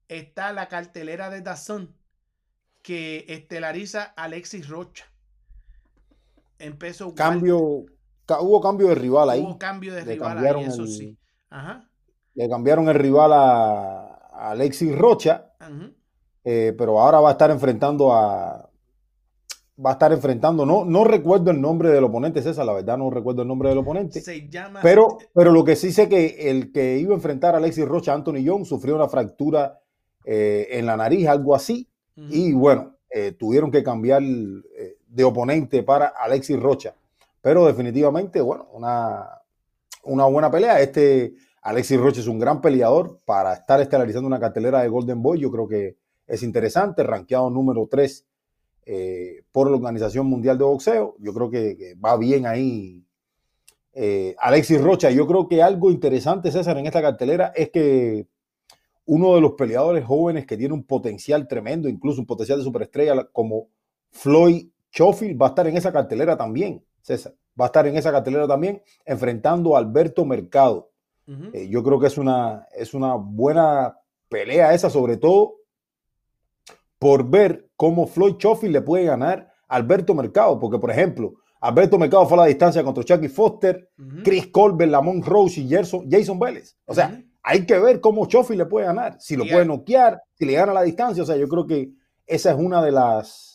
está 0.09 0.53
la 0.53 0.69
cartelera 0.69 1.31
de 1.31 1.43
Dazón 1.43 1.97
que 2.83 3.27
estelariza 3.29 4.03
Alexis 4.17 4.69
Rocha. 4.69 5.13
Empezó 6.59 7.15
Cambio, 7.15 7.85
ca- 8.27 8.41
hubo 8.41 8.61
cambio 8.61 8.89
de 8.89 8.95
rival 8.95 9.31
ahí. 9.31 9.41
Hubo 9.43 9.59
cambio 9.59 9.95
de 9.95 10.05
Le 10.05 10.13
rival 10.15 10.39
ahí, 10.45 10.65
eso 10.65 10.83
el- 10.83 10.89
sí. 10.89 11.19
Ajá. 11.51 11.89
Le 12.35 12.49
cambiaron 12.49 12.89
el 12.89 12.95
rival 12.95 13.33
a, 13.33 14.19
a 14.33 14.51
Alexis 14.51 14.97
Rocha, 14.97 15.53
eh, 16.45 16.75
pero 16.77 17.01
ahora 17.01 17.21
va 17.21 17.31
a 17.31 17.33
estar 17.33 17.51
enfrentando 17.51 18.13
a, 18.13 18.71
va 19.85 19.91
a 19.91 19.93
estar 19.93 20.13
enfrentando, 20.13 20.65
no, 20.67 20.85
no 20.85 21.05
recuerdo 21.05 21.51
el 21.51 21.61
nombre 21.61 21.91
del 21.91 22.05
oponente, 22.05 22.43
César, 22.43 22.65
la 22.67 22.73
verdad 22.75 22.97
no 22.99 23.11
recuerdo 23.11 23.43
el 23.43 23.49
nombre 23.49 23.69
del 23.71 23.79
oponente. 23.79 24.21
Se 24.21 24.49
llama. 24.49 24.81
Pero, 24.83 25.19
pero 25.35 25.51
lo 25.53 25.65
que 25.65 25.77
sí 25.77 25.93
sé 25.93 26.09
que 26.09 26.51
el 26.51 26.73
que 26.73 26.99
iba 26.99 27.13
a 27.13 27.17
enfrentar 27.17 27.55
a 27.55 27.59
Alexis 27.59 27.87
Rocha, 27.87 28.13
Anthony 28.15 28.43
Young, 28.43 28.65
sufrió 28.65 28.95
una 28.97 29.09
fractura 29.09 29.81
eh, 30.25 30.69
en 30.73 30.87
la 30.87 30.97
nariz, 30.97 31.27
algo 31.29 31.55
así. 31.55 31.89
Y 32.17 32.53
bueno, 32.53 32.97
eh, 33.11 33.31
tuvieron 33.33 33.71
que 33.71 33.85
cambiar 33.85 34.23
eh, 34.23 34.98
de 35.09 35.25
oponente 35.25 35.83
para 35.83 36.09
Alexis 36.09 36.61
Rocha. 36.61 36.95
Pero 37.41 37.67
definitivamente, 37.67 38.41
bueno, 38.41 38.69
una, 38.73 39.29
una 40.05 40.25
buena 40.27 40.51
pelea. 40.51 40.81
Este 40.81 41.35
Alexis 41.63 41.99
Rocha 41.99 42.21
es 42.21 42.27
un 42.27 42.39
gran 42.39 42.61
peleador 42.61 43.21
para 43.25 43.55
estar 43.55 43.81
estelarizando 43.81 44.27
una 44.27 44.41
cartelera 44.41 44.83
de 44.83 44.89
Golden 44.89 45.23
Boy. 45.23 45.41
Yo 45.41 45.51
creo 45.51 45.69
que 45.69 45.97
es 46.27 46.43
interesante, 46.43 47.03
rankeado 47.03 47.51
número 47.51 47.89
3 47.91 48.25
eh, 48.87 49.43
por 49.53 49.71
la 49.71 49.77
Organización 49.77 50.27
Mundial 50.27 50.59
de 50.59 50.65
Boxeo. 50.65 51.17
Yo 51.19 51.33
creo 51.35 51.51
que, 51.51 51.95
va 52.03 52.17
bien 52.17 52.47
ahí 52.47 53.05
eh, 53.93 54.35
Alexis 54.39 54.81
Rocha. 54.81 55.11
Yo 55.11 55.27
creo 55.27 55.49
que 55.49 55.63
algo 55.63 55.91
interesante, 55.91 56.51
César, 56.51 56.79
en 56.79 56.87
esta 56.87 57.03
cartelera 57.03 57.53
es 57.55 57.71
que 57.71 58.27
uno 59.07 59.35
de 59.35 59.41
los 59.41 59.53
peleadores 59.53 60.05
jóvenes 60.05 60.47
que 60.47 60.57
tiene 60.57 60.75
un 60.75 60.85
potencial 60.85 61.49
tremendo, 61.49 61.89
incluso 61.89 62.21
un 62.21 62.27
potencial 62.27 62.59
de 62.59 62.65
superestrella 62.65 63.25
como 63.33 63.69
Floyd 64.11 64.69
Schofield, 64.91 65.41
va 65.41 65.47
a 65.47 65.49
estar 65.51 65.67
en 65.67 65.77
esa 65.77 65.93
cartelera 65.93 66.37
también, 66.37 66.85
César. 67.03 67.35
Va 67.61 67.65
a 67.65 67.67
estar 67.67 67.87
en 67.87 67.97
esa 67.97 68.11
cartelera 68.13 68.47
también, 68.47 68.83
enfrentando 69.05 69.75
a 69.77 69.79
Alberto 69.81 70.25
Mercado. 70.25 70.91
Eh, 71.53 71.69
yo 71.69 71.83
creo 71.83 71.99
que 72.01 72.07
es 72.07 72.17
una, 72.17 72.67
es 72.75 72.95
una 72.95 73.15
buena 73.15 73.99
pelea 74.29 74.73
esa, 74.73 74.89
sobre 74.89 75.17
todo 75.19 75.57
por 76.99 77.29
ver 77.29 77.71
cómo 77.77 78.07
Floyd 78.07 78.37
Schofield 78.39 78.73
le 78.75 78.83
puede 78.83 79.05
ganar 79.05 79.53
a 79.69 79.77
Alberto 79.77 80.15
Mercado, 80.15 80.59
porque 80.59 80.79
por 80.79 80.91
ejemplo, 80.91 81.35
Alberto 81.61 81.99
Mercado 81.99 82.27
fue 82.27 82.39
a 82.39 82.43
la 82.43 82.47
distancia 82.47 82.83
contra 82.85 83.05
Chucky 83.05 83.29
Foster. 83.29 83.91
Chris 84.25 84.47
Colbert, 84.49 84.91
Lamont 84.91 85.25
Rose 85.25 85.61
y 85.61 85.69
Gerson- 85.69 86.07
Jason 86.11 86.39
Vélez. 86.39 86.77
O 86.87 86.95
sea, 86.95 87.09
hay 87.43 87.67
que 87.67 87.79
ver 87.79 88.01
cómo 88.01 88.25
Schofield 88.27 88.63
le 88.63 88.67
puede 88.67 88.87
ganar, 88.87 89.17
si 89.21 89.37
lo 89.37 89.45
puede 89.45 89.65
noquear, 89.67 90.23
si 90.35 90.45
le 90.45 90.53
gana 90.55 90.73
a 90.73 90.75
la 90.77 90.83
distancia. 90.83 91.23
O 91.23 91.27
sea, 91.27 91.37
yo 91.37 91.49
creo 91.49 91.67
que 91.67 91.91
esa 92.27 92.51
es 92.53 92.57
una 92.59 92.83
de 92.83 92.93
las, 92.93 93.48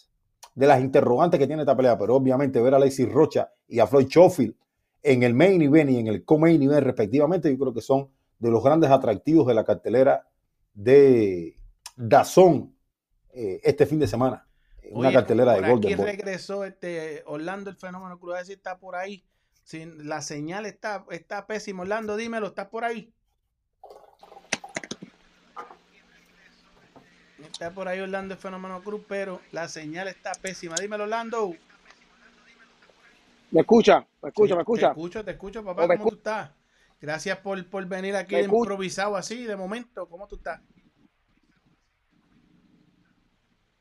de 0.55 0.67
las 0.67 0.81
interrogantes 0.81 1.39
que 1.39 1.47
tiene 1.47 1.63
esta 1.63 1.75
pelea. 1.75 1.97
Pero 1.97 2.15
obviamente 2.15 2.61
ver 2.61 2.73
a 2.73 2.77
Alexis 2.77 3.11
Rocha 3.11 3.51
y 3.67 3.79
a 3.79 3.87
Floyd 3.87 4.07
Schofield 4.07 4.55
en 5.03 5.23
el 5.23 5.33
main 5.33 5.61
event 5.61 5.89
y 5.91 5.97
en 5.97 6.07
el 6.07 6.23
co-main 6.23 6.61
event 6.61 6.83
respectivamente, 6.83 7.51
yo 7.51 7.59
creo 7.59 7.73
que 7.73 7.81
son 7.81 8.09
de 8.39 8.49
los 8.49 8.63
grandes 8.63 8.89
atractivos 8.89 9.45
de 9.47 9.53
la 9.53 9.65
cartelera 9.65 10.27
de 10.73 11.57
Dazón 11.95 12.75
eh, 13.33 13.59
este 13.63 13.85
fin 13.85 13.99
de 13.99 14.07
semana. 14.07 14.47
Una 14.91 15.09
Oye, 15.09 15.17
cartelera 15.17 15.53
de 15.53 15.57
por 15.57 15.65
aquí 15.65 15.73
Golden 15.73 15.97
Boy. 15.97 16.05
regresó 16.05 16.65
este 16.65 17.23
Orlando 17.25 17.69
el 17.69 17.77
fenómeno 17.77 18.19
a 18.21 18.33
ver 18.33 18.45
si 18.45 18.53
está 18.53 18.79
por 18.79 18.95
ahí. 18.95 19.25
Si 19.63 19.85
la 19.85 20.21
señal 20.21 20.65
está, 20.65 21.05
está 21.09 21.47
pésima. 21.47 21.83
Orlando, 21.83 22.17
dímelo, 22.17 22.47
¿estás 22.47 22.67
por 22.67 22.83
ahí? 22.83 23.13
Está 27.45 27.71
por 27.71 27.87
ahí 27.87 27.99
Orlando 27.99 28.33
el 28.33 28.39
fenómeno 28.39 28.81
Cruz, 28.81 29.03
pero 29.07 29.39
la 29.51 29.67
señal 29.67 30.07
está 30.07 30.31
pésima. 30.33 30.75
Dímelo, 30.75 31.03
Orlando. 31.03 31.53
¿Me 33.51 33.61
escucha? 33.61 34.05
¿Me 34.21 34.29
escucha? 34.29 34.53
Sí, 34.53 34.55
¿Me 34.55 34.61
escucha? 34.61 34.87
Te 34.87 34.91
escucho, 34.91 35.25
te 35.25 35.31
escucho, 35.31 35.63
papá. 35.63 35.85
¿O 35.85 35.87
me 35.87 35.97
¿Cómo 35.97 36.09
tú 36.09 36.15
estás? 36.15 36.51
Gracias 36.99 37.37
por, 37.39 37.69
por 37.69 37.85
venir 37.85 38.15
aquí 38.15 38.35
improvisado 38.37 39.15
así 39.15 39.43
de 39.43 39.55
momento. 39.55 40.07
¿Cómo 40.07 40.27
tú 40.27 40.37
estás? 40.37 40.61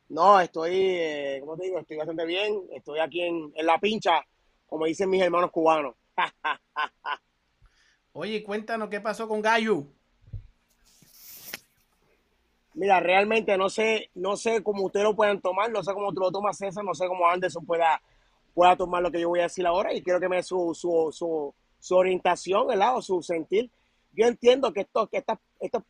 No, 0.09 0.41
estoy, 0.41 0.73
eh, 0.75 1.39
¿cómo 1.41 1.57
te 1.57 1.65
digo? 1.65 1.79
Estoy 1.79 1.97
bastante 1.97 2.27
bien. 2.27 2.69
Estoy 2.73 2.99
aquí 2.99 3.23
en, 3.23 3.51
en 3.55 3.65
la 3.65 3.79
pincha, 3.79 4.23
como 4.67 4.85
dicen 4.85 5.09
mis 5.09 5.23
hermanos 5.23 5.51
cubanos. 5.51 5.95
Oye, 8.13 8.43
cuéntanos 8.43 8.91
qué 8.91 9.01
pasó 9.01 9.27
con 9.27 9.41
Gallo. 9.41 9.87
Mira, 12.75 13.01
realmente 13.01 13.57
no 13.59 13.68
sé, 13.68 14.11
no 14.14 14.37
sé 14.37 14.62
cómo 14.62 14.85
ustedes 14.85 15.05
lo 15.05 15.14
puedan 15.14 15.41
tomar, 15.41 15.70
no 15.70 15.83
sé 15.83 15.93
cómo 15.93 16.12
tú 16.12 16.20
lo 16.20 16.31
tomas 16.31 16.57
César, 16.57 16.85
no 16.85 16.95
sé 16.95 17.07
cómo 17.07 17.27
Anderson 17.29 17.66
pueda, 17.66 18.01
pueda 18.55 18.77
tomar 18.77 19.03
lo 19.03 19.11
que 19.11 19.20
yo 19.20 19.29
voy 19.29 19.41
a 19.41 19.45
decir 19.45 19.66
ahora 19.66 19.93
y 19.93 20.03
quiero 20.03 20.20
que 20.20 20.29
me 20.29 20.37
dé 20.37 20.43
su, 20.43 20.75
su, 20.75 21.11
su, 21.12 21.55
su 21.79 21.97
orientación, 21.97 22.66
¿verdad? 22.66 22.97
O 22.97 23.03
su 23.03 23.23
sentir. 23.23 23.70
Yo 24.12 24.27
entiendo 24.27 24.73
que 24.73 24.81
estos, 24.83 25.09
que 25.11 25.18
estas, 25.18 25.39
estos, 25.61 25.83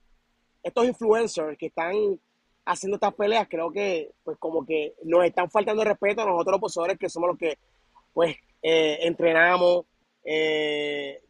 estos 0.63 0.85
influencers 0.85 1.57
que 1.57 1.67
están 1.67 2.19
haciendo 2.65 2.97
estas 2.97 3.15
peleas, 3.15 3.49
creo 3.49 3.71
que 3.71 4.11
pues 4.25 4.39
como 4.39 4.65
que 4.65 4.95
nos 5.05 5.25
están 5.25 5.51
faltando 5.51 5.85
respeto 5.85 6.23
a 6.23 6.27
nosotros 6.27 6.61
los 6.77 6.99
que 6.99 7.09
somos 7.09 7.31
los 7.31 7.39
que 7.39 7.59
pues 8.13 8.37
eh, 8.63 8.99
entrenamos, 9.03 9.85
eh, 10.25 11.21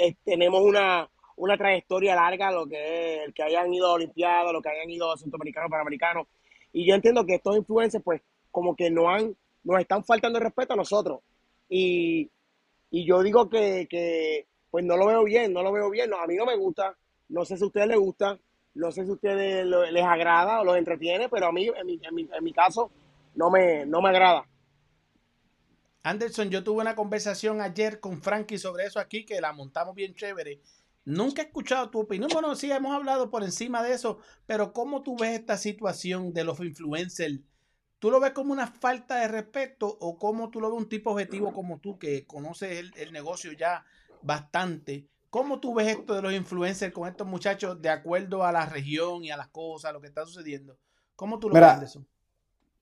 eh, 0.00 0.14
tenemos 0.24 0.62
una, 0.62 1.08
una 1.36 1.56
trayectoria 1.56 2.14
larga, 2.14 2.50
lo 2.50 2.66
que 2.66 2.76
es 3.16 3.26
el 3.26 3.34
que 3.34 3.42
hayan 3.42 3.72
ido 3.72 3.86
a 3.86 3.94
Olimpiadas, 3.94 4.52
lo 4.52 4.62
que 4.62 4.68
hayan 4.68 4.90
ido 4.90 5.12
a 5.12 5.16
Centroamericanos, 5.16 5.70
Panamericanos. 5.70 6.26
Y 6.72 6.86
yo 6.86 6.94
entiendo 6.94 7.24
que 7.26 7.34
estos 7.34 7.56
influencers, 7.56 8.02
pues, 8.02 8.22
como 8.50 8.74
que 8.76 8.90
no 8.90 9.08
han, 9.08 9.36
nos 9.64 9.80
están 9.80 10.04
faltando 10.04 10.38
el 10.38 10.44
respeto 10.44 10.74
a 10.74 10.76
nosotros. 10.76 11.20
Y, 11.68 12.30
y 12.90 13.06
yo 13.06 13.22
digo 13.22 13.48
que, 13.48 13.86
que, 13.88 14.46
pues 14.70 14.84
no 14.84 14.96
lo 14.96 15.06
veo 15.06 15.24
bien, 15.24 15.52
no 15.52 15.62
lo 15.62 15.72
veo 15.72 15.90
bien. 15.90 16.10
No, 16.10 16.18
a 16.18 16.26
mí 16.26 16.34
no 16.34 16.46
me 16.46 16.56
gusta, 16.56 16.96
no 17.28 17.44
sé 17.44 17.56
si 17.56 17.64
a 17.64 17.66
ustedes 17.66 17.88
les 17.88 17.98
gusta, 17.98 18.38
no 18.74 18.90
sé 18.90 19.04
si 19.04 19.10
a 19.10 19.14
ustedes 19.14 19.66
les 19.66 20.04
agrada 20.04 20.60
o 20.60 20.64
los 20.64 20.76
entretiene, 20.76 21.28
pero 21.28 21.46
a 21.46 21.52
mí, 21.52 21.68
en 21.68 21.86
mi, 21.86 22.00
en 22.02 22.14
mi, 22.14 22.28
en 22.32 22.44
mi 22.44 22.52
caso, 22.52 22.90
no 23.34 23.50
me, 23.50 23.86
no 23.86 24.00
me 24.00 24.08
agrada. 24.08 24.46
Anderson, 26.04 26.50
yo 26.50 26.64
tuve 26.64 26.80
una 26.80 26.96
conversación 26.96 27.60
ayer 27.60 28.00
con 28.00 28.20
Frankie 28.20 28.58
sobre 28.58 28.84
eso 28.84 28.98
aquí, 28.98 29.24
que 29.24 29.40
la 29.40 29.52
montamos 29.52 29.94
bien 29.94 30.14
chévere. 30.14 30.58
Nunca 31.04 31.42
he 31.42 31.46
escuchado 31.46 31.90
tu 31.90 32.00
opinión. 32.00 32.30
Bueno, 32.32 32.54
sí, 32.54 32.70
hemos 32.70 32.94
hablado 32.94 33.30
por 33.30 33.42
encima 33.42 33.82
de 33.82 33.92
eso, 33.94 34.18
pero 34.46 34.72
¿cómo 34.72 35.02
tú 35.02 35.16
ves 35.16 35.38
esta 35.38 35.56
situación 35.56 36.32
de 36.32 36.44
los 36.44 36.60
influencers? 36.60 37.40
¿Tú 37.98 38.10
lo 38.10 38.20
ves 38.20 38.32
como 38.32 38.52
una 38.52 38.66
falta 38.66 39.16
de 39.16 39.28
respeto 39.28 39.86
o 40.00 40.18
cómo 40.18 40.50
tú 40.50 40.60
lo 40.60 40.70
ves 40.70 40.78
un 40.78 40.88
tipo 40.88 41.10
objetivo 41.10 41.52
como 41.52 41.78
tú, 41.78 41.98
que 41.98 42.26
conoces 42.26 42.78
el, 42.78 42.92
el 42.96 43.12
negocio 43.12 43.52
ya 43.52 43.84
bastante? 44.22 45.06
¿Cómo 45.30 45.60
tú 45.60 45.72
ves 45.74 45.88
esto 45.88 46.14
de 46.14 46.22
los 46.22 46.32
influencers 46.34 46.92
con 46.92 47.08
estos 47.08 47.26
muchachos 47.26 47.80
de 47.80 47.88
acuerdo 47.88 48.44
a 48.44 48.52
la 48.52 48.66
región 48.66 49.24
y 49.24 49.30
a 49.30 49.36
las 49.36 49.48
cosas, 49.48 49.92
lo 49.92 50.00
que 50.00 50.08
está 50.08 50.26
sucediendo? 50.26 50.76
¿Cómo 51.16 51.38
tú 51.38 51.48
lo 51.48 51.54
Mira, 51.54 51.68
ves, 51.68 51.74
Anderson? 51.74 52.06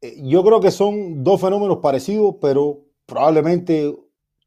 Eh, 0.01 0.17
Yo 0.25 0.43
creo 0.43 0.61
que 0.61 0.71
son 0.71 1.23
dos 1.23 1.41
fenómenos 1.41 1.79
parecidos, 1.79 2.37
pero 2.41 2.85
probablemente 3.07 3.97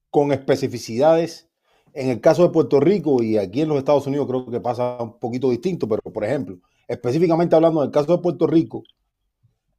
con 0.09 0.31
especificidades. 0.31 1.49
En 1.93 2.09
el 2.09 2.19
caso 2.19 2.43
de 2.43 2.49
Puerto 2.49 2.79
Rico 2.79 3.21
y 3.21 3.37
aquí 3.37 3.61
en 3.61 3.69
los 3.69 3.77
Estados 3.77 4.07
Unidos 4.07 4.27
creo 4.27 4.49
que 4.49 4.59
pasa 4.59 4.97
un 4.99 5.19
poquito 5.19 5.51
distinto, 5.51 5.87
pero 5.87 6.01
por 6.01 6.23
ejemplo, 6.23 6.57
específicamente 6.87 7.55
hablando 7.55 7.81
del 7.81 7.91
caso 7.91 8.17
de 8.17 8.21
Puerto 8.21 8.47
Rico, 8.47 8.83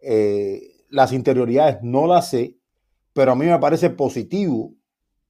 eh, 0.01 0.85
las 0.91 1.13
interioridades 1.13 1.79
no 1.83 2.07
las 2.07 2.31
sé, 2.31 2.57
pero 3.13 3.33
a 3.33 3.35
mí 3.35 3.47
me 3.47 3.59
parece 3.59 3.91
positivo 3.91 4.73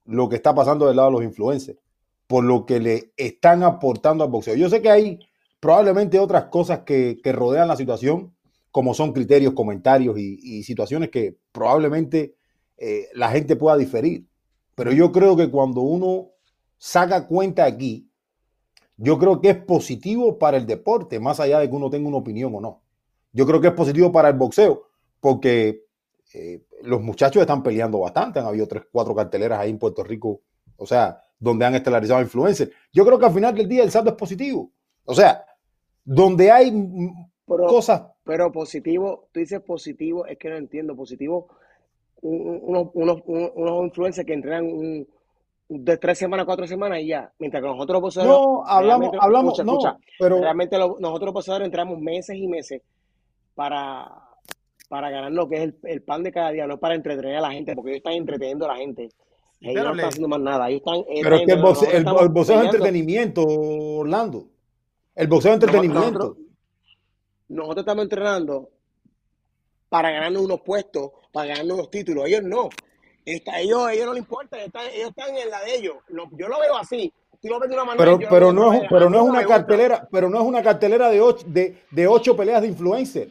lo 0.05 0.29
que 0.29 0.37
está 0.37 0.55
pasando 0.55 0.87
del 0.87 0.97
lado 0.97 1.09
de 1.09 1.13
los 1.15 1.25
influencers, 1.25 1.79
por 2.27 2.45
lo 2.45 2.67
que 2.67 2.81
le 2.81 3.13
están 3.17 3.63
aportando 3.63 4.23
al 4.23 4.31
boxeo. 4.31 4.55
Yo 4.55 4.69
sé 4.69 4.83
que 4.83 4.91
hay 4.91 5.19
probablemente 5.61 6.19
otras 6.19 6.45
cosas 6.45 6.81
que, 6.81 7.19
rodean 7.25 7.69
la 7.69 7.77
situación, 7.77 8.35
como 8.71 8.93
son 8.93 9.13
criterios, 9.15 9.55
comentarios 9.55 10.19
y, 10.19 10.39
y 10.43 10.63
situaciones 10.65 11.09
que 11.09 11.39
probablemente 11.53 12.35
eh, 12.77 13.09
la 13.15 13.31
gente 13.31 13.57
pueda 13.57 13.79
diferir. 13.79 14.27
Pero 14.75 14.93
yo 14.93 15.13
creo 15.13 15.37
que 15.37 15.51
cuando 15.51 15.81
uno 15.81 16.34
saca 16.85 17.27
cuenta 17.27 17.65
aquí, 17.65 18.11
yo 18.99 19.19
creo 19.19 19.41
que 19.41 19.49
es 19.49 19.57
positivo 19.57 20.39
para 20.39 20.59
el 20.59 20.67
deporte, 20.67 21.19
más 21.19 21.41
allá 21.41 21.59
de 21.59 21.71
que 21.71 21.75
uno 21.75 21.89
tenga 21.89 22.09
una 22.09 22.19
opinión 22.19 22.55
o 22.55 22.61
no. 22.61 22.83
Yo 23.33 23.47
creo 23.47 23.59
que 23.59 23.69
es 23.69 23.73
positivo 23.73 24.13
para 24.13 24.29
el 24.29 24.35
boxeo, 24.37 24.83
porque 25.19 25.87
eh, 26.35 26.63
los 26.83 27.01
muchachos 27.01 27.41
están 27.41 27.63
peleando 27.63 28.01
bastante. 28.01 28.39
Han 28.39 28.45
habido 28.47 28.69
tres, 28.69 28.83
cuatro 28.93 29.15
carteleras 29.15 29.61
ahí 29.61 29.71
en 29.71 29.79
Puerto 29.79 30.05
Rico, 30.05 30.43
o 30.77 30.85
sea, 30.85 31.19
donde 31.39 31.65
han 31.65 31.75
estelarizado 31.75 32.21
influencers. 32.21 32.71
Yo 32.93 33.07
creo 33.07 33.19
que 33.19 33.25
al 33.27 33.33
final 33.35 33.55
del 33.55 33.67
día 33.67 33.83
el 33.83 33.91
saldo 33.91 34.11
es 34.11 34.17
positivo. 34.17 34.71
O 35.07 35.15
sea, 35.15 35.43
donde 36.05 36.51
hay 36.51 36.71
Pero, 37.47 37.67
cosas 37.67 38.03
pero 38.25 38.53
positivo, 38.53 39.29
tú 39.33 39.41
dices 39.41 39.63
positivo, 39.63 40.27
es 40.27 40.37
que 40.37 40.51
no 40.51 40.57
entiendo. 40.57 40.95
Positivo, 40.95 41.49
un- 42.21 42.41
un- 42.43 42.61
unos, 42.63 42.89
unos, 42.93 43.23
unos, 43.25 43.53
unos 43.55 43.85
influencers 43.87 44.27
que 44.27 44.35
entrenan 44.35 44.67
un- 44.67 45.09
de 45.77 45.97
tres 45.99 46.19
semanas, 46.19 46.47
cuatro 46.47 46.67
semanas 46.67 47.01
y 47.01 47.09
ya. 47.09 47.33
Mientras 47.39 47.63
que 47.63 47.69
nosotros 47.69 47.95
los 47.95 48.15
poseedores, 48.15 48.37
No, 48.41 48.65
hablamos, 48.67 49.11
hablamos, 49.21 49.59
escucha, 49.59 49.65
no, 49.65 49.73
escucha, 49.79 49.99
pero 50.19 50.39
realmente 50.41 50.79
lo- 50.79 50.97
nosotros 51.01 51.27
los 51.27 51.35
poseedores 51.35 51.67
entramos 51.67 51.99
meses 52.01 52.37
y 52.37 52.47
meses 52.47 52.83
para, 53.55 54.11
para 54.89 55.11
ganar 55.11 55.33
lo 55.33 55.49
que 55.49 55.57
es 55.57 55.63
el, 55.63 55.79
el 55.85 56.03
pan 56.03 56.23
de 56.23 56.33
cada 56.33 56.51
día, 56.51 56.67
no 56.67 56.79
para 56.79 56.95
entretener 56.95 57.37
a 57.37 57.41
la 57.41 57.53
gente, 57.53 57.75
porque 57.75 57.91
ellos 57.91 57.99
están 57.99 58.15
entreteniendo 58.15 58.65
a 58.67 58.69
la 58.69 58.77
gente. 58.77 59.09
Ellos 59.61 59.75
Pero 59.75 59.85
no 59.85 59.91
están 59.95 60.09
haciendo 60.09 60.29
más 60.29 60.41
nada. 60.41 60.69
Ellos 60.69 60.83
están, 60.85 61.05
pero 61.23 61.37
es 61.37 61.47
que 61.47 61.53
el 61.53 61.63
boxeo, 61.63 61.91
el, 61.91 62.05
boxeo 62.31 62.59
es 62.61 62.65
entretenimiento, 62.67 63.43
Orlando. 63.47 64.49
El 65.15 65.27
boxeo 65.29 65.53
es 65.53 65.55
entretenimiento. 65.55 66.03
nosotros- 66.11 66.37
nosotros 67.49 67.79
estamos 67.83 68.03
entrenando 68.05 68.71
para 69.89 70.11
ganar 70.11 70.37
unos 70.37 70.61
puestos, 70.63 71.11
para 71.33 71.49
ganar 71.49 71.65
unos 71.73 71.91
títulos. 71.91 72.27
Ellos 72.27 72.43
no. 72.43 72.69
Está, 73.25 73.59
ellos, 73.61 73.91
ellos 73.91 74.07
no 74.07 74.13
les 74.13 74.21
importa, 74.23 74.57
ellos 74.57 74.67
están, 74.69 74.87
ellos 74.93 75.09
están 75.11 75.37
en 75.37 75.51
la 75.51 75.61
de 75.63 75.77
ellos. 75.77 75.97
Lo- 76.09 76.29
yo 76.33 76.49
lo 76.49 76.61
veo 76.61 76.77
así. 76.77 77.13
Tú 77.41 77.49
lo 77.49 77.59
ves 77.61 77.69
de 77.69 77.75
una 77.75 77.85
manera, 77.85 78.19
Pero, 78.31 78.53
no 78.53 78.69
manera. 78.69 78.87
pero 78.89 79.11
no 79.11 79.17
es 79.19 79.23
una 79.29 79.47
cartelera, 79.47 80.09
pero 80.11 80.29
no 80.31 80.41
es 80.41 80.47
una 80.47 80.63
cartelera 80.63 81.11
de 81.11 81.21
ocho, 81.21 81.45
de, 81.47 81.83
de 81.91 82.07
ocho 82.07 82.37
peleas 82.37 82.63
de 82.63 82.69
influencer. 82.69 83.29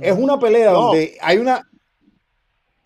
Es 0.00 0.16
una 0.18 0.38
pelea 0.38 0.72
No. 0.72 0.80
donde 0.82 1.16
hay 1.20 1.38
una, 1.38 1.62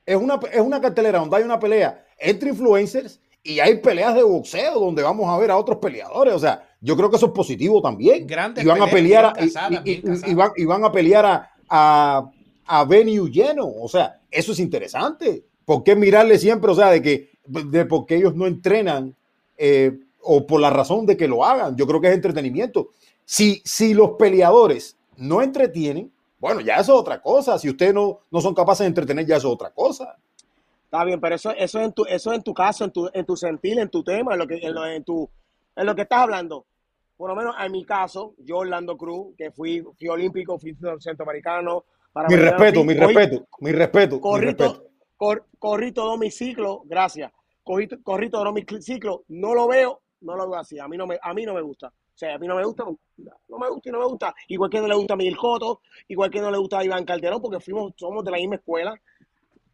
es 0.06 0.16
una, 0.16 0.38
es 0.52 0.61
una 0.61 0.80
cartelera 0.80 1.18
donde 1.18 1.36
hay 1.36 1.42
una 1.42 1.59
pelea 1.59 2.04
entre 2.18 2.50
influencers 2.50 3.20
y 3.42 3.61
hay 3.61 3.76
peleas 3.80 4.14
de 4.14 4.22
boxeo 4.22 4.78
donde 4.78 5.02
vamos 5.02 5.28
a 5.28 5.38
ver 5.38 5.50
a 5.50 5.56
otros 5.56 5.78
peleadores. 5.78 6.34
O 6.34 6.38
sea, 6.38 6.68
yo 6.80 6.96
creo 6.96 7.11
que 7.11 7.16
eso 7.16 7.26
es 7.26 7.32
positivo 7.32 7.80
también. 7.82 8.26
Grandes 8.26 8.62
y 8.64 8.66
van 8.66 8.82
a 8.82 8.86
pelear 8.86 9.24
a, 9.26 9.32
y- 9.40 9.44
y- 9.44 9.52
casadas. 9.52 10.28
y 10.28 10.34
van, 10.34 10.50
y 10.56 10.64
van 10.64 10.84
a 10.84 10.92
pelear 10.92 11.24
a, 11.26 11.50
a, 11.68 12.30
a 12.66 12.84
venue 12.84 13.30
lleno. 13.30 13.66
O 13.80 13.88
sea, 13.88 14.20
eso 14.30 14.52
es 14.52 14.61
interesante. 14.61 15.44
¿Por 15.68 15.84
qué 15.84 15.94
mirarle 15.94 16.38
siempre? 16.38 16.70
O 16.70 16.74
sea, 16.74 16.88
de 16.90 17.02
que 17.02 17.28
de 17.44 17.84
por 17.84 18.06
qué 18.06 18.16
ellos 18.16 18.34
no 18.34 18.46
entrenan 18.46 19.14
eh, 19.58 19.98
o 20.22 20.46
por 20.46 20.62
la 20.62 20.70
razón 20.70 21.04
de 21.04 21.14
que 21.14 21.28
lo 21.28 21.44
hagan. 21.44 21.76
Yo 21.76 21.86
creo 21.86 22.00
que 22.00 22.08
es 22.08 22.14
entretenimiento. 22.14 22.88
Si, 23.26 23.60
si 23.66 23.92
los 23.92 24.12
peleadores 24.12 24.96
no 25.18 25.42
entretienen, 25.42 26.10
bueno, 26.40 26.62
ya 26.62 26.76
eso 26.76 26.94
es 26.94 27.00
otra 27.00 27.20
cosa. 27.20 27.58
Si 27.58 27.68
ustedes 27.68 27.92
no, 27.92 28.20
no 28.30 28.40
son 28.40 28.54
capaces 28.54 28.84
de 28.84 28.88
entretener, 28.88 29.26
ya 29.26 29.36
eso 29.36 29.48
es 29.48 29.54
otra 29.54 29.70
cosa. 29.70 30.16
Está 30.84 31.04
bien, 31.04 31.20
pero 31.20 31.34
eso, 31.34 31.50
eso, 31.50 31.80
en 31.82 31.92
tu, 31.92 32.06
eso 32.06 32.32
en 32.32 32.42
tu 32.42 32.54
caso, 32.54 32.86
en 32.86 32.90
tu, 32.90 33.10
en 33.12 33.26
tu 33.26 33.36
sentir, 33.36 33.78
en 33.78 33.90
tu 33.90 34.02
tema, 34.02 34.32
en 34.32 34.38
lo, 34.38 34.46
que, 34.46 34.56
en, 34.56 34.74
lo, 34.74 34.86
en, 34.86 35.04
tu, 35.04 35.28
en 35.76 35.84
lo 35.84 35.94
que 35.94 36.00
estás 36.02 36.20
hablando. 36.20 36.64
Por 37.18 37.28
lo 37.28 37.36
menos 37.36 37.54
en 37.62 37.72
mi 37.72 37.84
caso, 37.84 38.32
yo, 38.38 38.56
Orlando 38.56 38.96
Cruz, 38.96 39.34
que 39.36 39.50
fui, 39.50 39.84
fui 39.98 40.08
olímpico, 40.08 40.58
fui 40.58 40.74
centroamericano. 40.98 41.84
Mi 42.26 42.36
respeto, 42.36 42.84
mi 42.84 42.94
respeto, 42.94 43.46
mi 43.60 43.72
respeto, 43.72 44.16
mi 44.30 44.40
respeto. 44.40 44.72
to- 44.72 44.88
cor- 45.18 45.44
corrí 45.58 45.92
todos 45.92 46.18
mis 46.18 46.34
ciclos, 46.34 46.78
gracias. 46.84 47.30
Corrí, 47.62 47.86
to- 47.86 48.02
corrí 48.02 48.30
todos 48.30 48.50
mis 48.54 48.64
cl- 48.64 48.80
ciclos, 48.80 49.20
no 49.28 49.52
lo 49.54 49.68
veo, 49.68 50.00
no 50.22 50.34
lo 50.36 50.48
veo 50.48 50.58
así. 50.60 50.78
A 50.78 50.88
mí 50.88 50.96
no 50.96 51.06
me, 51.06 51.18
a 51.20 51.34
mí 51.34 51.44
no 51.44 51.52
me 51.52 51.60
gusta. 51.60 51.88
O 51.88 52.18
sea, 52.18 52.34
a 52.34 52.38
mí 52.38 52.46
no 52.48 52.56
me 52.56 52.64
gusta, 52.64 52.84
no 52.84 53.58
me 53.58 53.68
gusta 53.68 53.88
y 53.90 53.92
no 53.92 53.98
me 53.98 54.06
gusta. 54.06 54.34
Igual 54.48 54.70
que 54.70 54.80
no 54.80 54.88
le 54.88 54.94
gusta 54.94 55.12
a 55.12 55.16
Miguel 55.16 55.36
Cotto, 55.36 55.82
igual 56.08 56.30
que 56.30 56.40
no 56.40 56.50
le 56.50 56.56
gusta 56.58 56.78
a 56.78 56.84
Iván 56.84 57.04
Calderón, 57.04 57.40
porque 57.42 57.60
fuimos, 57.60 57.92
somos 57.96 58.24
de 58.24 58.30
la 58.30 58.38
misma 58.38 58.54
escuela 58.56 58.98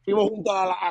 fuimos 0.04 0.28
juntos 0.28 0.54
a, 0.54 0.66
la- 0.66 0.72
a 0.74 0.90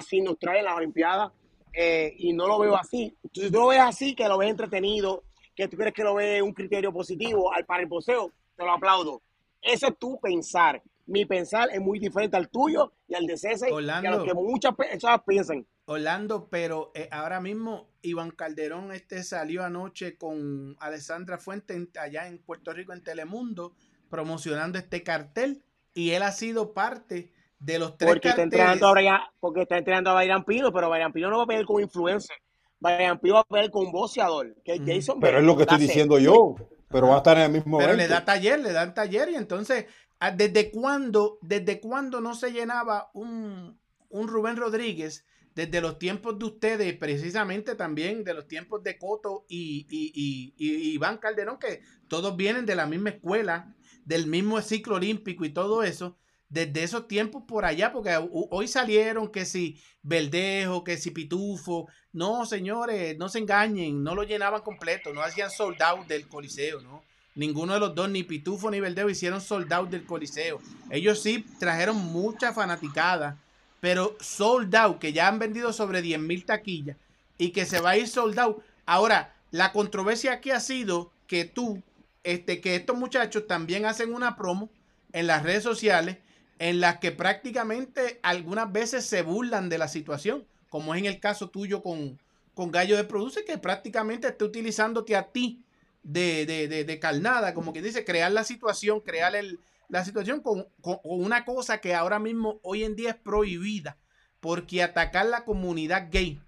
en 0.58 0.66
las 0.66 0.76
Olimpiadas, 0.78 1.32
eh, 1.72 2.16
y 2.18 2.34
no 2.34 2.47
lo 2.47 2.58
veo 2.60 2.76
así. 2.76 3.16
Si 3.32 3.51
tú 3.51 3.60
lo 3.60 3.68
ves 3.68 3.80
así, 3.80 4.16
que 4.16 4.28
lo 4.28 4.39
ves 4.39 4.49
entretenido, 4.49 5.24
que 5.56 5.68
tú 5.68 5.78
crees 5.78 5.93
que 5.93 6.04
lo 6.04 6.16
ves 6.16 6.41
un 6.41 6.51
criterio 6.54 6.91
positivo 6.91 7.54
al 7.54 7.64
para 7.66 7.84
el 7.84 7.89
poseo, 7.89 8.32
te 8.56 8.64
lo 8.64 8.72
aplaudo. 8.72 9.22
Eso 9.62 9.88
es 9.88 9.97
tu 9.99 10.20
pensar. 10.20 10.82
Mi 11.06 11.26
pensar 11.26 11.70
es 11.74 11.82
muy 11.82 11.99
diferente 11.99 12.38
al 12.38 12.49
tuyo 12.49 12.93
y 13.08 13.16
al 13.16 13.26
de 13.26 13.36
César, 13.38 13.70
y 13.70 13.89
a 13.89 14.12
lo 14.12 14.24
que 14.24 14.34
muchas 14.34 14.74
personas 14.76 15.22
piensan. 15.28 15.66
Orlando, 15.86 16.47
pero 16.49 16.91
eh, 16.95 17.10
ahora 17.12 17.41
mismo 17.41 17.89
Iván 18.01 18.32
Calderón 18.32 18.93
este 18.93 19.22
salió 19.24 19.64
anoche 19.66 20.18
con 20.18 20.78
Alessandra 20.80 21.38
Fuente 21.38 21.74
en- 21.76 21.89
allá 21.99 22.28
en 22.28 22.38
Puerto 22.38 22.72
Rico 22.72 22.93
en 22.93 23.04
Telemundo 23.04 23.74
promocionando 24.10 24.78
este 24.80 25.04
cartel 25.04 25.62
y 25.93 26.12
él 26.12 26.24
ha 26.24 26.32
sido 26.32 26.74
parte 26.74 27.34
de 27.60 27.80
los 27.80 27.97
tres 27.97 28.12
Porque 28.12 28.30
está 28.30 28.41
carteles. 28.43 28.54
entrenando 28.66 28.88
a 28.88 28.91
Brian, 28.93 29.20
porque 29.41 29.62
está 29.64 29.78
entrenando 29.78 30.10
a 30.12 30.16
Brian 30.16 30.45
Pino, 30.45 30.72
pero 30.72 30.89
Brian 30.89 31.12
Pino 31.12 31.30
no 31.30 31.38
va 31.39 31.43
a 31.43 31.47
pelear 31.47 31.66
como 31.66 31.80
influencer. 31.82 32.38
Brian 32.80 33.20
Pino 33.20 33.36
va 33.36 33.39
a 33.41 33.43
pelear 33.45 33.70
con 33.72 33.88
un 33.88 33.91
boxeador, 33.91 34.56
que 34.64 34.74
es 34.74 34.80
Ujú. 34.80 34.89
Jason 34.89 35.20
Pero 35.20 35.39
es 35.39 35.43
lo 35.43 35.56
que 35.58 35.64
estoy 35.64 35.80
diciendo 35.80 36.18
yo. 36.18 36.56
Pero 36.89 37.08
va 37.08 37.16
a 37.16 37.18
estar 37.18 37.36
en 37.38 37.43
el 37.43 37.51
mismo 37.51 37.80
Pero 37.80 37.93
le 37.93 38.08
da 38.08 38.24
taller, 38.24 38.60
le 38.60 38.72
dan 38.72 38.93
taller 38.93 39.28
y 39.30 39.36
entonces, 39.36 39.88
¿desde 40.36 40.72
cuándo, 40.72 41.38
desde 41.41 41.80
cuándo 41.80 42.22
no 42.22 42.36
se 42.36 42.51
llenaba 42.51 43.09
un, 43.14 43.80
un 44.09 44.28
Rubén 44.28 44.57
Rodríguez? 44.57 45.26
Desde 45.55 45.82
los 45.82 45.99
tiempos 45.99 46.39
de 46.39 46.45
ustedes, 46.45 46.93
precisamente 46.97 47.76
también 47.76 48.24
de 48.24 48.34
los 48.34 48.47
tiempos 48.47 48.82
de 48.84 48.97
Coto 48.97 49.45
y, 49.47 49.86
y, 49.89 50.11
y- 50.16 50.53
y 50.57 50.93
Iván 50.93 51.18
Calderón, 51.20 51.59
que 51.59 51.82
todos 52.07 52.36
vienen 52.36 52.66
de 52.66 52.76
la 52.76 52.88
misma 52.88 53.09
escuela, 53.11 53.76
del 54.03 54.26
mismo 54.28 54.59
ciclo 54.61 54.95
olímpico 54.95 55.45
y 55.45 55.53
todo 55.53 55.84
eso, 55.84 56.18
desde 56.49 56.84
esos 56.84 57.07
tiempos 57.07 57.43
por 57.47 57.66
allá, 57.66 57.91
porque 57.93 58.16
ho- 58.18 58.30
hoy 58.51 58.68
salieron 58.68 59.32
que 59.32 59.45
si 59.45 59.80
Verdejo, 60.01 60.84
que 60.84 60.97
si 60.97 61.11
Pitufo, 61.11 61.88
no 62.11 62.45
señores, 62.45 63.18
no 63.18 63.30
se 63.30 63.39
engañen, 63.39 64.03
no 64.03 64.16
lo 64.16 64.24
llenaban 64.24 64.61
completo, 64.61 65.14
no 65.14 65.22
hacían 65.22 65.51
sold 65.51 65.78
del 66.07 66.28
Coliseo, 66.28 66.82
¿no? 66.82 67.03
Ninguno 67.36 67.74
de 67.74 67.80
los 67.80 67.96
dos, 67.96 68.10
ni 68.10 68.24
Pitufo 68.24 68.70
ni 68.70 68.80
Verdejo, 68.80 69.10
hicieron 69.10 69.42
sold 69.42 69.72
out 69.74 69.90
del 69.90 70.06
Coliseo. 70.06 70.60
Ellos 70.92 71.22
sí 71.22 71.46
trajeron 71.60 71.98
mucha 71.98 72.54
fanaticada, 72.54 73.40
pero 73.80 74.16
sold 74.20 74.76
out, 74.76 75.00
que 75.00 75.14
ya 75.14 75.28
han 75.28 75.40
vendido 75.40 75.74
sobre 75.74 76.02
10 76.02 76.20
mil 76.20 76.46
taquillas 76.46 76.98
y 77.38 77.50
que 77.50 77.66
se 77.66 77.82
va 77.82 77.92
a 77.92 77.98
ir 77.98 78.08
sold 78.08 78.38
out. 78.38 78.64
Ahora, 78.86 79.34
la 79.50 79.72
controversia 79.72 80.34
aquí 80.34 80.52
ha 80.52 80.60
sido 80.60 81.12
que 81.28 81.46
tú, 81.46 81.82
este, 82.24 82.62
que 82.62 82.76
estos 82.76 82.98
muchachos 82.98 83.48
también 83.48 83.86
hacen 83.86 84.14
una 84.14 84.36
promo 84.36 84.70
en 85.12 85.28
las 85.28 85.44
redes 85.44 85.64
sociales 85.64 86.18
en 86.60 86.80
las 86.80 87.00
que 87.00 87.12
prácticamente 87.12 88.20
algunas 88.22 88.72
veces 88.72 89.06
se 89.06 89.24
burlan 89.24 89.70
de 89.70 89.80
la 89.80 89.88
situación, 89.88 90.46
como 90.70 90.94
es 90.94 91.00
en 91.00 91.08
el 91.08 91.20
caso 91.20 91.50
tuyo 91.50 91.82
con, 91.82 92.20
con 92.54 92.72
Gallo 92.72 92.96
de 92.96 93.04
Produce, 93.04 93.44
que 93.44 93.58
prácticamente 93.58 94.28
está 94.28 94.46
utilizándote 94.46 95.16
a 95.16 95.24
ti 95.24 95.64
de, 96.04 96.45
de, 96.45 96.68
de, 96.68 96.84
de 96.86 96.99
carnada, 96.99 97.54
como 97.54 97.74
que 97.74 97.82
dice, 97.82 98.06
crear 98.06 98.32
la 98.32 98.43
situación, 98.43 98.99
crear 99.01 99.36
el, 99.36 99.60
la 99.89 100.06
situación 100.06 100.41
con, 100.41 100.68
con- 100.82 100.97
con 100.99 101.22
una 101.22 101.45
cosa 101.45 101.80
que 101.80 101.95
ahora 101.95 102.20
mismo 102.20 102.60
hoy 102.64 102.84
en 102.84 102.95
día 102.95 103.12
es 103.12 103.16
prohibida, 103.16 103.97
porque 104.39 104.84
atacar 104.84 105.26
la 105.28 105.45
comunidad 105.45 106.10
gay 106.12 106.41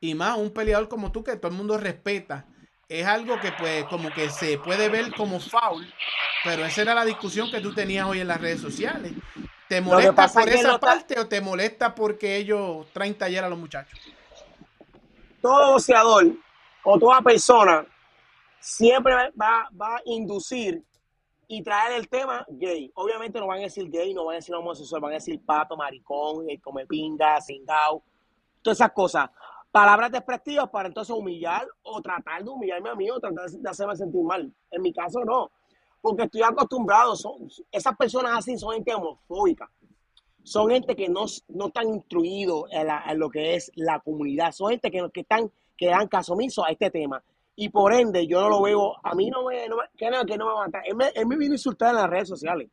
y 0.00 0.14
más 0.14 0.38
un 0.38 0.50
peleador 0.50 0.88
como 0.88 1.12
tú 1.12 1.22
que 1.22 1.36
todo 1.36 1.48
el 1.52 1.56
mundo 1.58 1.78
respeta, 1.78 2.46
es 2.88 3.06
algo 3.06 3.38
que 3.40 3.52
pues 3.52 3.84
como 3.86 4.10
que 4.12 4.30
se 4.30 4.58
puede 4.58 4.88
ver 4.88 5.12
como 5.14 5.40
foul, 5.40 5.86
pero 6.44 6.64
esa 6.64 6.82
era 6.82 6.94
la 6.94 7.04
discusión 7.04 7.50
que 7.50 7.60
tú 7.60 7.74
tenías 7.74 8.06
hoy 8.06 8.20
en 8.20 8.28
las 8.28 8.40
redes 8.40 8.60
sociales. 8.60 9.12
¿Te 9.68 9.80
molesta 9.80 10.28
por 10.32 10.48
esa 10.48 10.78
parte 10.80 11.18
o 11.18 11.28
te 11.28 11.40
molesta 11.40 11.94
porque 11.94 12.36
ellos 12.36 12.86
traen 12.92 13.14
taller 13.16 13.44
a 13.44 13.48
los 13.48 13.58
muchachos? 13.58 13.98
todo 15.40 15.72
boxeador 15.72 16.24
o 16.84 16.98
toda 16.98 17.22
persona 17.22 17.86
siempre 18.62 19.12
va, 19.38 19.68
va 19.78 19.96
a 19.96 20.02
inducir 20.04 20.82
y 21.48 21.62
traer 21.62 21.98
el 21.98 22.08
tema 22.08 22.46
gay. 22.48 22.90
Obviamente 22.94 23.38
no 23.38 23.48
van 23.48 23.58
a 23.58 23.62
decir 23.62 23.90
gay, 23.90 24.14
no 24.14 24.24
van 24.24 24.34
a 24.34 24.36
decir 24.36 24.54
homosexual, 24.54 25.02
van 25.02 25.12
a 25.12 25.14
decir 25.14 25.44
pato, 25.44 25.76
maricón, 25.76 26.48
el 26.48 26.60
come 26.60 26.86
pinga, 26.86 27.40
cingao, 27.40 28.02
todas 28.62 28.78
esas 28.78 28.92
cosas. 28.92 29.28
Palabras 29.70 30.12
despectivas 30.12 30.68
para 30.70 30.88
entonces 30.88 31.14
humillar 31.14 31.66
o 31.82 32.00
tratar 32.00 32.44
de 32.44 32.50
humillarme 32.50 32.90
a 32.90 32.94
mí 32.94 33.10
o 33.10 33.18
tratar 33.18 33.50
de 33.50 33.68
hacerme 33.68 33.96
sentir 33.96 34.22
mal. 34.22 34.50
En 34.70 34.82
mi 34.82 34.92
caso 34.92 35.24
no, 35.24 35.50
porque 36.00 36.22
estoy 36.22 36.42
acostumbrado. 36.42 37.16
Son, 37.16 37.48
esas 37.70 37.96
personas 37.96 38.38
así 38.38 38.56
son 38.56 38.74
gente 38.74 38.94
homofóbica 38.94 39.68
son 40.44 40.70
gente 40.70 40.96
que 40.96 41.08
no, 41.08 41.24
no 41.48 41.66
están 41.66 41.88
instruidos 41.88 42.64
en 42.72 43.18
lo 43.18 43.30
que 43.30 43.54
es 43.54 43.70
la 43.76 44.00
comunidad, 44.00 44.52
son 44.52 44.70
gente 44.70 44.90
que, 44.90 45.08
que 45.12 45.20
están 45.20 45.50
que 45.76 45.86
dan 45.88 46.06
caso 46.06 46.34
omiso 46.34 46.64
a 46.64 46.70
este 46.70 46.90
tema. 46.90 47.22
Y 47.64 47.68
por 47.68 47.92
ende, 47.94 48.26
yo 48.26 48.40
no 48.40 48.48
lo 48.48 48.60
veo, 48.60 48.94
a 49.04 49.14
mí 49.14 49.30
no 49.30 49.44
me, 49.44 49.68
no 49.68 49.76
que 49.96 50.10
no, 50.10 50.24
que 50.24 50.36
no 50.36 50.46
me 50.46 50.52
va 50.52 50.62
a 50.62 50.66
matar. 50.66 50.82
Él 50.84 50.96
me, 50.96 51.10
él 51.14 51.26
me 51.28 51.36
vino 51.36 51.52
a 51.52 51.54
insultar 51.54 51.90
en 51.90 51.94
las 51.96 52.10
redes 52.10 52.26
sociales, 52.28 52.68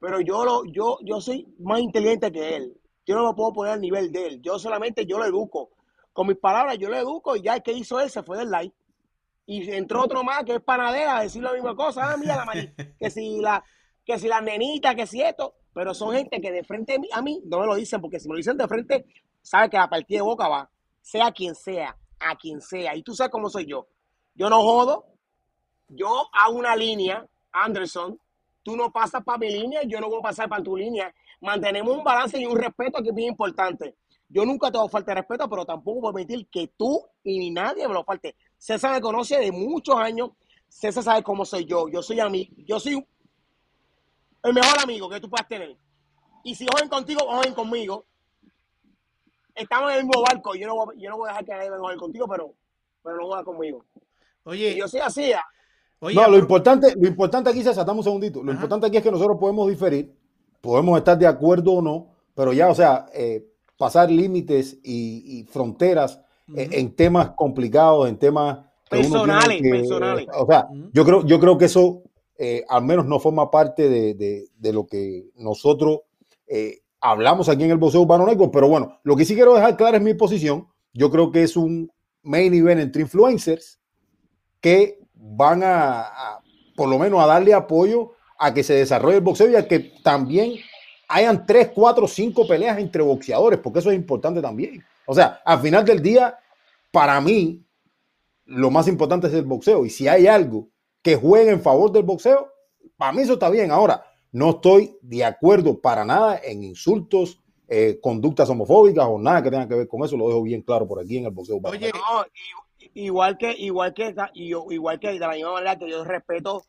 pero 0.00 0.22
yo, 0.22 0.42
lo, 0.42 0.64
yo, 0.64 0.96
yo 1.02 1.20
soy 1.20 1.46
más 1.58 1.80
inteligente 1.80 2.32
que 2.32 2.56
él. 2.56 2.72
Yo 3.04 3.14
no 3.14 3.26
me 3.28 3.34
puedo 3.34 3.52
poner 3.52 3.74
al 3.74 3.80
nivel 3.82 4.10
de 4.10 4.26
él. 4.28 4.40
Yo 4.40 4.58
solamente, 4.58 5.04
yo 5.04 5.18
lo 5.18 5.26
educo. 5.26 5.68
Con 6.14 6.28
mis 6.28 6.38
palabras, 6.38 6.78
yo 6.78 6.88
lo 6.88 6.96
educo 6.96 7.36
y 7.36 7.42
ya 7.42 7.56
el 7.56 7.62
que 7.62 7.72
hizo 7.72 8.00
él 8.00 8.08
se 8.08 8.22
fue 8.22 8.38
del 8.38 8.50
like. 8.50 8.74
Y 9.44 9.70
entró 9.70 10.02
otro 10.02 10.24
más 10.24 10.44
que 10.44 10.54
es 10.54 10.62
panadera 10.62 11.18
a 11.18 11.22
decir 11.22 11.42
la 11.42 11.52
misma 11.52 11.76
cosa. 11.76 12.10
Ah, 12.10 12.16
mira, 12.16 12.36
la 12.36 12.46
mari- 12.46 12.72
que 12.98 13.10
si 13.10 13.38
la, 13.38 13.62
que 14.02 14.18
si 14.18 14.28
la 14.28 14.40
nenita, 14.40 14.94
que 14.94 15.06
si 15.06 15.20
esto. 15.20 15.56
Pero 15.74 15.92
son 15.92 16.14
gente 16.14 16.40
que 16.40 16.50
de 16.52 16.64
frente 16.64 16.94
a 16.94 16.98
mí, 16.98 17.08
a 17.12 17.20
mí 17.20 17.42
no 17.44 17.60
me 17.60 17.66
lo 17.66 17.74
dicen, 17.74 18.00
porque 18.00 18.18
si 18.18 18.28
me 18.28 18.34
lo 18.34 18.38
dicen 18.38 18.56
de 18.56 18.66
frente, 18.66 19.04
sabe 19.42 19.68
que 19.68 19.76
la 19.76 19.90
partida 19.90 20.20
de 20.20 20.22
boca 20.22 20.48
va, 20.48 20.70
sea 21.02 21.32
quien 21.32 21.54
sea, 21.54 21.94
a 22.18 22.36
quien 22.36 22.62
sea. 22.62 22.96
Y 22.96 23.02
tú 23.02 23.14
sabes 23.14 23.30
cómo 23.30 23.50
soy 23.50 23.66
yo. 23.66 23.88
Yo 24.34 24.48
no 24.48 24.60
jodo, 24.62 25.06
yo 25.88 26.28
hago 26.32 26.56
una 26.56 26.74
línea, 26.74 27.26
Anderson, 27.52 28.18
tú 28.62 28.76
no 28.76 28.90
pasas 28.90 29.22
para 29.24 29.38
mi 29.38 29.50
línea, 29.50 29.82
yo 29.84 30.00
no 30.00 30.08
voy 30.08 30.20
a 30.20 30.22
pasar 30.22 30.48
para 30.48 30.62
tu 30.62 30.76
línea. 30.76 31.14
Mantenemos 31.40 31.96
un 31.96 32.04
balance 32.04 32.38
y 32.40 32.46
un 32.46 32.56
respeto 32.56 33.02
que 33.02 33.10
es 33.10 33.14
bien 33.14 33.30
importante. 33.30 33.96
Yo 34.28 34.46
nunca 34.46 34.70
te 34.70 34.78
voy 34.78 34.86
a 34.86 34.90
faltar 34.90 35.16
respeto, 35.16 35.48
pero 35.50 35.66
tampoco 35.66 36.00
voy 36.00 36.10
a 36.10 36.14
permitir 36.14 36.48
que 36.48 36.68
tú 36.68 37.04
y 37.22 37.50
nadie 37.50 37.86
me 37.86 37.92
lo 37.92 38.04
falte. 38.04 38.34
César 38.56 38.92
me 38.92 39.00
conoce 39.00 39.38
de 39.38 39.52
muchos 39.52 39.96
años. 39.96 40.30
César 40.68 41.02
sabe 41.02 41.22
cómo 41.22 41.44
soy 41.44 41.66
yo. 41.66 41.88
Yo 41.88 42.00
soy 42.00 42.20
amigo, 42.20 42.54
yo 42.58 42.80
soy 42.80 43.06
el 44.42 44.54
mejor 44.54 44.80
amigo 44.82 45.10
que 45.10 45.20
tú 45.20 45.28
puedas 45.28 45.46
tener. 45.46 45.76
Y 46.44 46.54
si 46.54 46.66
joden 46.66 46.88
contigo, 46.88 47.20
joden 47.26 47.52
conmigo. 47.52 48.06
Estamos 49.54 49.90
en 49.90 49.98
el 49.98 50.06
mismo 50.06 50.22
barco. 50.22 50.54
Yo 50.54 50.66
no 50.66 50.76
voy, 50.76 50.98
yo 50.98 51.10
no 51.10 51.18
voy 51.18 51.28
a 51.28 51.32
dejar 51.32 51.44
que 51.44 51.52
nadie 51.52 51.70
joder 51.78 51.98
contigo, 51.98 52.26
pero, 52.26 52.54
pero 53.02 53.16
no 53.16 53.26
joda 53.26 53.44
conmigo. 53.44 53.84
Oye, 54.44 54.72
Y 54.72 54.78
yo 54.78 54.86
ah. 55.02 55.42
oye, 56.00 56.14
No, 56.14 56.28
lo 56.28 56.38
importante, 56.38 56.94
lo 56.98 57.08
importante 57.08 57.50
aquí, 57.50 57.62
César, 57.62 57.86
dame 57.86 57.98
un 57.98 58.04
segundito. 58.04 58.42
Lo 58.42 58.50
Ajá. 58.50 58.58
importante 58.58 58.86
aquí 58.86 58.96
es 58.96 59.02
que 59.02 59.10
nosotros 59.10 59.36
podemos 59.38 59.68
diferir, 59.68 60.12
podemos 60.60 60.98
estar 60.98 61.18
de 61.18 61.26
acuerdo 61.26 61.74
o 61.74 61.82
no, 61.82 62.08
pero 62.34 62.52
ya, 62.52 62.68
o 62.68 62.74
sea, 62.74 63.06
eh, 63.14 63.46
pasar 63.78 64.10
límites 64.10 64.78
y, 64.82 65.40
y 65.40 65.44
fronteras 65.44 66.20
eh, 66.56 66.68
en 66.72 66.94
temas 66.94 67.30
complicados, 67.36 68.08
en 68.08 68.18
temas 68.18 68.58
Personales, 68.90 69.62
que- 69.62 69.70
personales. 69.70 70.26
O 70.38 70.46
sea, 70.46 70.68
yo 70.92 71.04
creo, 71.04 71.24
yo 71.24 71.40
creo 71.40 71.56
que 71.56 71.64
eso 71.66 72.02
eh, 72.36 72.64
al 72.68 72.82
menos 72.84 73.06
no 73.06 73.18
forma 73.20 73.50
parte 73.50 73.88
de, 73.88 74.14
de- 74.14 74.48
de 74.56 74.72
lo 74.72 74.86
que 74.86 75.30
nosotros 75.36 76.00
eh, 76.46 76.80
hablamos 77.00 77.48
aquí 77.48 77.62
en 77.64 77.70
el 77.70 77.78
Boxeo 77.78 78.02
Urbano 78.02 78.26
Network, 78.26 78.52
pero 78.52 78.68
bueno, 78.68 78.98
lo 79.04 79.16
que 79.16 79.24
sí 79.24 79.34
quiero 79.34 79.54
dejar 79.54 79.76
clara 79.76 79.96
es 79.96 80.02
mi 80.02 80.14
posición. 80.14 80.66
Yo 80.92 81.10
creo 81.10 81.30
que 81.30 81.42
es 81.42 81.56
un 81.56 81.90
main 82.22 82.52
event 82.52 82.80
entre 82.80 83.02
influencers 83.02 83.80
que 84.62 84.98
van 85.14 85.62
a, 85.62 86.00
a, 86.00 86.42
por 86.74 86.88
lo 86.88 86.98
menos 86.98 87.22
a 87.22 87.26
darle 87.26 87.52
apoyo 87.52 88.12
a 88.38 88.54
que 88.54 88.62
se 88.62 88.74
desarrolle 88.74 89.18
el 89.18 89.22
boxeo 89.22 89.50
y 89.50 89.56
a 89.56 89.68
que 89.68 89.92
también 90.02 90.54
hayan 91.08 91.44
tres, 91.44 91.70
cuatro, 91.74 92.08
cinco 92.08 92.46
peleas 92.46 92.78
entre 92.78 93.02
boxeadores, 93.02 93.60
porque 93.60 93.80
eso 93.80 93.90
es 93.90 93.96
importante 93.96 94.40
también. 94.40 94.82
O 95.06 95.14
sea, 95.14 95.40
al 95.44 95.60
final 95.60 95.84
del 95.84 96.00
día, 96.00 96.38
para 96.90 97.20
mí, 97.20 97.62
lo 98.46 98.70
más 98.70 98.88
importante 98.88 99.26
es 99.26 99.34
el 99.34 99.44
boxeo. 99.44 99.84
Y 99.84 99.90
si 99.90 100.08
hay 100.08 100.26
algo 100.26 100.68
que 101.02 101.16
juegue 101.16 101.50
en 101.50 101.60
favor 101.60 101.92
del 101.92 102.04
boxeo, 102.04 102.50
para 102.96 103.12
mí 103.12 103.22
eso 103.22 103.34
está 103.34 103.50
bien. 103.50 103.70
Ahora, 103.70 104.04
no 104.30 104.50
estoy 104.50 104.96
de 105.02 105.24
acuerdo 105.24 105.80
para 105.80 106.04
nada 106.04 106.40
en 106.42 106.64
insultos, 106.64 107.40
eh, 107.68 107.98
conductas 108.00 108.48
homofóbicas 108.48 109.06
o 109.06 109.18
nada 109.18 109.42
que 109.42 109.50
tenga 109.50 109.68
que 109.68 109.74
ver 109.74 109.88
con 109.88 110.02
eso. 110.04 110.16
Lo 110.16 110.28
dejo 110.28 110.42
bien 110.42 110.62
claro 110.62 110.86
por 110.86 111.00
aquí 111.00 111.18
en 111.18 111.26
el 111.26 111.30
boxeo. 111.30 111.60
Oye, 111.62 111.90
No, 111.92 112.24
igual 112.94 113.36
que, 113.38 113.52
igual 113.52 113.94
que, 113.94 114.14
y 114.34 114.48
yo- 114.48 114.66
igual 114.70 114.98
que 115.00 115.12
de 115.12 115.18
la 115.18 115.30
misma 115.30 115.52
manera 115.52 115.76
que 115.78 115.88
yo 115.88 116.04
respeto 116.04 116.62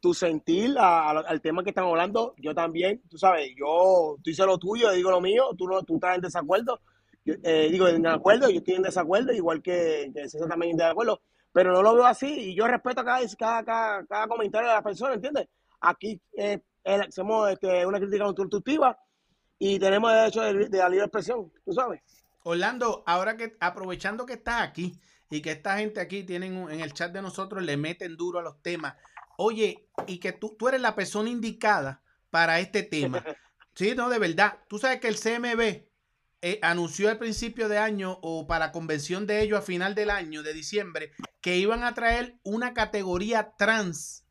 tu 0.00 0.14
sentir 0.14 0.76
al 0.78 1.40
tema 1.40 1.64
que 1.64 1.70
estamos 1.70 1.90
hablando, 1.90 2.34
yo 2.38 2.54
también, 2.54 3.02
tú 3.08 3.18
sabes, 3.18 3.50
yo 3.56 4.14
tú 4.22 4.30
dices 4.30 4.46
lo 4.46 4.56
tuyo, 4.58 4.90
yo 4.90 4.92
digo 4.96 5.10
lo 5.10 5.20
mío, 5.20 5.50
tú, 5.56 5.66
no, 5.66 5.82
tú 5.82 5.96
estás 5.96 6.14
en 6.14 6.20
desacuerdo, 6.20 6.80
yo, 7.24 7.34
eh, 7.42 7.68
digo 7.70 7.88
en 7.88 8.06
acuerdo, 8.06 8.48
yo 8.48 8.58
estoy 8.58 8.74
en 8.74 8.82
desacuerdo, 8.82 9.32
igual 9.32 9.60
que, 9.60 10.10
que 10.14 10.28
César 10.28 10.48
también 10.48 10.76
de 10.76 10.84
acuerdo, 10.84 11.20
pero 11.52 11.72
no 11.72 11.82
lo 11.82 11.94
veo 11.94 12.06
así 12.06 12.28
y 12.28 12.54
yo 12.54 12.68
respeto 12.68 13.04
cada, 13.04 13.20
cada, 13.64 14.04
cada, 14.06 14.28
comentario 14.28 14.68
de 14.68 14.74
la 14.74 14.82
persona, 14.82 15.14
¿entiendes? 15.14 15.48
Aquí 15.80 16.20
eh, 16.36 16.60
hacemos 16.84 17.50
este, 17.50 17.84
una 17.84 17.98
crítica 17.98 18.24
constructiva 18.32 18.96
y 19.58 19.80
tenemos 19.80 20.12
derecho 20.12 20.42
de, 20.42 20.68
de 20.68 20.78
la 20.78 20.88
libre 20.88 21.06
expresión, 21.06 21.52
tú 21.64 21.72
sabes. 21.72 22.00
Orlando, 22.44 23.02
ahora 23.04 23.36
que 23.36 23.56
aprovechando 23.58 24.24
que 24.24 24.34
estás 24.34 24.62
aquí 24.62 24.96
y 25.30 25.40
que 25.42 25.52
esta 25.52 25.78
gente 25.78 26.00
aquí 26.00 26.22
tienen 26.24 26.56
un- 26.56 26.70
en 26.70 26.80
el 26.80 26.92
chat 26.94 27.12
de 27.12 27.22
nosotros 27.22 27.62
le 27.62 27.76
meten 27.76 28.16
duro 28.16 28.38
a 28.38 28.42
los 28.42 28.62
temas. 28.62 28.94
Oye, 29.36 29.88
y 30.06 30.18
que 30.18 30.32
tú, 30.32 30.56
tú 30.58 30.68
eres 30.68 30.80
la 30.80 30.94
persona 30.94 31.30
indicada 31.30 32.02
para 32.30 32.60
este 32.60 32.82
tema. 32.82 33.24
Sí, 33.74 33.94
no, 33.94 34.08
de 34.08 34.18
verdad. 34.18 34.58
Tú 34.68 34.80
sabes 34.80 34.98
que 34.98 35.06
el 35.06 35.16
CMB 35.16 35.60
eh, 36.42 36.58
anunció 36.62 37.10
al 37.10 37.18
principio 37.18 37.68
de 37.68 37.78
año 37.78 38.18
o 38.22 38.48
para 38.48 38.72
convención 38.72 39.24
de 39.24 39.40
ellos 39.40 39.56
a 39.56 39.62
final 39.62 39.94
del 39.94 40.10
año, 40.10 40.42
de 40.42 40.52
diciembre, 40.52 41.12
que 41.40 41.58
iban 41.58 41.84
a 41.84 41.94
traer 41.94 42.40
una 42.42 42.74
categoría 42.74 43.52
trans 43.56 44.24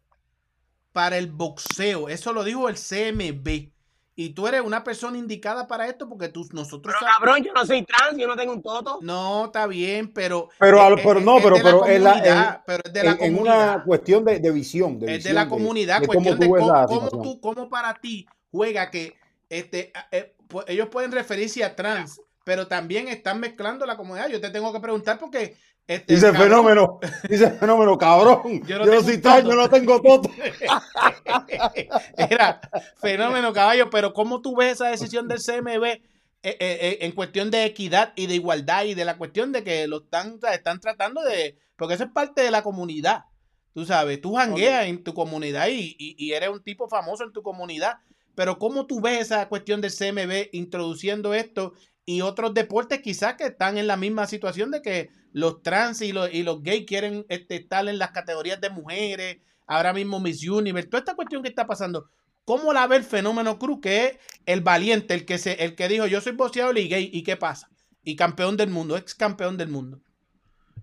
para 0.91 1.17
el 1.17 1.27
boxeo. 1.31 2.09
Eso 2.09 2.33
lo 2.33 2.43
dijo 2.43 2.67
el 2.67 2.75
CMB. 2.75 3.71
Y 4.19 4.31
tú 4.31 4.48
eres 4.48 4.61
una 4.61 4.84
persona 4.84 5.15
indicada 5.15 5.68
para 5.68 5.88
esto 5.88 6.10
porque 6.10 6.30
tú, 6.30 6.48
nosotros 6.52 6.95
Pero 6.99 7.11
cabrón, 7.14 7.44
yo 7.44 7.53
no 7.53 7.64
soy 7.68 7.85
trans, 7.85 8.18
yo 8.18 8.27
no 8.27 8.35
tengo 8.35 8.52
un 8.52 8.64
toto. 8.64 8.98
no, 9.03 9.45
está 9.45 9.68
bien, 9.68 10.11
pero. 10.11 10.49
Pero, 10.60 10.81
al- 10.81 10.98
eh, 10.98 11.02
pero 11.03 11.19
eh, 11.19 11.23
no, 11.23 11.38
es 11.38 11.44
pero, 11.44 11.56
de 11.57 11.64
la 11.64 11.69
pero, 11.69 11.85
en 11.88 12.03
la- 12.03 12.64
pero 12.65 12.84
es 12.84 12.94
de 12.94 13.03
la 13.03 13.18
en, 13.22 13.39
una 13.39 13.84
cuestión 13.85 14.26
de, 14.26 14.39
de 14.39 14.52
visión. 14.52 14.99
De 14.99 15.18
es 15.18 15.23
de 15.23 15.34
la 15.34 15.48
comunidad, 15.48 16.02
de 16.02 16.07
cómo 16.07 16.15
cuestión 16.22 16.39
tú 16.39 16.56
de 16.56 16.60
cómo, 16.88 17.10
tú, 17.22 17.39
cómo 17.39 17.69
para 17.69 17.94
ti 17.94 18.26
juega 18.49 18.89
que 18.89 19.14
este, 19.49 19.94
eh, 20.11 20.34
pues, 20.48 20.65
ellos 20.68 20.89
pueden 20.89 21.11
referirse 21.11 21.64
a 21.64 21.76
trans, 21.76 22.19
pero 22.44 22.68
también 22.68 23.10
están 23.10 23.39
mezclando 23.39 23.85
la 23.85 23.98
comunidad. 23.98 24.30
Yo 24.30 24.41
te 24.41 24.49
tengo 24.49 24.73
que 24.73 24.80
preguntar 24.80 25.19
porque. 25.19 25.56
Este, 25.88 26.14
Dice 26.15 26.26
cabrón, 26.27 26.43
fenómeno, 26.49 26.99
dice 27.30 27.51
fenómeno, 27.51 27.97
cabrón. 27.97 28.61
Yo 28.68 28.77
no 28.80 29.01
soy 29.01 29.22
yo 29.22 29.55
no 29.55 29.69
tengo 29.69 30.01
toto. 30.01 30.30
Era 32.18 32.59
fenómeno, 32.97 33.53
caballo, 33.53 33.89
pero 33.89 34.14
¿cómo 34.14 34.41
tú 34.41 34.55
ves 34.55 34.73
esa 34.73 34.89
decisión 34.89 35.27
del 35.27 35.39
CMB 35.39 35.84
eh, 35.85 36.01
eh, 36.43 36.55
eh, 36.59 36.97
en 37.01 37.11
cuestión 37.14 37.49
de 37.51 37.65
equidad 37.65 38.14
y 38.15 38.27
de 38.27 38.35
igualdad 38.35 38.85
y 38.85 38.93
de 38.95 39.05
la 39.05 39.18
cuestión 39.18 39.51
de 39.51 39.64
que 39.64 39.88
lo 39.88 39.99
están, 40.03 40.39
están 40.53 40.80
tratando 40.80 41.22
de... 41.23 41.57
Porque 41.76 41.93
eso 41.95 42.03
es 42.03 42.11
parte 42.11 42.41
de 42.41 42.51
la 42.51 42.64
comunidad, 42.64 43.26
tú 43.73 43.85
sabes, 43.85 44.19
tú 44.22 44.35
jangueas 44.35 44.88
en 44.88 45.03
tu 45.03 45.14
comunidad 45.14 45.68
y, 45.68 45.95
y- 45.99 46.15
y 46.18 46.34
eres 46.34 46.49
un 46.49 46.64
tipo 46.64 46.88
famoso 46.89 47.23
en 47.23 47.31
tu 47.34 47.43
comunidad, 47.43 47.97
pero 48.35 48.57
¿cómo 48.59 48.88
tú 48.88 48.99
ves 49.01 49.22
esa 49.22 49.47
cuestión 49.47 49.80
del 49.81 49.91
CMB 49.91 50.49
introduciendo 50.53 51.34
esto 51.34 51.73
y 52.09 52.21
otros 52.21 52.53
deportes 52.53 53.01
quizás 53.01 53.35
que 53.35 53.47
están 53.47 53.77
en 53.77 53.85
la 53.85 53.97
misma 53.97 54.27
situación 54.27 54.71
de 54.71 54.81
que 54.81 55.09
los 55.34 55.61
trans 55.61 56.01
y 56.01 56.13
los, 56.13 56.34
y 56.34 56.41
los 56.41 56.63
gays 56.63 56.85
quieren 56.85 57.25
este, 57.27 57.57
estar 57.57 57.85
en 57.85 57.99
las 57.99 58.11
categorías 58.11 58.61
de 58.61 58.69
mujeres, 58.69 59.39
ahora 59.67 59.91
mismo 59.91 60.21
Miss 60.21 60.47
Universe, 60.47 60.88
toda 60.88 60.99
esta 60.99 61.15
cuestión 61.17 61.43
que 61.43 61.49
está 61.49 61.67
pasando. 61.67 62.09
¿Cómo 62.45 62.71
la 62.71 62.88
ve 62.88 62.95
el 62.95 63.03
fenómeno 63.03 63.59
Cruz, 63.59 63.79
que 63.81 64.05
es 64.05 64.17
el 64.45 64.61
valiente, 64.61 65.15
el 65.15 65.25
que 65.25 65.38
se, 65.38 65.65
el 65.65 65.75
que 65.75 65.89
dijo 65.89 66.07
yo 66.07 66.21
soy 66.21 66.31
boxeador 66.31 66.77
y 66.77 66.88
gay, 66.88 67.09
y 67.11 67.23
qué 67.23 67.35
pasa? 67.35 67.69
Y 68.05 68.15
campeón 68.15 68.55
del 68.55 68.69
mundo, 68.69 68.95
ex 68.95 69.13
campeón 69.13 69.57
del 69.57 69.67
mundo. 69.67 69.99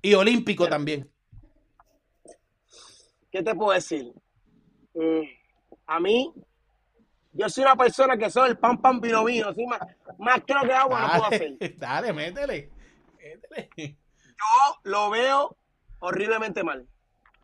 Y 0.02 0.12
olímpico 0.12 0.68
también. 0.68 1.10
¿Qué 3.32 3.42
te 3.42 3.54
puedo 3.54 3.72
decir? 3.72 4.12
Mm, 4.92 5.22
a 5.86 6.00
mí, 6.00 6.34
yo 7.34 7.48
soy 7.48 7.64
una 7.64 7.76
persona 7.76 8.16
que 8.16 8.30
soy 8.30 8.50
el 8.50 8.58
pan 8.58 8.80
pan 8.80 9.00
vino 9.00 9.24
vino, 9.24 9.48
así 9.48 9.66
más, 9.66 9.80
más 10.18 10.40
creo 10.46 10.62
que 10.62 10.72
agua 10.72 11.00
no 11.02 11.08
puedo 11.08 11.24
hacer. 11.26 11.56
Dale, 11.78 12.12
métele. 12.12 12.70
métele. 13.20 13.96
Yo 14.26 14.80
lo 14.84 15.10
veo 15.10 15.56
horriblemente 16.00 16.62
mal. 16.62 16.86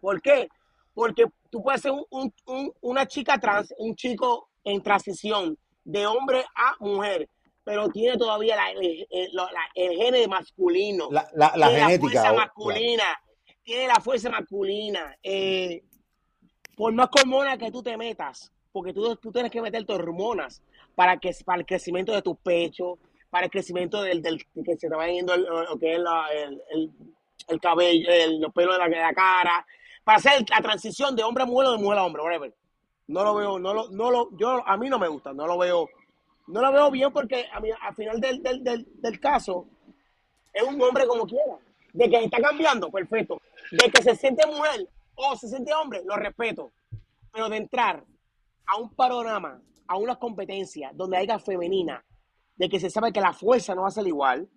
¿Por 0.01 0.21
qué? 0.23 0.49
Porque 0.95 1.25
tú 1.51 1.63
puedes 1.63 1.81
ser 1.83 1.93
un- 1.93 2.05
un- 2.11 2.35
un- 2.47 2.73
una 2.81 3.07
chica 3.07 3.39
trans, 3.39 3.73
un 3.79 3.95
chico 3.95 4.49
en 4.65 4.83
transición 4.83 5.57
de 5.85 6.07
hombre 6.07 6.45
a 6.55 6.75
mujer, 6.81 7.29
pero 7.65 7.89
tiene 7.89 8.17
todavía 8.19 8.57
la- 8.57 8.71
el, 8.73 9.07
el- 9.11 9.31
la- 9.35 9.49
el 9.75 9.97
gene 9.97 10.27
masculino. 10.29 11.09
La, 11.11 11.29
la, 11.35 11.53
la 11.57 11.69
tiene 11.69 11.83
genética. 11.85 12.15
la 12.15 12.21
fuerza 12.29 12.33
masculina, 12.33 13.05
tiene 13.63 13.87
la 13.89 14.01
fuerza 14.01 14.31
masculina. 14.31 15.17
Eh, 15.23 15.83
por 16.77 16.93
más 16.93 17.09
hormonas 17.13 17.59
que 17.59 17.71
tú 17.71 17.83
te 17.83 17.97
metas, 17.97 18.53
porque 18.73 18.93
tú, 18.93 19.17
tú 19.17 19.33
tienes 19.33 19.51
que 19.51 19.61
meterte 19.63 19.93
hormonas 19.93 20.63
para, 20.95 21.17
que, 21.19 21.31
para 21.45 21.61
el 21.61 21.67
crecimiento 21.67 22.13
de 22.13 22.23
tus 22.23 22.37
pechos, 22.39 22.99
para 23.31 23.47
el 23.47 23.51
crecimiento 23.51 24.03
del, 24.03 24.23
que 24.65 24.77
se 24.77 24.89
te 24.89 24.95
vaya 24.95 25.13
yendo 25.13 25.35
el, 25.35 25.43
lo 25.45 25.79
que 25.79 25.93
es 25.95 25.99
el, 25.99 26.63
el- 26.71 26.91
el 27.49 27.61
cabello, 27.61 28.09
el- 28.13 28.41
los 28.41 28.53
pelos 28.53 28.77
de 28.79 28.97
la, 28.97 29.13
cara, 29.15 29.67
para 30.05 30.19
hacer 30.19 30.45
la 30.49 30.61
transición 30.61 31.17
de 31.17 31.25
hombre 31.25 31.43
a 31.43 31.47
mujer 31.47 31.69
o 31.69 31.73
de 31.73 31.79
mujer 31.79 31.99
a 31.99 32.05
hombre, 32.05 32.23
whatever. 32.23 32.55
No 33.09 33.25
lo 33.25 33.35
veo, 33.35 33.59
no 33.59 33.75
lo, 33.75 33.89
no 33.89 34.11
lo, 34.11 34.29
yo, 34.37 34.63
a 34.67 34.77
mí 34.77 34.89
no 34.89 34.99
me 34.99 35.09
gusta, 35.09 35.33
no 35.33 35.47
lo 35.47 35.59
veo, 35.59 35.89
no 36.47 36.61
lo 36.61 36.73
veo 36.73 36.91
bien 36.93 37.13
porque 37.13 37.47
a 37.53 37.59
mí, 37.59 37.71
al 37.81 37.95
final 37.95 38.21
del, 38.21 38.41
del, 38.43 38.63
del 38.63 39.21
caso, 39.21 39.67
es 40.53 40.63
un 40.63 40.81
hombre 40.81 41.07
como 41.07 41.27
quiera. 41.27 41.57
De 41.93 42.09
que 42.09 42.25
está 42.25 42.41
cambiando, 42.41 42.89
perfecto. 42.89 43.41
De 43.73 43.91
que 43.91 44.01
se 44.01 44.15
siente 44.15 44.47
mujer 44.47 44.87
o 45.17 45.35
se 45.35 45.49
siente 45.49 45.75
hombre, 45.75 46.03
lo 46.05 46.15
respeto. 46.15 46.71
Pero 47.33 47.49
de 47.49 47.57
entrar 47.57 48.05
a 48.73 48.79
un 48.81 48.91
panorama, 48.95 49.61
a 49.87 49.97
una 49.97 50.17
competencia 50.17 50.91
donde 50.95 51.17
haya 51.17 51.39
femenina, 51.39 52.05
de 52.57 52.69
que 52.69 52.79
se 52.81 52.91
sabe 52.91 53.13
que 53.13 53.21
la 53.21 53.33
fuerza 53.33 53.75
no 53.75 53.83
va 53.83 53.89
a 53.89 53.93
ser 53.93 54.07
igual, 54.07 54.49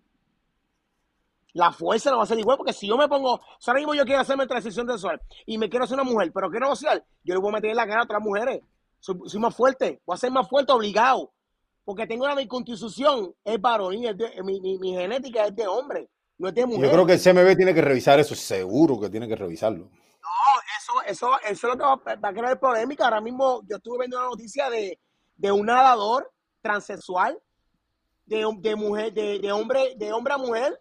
la 1.53 1.71
fuerza 1.71 2.09
no 2.09 2.17
va 2.17 2.23
a 2.23 2.27
ser 2.27 2.39
igual, 2.39 2.57
porque 2.57 2.73
si 2.73 2.87
yo 2.87 2.97
me 2.97 3.07
pongo, 3.07 3.39
si 3.59 3.69
ahora 3.69 3.79
mismo 3.79 3.93
yo 3.93 4.05
quiero 4.05 4.21
hacerme 4.21 4.47
transición 4.47 4.87
sexual 4.87 5.21
y 5.45 5.57
me 5.57 5.69
quiero 5.69 5.85
hacer 5.85 5.95
una 5.99 6.03
mujer, 6.09 6.31
pero 6.33 6.49
quiero 6.49 6.67
boxear, 6.69 7.03
yo 7.23 7.33
le 7.35 7.39
voy 7.39 7.49
a 7.49 7.53
meter 7.53 7.69
en 7.69 7.75
la 7.77 7.85
cara 7.87 8.01
a 8.01 8.03
otras 8.05 8.21
mujeres. 8.21 8.61
Soy, 8.99 9.17
soy 9.25 9.39
más 9.39 9.55
fuerte, 9.55 10.01
voy 10.05 10.15
a 10.15 10.17
ser 10.17 10.31
más 10.31 10.47
fuerte 10.49 10.71
obligado, 10.71 11.31
porque 11.85 12.07
tengo 12.07 12.25
una 12.25 12.35
mi 12.35 12.47
constitución, 12.47 13.33
es 13.43 13.61
varonil, 13.61 14.05
es 14.07 14.17
de- 14.17 14.43
mi, 14.43 14.59
mi- 14.61 14.79
mi 14.79 14.93
genética 14.93 15.45
es 15.45 15.55
de 15.55 15.67
hombre, 15.67 16.09
no 16.39 16.47
es 16.47 16.55
de 16.55 16.65
mujer. 16.65 16.85
Yo 16.85 16.91
creo 16.91 17.05
que 17.05 17.13
el 17.13 17.19
CMB 17.19 17.55
tiene 17.55 17.73
que 17.75 17.81
revisar 17.81 18.19
eso, 18.19 18.33
seguro 18.33 18.99
que 18.99 19.09
tiene 19.09 19.27
que 19.27 19.35
revisarlo. 19.35 19.89
No, 20.23 20.61
eso, 20.79 20.93
eso, 21.05 21.39
eso 21.41 21.51
es 21.51 21.63
lo 21.63 21.77
que 21.77 21.83
va, 21.83 22.29
a 22.29 22.33
crear 22.33 22.59
polémica. 22.59 23.03
Ahora 23.05 23.21
mismo 23.21 23.61
yo 23.67 23.75
estuve 23.75 23.99
viendo 23.99 24.17
una 24.17 24.27
noticia 24.27 24.69
de, 24.69 24.97
de 25.35 25.51
un 25.51 25.65
nadador 25.65 26.31
transexual, 26.61 27.37
de, 28.25 28.49
de 28.59 28.75
mujer, 28.75 29.13
de, 29.13 29.39
de 29.39 29.51
hombre, 29.51 29.93
de 29.97 30.13
hombre 30.13 30.33
a 30.33 30.37
mujer, 30.37 30.79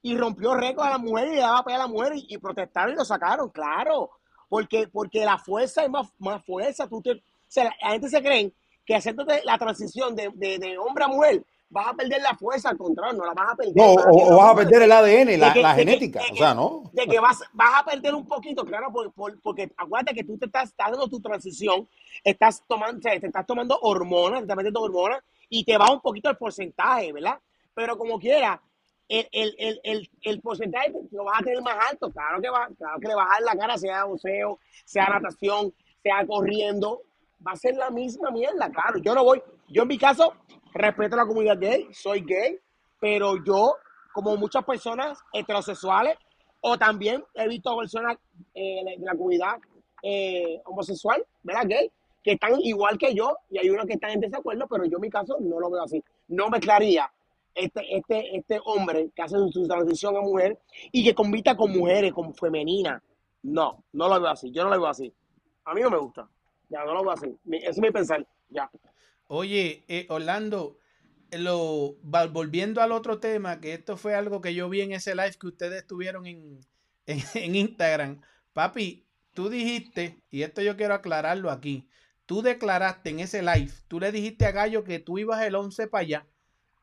y 0.00 0.16
rompió 0.16 0.54
récord 0.54 0.86
a 0.86 0.90
la 0.90 0.98
mujer 0.98 1.28
y 1.28 1.34
le 1.34 1.40
daba 1.40 1.64
pelea 1.64 1.78
la 1.80 1.86
mujer 1.88 2.12
y, 2.14 2.26
y 2.28 2.38
protestaron 2.38 2.94
y 2.94 2.96
lo 2.96 3.04
sacaron, 3.04 3.50
claro. 3.50 4.10
Porque, 4.48 4.86
porque 4.86 5.24
la 5.24 5.38
fuerza 5.38 5.82
es 5.82 5.90
más, 5.90 6.08
más 6.18 6.44
fuerza. 6.44 6.88
Tú 6.88 7.02
te, 7.02 7.12
o 7.12 7.22
sea, 7.48 7.64
la, 7.64 7.90
gente 7.90 8.08
se 8.08 8.22
cree 8.22 8.52
que 8.86 8.94
haciéndote 8.94 9.42
la 9.44 9.58
transición 9.58 10.14
de, 10.14 10.30
de 10.34 10.78
hombre 10.78 11.04
a 11.04 11.08
mujer 11.08 11.44
vas 11.74 11.88
a 11.88 11.94
perder 11.94 12.22
la 12.22 12.34
fuerza, 12.36 12.70
al 12.70 12.78
contrario, 12.78 13.18
no 13.18 13.26
la 13.26 13.34
vas 13.34 13.52
a 13.52 13.56
perder. 13.56 13.74
No, 13.76 13.96
vas 13.96 14.06
o, 14.08 14.36
vas 14.36 14.52
a 14.52 14.54
perder 14.54 14.82
el 14.82 14.92
ADN, 14.92 15.36
la, 15.38 15.52
que- 15.52 15.60
la 15.62 15.74
que- 15.74 15.80
genética. 15.84 16.20
o 16.32 16.36
sea, 16.36 16.54
¿no? 16.54 16.84
de 16.92 17.06
que 17.06 17.18
vas, 17.18 17.40
vas 17.52 17.80
a 17.80 17.84
perder 17.84 18.14
un 18.14 18.26
poquito, 18.26 18.64
claro, 18.64 18.92
por- 18.92 19.12
por- 19.12 19.40
porque 19.42 19.70
acuérdate 19.76 20.14
que 20.14 20.22
tú 20.24 20.38
te 20.38 20.46
estás 20.46 20.72
dando 20.76 21.08
tu 21.08 21.20
transición, 21.20 21.88
estás 22.22 22.62
tomando, 22.68 23.00
te 23.00 23.26
estás 23.26 23.44
tomando 23.44 23.76
hormonas, 23.82 24.38
te 24.38 24.44
estás 24.44 24.56
metiendo 24.56 24.80
hormonas 24.82 25.20
y 25.48 25.64
te 25.64 25.76
baja 25.76 25.92
un 25.92 26.00
poquito 26.00 26.30
el 26.30 26.36
porcentaje, 26.36 27.12
¿verdad? 27.12 27.38
Pero 27.74 27.98
como 27.98 28.18
quiera, 28.20 28.62
el, 29.08 29.28
el, 29.32 29.54
el, 29.58 29.80
el, 29.82 30.10
el 30.22 30.40
porcentaje 30.40 30.92
lo 31.10 31.24
vas 31.24 31.40
a 31.40 31.44
tener 31.44 31.60
más 31.60 31.76
alto. 31.90 32.10
Claro 32.12 32.40
que, 32.40 32.48
va, 32.50 32.68
claro 32.78 33.00
que 33.00 33.08
le 33.08 33.14
vas 33.16 33.26
a 33.26 33.32
dar 33.32 33.42
la 33.42 33.56
cara, 33.60 33.76
sea 33.76 34.04
buceo, 34.04 34.60
sea 34.84 35.08
natación, 35.08 35.74
sea 36.02 36.24
corriendo. 36.26 37.02
Va 37.46 37.52
a 37.52 37.56
ser 37.56 37.74
la 37.74 37.90
misma 37.90 38.30
mierda, 38.30 38.70
claro. 38.70 38.98
Yo 39.00 39.12
no 39.14 39.22
voy, 39.24 39.42
yo 39.68 39.82
en 39.82 39.88
mi 39.88 39.98
caso, 39.98 40.32
respeto 40.74 41.16
la 41.16 41.26
comunidad 41.26 41.58
gay, 41.58 41.88
soy 41.92 42.20
gay, 42.20 42.58
pero 43.00 43.42
yo, 43.44 43.76
como 44.12 44.36
muchas 44.36 44.64
personas 44.64 45.18
heterosexuales, 45.32 46.18
o 46.60 46.76
también 46.76 47.24
he 47.34 47.48
visto 47.48 47.76
personas 47.76 48.16
eh, 48.54 48.82
de 48.84 49.04
la 49.04 49.12
comunidad 49.12 49.58
eh, 50.02 50.60
homosexual, 50.64 51.24
¿verdad? 51.42 51.62
Gay, 51.66 51.90
que 52.22 52.32
están 52.32 52.58
igual 52.60 52.98
que 52.98 53.14
yo, 53.14 53.36
y 53.50 53.58
hay 53.58 53.70
unos 53.70 53.86
que 53.86 53.94
están 53.94 54.10
en 54.10 54.20
desacuerdo, 54.20 54.66
pero 54.68 54.84
yo 54.84 54.96
en 54.96 55.02
mi 55.02 55.10
caso 55.10 55.36
no 55.40 55.60
lo 55.60 55.70
veo 55.70 55.82
así. 55.82 56.02
No 56.28 56.48
mezclaría 56.48 57.10
este, 57.54 57.96
este, 57.96 58.36
este 58.36 58.60
hombre 58.64 59.10
que 59.14 59.22
hace 59.22 59.36
su 59.50 59.68
transición 59.68 60.16
a 60.16 60.20
mujer 60.20 60.58
y 60.90 61.04
que 61.04 61.14
convita 61.14 61.56
con 61.56 61.70
mujeres, 61.70 62.12
con 62.12 62.34
femeninas. 62.34 63.02
No, 63.42 63.84
no 63.92 64.08
lo 64.08 64.20
veo 64.20 64.30
así. 64.30 64.50
Yo 64.50 64.64
no 64.64 64.70
lo 64.70 64.80
veo 64.80 64.88
así. 64.88 65.12
A 65.66 65.74
mí 65.74 65.82
no 65.82 65.90
me 65.90 65.98
gusta. 65.98 66.26
Ya, 66.70 66.84
no 66.84 66.94
lo 66.94 67.02
veo 67.02 67.12
así. 67.12 67.36
Ese 67.52 67.70
es 67.70 67.78
mi 67.78 67.90
pensar. 67.90 68.26
Ya. 68.48 68.70
Oye, 69.26 69.84
eh, 69.88 70.06
Orlando, 70.10 70.78
lo, 71.32 71.96
va- 72.02 72.26
volviendo 72.26 72.82
al 72.82 72.92
otro 72.92 73.18
tema, 73.20 73.60
que 73.60 73.74
esto 73.74 73.96
fue 73.96 74.14
algo 74.14 74.40
que 74.40 74.54
yo 74.54 74.68
vi 74.68 74.82
en 74.82 74.92
ese 74.92 75.14
live 75.14 75.34
que 75.40 75.46
ustedes 75.48 75.86
tuvieron 75.86 76.26
en, 76.26 76.60
en, 77.06 77.20
en 77.34 77.54
Instagram. 77.56 78.20
Papi, 78.52 79.06
tú 79.34 79.48
dijiste, 79.48 80.22
y 80.30 80.42
esto 80.42 80.62
yo 80.62 80.76
quiero 80.76 80.94
aclararlo 80.94 81.50
aquí, 81.50 81.88
tú 82.26 82.42
declaraste 82.42 83.10
en 83.10 83.20
ese 83.20 83.42
live, 83.42 83.70
tú 83.88 83.98
le 84.00 84.12
dijiste 84.12 84.46
a 84.46 84.52
Gallo 84.52 84.84
que 84.84 84.98
tú 85.00 85.18
ibas 85.18 85.42
el 85.42 85.54
11 85.56 85.86
para 85.88 86.02
allá 86.02 86.26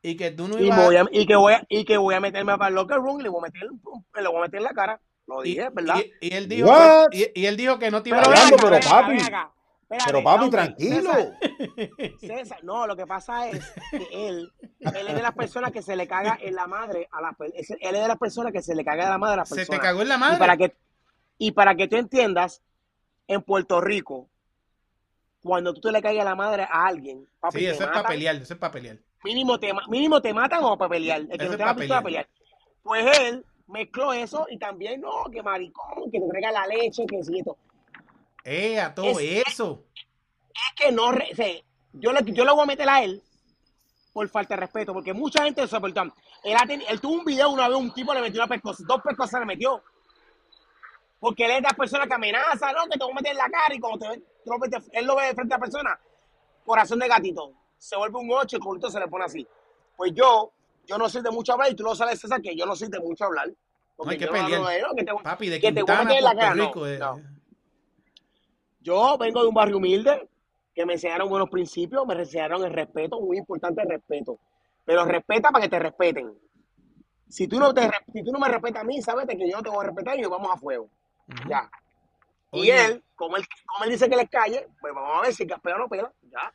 y 0.02 0.16
que 0.16 0.30
tú 0.30 0.48
no 0.48 0.58
Y, 0.58 0.66
ibas 0.66 0.84
voy 0.84 0.96
a- 0.96 1.06
y, 1.12 1.26
que 1.26 1.36
voy 1.36 1.52
a, 1.54 1.66
y 1.68 1.84
que 1.84 1.96
voy 1.96 2.14
a 2.14 2.20
meterme 2.20 2.56
para 2.58 2.68
el 2.68 2.74
locker 2.74 2.98
room 2.98 3.20
y 3.20 3.22
le 3.22 3.28
voy 3.28 3.40
a 3.40 3.42
meter, 3.52 3.62
le 3.70 4.28
voy 4.28 4.38
a 4.38 4.40
meter 4.42 4.58
en 4.58 4.64
la 4.64 4.72
cara. 4.74 5.00
Lo 5.26 5.44
y, 5.44 5.54
dije, 5.54 5.68
¿verdad? 5.72 5.96
y- 6.20 6.28
y 6.28 6.34
él 6.34 6.48
dijo 6.48 6.68
que, 6.68 7.18
y, 7.34 7.40
y 7.40 7.46
él 7.46 7.56
dijo 7.56 7.78
que 7.78 7.90
no 7.90 8.02
te 8.02 8.10
iba 8.10 8.18
Pero 8.18 8.28
a 8.28 8.34
acá, 8.34 8.56
pero 8.64 8.76
papi. 8.88 9.18
acá. 9.18 9.52
Espérate, 9.92 10.12
Pero 10.12 10.24
papi, 10.24 10.50
tranquilo. 10.50 11.12
César, 11.12 12.18
César, 12.20 12.64
no, 12.64 12.86
lo 12.86 12.96
que 12.96 13.06
pasa 13.06 13.48
es 13.48 13.72
que 13.90 14.28
él, 14.28 14.50
él 14.80 15.08
es 15.08 15.14
de 15.14 15.22
las 15.22 15.34
personas 15.34 15.70
que 15.72 15.82
se 15.82 15.96
le 15.96 16.06
caga 16.06 16.38
en 16.40 16.54
la 16.54 16.66
madre 16.66 17.08
a 17.12 17.20
las 17.20 17.34
él 17.40 17.52
es 17.58 17.78
de 18.02 18.08
las 18.08 18.18
personas 18.18 18.52
que 18.52 18.62
se 18.62 18.74
le 18.74 18.84
caga 18.84 19.04
en 19.04 19.10
la 19.10 19.18
madre 19.18 19.34
a 19.34 19.36
las 19.38 19.48
Se 19.50 19.56
personas. 19.56 19.80
te 19.80 19.86
cagó 19.86 20.02
en 20.02 20.08
la 20.08 20.16
Y 20.16 20.18
para 20.18 20.38
madre. 20.56 20.58
que, 20.70 20.76
y 21.38 21.52
para 21.52 21.74
que 21.74 21.88
tú 21.88 21.96
entiendas, 21.96 22.62
en 23.28 23.42
Puerto 23.42 23.80
Rico, 23.80 24.28
cuando 25.42 25.74
tú 25.74 25.80
te 25.80 25.92
le 25.92 26.00
caigas 26.02 26.22
a 26.26 26.30
la 26.30 26.34
madre 26.36 26.62
a 26.62 26.86
alguien, 26.86 27.26
papi, 27.40 27.58
Sí, 27.58 27.64
te 27.64 27.70
eso 27.72 27.84
es 27.84 27.90
para 27.90 28.08
pelear, 28.08 28.36
eso 28.36 28.54
es 28.54 28.58
para 28.60 28.72
pelear. 28.72 28.98
mínimo 29.24 29.58
te, 29.58 29.72
mínimo 29.88 30.20
te 30.22 30.32
matan 30.32 30.60
o 30.64 30.76
para 30.78 30.88
pelear. 30.90 31.20
El 31.20 31.28
que 31.38 31.44
Eso 31.44 31.52
no 31.52 31.64
pa' 31.64 31.74
pistola 31.74 31.98
a 32.00 32.02
pelear. 32.02 32.28
Pues 32.82 33.18
él 33.20 33.44
mezcló 33.68 34.12
eso 34.12 34.46
y 34.50 34.58
también, 34.58 35.00
no, 35.00 35.24
que 35.32 35.42
maricón, 35.42 36.10
que 36.10 36.20
te 36.20 36.28
traiga 36.28 36.52
la 36.52 36.66
leche, 36.66 37.04
que 37.06 37.22
si 37.22 37.38
esto. 37.38 37.56
Eh, 38.44 38.80
a 38.80 38.94
todo 38.94 39.06
Es- 39.18 39.44
eso. 39.48 39.84
Es 39.94 40.74
que 40.84 40.92
no, 40.92 41.12
yo, 41.92 42.12
le, 42.12 42.20
yo 42.32 42.44
le 42.44 42.52
voy 42.52 42.62
a 42.62 42.66
meter 42.66 42.88
a 42.88 43.02
él 43.02 43.22
por 44.12 44.28
falta 44.28 44.54
de 44.54 44.60
respeto, 44.60 44.92
porque 44.92 45.12
mucha 45.14 45.42
gente 45.44 45.66
se 45.66 45.76
aportó. 45.76 46.02
Él, 46.44 46.54
ha 46.56 46.66
teni- 46.66 46.84
él 46.88 47.00
tuvo 47.00 47.14
un 47.14 47.24
video 47.24 47.48
una 47.50 47.68
vez, 47.68 47.78
un 47.78 47.92
tipo 47.94 48.12
le 48.12 48.20
metió 48.20 48.40
una 48.40 48.48
pescosa, 48.48 48.82
dos 48.86 49.00
pescosas 49.02 49.40
le 49.40 49.46
metió. 49.46 49.82
Porque 51.18 51.44
él 51.44 51.50
es 51.52 51.56
de 51.58 51.62
las 51.62 51.74
personas 51.74 52.08
que 52.08 52.14
amenaza, 52.14 52.72
no, 52.72 52.84
que 52.90 52.98
te 52.98 53.04
voy 53.04 53.12
a 53.12 53.14
meter 53.14 53.32
en 53.32 53.38
la 53.38 53.48
cara 53.48 53.74
y 53.74 53.78
como 53.78 53.98
te, 53.98 54.06
lo 54.44 54.58
metes- 54.58 54.90
él 54.92 55.06
lo 55.06 55.16
ve 55.16 55.26
de 55.26 55.34
frente 55.34 55.54
a 55.54 55.56
la 55.56 55.60
persona, 55.62 56.00
corazón 56.64 56.98
de 56.98 57.08
gatito, 57.08 57.52
se 57.78 57.96
vuelve 57.96 58.18
un 58.18 58.30
8 58.32 58.56
y 58.56 58.58
el 58.58 58.62
culito 58.62 58.90
se 58.90 58.98
le 59.00 59.08
pone 59.08 59.24
así. 59.24 59.46
Pues 59.96 60.12
yo, 60.14 60.52
yo 60.86 60.98
no 60.98 61.08
soy 61.08 61.22
de 61.22 61.30
mucho 61.30 61.52
hablar 61.52 61.70
y 61.70 61.76
tú 61.76 61.84
lo 61.84 61.94
sabes, 61.94 62.20
César, 62.20 62.42
que 62.42 62.54
yo 62.56 62.66
no 62.66 62.74
soy 62.76 62.88
de 62.88 62.98
mucho 63.00 63.24
hablar. 63.24 63.48
No 63.98 64.10
hay 64.10 64.18
que 64.18 64.24
yo 64.24 64.30
hablo 64.34 64.44
pelear. 64.46 64.62
de, 64.74 64.82
no, 64.82 64.94
que 64.96 65.04
te- 65.04 65.14
Papi, 65.22 65.48
de 65.48 65.60
que 65.60 65.72
te 65.72 65.82
voy 65.82 65.94
a 65.94 65.98
Quintana, 65.98 66.04
meter 66.04 66.18
en 66.18 66.24
la 66.24 66.34
cara, 66.34 66.54
no, 66.56 66.86
eh. 66.86 67.22
Yo 68.82 69.16
vengo 69.18 69.42
de 69.42 69.48
un 69.48 69.54
barrio 69.54 69.76
humilde 69.76 70.28
que 70.74 70.86
me 70.86 70.94
enseñaron 70.94 71.28
buenos 71.28 71.50
principios, 71.50 72.06
me 72.06 72.14
enseñaron 72.14 72.64
el 72.64 72.72
respeto, 72.72 73.20
muy 73.20 73.38
importante 73.38 73.82
el 73.82 73.88
respeto. 73.88 74.38
Pero 74.84 75.04
respeta 75.04 75.50
para 75.50 75.64
que 75.64 75.70
te 75.70 75.78
respeten. 75.78 76.32
Si 77.28 77.46
tú 77.46 77.58
no, 77.58 77.72
te, 77.72 77.88
si 78.12 78.22
tú 78.22 78.32
no 78.32 78.38
me 78.38 78.48
respetas 78.48 78.82
a 78.82 78.84
mí, 78.84 79.00
sabes 79.00 79.26
que 79.26 79.38
yo 79.38 79.56
no 79.56 79.62
te 79.62 79.70
voy 79.70 79.84
a 79.84 79.88
respetar 79.88 80.18
y 80.18 80.22
nos 80.22 80.30
vamos 80.30 80.50
a 80.52 80.58
fuego. 80.58 80.88
Ya. 81.48 81.70
Y 82.52 82.68
él, 82.68 83.02
como 83.14 83.36
él, 83.36 83.44
como 83.66 83.84
él 83.84 83.90
dice 83.90 84.08
que 84.08 84.16
les 84.16 84.28
calle, 84.28 84.68
pues 84.80 84.92
vamos 84.94 85.18
a 85.18 85.22
ver 85.22 85.34
si 85.34 85.46
pela 85.46 85.76
o 85.76 85.78
no 85.78 85.88
pela. 85.88 86.12
Ya. 86.30 86.52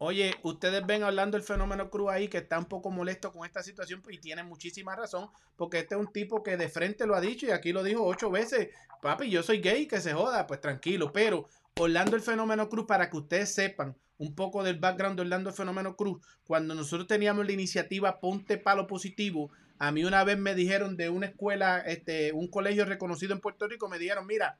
Oye, 0.00 0.34
ustedes 0.42 0.86
ven 0.86 1.02
hablando 1.02 1.36
el 1.36 1.42
fenómeno 1.42 1.90
Cruz 1.90 2.10
ahí 2.10 2.28
que 2.28 2.38
está 2.38 2.56
un 2.56 2.66
poco 2.66 2.88
molesto 2.90 3.32
con 3.32 3.44
esta 3.44 3.64
situación 3.64 4.00
y 4.08 4.18
tiene 4.18 4.44
muchísima 4.44 4.94
razón, 4.94 5.28
porque 5.56 5.80
este 5.80 5.96
es 5.96 6.00
un 6.00 6.12
tipo 6.12 6.42
que 6.42 6.56
de 6.56 6.68
frente 6.68 7.04
lo 7.04 7.16
ha 7.16 7.20
dicho 7.20 7.46
y 7.46 7.50
aquí 7.50 7.72
lo 7.72 7.82
dijo 7.82 8.04
ocho 8.04 8.30
veces, 8.30 8.68
papi, 9.02 9.28
yo 9.28 9.42
soy 9.42 9.60
gay, 9.60 9.88
que 9.88 10.00
se 10.00 10.14
joda, 10.14 10.46
pues 10.46 10.60
tranquilo, 10.60 11.12
pero 11.12 11.48
Orlando 11.76 12.16
el 12.16 12.22
fenómeno 12.22 12.68
Cruz, 12.68 12.86
para 12.86 13.10
que 13.10 13.16
ustedes 13.16 13.54
sepan 13.54 13.96
un 14.18 14.34
poco 14.34 14.62
del 14.62 14.78
background 14.78 15.16
de 15.16 15.22
Orlando 15.22 15.50
el 15.50 15.56
fenómeno 15.56 15.96
Cruz, 15.96 16.20
cuando 16.44 16.74
nosotros 16.74 17.06
teníamos 17.06 17.46
la 17.46 17.52
iniciativa 17.52 18.20
Ponte 18.20 18.58
Palo 18.58 18.86
Positivo, 18.86 19.50
a 19.78 19.92
mí 19.92 20.04
una 20.04 20.24
vez 20.24 20.38
me 20.38 20.54
dijeron 20.54 20.96
de 20.96 21.08
una 21.08 21.26
escuela, 21.26 21.78
este, 21.80 22.32
un 22.32 22.48
colegio 22.48 22.84
reconocido 22.84 23.32
en 23.32 23.40
Puerto 23.40 23.68
Rico, 23.68 23.88
me 23.88 23.98
dijeron, 23.98 24.26
mira, 24.26 24.58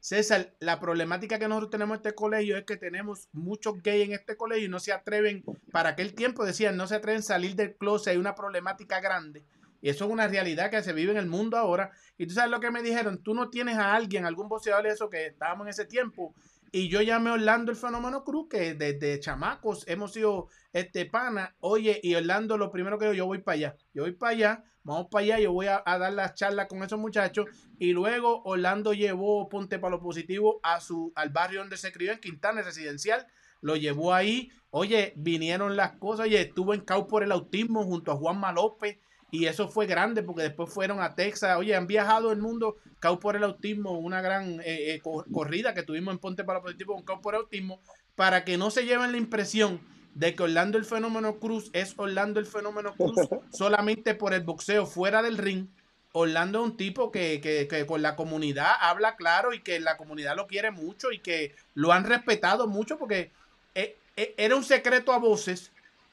César, 0.00 0.54
la 0.60 0.78
problemática 0.78 1.38
que 1.38 1.48
nosotros 1.48 1.70
tenemos 1.70 1.96
en 1.96 1.98
este 1.98 2.14
colegio 2.14 2.56
es 2.56 2.64
que 2.64 2.76
tenemos 2.76 3.28
muchos 3.32 3.82
gays 3.82 4.06
en 4.06 4.12
este 4.12 4.36
colegio 4.36 4.66
y 4.66 4.68
no 4.68 4.78
se 4.78 4.92
atreven, 4.92 5.44
para 5.72 5.90
aquel 5.90 6.14
tiempo 6.14 6.44
decían, 6.44 6.76
no 6.76 6.86
se 6.86 6.96
atreven 6.96 7.20
a 7.20 7.22
salir 7.22 7.56
del 7.56 7.74
closet, 7.74 8.12
hay 8.12 8.16
una 8.16 8.34
problemática 8.34 9.00
grande. 9.00 9.44
Y 9.80 9.88
eso 9.88 10.04
es 10.04 10.10
una 10.10 10.28
realidad 10.28 10.70
que 10.70 10.82
se 10.82 10.92
vive 10.92 11.12
en 11.12 11.18
el 11.18 11.26
mundo 11.26 11.56
ahora. 11.56 11.90
Y 12.18 12.26
tú 12.26 12.34
sabes 12.34 12.50
lo 12.50 12.60
que 12.60 12.70
me 12.70 12.82
dijeron, 12.82 13.22
tú 13.22 13.34
no 13.34 13.50
tienes 13.50 13.76
a 13.76 13.94
alguien, 13.94 14.24
algún 14.24 14.48
boxeador 14.48 14.84
de 14.84 14.90
eso 14.90 15.10
que 15.10 15.26
estábamos 15.26 15.66
en 15.66 15.70
ese 15.70 15.84
tiempo. 15.84 16.34
Y 16.72 16.88
yo 16.88 17.00
llamé 17.00 17.30
a 17.30 17.34
Orlando 17.34 17.70
el 17.70 17.76
Fenómeno 17.76 18.24
Cruz, 18.24 18.48
que 18.50 18.74
desde 18.74 19.20
chamacos 19.20 19.86
hemos 19.88 20.12
sido 20.12 20.48
este 20.72 21.06
pana. 21.06 21.54
Oye, 21.60 22.00
y 22.02 22.14
Orlando 22.14 22.58
lo 22.58 22.70
primero 22.70 22.98
que 22.98 23.06
yo, 23.06 23.12
yo 23.12 23.26
voy 23.26 23.38
para 23.38 23.54
allá. 23.54 23.76
Yo 23.94 24.02
voy 24.02 24.12
para 24.12 24.32
allá, 24.32 24.64
vamos 24.82 25.06
para 25.10 25.22
allá, 25.22 25.40
yo 25.40 25.52
voy 25.52 25.66
a, 25.68 25.82
dar 25.84 26.12
las 26.12 26.34
charlas 26.34 26.66
con 26.66 26.82
esos 26.82 26.98
muchachos. 26.98 27.46
Y 27.78 27.92
luego 27.92 28.42
Orlando 28.44 28.92
llevó 28.92 29.48
Ponte 29.48 29.78
para 29.78 29.92
lo 29.92 30.02
Positivo 30.02 30.60
a 30.62 30.80
su, 30.80 31.12
al 31.14 31.30
barrio 31.30 31.60
donde 31.60 31.76
se 31.76 31.92
crió, 31.92 32.12
en 32.12 32.20
Quintana, 32.20 32.62
residencial. 32.62 33.26
Lo 33.60 33.76
llevó 33.76 34.12
ahí. 34.12 34.50
Oye, 34.70 35.14
vinieron 35.16 35.76
las 35.76 35.92
cosas. 35.92 36.26
Oye, 36.26 36.40
estuvo 36.40 36.74
en 36.74 36.82
CAU 36.82 37.06
por 37.06 37.22
el 37.22 37.32
autismo 37.32 37.84
junto 37.84 38.12
a 38.12 38.16
Juanma 38.16 38.52
López. 38.52 38.98
Y 39.36 39.46
eso 39.46 39.68
fue 39.68 39.86
grande 39.86 40.22
porque 40.22 40.42
después 40.44 40.72
fueron 40.72 41.00
a 41.00 41.14
Texas. 41.14 41.56
Oye, 41.58 41.74
han 41.76 41.86
viajado 41.86 42.32
el 42.32 42.38
mundo. 42.38 42.76
CAU 43.00 43.20
por 43.20 43.36
el 43.36 43.44
autismo, 43.44 43.90
una 43.98 44.22
gran 44.22 44.60
eh, 44.60 44.94
eh, 44.94 45.00
co- 45.02 45.24
corrida 45.30 45.74
que 45.74 45.82
tuvimos 45.82 46.12
en 46.14 46.18
Ponte 46.18 46.42
para 46.44 46.62
Positivo 46.62 46.94
con 46.94 47.04
CAU 47.04 47.20
por 47.20 47.34
el 47.34 47.40
autismo. 47.42 47.80
Para 48.14 48.44
que 48.44 48.56
no 48.56 48.70
se 48.70 48.86
lleven 48.86 49.12
la 49.12 49.18
impresión 49.18 49.78
de 50.14 50.34
que 50.34 50.42
Orlando 50.44 50.78
el 50.78 50.86
Fenómeno 50.86 51.38
Cruz 51.38 51.68
es 51.74 51.92
Orlando 51.98 52.40
el 52.40 52.46
Fenómeno 52.46 52.94
Cruz 52.94 53.14
solamente 53.52 54.14
por 54.14 54.32
el 54.32 54.42
boxeo 54.44 54.86
fuera 54.86 55.22
del 55.22 55.36
ring. 55.36 55.66
Orlando 56.12 56.60
es 56.60 56.70
un 56.70 56.76
tipo 56.78 57.12
que, 57.12 57.42
que- 57.42 57.68
que 57.68 57.84
con 57.84 58.00
la 58.00 58.16
comunidad 58.16 58.72
habla 58.80 59.16
claro 59.16 59.52
y 59.52 59.60
que 59.60 59.78
la 59.80 59.98
comunidad 59.98 60.34
lo 60.34 60.46
quiere 60.46 60.70
mucho 60.70 61.12
y 61.12 61.18
que 61.18 61.54
lo 61.74 61.92
han 61.92 62.04
respetado 62.04 62.66
mucho 62.66 62.96
porque 62.96 63.30
eh, 63.74 63.96
era 64.16 64.56
un 64.56 64.64
secreto 64.64 65.12
a 65.12 65.18
voces 65.18 65.70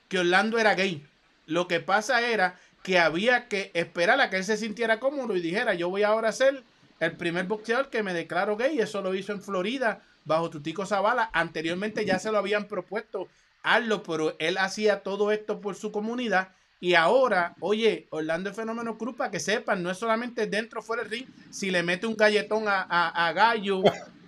que 0.10 0.20
Orlando 0.20 0.60
era 0.60 0.76
gay. 0.76 1.08
Lo 1.46 1.68
que 1.70 1.80
pasa 1.80 2.22
era 2.22 2.60
que 2.84 3.00
había 3.00 3.48
que 3.48 3.72
esperar 3.74 4.20
a 4.22 4.30
que 4.30 4.38
él 4.38 4.44
se 4.44 4.58
sintiera 4.58 5.00
cómodo 5.00 5.36
y 5.36 5.42
dijera, 5.42 5.74
yo 5.74 5.90
voy 5.90 6.04
ahora 6.04 6.30
a 6.30 6.34
ser 6.34 6.64
el 7.00 7.12
primer 7.14 7.46
boxeador 7.46 7.90
que 7.90 8.04
me 8.04 8.14
declaro 8.14 8.58
gay. 8.58 8.80
Eso 8.80 9.02
lo 9.02 9.16
hizo 9.16 9.32
en 9.32 9.42
Florida 9.42 10.02
bajo 10.26 10.50
Tutico 10.50 10.86
Zavala. 10.86 11.30
Anteriormente 11.34 12.06
ya 12.06 12.20
se 12.20 12.32
lo 12.32 12.38
habían 12.38 12.68
propuesto 12.68 13.28
hazlo, 13.64 14.04
pero 14.04 14.36
él 14.40 14.58
hacía 14.58 15.02
todo 15.04 15.32
esto 15.32 15.62
por 15.62 15.76
su 15.76 15.92
comunidad. 15.94 16.50
Y 16.82 16.96
ahora, 16.96 17.56
oye, 17.62 18.08
Orlando 18.10 18.50
el 18.50 18.56
Fenómeno 18.56 18.98
Cruz, 18.98 19.16
para 19.16 19.32
que 19.32 19.40
sepan, 19.40 19.82
no 19.82 19.90
es 19.90 19.98
solamente 19.98 20.48
dentro 20.48 20.82
o 20.82 20.84
fuera 20.84 21.04
del 21.04 21.12
ring, 21.12 21.28
si 21.50 21.72
le 21.72 21.82
mete 21.82 22.06
un 22.06 22.18
galletón 22.18 22.68
a, 22.68 22.82
a- 22.90 23.28
a 23.28 23.32
Gallo, 23.32 23.82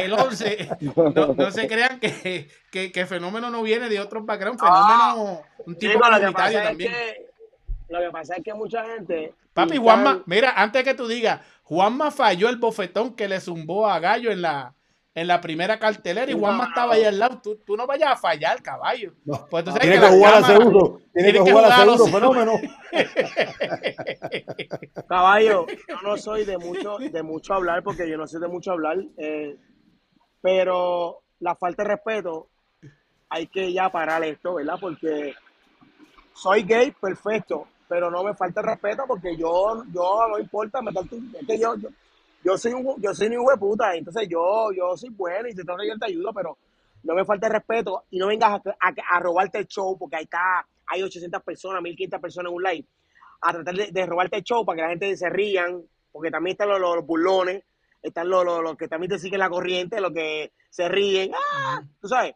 el 0.00 0.12
11, 0.12 0.68
no, 1.14 1.34
no 1.34 1.50
se 1.50 1.66
crean 1.66 1.98
que, 2.00 2.48
que, 2.70 2.92
que 2.92 3.06
Fenómeno 3.06 3.50
no 3.50 3.62
viene 3.62 3.88
de 3.88 3.98
otros 4.00 4.24
background, 4.24 4.60
Fenómeno, 4.60 5.42
un 5.66 5.76
tipo 5.76 5.98
comunitario 6.00 6.58
es 6.60 6.64
también. 6.68 6.92
que 6.92 7.27
lo 7.88 8.00
que 8.00 8.10
pasa 8.10 8.34
es 8.36 8.44
que 8.44 8.54
mucha 8.54 8.84
gente. 8.84 9.34
Papi, 9.54 9.78
Juanma, 9.78 10.22
mira, 10.26 10.52
antes 10.56 10.84
que 10.84 10.94
tú 10.94 11.08
digas, 11.08 11.40
Juanma 11.62 12.10
falló 12.10 12.48
el 12.48 12.56
bofetón 12.56 13.14
que 13.14 13.28
le 13.28 13.40
zumbó 13.40 13.88
a 13.88 13.98
Gallo 13.98 14.30
en 14.30 14.42
la, 14.42 14.74
en 15.14 15.26
la 15.26 15.40
primera 15.40 15.78
cartelera 15.78 16.30
y 16.30 16.38
Juanma 16.38 16.64
no, 16.64 16.68
estaba 16.68 16.86
no. 16.88 16.92
ahí 16.92 17.04
al 17.04 17.18
lado. 17.18 17.40
Tú, 17.42 17.58
tú 17.66 17.76
no 17.76 17.86
vayas 17.86 18.12
a 18.12 18.16
fallar, 18.16 18.62
caballo. 18.62 19.14
No, 19.24 19.46
Pues 19.50 19.64
Tiene 19.80 19.98
que, 19.98 20.06
jugar 20.06 20.34
a 20.34 20.42
seguro. 20.42 21.00
Tiene 21.12 21.32
que 21.32 21.34
tienes 21.40 21.44
que 21.44 21.50
jugar 21.50 21.64
a 21.64 21.68
jugar 21.68 21.80
a 21.80 21.84
los 21.86 22.04
seguro, 22.04 22.32
fenómeno. 22.32 22.60
Caballo, 25.08 25.66
yo 25.66 25.96
no 26.02 26.16
soy 26.16 26.44
de 26.44 26.58
mucho, 26.58 26.98
de 26.98 27.22
mucho 27.22 27.54
hablar 27.54 27.82
porque 27.82 28.08
yo 28.08 28.16
no 28.16 28.26
soy 28.26 28.40
de 28.40 28.48
mucho 28.48 28.72
hablar, 28.72 28.98
eh, 29.16 29.56
pero 30.40 31.22
la 31.40 31.54
falta 31.56 31.82
de 31.82 31.88
respeto 31.88 32.48
hay 33.28 33.46
que 33.46 33.72
ya 33.72 33.90
parar 33.90 34.22
esto, 34.24 34.54
¿verdad? 34.54 34.76
Porque 34.80 35.34
soy 36.32 36.62
gay, 36.62 36.92
perfecto, 36.92 37.66
pero 37.88 38.10
no 38.10 38.22
me 38.22 38.34
falta 38.34 38.60
respeto 38.62 39.04
porque 39.06 39.36
yo, 39.36 39.82
yo 39.92 40.26
no 40.28 40.38
importa, 40.38 40.82
me 40.82 40.92
tanto, 40.92 41.16
es 41.16 41.46
que 41.46 41.58
yo, 41.58 41.74
yo, 41.76 41.88
yo 42.44 42.58
soy 42.58 42.72
un, 42.74 43.00
yo 43.00 43.14
soy 43.14 43.28
un 43.28 43.32
hijo 43.34 43.50
de 43.50 43.56
puta, 43.56 43.94
entonces 43.94 44.28
yo, 44.28 44.70
yo 44.72 44.96
soy 44.96 45.08
bueno 45.10 45.48
y 45.48 45.52
si 45.52 45.56
que 45.58 45.64
yo 45.88 45.98
te 45.98 46.06
ayudo, 46.06 46.32
pero 46.32 46.58
no 47.02 47.14
me 47.14 47.24
falta 47.24 47.48
respeto 47.48 48.04
y 48.10 48.18
no 48.18 48.26
vengas 48.26 48.50
a, 48.50 48.76
a- 48.80 49.16
a 49.16 49.20
robarte 49.20 49.58
el 49.58 49.66
show 49.66 49.96
porque 49.98 50.16
ahí 50.16 50.24
está, 50.24 50.66
hay 50.86 51.02
800 51.02 51.42
personas, 51.42 51.82
1500 51.82 52.20
personas 52.20 52.50
en 52.50 52.56
un 52.56 52.62
live, 52.62 52.84
a 53.40 53.52
tratar 53.52 53.74
de, 53.74 53.90
de 53.90 54.06
robarte 54.06 54.36
el 54.36 54.44
show 54.44 54.64
para 54.64 54.76
que 54.76 54.82
la 54.82 54.88
gente 54.90 55.16
se 55.16 55.28
rían, 55.30 55.82
porque 56.12 56.30
también 56.30 56.52
están 56.54 56.68
los, 56.68 56.80
los, 56.80 56.96
los 56.96 57.06
burlones, 57.06 57.62
están 58.02 58.28
los, 58.28 58.44
los, 58.44 58.62
los 58.62 58.76
que 58.76 58.88
también 58.88 59.10
te 59.10 59.18
siguen 59.18 59.40
la 59.40 59.48
corriente, 59.48 60.00
los 60.00 60.12
que 60.12 60.52
se 60.70 60.88
ríen, 60.88 61.32
¡ah! 61.34 61.82
tú 62.00 62.08
sabes. 62.08 62.34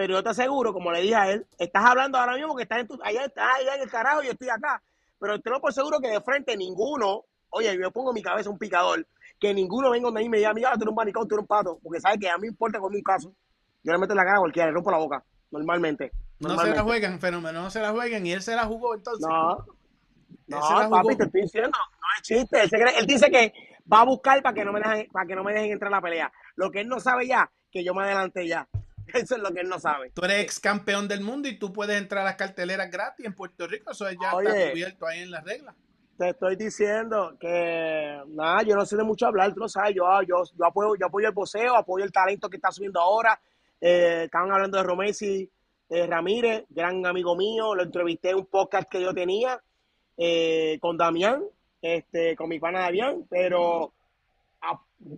Pero 0.00 0.14
yo 0.14 0.22
te 0.22 0.30
aseguro, 0.30 0.72
como 0.72 0.90
le 0.92 1.02
dije 1.02 1.14
a 1.14 1.30
él, 1.30 1.46
estás 1.58 1.84
hablando 1.84 2.16
ahora 2.16 2.34
mismo 2.34 2.56
que 2.56 2.62
estás 2.62 2.78
en 2.78 2.86
tu, 2.88 2.98
allá, 3.04 3.22
estás 3.26 3.46
allá 3.58 3.74
en 3.74 3.82
el 3.82 3.90
carajo 3.90 4.22
y 4.22 4.26
yo 4.28 4.32
estoy 4.32 4.48
acá. 4.48 4.82
Pero 5.18 5.38
te 5.42 5.50
lo 5.50 5.60
por 5.60 5.74
seguro 5.74 6.00
que 6.00 6.08
de 6.08 6.22
frente 6.22 6.56
ninguno, 6.56 7.24
oye, 7.50 7.78
yo 7.78 7.90
pongo 7.90 8.10
mi 8.14 8.22
cabeza 8.22 8.48
un 8.48 8.56
picador, 8.56 9.06
que 9.38 9.52
ninguno 9.52 9.90
venga 9.90 10.06
donde 10.06 10.20
mí 10.20 10.24
y 10.24 10.28
me 10.30 10.38
diga, 10.38 10.54
mira, 10.54 10.70
tú 10.72 10.84
eres 10.84 10.88
un 10.88 10.94
manicón, 10.94 11.28
tú 11.28 11.34
eres 11.34 11.42
un 11.42 11.46
pato, 11.46 11.78
porque 11.82 12.00
sabes 12.00 12.16
que 12.18 12.30
a 12.30 12.36
mí 12.38 12.42
me 12.42 12.46
importa 12.48 12.80
con 12.80 12.94
un 12.94 13.02
caso. 13.02 13.30
Yo 13.82 13.92
le 13.92 13.98
meto 13.98 14.14
en 14.14 14.16
la 14.16 14.24
cara 14.24 14.36
a 14.38 14.40
cualquiera, 14.40 14.68
le 14.68 14.72
rompo 14.72 14.90
la 14.90 14.96
boca, 14.96 15.22
normalmente. 15.50 16.12
No 16.38 16.48
se 16.48 16.68
la 16.76 16.82
juegan, 16.82 17.20
fenómeno, 17.20 17.60
no 17.60 17.70
se 17.70 17.80
la 17.82 17.90
jueguen 17.90 18.24
y 18.24 18.32
él 18.32 18.40
se 18.40 18.56
la 18.56 18.64
jugó 18.64 18.94
entonces. 18.94 19.26
No, 19.28 19.58
no, 20.48 20.56
papi, 20.90 21.08
te 21.18 21.24
estoy 21.24 21.42
diciendo, 21.42 21.70
no 21.78 22.06
es 22.16 22.22
chiste. 22.22 22.62
Él, 22.62 22.70
cree- 22.70 22.98
él 22.98 23.06
dice 23.06 23.30
que 23.30 23.52
va 23.92 24.00
a 24.00 24.04
buscar 24.06 24.40
para 24.42 24.54
que 24.54 24.64
no 24.64 24.72
me 24.72 24.80
dejen, 24.80 25.08
para 25.12 25.26
que 25.26 25.34
no 25.34 25.44
me 25.44 25.52
dejen 25.52 25.72
entrar 25.72 25.92
a 25.92 25.96
la 25.96 26.00
pelea. 26.00 26.32
Lo 26.56 26.70
que 26.70 26.80
él 26.80 26.88
no 26.88 27.00
sabe 27.00 27.26
ya, 27.26 27.50
que 27.70 27.84
yo 27.84 27.92
me 27.92 28.02
adelanté 28.04 28.48
ya. 28.48 28.66
Eso 29.14 29.36
es 29.36 29.42
lo 29.42 29.52
que 29.52 29.60
él 29.60 29.68
no 29.68 29.78
sabe. 29.78 30.10
Tú 30.10 30.24
eres 30.24 30.44
ex 30.44 30.60
campeón 30.60 31.08
del 31.08 31.20
mundo 31.20 31.48
y 31.48 31.58
tú 31.58 31.72
puedes 31.72 31.96
entrar 31.96 32.22
a 32.22 32.26
las 32.26 32.36
carteleras 32.36 32.90
gratis 32.90 33.26
en 33.26 33.34
Puerto 33.34 33.66
Rico. 33.66 33.90
Eso 33.90 34.04
ya 34.10 34.30
está 34.30 34.70
cubierto 34.70 35.06
ahí 35.06 35.20
en 35.20 35.30
las 35.30 35.44
reglas. 35.44 35.74
Te 36.16 36.30
estoy 36.30 36.56
diciendo 36.56 37.36
que 37.40 38.20
nada, 38.28 38.62
yo 38.62 38.76
no 38.76 38.84
sé 38.84 38.96
de 38.96 39.04
mucho 39.04 39.26
hablar, 39.26 39.54
tú 39.54 39.60
lo 39.60 39.68
sabes, 39.70 39.94
yo, 39.94 40.04
yo, 40.22 40.42
yo 40.54 40.66
apoyo, 40.66 40.94
yo 40.94 41.06
apoyo 41.06 41.28
el 41.28 41.34
poseo, 41.34 41.74
apoyo 41.74 42.04
el 42.04 42.12
talento 42.12 42.50
que 42.50 42.56
está 42.56 42.70
subiendo 42.70 43.00
ahora. 43.00 43.40
Eh, 43.80 44.24
estaban 44.24 44.52
hablando 44.52 44.76
de 44.76 44.84
Romesi 44.84 45.50
eh, 45.88 46.06
Ramírez, 46.06 46.66
gran 46.68 47.06
amigo 47.06 47.34
mío, 47.34 47.74
lo 47.74 47.82
entrevisté 47.82 48.30
en 48.30 48.36
un 48.36 48.46
podcast 48.46 48.88
que 48.90 49.00
yo 49.00 49.14
tenía 49.14 49.62
eh, 50.18 50.78
con 50.80 50.98
Damián, 50.98 51.42
este, 51.80 52.36
con 52.36 52.50
mi 52.50 52.60
pana 52.60 52.80
Damián, 52.80 53.24
pero 53.30 53.94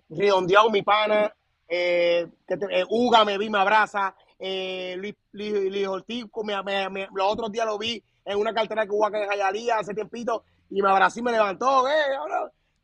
redondeado 0.08 0.70
mi 0.70 0.82
pana, 0.82 1.34
eh, 1.74 2.28
eh, 2.48 2.84
Uga 2.90 3.24
me 3.24 3.38
vi, 3.38 3.48
me 3.48 3.58
abraza, 3.58 4.14
eh, 4.38 4.94
Luis, 4.98 5.14
Luis, 5.32 5.86
Ortiz, 5.88 6.26
me, 6.44 6.62
me- 6.62 6.90
me- 6.90 7.08
los 7.14 7.32
otros 7.32 7.50
días 7.50 7.64
lo 7.64 7.78
vi 7.78 8.02
en 8.26 8.38
una 8.38 8.52
cartera 8.52 8.84
que 8.84 8.92
hubo 8.92 9.06
acá 9.06 9.22
en 9.22 9.28
Jayalía 9.30 9.78
hace 9.78 9.94
tiempito 9.94 10.44
y 10.68 10.82
me 10.82 10.90
abrazó 10.90 11.20
y 11.20 11.22
me 11.22 11.32
levantó, 11.32 11.88
eh, 11.88 11.92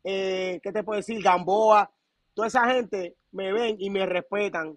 eh, 0.03 0.59
¿qué 0.63 0.71
te 0.71 0.83
puedo 0.83 0.97
decir? 0.97 1.21
Gamboa, 1.21 1.89
toda 2.33 2.47
esa 2.47 2.65
gente 2.71 3.15
me 3.31 3.51
ven 3.53 3.75
y 3.79 3.91
me 3.91 4.05
respetan, 4.07 4.75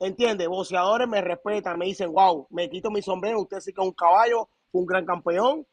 ¿entiendes? 0.00 0.48
Boceadores 0.48 1.08
me 1.08 1.20
respetan, 1.22 1.78
me 1.78 1.86
dicen, 1.86 2.12
wow, 2.12 2.46
me 2.50 2.68
quito 2.68 2.90
mi 2.90 3.00
sombrero, 3.00 3.40
usted 3.40 3.60
sí 3.60 3.72
que 3.72 3.80
es 3.80 3.86
un 3.86 3.94
caballo, 3.94 4.48
un 4.72 4.84
gran 4.84 5.06
campeón, 5.06 5.66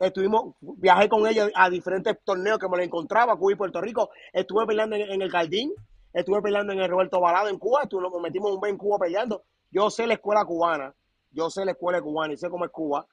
estuvimos, 0.00 0.54
viajé 0.60 1.08
con 1.08 1.26
ellos 1.28 1.50
a 1.54 1.70
diferentes 1.70 2.16
torneos 2.24 2.58
que 2.58 2.68
me 2.68 2.76
lo 2.76 2.82
encontraba, 2.82 3.36
Cuba 3.36 3.52
y 3.52 3.56
Puerto 3.56 3.80
Rico, 3.80 4.10
estuve 4.32 4.66
peleando 4.66 4.96
en, 4.96 5.02
en 5.12 5.22
el 5.22 5.30
Caldín, 5.30 5.72
estuve 6.12 6.42
peleando 6.42 6.72
en 6.72 6.80
el 6.80 6.88
Roberto 6.90 7.20
Balado 7.20 7.48
en 7.48 7.58
Cuba, 7.58 7.82
estuve, 7.82 8.02
nos 8.02 8.20
metimos 8.20 8.52
un 8.52 8.60
mes 8.60 8.70
en 8.70 8.78
Cuba 8.78 8.98
peleando, 8.98 9.44
yo 9.70 9.90
sé 9.90 10.06
la 10.06 10.14
escuela 10.14 10.44
cubana, 10.44 10.94
yo 11.30 11.50
sé 11.50 11.64
la 11.64 11.72
escuela 11.72 12.00
cubana 12.00 12.32
y 12.32 12.36
sé 12.36 12.48
cómo 12.48 12.64
es 12.64 12.70
Cuba, 12.70 13.06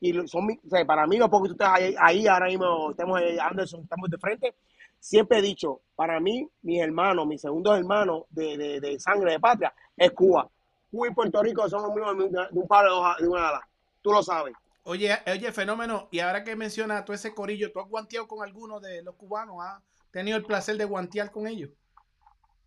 y 0.00 0.12
son 0.28 0.46
para 0.86 1.06
mí 1.06 1.18
no 1.18 1.30
porque 1.30 1.48
tú 1.48 1.54
estés 1.54 1.96
ahí, 1.98 2.26
ahora 2.26 2.46
mismo, 2.46 2.90
estamos 2.90 3.20
Anderson, 3.40 3.80
estamos 3.82 4.10
de 4.10 4.18
frente, 4.18 4.54
siempre 4.98 5.38
he 5.38 5.42
dicho, 5.42 5.80
para 5.94 6.20
mí, 6.20 6.48
mis 6.62 6.80
hermanos, 6.80 7.26
mis 7.26 7.40
segundos 7.40 7.76
hermanos 7.78 8.24
de, 8.30 8.56
de, 8.56 8.80
de 8.80 8.98
sangre 9.00 9.32
de 9.32 9.40
patria, 9.40 9.72
es 9.96 10.12
Cuba. 10.12 10.48
Cuba 10.90 11.08
y 11.08 11.14
Puerto 11.14 11.42
Rico 11.42 11.68
son 11.68 11.82
los 11.82 11.94
mismos 11.94 12.30
de 12.30 12.58
un 12.58 12.66
palo 12.68 12.90
de, 12.92 12.98
hoja- 13.00 13.16
de 13.20 13.28
una 13.28 13.48
ala, 13.48 13.68
tú 14.02 14.12
lo 14.12 14.22
sabes. 14.22 14.54
Oye, 14.84 15.10
oye, 15.26 15.50
fenómeno, 15.52 16.08
y 16.12 16.20
ahora 16.20 16.44
que 16.44 16.54
mencionas 16.54 17.04
todo 17.04 17.14
ese 17.14 17.34
corillo, 17.34 17.72
¿tú 17.72 17.80
has 17.80 17.88
guanteado 17.88 18.28
con 18.28 18.42
alguno 18.44 18.78
de 18.80 19.02
los 19.02 19.16
cubanos? 19.16 19.56
¿Has 19.60 19.82
tenido 20.12 20.36
el 20.36 20.44
placer 20.44 20.76
de 20.76 20.84
guantear 20.84 21.30
con 21.32 21.46
ellos? 21.48 21.70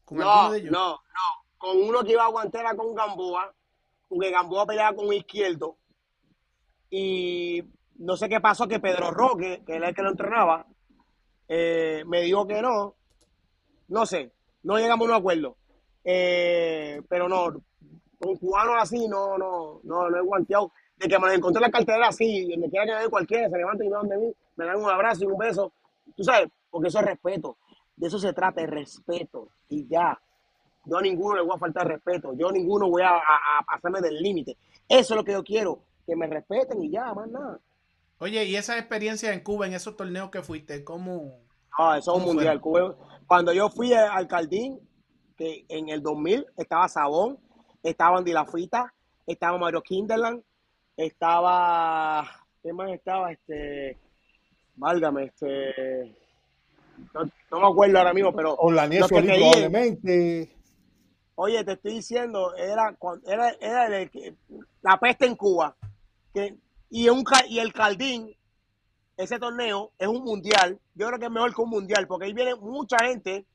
¿Con 0.10 0.18
No, 0.18 0.30
alguno 0.32 0.52
de 0.52 0.60
ellos? 0.60 0.72
no, 0.72 0.90
no. 0.92 1.00
Con 1.58 1.78
uno 1.82 2.04
que 2.04 2.12
iba 2.14 2.24
a 2.24 2.28
aguantar 2.28 2.62
era 2.62 2.76
con 2.76 2.96
Gamboa, 2.96 3.54
porque 4.08 4.32
Gamboa 4.32 4.66
peleaba 4.66 4.96
con 4.96 5.14
izquierdo. 5.14 5.78
Y 6.90 7.64
no 7.98 8.18
sé 8.18 8.28
qué 8.30 8.40
pasó, 8.40 8.68
que 8.68 8.80
Pedro 8.80 9.12
Roque, 9.12 9.62
que 9.66 9.76
era 9.76 9.90
el 9.90 9.96
que 9.96 10.02
lo 10.02 10.10
entrenaba, 10.10 10.66
eh, 11.48 12.04
me 12.08 12.22
dijo 12.22 12.48
que 12.48 12.62
no. 12.62 12.96
No 13.90 14.06
sé, 14.06 14.32
no 14.64 14.78
llegamos 14.78 15.08
a 15.08 15.12
un 15.12 15.18
acuerdo. 15.18 15.58
Eh, 16.04 17.02
pero 17.10 17.28
no, 17.28 17.62
con 18.20 18.36
cubanos 18.38 18.76
así 18.80 19.08
no, 19.08 19.38
no, 19.38 19.80
no, 19.84 20.10
no 20.10 20.18
he 20.18 20.22
guanteado. 20.22 20.72
De 20.96 21.08
que 21.08 21.20
me 21.20 21.28
los 21.28 21.36
encontré 21.38 21.64
en 21.64 21.72
la 21.72 21.78
cartera 21.78 22.08
así, 22.08 22.48
me 22.58 22.70
quiera 22.70 22.86
que 22.86 23.04
me 23.04 23.10
cualquiera, 23.10 23.50
se 23.50 23.58
levanta 23.58 23.84
y 23.86 23.90
me 23.90 23.96
dan 23.96 24.10
de 24.10 24.18
mí, 24.18 24.34
me 24.58 24.66
dan 24.66 24.78
un 24.84 24.90
abrazo 24.90 25.24
y 25.24 25.28
un 25.28 25.38
beso. 25.38 25.72
Tú 26.16 26.24
sabes, 26.24 26.50
porque 26.70 26.88
eso 26.90 27.00
es 27.00 27.06
respeto. 27.06 27.58
De 28.00 28.08
eso 28.08 28.18
se 28.18 28.34
trata, 28.34 28.62
el 28.62 28.70
respeto. 28.70 29.50
Y 29.68 29.88
ya. 29.88 30.20
Yo 30.86 30.98
a 30.98 31.02
ninguno 31.02 31.36
le 31.36 31.42
voy 31.44 31.56
a 31.56 31.60
faltar 31.60 31.88
respeto. 31.88 32.34
Yo 32.34 32.48
a 32.50 32.52
ninguno 32.52 32.90
voy 32.90 33.02
a, 33.04 33.10
a- 33.12 33.60
a 33.60 33.64
pasarme 33.66 34.02
del 34.02 34.16
límite. 34.22 34.58
Eso 34.88 35.14
es 35.14 35.18
lo 35.18 35.24
que 35.24 35.34
yo 35.34 35.44
quiero. 35.44 35.84
Que 36.08 36.16
me 36.16 36.26
respeten 36.26 36.82
y 36.84 36.90
ya, 36.90 37.14
más 37.14 37.28
nada. 37.30 37.60
Oye, 38.20 38.44
y 38.46 38.56
esa 38.56 38.78
experiencia 38.80 39.32
en 39.34 39.42
Cuba, 39.42 39.68
en 39.68 39.74
esos 39.74 39.96
torneos 39.96 40.30
que 40.32 40.42
fuiste, 40.42 40.84
¿cómo? 40.84 41.40
Ah, 41.78 41.98
eso 42.00 42.12
es 42.12 42.18
un 42.18 42.24
¿Cómo 42.24 42.34
mundial. 42.34 42.60
Cuba- 42.62 42.96
Cuando 43.28 43.54
yo 43.54 43.70
fui 43.70 43.94
al 43.94 44.28
Caldín, 44.28 44.80
que 45.38 45.66
en 45.70 45.90
el 45.90 46.02
2000 46.02 46.46
estaba 46.58 46.88
Sabón, 46.88 47.38
estaba 47.84 48.18
Andy 48.18 48.32
Lafita, 48.34 48.94
estaba 49.28 49.58
Mario 49.58 49.82
Kinderland, 49.82 50.42
estaba. 50.98 52.26
¿Qué 52.64 52.74
más 52.74 52.90
estaba? 52.92 53.32
Este. 53.32 53.98
Válgame, 54.76 55.26
este. 55.26 56.16
No, 57.14 57.24
no 57.52 57.60
me 57.60 57.68
acuerdo 57.68 57.98
ahora 57.98 58.14
mismo, 58.14 58.34
pero. 58.34 58.56
Te 59.08 59.16
dije- 59.22 59.38
probablemente. 59.40 60.56
Oye, 61.36 61.64
te 61.64 61.72
estoy 61.74 61.94
diciendo, 61.96 62.54
era, 62.56 62.96
era, 63.26 63.50
era 63.62 64.00
el 64.02 64.36
la 64.82 65.00
peste 65.00 65.26
en 65.26 65.36
Cuba. 65.36 65.76
Que, 66.34 66.58
y, 66.90 67.08
un, 67.10 67.24
y 67.48 67.60
el 67.60 67.72
Caldín, 67.72 68.36
ese 69.16 69.40
torneo 69.40 69.92
es 69.98 70.08
un 70.08 70.24
mundial. 70.24 70.78
Yo 70.96 71.08
creo 71.08 71.18
que 71.20 71.26
es 71.26 71.32
mejor 71.32 71.56
que 71.56 71.62
un 71.62 71.70
mundial, 71.70 72.08
porque 72.08 72.26
ahí 72.26 72.34
viene 72.34 72.56
mucha 72.56 72.98
gente 73.06 73.46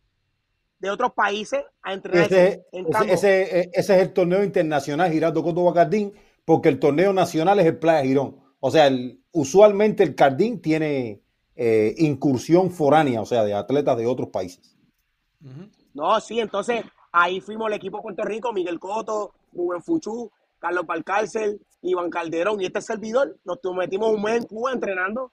de 0.78 0.90
otros 0.90 1.12
países 1.12 1.60
a 1.82 1.92
entrenarse. 1.92 2.34
Ese, 2.48 2.66
en 2.72 2.84
ese, 2.84 2.90
campo. 2.92 3.12
ese- 3.12 3.70
ese 3.72 3.96
es 3.96 4.02
el 4.02 4.12
torneo 4.12 4.42
internacional 4.42 5.12
Giraldo 5.12 5.42
Córdoba 5.42 5.74
Cardín, 5.74 6.12
porque 6.44 6.70
el 6.70 6.78
torneo 6.78 7.12
nacional 7.12 7.60
es 7.60 7.66
el 7.66 7.78
Playa 7.78 8.02
Girón. 8.06 8.36
O 8.60 8.70
sea, 8.70 8.86
el- 8.86 9.20
usualmente 9.32 10.02
el 10.02 10.14
Cardín 10.14 10.60
tiene 10.62 11.20
eh, 11.56 11.94
incursión 11.98 12.70
foránea, 12.70 13.20
o 13.20 13.26
sea, 13.26 13.44
de 13.44 13.54
atletas 13.54 13.96
de 13.96 14.06
otros 14.06 14.28
países. 14.28 14.76
No, 15.92 16.20
sí, 16.20 16.40
entonces 16.40 16.84
ahí 17.12 17.40
fuimos 17.40 17.68
el 17.68 17.74
equipo 17.74 17.98
de 17.98 18.02
Puerto 18.02 18.24
Rico, 18.24 18.52
Miguel 18.52 18.80
Coto, 18.80 19.34
Rubén 19.52 19.82
Fuchú, 19.82 20.30
Carlos 20.58 20.86
Balcárcel, 20.86 21.60
Iván 21.82 22.10
Calderón 22.10 22.60
y 22.60 22.66
este 22.66 22.80
servidor. 22.80 23.36
Nos 23.44 23.58
metimos 23.76 24.10
un 24.10 24.22
mes 24.22 24.36
en 24.36 24.44
Cuba 24.44 24.72
entrenando 24.72 25.30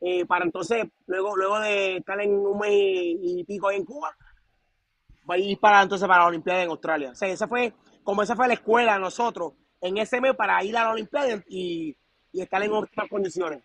eh, 0.00 0.26
para 0.26 0.44
entonces, 0.44 0.86
luego, 1.06 1.36
luego 1.36 1.58
de 1.60 1.96
estar 1.96 2.20
en 2.20 2.32
un 2.36 2.58
mes 2.58 2.72
y, 2.72 3.40
y 3.40 3.44
pico 3.44 3.68
ahí 3.68 3.78
en 3.78 3.84
Cuba, 3.84 4.14
ir 5.36 5.58
para 5.58 5.82
entonces 5.82 6.06
para 6.06 6.20
la 6.20 6.28
Olimpiada 6.28 6.62
en 6.62 6.70
Australia. 6.70 7.10
O 7.10 7.14
sea, 7.14 7.28
esa 7.28 7.48
fue, 7.48 7.72
como 8.04 8.22
esa 8.22 8.36
fue 8.36 8.46
la 8.46 8.54
escuela 8.54 8.94
de 8.94 9.00
nosotros 9.00 9.54
en 9.80 9.96
ese 9.96 10.20
mes 10.20 10.34
para 10.36 10.62
ir 10.62 10.76
a 10.76 10.84
la 10.84 10.90
Olimpiada 10.90 11.42
y, 11.48 11.96
y 12.30 12.40
estar 12.40 12.62
en 12.62 12.72
óptimas 12.72 13.08
condiciones. 13.08 13.62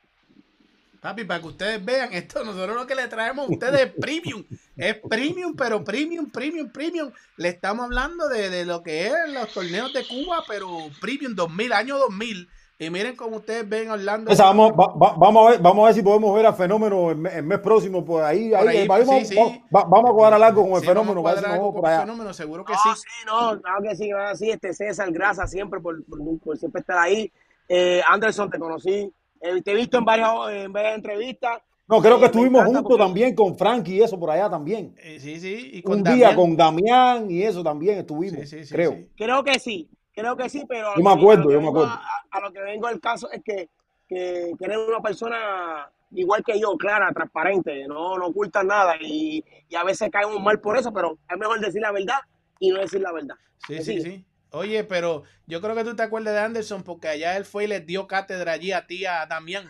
Papi, 1.02 1.24
para 1.24 1.40
que 1.42 1.48
ustedes 1.48 1.84
vean, 1.84 2.14
esto 2.14 2.44
nosotros 2.44 2.76
lo 2.76 2.86
que 2.86 2.94
le 2.94 3.08
traemos 3.08 3.48
a 3.50 3.52
ustedes 3.52 3.88
es 3.88 3.94
premium. 4.00 4.44
Es 4.78 4.98
premium, 5.10 5.56
pero 5.56 5.84
premium, 5.84 6.30
premium, 6.30 6.72
premium. 6.72 7.12
Le 7.38 7.50
estamos 7.50 7.86
hablando 7.86 8.28
de, 8.28 8.52
de 8.52 8.66
lo 8.66 8.84
que 8.84 9.08
es 9.08 9.14
los 9.34 9.52
torneos 9.52 9.92
de 9.94 10.06
Cuba, 10.08 10.44
pero 10.48 10.68
premium 11.02 11.34
2000, 11.34 11.74
año 11.74 11.98
2000. 11.98 12.48
Y 12.78 12.90
miren 12.92 13.16
como 13.16 13.38
ustedes 13.38 13.68
ven 13.68 13.90
Orlando. 13.90 14.32
O 14.32 14.36
sea, 14.36 14.46
vamos, 14.48 14.74
va- 14.74 14.94
va- 14.94 15.16
vamos, 15.18 15.48
a 15.48 15.52
ver, 15.52 15.60
vamos 15.60 15.84
a 15.84 15.86
ver 15.88 15.96
si 15.96 16.04
podemos 16.04 16.36
ver 16.36 16.46
a 16.46 16.54
Fenómeno 16.54 17.10
el, 17.12 17.18
me- 17.18 17.36
el 17.36 17.44
mes 17.44 17.60
próximo. 17.60 18.06
Por 18.06 18.24
ahí, 18.24 18.52
Por 18.52 18.68
ahí, 18.68 18.78
ahí, 18.78 18.88
vamos, 18.88 19.28
sí, 19.28 19.36
va- 19.36 19.86
vamos 19.86 20.12
a 20.12 20.14
cuadrar 20.14 20.44
algo 20.44 20.64
con 20.64 20.74
el 20.74 20.82
Sí, 20.82 20.88
Fenómeno. 20.88 21.22
vamos 21.24 21.32
a 21.32 21.34
cuadrar 21.42 21.54
algo 21.56 21.74
con 21.82 21.92
el 21.92 22.00
fenómeno, 22.00 22.34
seguro 22.34 22.64
que 22.64 22.74
No, 22.74 22.80
sí. 22.80 22.90
sí, 23.02 23.26
no, 23.26 23.60
claro 23.60 23.82
que 23.82 23.96
sí, 23.96 24.10
claro 24.10 24.32
que 24.32 24.38
sí, 24.38 24.50
este 24.52 24.74
César, 24.74 25.12
gracias 25.12 25.50
siempre 25.50 25.80
por, 25.80 26.04
por, 26.06 26.20
por 26.40 26.58
siempre 26.60 26.82
estar 26.82 26.98
ahí. 27.00 27.32
Eh, 27.70 28.02
Anderson, 28.08 28.50
te 28.52 28.58
conocí, 28.60 29.12
eh, 29.42 29.62
te 29.62 29.72
he 29.72 29.76
visto 29.76 29.98
en 29.98 30.06
varias, 30.06 30.32
en 30.52 30.72
varias 30.72 30.96
entrevistas. 30.96 31.62
No, 31.88 32.02
creo 32.02 32.18
que 32.20 32.24
Eh, 32.24 32.28
estuvimos 32.28 32.64
juntos 32.64 32.84
porque- 32.84 33.04
también 33.04 33.36
con 33.36 33.58
Frankie 33.58 33.96
y 33.98 34.02
eso 34.02 34.18
por 34.20 34.30
allá 34.32 34.50
también. 34.50 34.96
Eh, 35.00 35.20
sí, 35.20 35.40
sí. 35.40 35.72
Y 35.74 35.82
con 35.82 35.98
Un 35.98 36.04
día 36.04 36.36
con 36.36 36.56
Damián 36.56 37.30
y 37.30 37.44
eso 37.44 37.64
también 37.64 37.98
estuvimos, 38.00 38.40
Sí, 38.42 38.60
sí, 38.60 38.66
sí, 38.66 38.74
creo. 38.74 38.92
sí. 38.94 39.10
Creo 39.18 39.44
que 39.44 39.60
sí, 39.60 39.90
creo 40.14 40.38
que 40.38 40.48
sí, 40.48 40.64
pero 40.68 40.92
a 40.92 40.96
Yo 40.96 41.02
lo 41.02 41.04
me 41.04 41.12
acuerdo, 41.20 41.48
que 41.48 41.54
yo 41.54 41.60
me 41.60 41.66
vengo 41.68 41.82
acuerdo. 41.82 42.00
A, 42.32 42.38
a 42.38 42.40
lo 42.40 42.52
que 42.54 42.62
vengo 42.62 42.88
el 42.88 43.02
caso 43.02 43.30
es 43.32 43.42
que, 43.44 43.68
que, 44.08 44.54
que 44.58 44.66
eres 44.66 44.78
una 44.88 45.02
persona 45.02 45.92
igual 46.14 46.44
que 46.46 46.60
yo, 46.60 46.78
clara, 46.78 47.12
transparente, 47.14 47.88
no, 47.88 48.18
no 48.18 48.28
ocultas 48.28 48.64
nada 48.66 48.96
y, 49.02 49.44
y 49.70 49.76
a 49.76 49.84
veces 49.84 50.10
caemos 50.12 50.42
mal 50.42 50.60
por 50.62 50.78
eso, 50.78 50.92
pero 50.94 51.18
es 51.30 51.38
mejor 51.38 51.60
decir 51.60 51.82
la 51.82 51.92
verdad 51.92 52.20
y 52.60 52.70
no 52.70 52.80
decir 52.80 53.02
la 53.02 53.12
verdad. 53.12 53.36
Sí, 53.68 53.74
¿Me 53.74 53.82
sí, 53.82 54.02
sí. 54.02 54.26
Oye, 54.54 54.84
pero 54.84 55.24
yo 55.48 55.62
creo 55.62 55.76
que 55.76 55.84
tú 55.86 55.96
te 55.96 56.04
acuerdas 56.04 56.34
de 56.34 56.40
Anderson 56.42 56.84
porque 56.84 57.08
allá 57.08 57.38
él 57.38 57.46
fue 57.46 57.64
y 57.64 57.68
les 57.68 57.86
dio 57.86 58.06
cátedra 58.06 58.52
allí 58.52 58.74
a 58.74 58.86
ti, 58.86 59.06
a 59.06 59.26
Damián. 59.26 59.66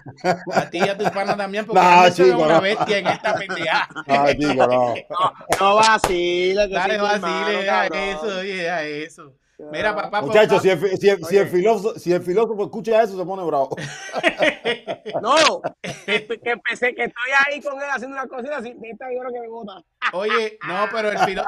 A 0.51 0.69
ti 0.71 0.79
y 0.79 0.89
a 0.89 0.97
tu 0.97 1.03
pana 1.11 1.35
Damián, 1.35 1.65
porque 1.67 1.81
No, 1.85 1.87
Anderson 1.87 2.25
es 2.25 2.31
chico, 2.31 2.43
una 2.43 2.55
no. 2.55 2.61
bestia 2.61 2.97
en 2.97 3.07
esta 3.07 3.35
pendeja. 3.35 3.87
Ah, 4.07 4.27
chico, 4.37 4.67
no. 4.67 4.95
No, 5.09 5.33
no 5.59 5.75
vacile, 5.75 6.67
que 6.67 6.73
Dale, 6.73 6.97
vacile, 6.97 7.65
cabrón. 7.65 7.99
eso, 7.99 8.25
oye, 8.39 8.53
deja 8.55 8.83
eso. 8.83 9.35
Mira, 9.71 9.95
papá, 9.95 10.21
Muchachos, 10.21 10.61
si 10.61 10.69
si, 10.97 11.09
el, 11.09 11.23
si 11.25 11.37
el 11.37 11.43
Oye. 11.43 11.45
filósofo, 11.47 11.99
si 11.99 12.11
el 12.13 12.21
filósofo 12.21 12.63
escucha 12.63 13.03
eso, 13.03 13.17
se 13.17 13.25
pone 13.25 13.43
bravo. 13.43 13.75
No, 15.21 15.61
que, 16.05 16.27
que 16.41 16.49
empecé, 16.51 16.95
que 16.95 17.03
estoy 17.03 17.31
ahí 17.45 17.61
con 17.61 17.73
él 17.81 17.87
haciendo 17.91 18.17
una 18.17 18.27
cosita 18.27 18.57
así, 18.57 18.73
neta, 18.79 19.05
yo 19.13 19.19
creo 19.19 19.33
que 19.33 19.39
me 19.41 19.47
bota. 19.47 19.83
Oye, 20.13 20.57
no, 20.67 20.87
pero 20.91 21.09
el 21.11 21.17
el- 21.29 21.41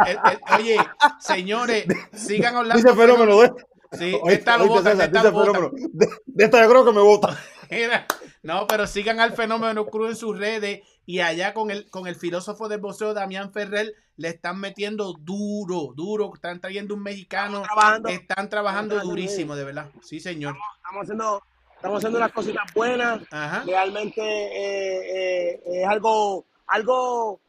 oye, 0.60 0.78
señores, 1.20 1.86
sigan 2.14 2.56
hablando. 2.56 2.82
Dice 2.84 2.96
fenómeno 2.96 3.40
de 3.42 3.52
Sí, 3.94 4.12
Oíste, 4.22 4.34
esta 4.40 4.58
lo 4.58 4.68
botan, 4.68 4.94
César, 4.94 5.06
esta 5.06 5.20
dice 5.20 5.24
lo 5.32 5.32
botan. 5.32 5.54
fenómeno. 5.56 5.90
De, 5.94 6.08
de 6.26 6.46
esta 6.46 6.64
yo 6.64 6.70
creo 6.70 6.86
que 6.86 6.92
me 6.94 7.02
vota. 7.02 7.38
Mira, 7.70 8.06
no, 8.42 8.66
pero 8.68 8.88
sigan 8.88 9.20
al 9.20 9.34
fenómeno 9.34 9.86
cruz 9.86 10.10
en 10.10 10.16
sus 10.16 10.38
redes 10.38 10.82
y 11.06 11.20
allá 11.20 11.54
con 11.54 11.70
el, 11.72 11.90
con 11.90 12.08
el 12.08 12.16
filósofo 12.16 12.70
del 12.70 12.80
boxeo 12.80 13.14
Damián 13.14 13.52
Ferrer 13.52 13.94
le 14.16 14.28
están 14.30 14.60
metiendo 14.60 15.14
duro, 15.14 15.94
duro, 15.96 16.32
están 16.34 16.62
trayendo 16.62 16.94
un 16.96 17.02
mexicano, 17.04 17.64
Trabajando, 17.64 18.10
están 18.10 18.50
trabajando 18.50 19.00
durísimo, 19.02 19.56
de 19.56 19.64
verdad. 19.66 19.90
Sí, 20.02 20.20
señor. 20.20 20.56
estamos 20.78 21.04
haciendo, 21.04 21.44
estamos 21.76 21.98
haciendo 21.98 22.18
unas 22.20 22.32
cositas 22.32 22.74
buenas. 22.74 23.22
Ajá. 23.32 23.64
realmente 23.66 24.22
eh, 24.22 25.52
eh, 25.56 25.62
es 25.66 25.88
algo, 25.88 26.46
algo, 26.68 27.40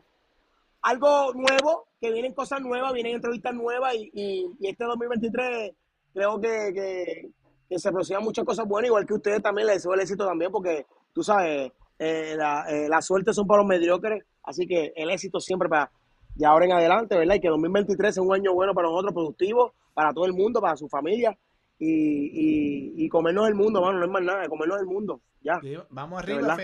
algo 0.82 1.32
nuevo, 1.34 1.86
que 2.00 2.10
vienen 2.12 2.34
cosas 2.34 2.60
nuevas, 2.60 2.92
vienen 2.92 3.14
entrevistas 3.16 3.54
nuevas 3.54 3.94
y, 3.94 4.10
y- 4.14 4.46
y 4.60 4.68
este 4.68 4.84
2023 4.84 5.72
creo 6.12 6.40
que, 6.40 6.72
que, 6.74 7.28
que 7.68 7.78
se 7.78 7.88
aproximan 7.88 8.22
muchas 8.24 8.44
cosas 8.44 8.66
buenas, 8.66 8.88
igual 8.88 9.06
que 9.06 9.14
ustedes 9.14 9.42
también 9.42 9.66
les 9.66 9.76
deseo 9.76 9.94
el 9.94 10.00
éxito 10.00 10.26
también, 10.26 10.50
porque 10.52 10.86
tú 11.12 11.22
sabes, 11.22 11.72
eh, 11.98 12.34
la, 12.36 12.64
eh, 12.68 12.88
la 12.88 13.00
suerte 13.02 13.32
son 13.32 13.46
para 13.46 13.58
los 13.62 13.68
mediocres, 13.68 14.24
así 14.42 14.66
que 14.66 14.92
el 14.96 15.10
éxito 15.10 15.40
siempre 15.40 15.68
para 15.68 15.90
de 16.34 16.44
ahora 16.46 16.64
en 16.64 16.72
adelante, 16.72 17.16
¿verdad? 17.16 17.36
Y 17.36 17.40
que 17.40 17.48
2023 17.48 18.14
sea 18.14 18.22
un 18.22 18.34
año 18.34 18.52
bueno 18.54 18.74
para 18.74 18.88
nosotros, 18.88 19.12
productivo, 19.12 19.72
para 19.94 20.12
todo 20.12 20.26
el 20.26 20.32
mundo, 20.32 20.60
para 20.60 20.76
su 20.76 20.88
familia. 20.88 21.36
Y, 21.78 21.86
y, 21.86 23.04
y 23.04 23.08
comernos 23.08 23.46
el 23.48 23.54
mundo, 23.54 23.80
mano, 23.82 23.98
no 23.98 24.04
es 24.04 24.10
más 24.10 24.22
nada, 24.22 24.48
comernos 24.48 24.80
el 24.80 24.86
mundo, 24.86 25.20
ya. 25.42 25.60
Sí, 25.60 25.76
Vamos 25.90 26.20
arriba, 26.20 26.56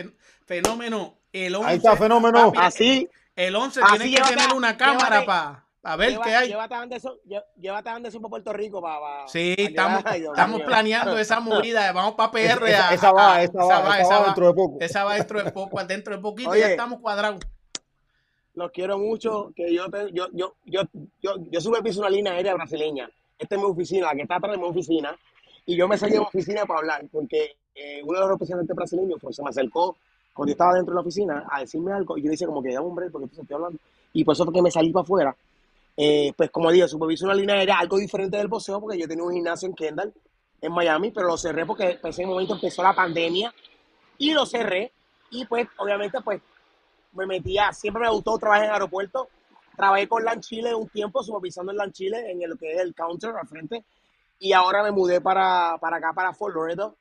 fenómeno. 0.46 1.14
El 1.32 1.54
11, 1.54 1.68
Ahí 1.68 1.76
está, 1.76 1.96
fenómeno. 1.96 2.46
papi, 2.52 2.58
Así, 2.60 3.08
el 3.36 3.54
11 3.56 3.80
Así 3.82 3.98
tiene 4.08 4.16
que 4.16 4.34
tener 4.34 4.54
una 4.56 4.76
cámara 4.76 5.20
llévate- 5.24 5.62
para 5.80 5.96
ver 5.96 6.10
Lleva- 6.10 6.24
qué 6.24 6.34
hay. 6.36 6.48
Llévate 6.48 6.74
a 6.74 6.80
Anderson, 6.82 7.14
llévate 7.56 7.88
a 7.88 7.94
Anderson 7.94 8.22
para 8.22 8.30
Puerto 8.30 8.52
Rico 8.52 8.82
para. 8.82 9.26
Sí, 9.28 9.54
estamos, 9.58 10.04
estamos 10.12 10.62
planeando 10.62 11.18
esa 11.18 11.40
movida. 11.40 11.90
Vamos 11.92 12.14
para 12.14 12.30
PR. 12.30 12.68
Esa, 12.70 12.88
a- 12.90 12.94
esa 12.94 13.12
va, 13.12 13.34
a- 13.36 13.42
esa 13.42 13.58
va, 13.64 14.00
esa 14.00 14.18
va 14.18 14.24
dentro 14.26 14.46
de 14.48 14.54
poco. 14.54 14.76
Esa 14.80 15.04
va 15.04 15.14
dentro 15.14 15.42
de 15.42 15.50
poco, 15.52 15.84
dentro 15.84 16.14
de 16.16 16.20
poquito 16.22 16.50
Oye. 16.50 16.60
ya 16.60 16.68
estamos 16.70 17.00
cuadrados. 17.00 17.40
Los 18.54 18.70
quiero 18.72 18.98
mucho. 18.98 19.52
Que 19.56 19.72
yo, 19.72 19.88
te- 19.90 20.12
yo, 20.12 20.26
yo, 20.32 20.54
yo, 20.64 20.82
yo, 21.22 21.34
yo 21.50 21.60
superviso 21.60 22.00
una 22.00 22.10
línea 22.10 22.32
aérea 22.32 22.54
brasileña. 22.54 23.08
Esta 23.38 23.54
es 23.54 23.60
mi 23.60 23.66
oficina, 23.66 24.08
la 24.08 24.14
que 24.14 24.22
está 24.22 24.36
atrás 24.36 24.52
de 24.52 24.58
mi 24.58 24.64
oficina. 24.68 25.16
Y 25.64 25.76
yo 25.76 25.88
me 25.88 25.96
salí 25.96 26.12
de 26.12 26.18
mi 26.18 26.24
oficina 26.26 26.66
para 26.66 26.80
hablar, 26.80 27.04
porque 27.12 27.56
eh, 27.74 28.02
uno 28.04 28.14
de 28.14 28.20
los 28.20 28.28
representantes 28.30 28.74
brasileños 28.76 29.18
pues, 29.20 29.36
se 29.36 29.42
me 29.42 29.48
acercó 29.50 29.96
cuando 30.34 30.50
yo 30.50 30.52
estaba 30.52 30.74
dentro 30.74 30.92
de 30.92 30.96
la 30.96 31.00
oficina 31.00 31.46
a 31.50 31.60
decirme 31.60 31.92
algo. 31.92 32.18
Y 32.18 32.22
yo 32.22 32.24
le 32.26 32.32
decía, 32.32 32.46
como 32.46 32.62
que 32.62 32.72
ya, 32.72 32.82
hombre, 32.82 33.08
porque 33.10 33.26
estoy 33.26 33.46
hablando. 33.54 33.78
Y 34.12 34.24
por 34.24 34.34
eso 34.34 34.44
fue 34.44 34.52
que 34.52 34.62
me 34.62 34.70
salí 34.70 34.90
para 34.92 35.04
afuera. 35.04 35.36
Eh, 36.02 36.32
pues 36.34 36.50
como 36.50 36.72
digo, 36.72 36.88
superviso 36.88 37.26
una 37.26 37.34
línea 37.34 37.56
aérea 37.56 37.78
algo 37.78 37.98
diferente 37.98 38.38
del 38.38 38.48
boxeo, 38.48 38.80
porque 38.80 38.98
yo 38.98 39.06
tenía 39.06 39.22
un 39.22 39.34
gimnasio 39.34 39.68
en 39.68 39.74
Kendall, 39.74 40.14
en 40.62 40.72
Miami, 40.72 41.10
pero 41.10 41.26
lo 41.26 41.36
cerré 41.36 41.66
porque 41.66 41.98
pues, 42.00 42.18
en 42.18 42.24
ese 42.24 42.26
momento 42.26 42.54
empezó 42.54 42.82
la 42.82 42.94
pandemia 42.94 43.52
y 44.16 44.32
lo 44.32 44.46
cerré. 44.46 44.92
Y 45.30 45.44
pues, 45.44 45.68
obviamente, 45.76 46.22
pues 46.22 46.40
me 47.12 47.26
metía, 47.26 47.70
siempre 47.74 48.04
me 48.04 48.08
gustó 48.08 48.38
trabajar 48.38 48.64
en 48.64 48.70
aeropuertos. 48.70 49.28
Trabajé 49.76 50.08
con 50.08 50.24
LAN 50.24 50.40
Chile 50.40 50.74
un 50.74 50.88
tiempo, 50.88 51.22
supervisando 51.22 51.70
en 51.70 51.76
LAN 51.76 51.92
Chile, 51.92 52.30
en 52.30 52.48
lo 52.48 52.56
que 52.56 52.72
es 52.72 52.80
el 52.80 52.94
counter 52.94 53.34
al 53.36 53.46
frente. 53.46 53.84
Y 54.38 54.54
ahora 54.54 54.82
me 54.82 54.92
mudé 54.92 55.20
para, 55.20 55.76
para 55.78 55.98
acá, 55.98 56.14
para 56.14 56.32
Fort 56.32 56.54
Lauderdale. 56.54 56.94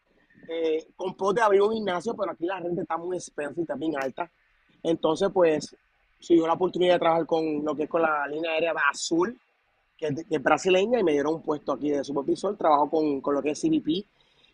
Eh, 0.49 0.87
con 0.97 1.15
pos 1.15 1.33
de 1.33 1.41
abrir 1.41 1.61
un 1.61 1.71
gimnasio, 1.71 2.17
pero 2.17 2.31
aquí 2.31 2.45
la 2.45 2.59
renta 2.59 2.81
está 2.81 2.97
muy 2.97 3.15
expensive, 3.15 3.61
está 3.61 3.75
bien 3.75 3.93
alta. 3.97 4.29
Entonces, 4.83 5.29
pues, 5.33 5.73
se 6.19 6.33
dio 6.33 6.45
la 6.47 6.53
oportunidad 6.53 6.93
de 6.93 6.99
trabajar 6.99 7.25
con 7.25 7.63
lo 7.63 7.75
que 7.75 7.83
es 7.83 7.89
con 7.89 8.01
la 8.01 8.27
línea 8.27 8.51
aérea 8.51 8.73
azul, 8.91 9.39
que 9.97 10.07
es, 10.07 10.15
de- 10.15 10.25
que 10.25 10.35
es 10.35 10.43
brasileña, 10.43 10.99
y 10.99 11.03
me 11.03 11.11
dieron 11.13 11.35
un 11.35 11.41
puesto 11.41 11.71
aquí 11.73 11.89
de 11.89 12.03
supervisor. 12.03 12.55
Trabajo 12.57 12.89
con, 12.89 13.21
con 13.21 13.33
lo 13.35 13.41
que 13.41 13.51
es 13.51 13.59
CBP 13.61 13.87
y, 13.87 14.05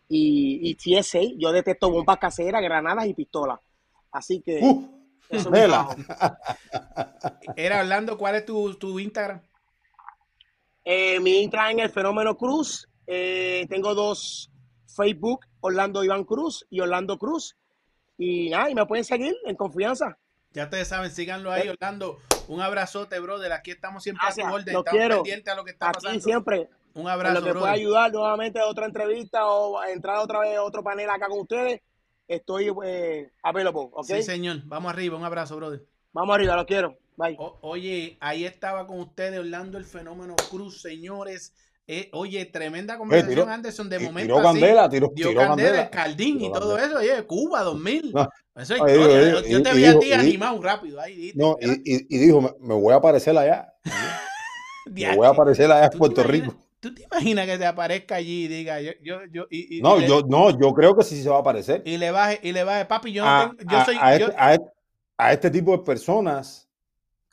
y 0.08 0.74
TSA. 0.74 1.20
Yo 1.36 1.52
detesto 1.52 1.90
bombas 1.90 2.18
caseras, 2.18 2.62
granadas 2.62 3.06
y 3.06 3.14
pistolas. 3.14 3.58
Así 4.12 4.40
que 4.40 4.60
Uf, 4.62 4.84
eso 5.28 5.52
es 5.54 5.64
trabajo. 5.66 5.94
Era 7.56 7.80
hablando, 7.80 8.16
¿cuál 8.16 8.36
es 8.36 8.44
tu, 8.46 8.74
tu 8.74 8.98
Instagram? 8.98 9.40
Eh, 10.84 11.18
mi 11.20 11.42
Instagram 11.42 11.72
en 11.72 11.80
el 11.80 11.90
Fenómeno 11.90 12.36
Cruz. 12.36 12.88
Eh, 13.06 13.66
tengo 13.68 13.94
dos 13.94 14.50
Facebook, 14.86 15.40
Orlando 15.60 16.02
Iván 16.04 16.24
Cruz 16.24 16.66
y 16.70 16.80
Orlando 16.80 17.18
Cruz. 17.18 17.56
Y 18.18 18.48
nada, 18.50 18.70
y 18.70 18.74
me 18.74 18.86
pueden 18.86 19.04
seguir 19.04 19.34
en 19.44 19.56
confianza. 19.56 20.16
Ya 20.56 20.64
ustedes 20.64 20.88
saben, 20.88 21.10
síganlo 21.10 21.52
ahí, 21.52 21.68
Orlando. 21.68 22.18
Un 22.48 22.62
abrazote, 22.62 23.20
brother. 23.20 23.52
Aquí 23.52 23.72
estamos 23.72 24.02
siempre 24.02 24.22
a 24.22 24.28
Gracias, 24.28 24.48
tu 24.48 24.54
orden. 24.54 24.72
lo 24.72 24.78
Estamos 24.80 24.98
quiero. 24.98 25.14
pendientes 25.16 25.52
a 25.52 25.56
lo 25.56 25.64
que 25.66 25.70
está 25.72 25.88
Aquí 25.90 25.94
pasando. 26.02 26.20
siempre, 26.22 26.70
Un 26.94 27.08
abrazo, 27.08 27.34
lo 27.34 27.40
que 27.40 27.50
pueda 27.52 27.60
brother. 27.60 27.74
ayudar 27.74 28.12
nuevamente 28.12 28.58
a 28.58 28.66
otra 28.66 28.86
entrevista 28.86 29.44
o 29.46 29.78
a 29.78 29.90
entrar 29.90 30.16
otra 30.16 30.38
vez 30.40 30.56
a 30.56 30.62
otro 30.62 30.82
panel 30.82 31.10
acá 31.10 31.28
con 31.28 31.40
ustedes, 31.40 31.82
estoy 32.26 32.72
eh, 32.86 33.30
available, 33.42 33.90
¿ok? 33.92 34.06
Sí, 34.06 34.22
señor. 34.22 34.62
Vamos 34.64 34.90
arriba. 34.90 35.18
Un 35.18 35.24
abrazo, 35.24 35.56
brother. 35.56 35.84
Vamos 36.14 36.34
arriba, 36.34 36.56
lo 36.56 36.64
quiero. 36.64 36.96
Bye. 37.16 37.36
O- 37.38 37.58
oye, 37.60 38.16
ahí 38.20 38.46
estaba 38.46 38.86
con 38.86 38.98
ustedes 39.00 39.38
Orlando 39.38 39.76
el 39.76 39.84
Fenómeno 39.84 40.36
Cruz, 40.50 40.80
señores. 40.80 41.52
Eh, 41.88 42.10
oye, 42.14 42.44
tremenda 42.46 42.98
conversación, 42.98 43.38
tiró- 43.44 43.48
Anderson. 43.52 43.88
De 43.88 43.98
momento 44.00 44.34
tiró 44.34 44.36
así, 44.48 44.58
candela, 44.60 44.88
tiró, 44.88 45.12
dio 45.14 45.28
tiró 45.28 45.40
candela, 45.40 45.68
el 45.68 45.74
candela. 45.76 45.90
Caldín 45.90 46.40
y 46.40 46.52
todo 46.52 46.76
candela. 46.76 46.86
eso. 46.86 46.98
Oye, 47.14 47.26
Cuba 47.26 47.62
2000. 47.62 48.12
No. 48.12 48.28
Eso 48.56 48.74
es 48.74 48.80
Oye, 48.80 48.92
historia. 48.94 49.36
oye, 49.38 49.50
yo 49.50 49.62
te 49.62 49.72
vi 49.74 49.84
a 49.84 49.98
ti 49.98 50.12
animado 50.12 50.60
rápido. 50.62 51.00
Ahí. 51.00 51.30
No, 51.36 51.56
y, 51.60 52.18
dijo, 52.18 52.40
me, 52.40 52.50
me 52.60 52.74
voy 52.74 52.92
a 52.92 52.96
aparecer 52.96 53.36
allá. 53.38 53.72
Me 54.86 55.16
voy 55.16 55.26
a 55.26 55.30
aparecer 55.30 55.70
allá 55.70 55.84
en 55.86 55.90
¿Tú 55.90 55.94
te 55.94 55.98
Puerto 55.98 56.20
imaginas- 56.22 56.46
Rico. 56.48 56.62
¿Tú 56.78 56.94
te 56.94 57.02
imaginas 57.02 57.46
que 57.46 57.58
te 57.58 57.66
aparezca 57.66 58.14
allí 58.16 58.44
y 58.44 58.48
diga, 58.48 58.80
yo, 58.80 58.92
yo, 59.02 59.18
yo, 59.32 59.46
y, 59.50 59.78
y- 59.78 59.80
No, 59.82 59.98
le, 59.98 60.06
yo, 60.06 60.22
no, 60.28 60.50
yo 60.58 60.72
creo 60.74 60.96
que 60.96 61.02
sí 61.04 61.20
se 61.22 61.28
va 61.28 61.36
a 61.36 61.40
aparecer. 61.40 61.82
y 61.84 61.96
le 61.96 62.10
baje, 62.12 62.38
y 62.42 62.52
le 62.52 62.62
baje, 62.62 62.84
papi, 62.84 63.12
yo 63.12 63.24
no 63.24 63.30
a, 63.30 63.50
tengo, 63.56 63.70
yo 63.72 63.78
a- 63.78 63.84
soy, 63.84 63.96
a 64.00 64.14
este, 64.14 64.34
a 64.36 64.54
este- 64.54 64.70
a 65.18 65.32
este 65.32 65.50
tipo 65.50 65.72
de 65.76 65.82
personas 65.82 66.68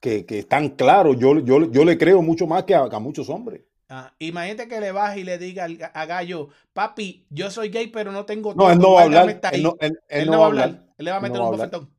que, 0.01 0.25
que 0.25 0.39
están 0.39 0.69
claros, 0.69 1.17
yo, 1.19 1.37
yo, 1.39 1.69
yo 1.71 1.85
le 1.85 1.97
creo 1.97 2.21
mucho 2.23 2.47
más 2.47 2.63
que 2.63 2.73
a, 2.73 2.89
que 2.89 2.95
a 2.95 2.99
muchos 2.99 3.29
hombres. 3.29 3.61
Ah, 3.89 4.13
imagínate 4.19 4.67
que 4.67 4.79
le 4.79 4.91
baje 4.91 5.21
y 5.21 5.23
le 5.23 5.37
diga 5.37 5.67
a 5.93 6.05
Gallo, 6.05 6.49
papi, 6.73 7.25
yo 7.29 7.49
soy 7.51 7.69
gay, 7.69 7.87
pero 7.87 8.11
no 8.11 8.25
tengo 8.25 8.55
No, 8.55 8.71
él 8.71 8.79
no 8.79 8.93
va 8.93 9.01
a 9.01 9.03
hablar. 9.03 9.29
Él 9.49 9.61
ahí". 9.61 9.63
no, 9.63 9.75
él- 9.79 9.99
él 10.09 10.25
Él 10.25 10.25
no 10.25 10.31
no 10.31 10.39
va 10.39 10.45
a 10.45 10.47
hablar, 10.47 10.69
hablar. 10.69 10.83
él 10.97 11.05
le 11.05 11.11
va 11.11 11.17
a 11.17 11.21
meter 11.21 11.39
no 11.39 11.43
va 11.43 11.49
un 11.49 11.49
bofetón. 11.49 11.89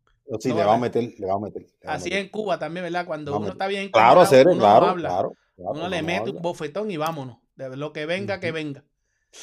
Sí, 0.41 0.53
le 0.53 0.65
va 0.65 0.73
va 0.73 0.75
a 0.75 0.79
meter, 0.79 1.05
le 1.19 1.27
va 1.27 1.35
a 1.35 1.39
meter. 1.39 1.63
le 1.83 1.89
va 1.89 1.95
a 1.95 1.97
Así 1.97 2.11
en 2.13 2.29
Cuba 2.29 2.59
también, 2.59 2.85
¿verdad? 2.85 3.07
Cuando 3.07 3.35
uno 3.37 3.49
está 3.49 3.67
bien 3.67 3.93
Claro, 3.93 4.21
hacer, 4.21 4.47
uno 4.47 4.69
no 4.69 4.83
claro, 4.83 4.87
habla. 4.87 5.11
claro, 5.15 5.37
claro, 5.57 5.75
Uno 5.75 5.89
le 5.89 6.03
mete 6.03 6.31
un 6.31 6.43
bofetón 6.43 6.91
y 6.91 6.97
vámonos. 6.97 7.39
De 7.57 7.77
lo 7.77 7.93
que 7.93 8.07
venga, 8.07 8.41
que 8.41 8.53
venga. 8.53 8.85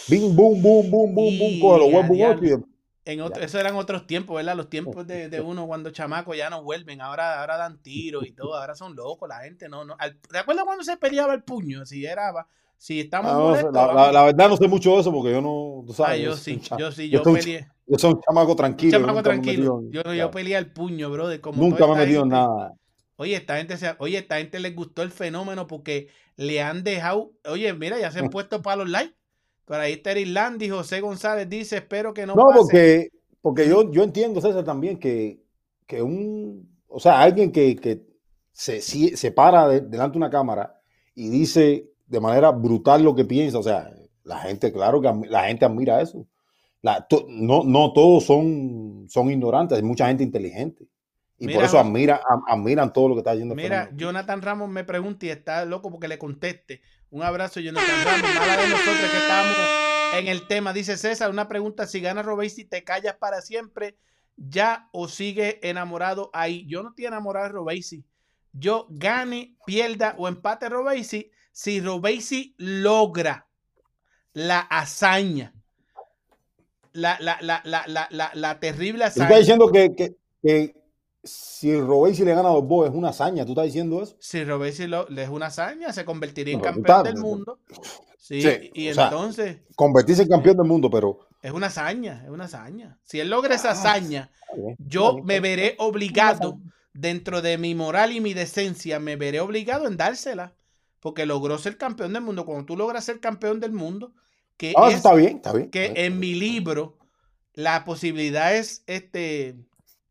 Bing, 0.10 0.36
boom, 0.36 0.62
boom, 0.62 0.92
boom, 0.92 1.16
boom, 1.16 1.38
boom, 1.40 1.58
Y 1.58 1.60
cógelo, 1.60 1.90
a 1.94 2.42
En 3.04 3.20
otro, 3.22 3.44
eso 3.44 3.60
eran 3.60 3.76
otros 3.76 4.06
tiempos, 4.06 4.36
¿verdad? 4.36 4.56
Los 4.56 4.70
tiempos 4.70 5.08
de, 5.08 5.28
de 5.30 5.42
uno 5.42 5.66
cuando 5.68 5.90
chamaco 5.92 6.34
ya 6.36 6.50
no 6.50 6.64
vuelven. 6.64 7.02
Ahora, 7.02 7.40
ahora 7.42 7.58
dan 7.58 7.82
tiros 7.82 8.26
y 8.28 8.32
todo. 8.32 8.56
Ahora 8.56 8.76
son 8.76 8.96
locos. 8.96 9.28
La 9.28 9.40
gente 9.40 9.68
no. 9.70 9.86
no. 9.86 9.96
Al- 10.00 10.18
¿Te 10.20 10.38
acuerdas 10.38 10.66
cuando 10.66 10.84
se 10.84 10.98
peleaba 10.98 11.34
el 11.34 11.44
puño? 11.44 11.86
Si 11.86 12.06
era. 12.06 12.32
Si 12.78 13.00
estamos 13.00 13.32
Ah, 13.32 13.36
no 13.36 13.40
molestos. 13.50 13.74
la, 13.74 13.82
la- 13.88 13.94
vamos. 13.94 14.14
la 14.14 14.24
verdad 14.24 14.50
no 14.50 14.58
sé 14.58 14.68
mucho 14.68 14.92
de 14.96 15.02
eso 15.02 15.12
porque 15.12 15.32
yo 15.32 15.40
no, 15.42 15.84
tú 15.86 15.94
Ah, 15.94 15.96
sabes. 16.08 16.22
yo 16.24 16.36
soy 16.36 16.56
sí, 16.56 16.62
yo 16.80 16.92
sí, 16.92 17.10
yo 17.10 17.24
yo 17.24 17.34
peleé. 17.34 17.68
Yo 17.88 17.98
soy 18.00 18.14
un 18.14 18.22
chamaco 18.22 18.56
tranquilo. 18.56 18.92
yo 18.92 18.98
Chamaco 19.00 19.18
me 19.18 19.24
tranquilo. 19.24 19.80
en- 19.82 19.92
Yo, 19.92 20.14
yo 20.14 20.32
peleé 20.32 20.56
al 20.58 20.72
puño, 20.72 21.10
brother. 21.12 21.42
Como 21.42 21.62
Nunca 21.62 21.86
me 21.88 21.94
he 21.94 21.98
metido 21.98 22.24
en 22.24 22.30
nada. 22.30 22.74
Oye, 23.18 23.36
esta 23.36 23.58
gente 23.58 23.78
se, 23.78 23.94
oye, 24.00 24.18
esta 24.18 24.38
gente 24.38 24.60
les 24.60 24.76
gustó 24.76 25.04
el 25.04 25.12
fenómeno 25.12 25.68
porque 25.68 26.08
le 26.38 26.62
han 26.64 26.84
dejado, 26.84 27.34
oye, 27.46 27.72
mira, 27.74 28.00
ya 28.00 28.10
se 28.10 28.18
han 28.20 28.30
puesto 28.32 28.64
para 28.64 28.78
los 28.78 28.90
likes. 28.90 29.16
Por 29.66 29.78
ahí 29.80 30.02
Eric 30.04 30.28
Landy, 30.28 30.70
José 30.70 31.02
González 31.02 31.50
dice, 31.50 31.78
espero 31.78 32.14
que 32.14 32.26
no, 32.26 32.36
No, 32.36 32.46
pase. 32.48 32.60
porque, 32.60 33.10
porque 33.42 33.68
yo, 33.68 33.92
yo 33.92 34.04
entiendo, 34.04 34.42
César, 34.42 34.64
también 34.64 34.98
que, 35.00 35.42
que 35.88 36.02
un, 36.02 36.70
o 36.88 37.00
sea, 37.00 37.22
alguien 37.22 37.52
que, 37.52 37.76
que 37.76 38.06
se, 38.52 38.82
se 38.82 39.32
para 39.32 39.68
de- 39.68 39.82
delante 39.82 40.14
de 40.14 40.18
una 40.18 40.30
cámara 40.30 40.80
y 41.16 41.30
dice 41.30 41.90
de 42.08 42.20
manera 42.20 42.52
brutal 42.52 43.04
lo 43.04 43.16
que 43.16 43.26
piensa, 43.26 43.60
o 43.60 43.64
sea, 43.64 43.92
La 44.24 44.38
gente, 44.40 44.72
claro 44.72 45.02
que 45.02 45.12
la 45.30 45.46
gente 45.46 45.66
admira 45.66 46.00
eso. 46.02 46.28
La- 46.84 47.08
to- 47.08 47.26
no, 47.30 47.64
no 47.64 47.92
todos 47.94 48.24
son, 48.26 49.06
son 49.10 49.32
ignorantes, 49.32 49.78
hay 49.78 49.84
mucha 49.84 50.08
gente 50.08 50.24
inteligente. 50.24 50.86
Y 51.42 51.52
por 51.52 51.64
eso 51.64 51.80
admira, 51.80 52.22
admiran 52.48 52.94
todo 52.94 53.10
lo 53.10 53.16
que 53.16 53.22
está 53.22 53.32
haciendo 53.32 53.56
Mira, 53.56 53.86
Fernando. 53.86 53.98
Jonathan 53.98 54.42
Ramos 54.44 54.70
me 54.70 54.84
pregunta 54.84 55.26
y 55.26 55.30
está 55.30 55.66
loco 55.66 55.90
porque 55.90 56.08
le 56.08 56.20
conteste. 56.20 56.84
Un 57.10 57.24
abrazo, 57.24 57.60
Jonathan 57.60 58.06
Ramos. 58.06 58.36
Mala 58.36 58.58
de 58.62 58.70
nosotros 58.70 59.10
que 59.12 59.18
estamos 59.18 59.58
en 60.14 60.28
el 60.28 60.48
tema. 60.48 60.72
Dice 60.72 60.98
César, 60.98 61.32
una 61.32 61.48
pregunta. 61.48 61.88
Si 61.88 62.00
gana 62.00 62.22
Robesi, 62.22 62.64
¿te 62.64 62.84
callas 62.84 63.16
para 63.16 63.42
siempre 63.42 63.98
ya 64.38 64.88
o 64.92 65.08
sigue 65.08 65.60
enamorado 65.68 66.30
ahí? 66.32 66.68
Yo 66.68 66.84
no 66.84 66.90
estoy 66.90 67.08
enamorado 67.08 67.48
de 67.48 67.54
Robesi. 67.54 68.06
Yo 68.54 68.86
gane, 68.92 69.56
pierda 69.66 70.14
o 70.20 70.28
empate 70.28 70.70
Robesi 70.70 71.32
si 71.52 71.82
Robesi 71.82 72.54
logra 72.60 73.48
la 74.34 74.60
hazaña. 74.60 75.56
La, 76.94 77.18
la, 77.20 77.40
la, 77.42 77.62
la, 77.64 77.84
la, 77.88 78.08
la, 78.12 78.32
la 78.36 78.60
terrible 78.60 79.06
hazaña. 79.06 79.26
estás 79.26 79.40
diciendo 79.40 79.72
que, 79.72 79.96
que, 79.96 80.16
que 80.44 80.81
si 81.24 81.80
Robesi 81.80 82.24
le 82.26 82.34
gana 82.34 82.50
a 82.50 82.54
los 82.54 82.66
Boys 82.66 82.90
es 82.92 82.96
una 82.96 83.10
hazaña, 83.10 83.46
¿tú 83.46 83.52
estás 83.52 83.66
diciendo 83.66 84.02
eso? 84.02 84.16
Si 84.20 84.44
Robesi 84.44 84.88
le 84.88 85.24
es 85.24 85.30
una 85.30 85.48
hazaña, 85.48 85.94
se 85.94 86.06
convertiría 86.06 86.54
en 86.54 86.60
No, 86.60 86.66
campeón 86.66 87.04
del 87.04 87.18
mundo. 87.18 87.60
Sí, 88.18 88.42
Sí, 88.42 88.72
y 88.74 88.94
sea, 88.94 89.06
entonces 89.06 89.58
Convertirse 89.76 90.24
en 90.24 90.30
campeón 90.30 90.58
del 90.58 90.68
mundo, 90.68 90.90
pero 90.90 91.20
es 91.42 91.52
una 91.52 91.68
hazaña, 91.68 92.22
es 92.24 92.30
una 92.30 92.46
hazaña. 92.46 93.00
Si 93.04 93.20
él 93.20 93.30
logra 93.30 93.56
esa 93.56 93.70
Ah, 93.70 93.72
hazaña, 93.74 94.32
bien, 94.56 94.76
yo 94.78 95.14
bien, 95.16 95.26
me 95.26 95.40
bien. 95.40 95.44
veré 95.44 95.76
obligado, 95.80 96.60
dentro 96.94 97.42
de 97.42 97.58
mi 97.58 97.74
moral 97.76 98.12
y 98.12 98.22
mi 98.22 98.34
decencia, 98.34 99.00
me 99.00 99.16
veré 99.16 99.40
obligado 99.40 99.88
en 99.88 99.98
dársela. 99.98 100.54
Porque 101.00 101.26
logró 101.26 101.58
ser 101.58 101.78
campeón 101.78 102.14
del 102.14 102.22
mundo. 102.22 102.46
Cuando 102.46 102.66
tú 102.66 102.78
logras 102.78 103.04
ser 103.06 103.20
campeón 103.20 103.60
del 103.60 103.72
mundo, 103.72 104.14
que 104.56 104.74
Ah, 104.78 104.90
es 104.90 104.96
está 104.98 105.16
bien, 105.16 105.38
está 105.38 105.52
bien. 105.54 105.72
que 105.72 105.94
en 105.96 106.20
mi 106.20 106.36
libro 106.36 106.98
la 107.54 107.84
posibilidad 107.86 108.56
es 108.56 108.84
este, 108.86 109.56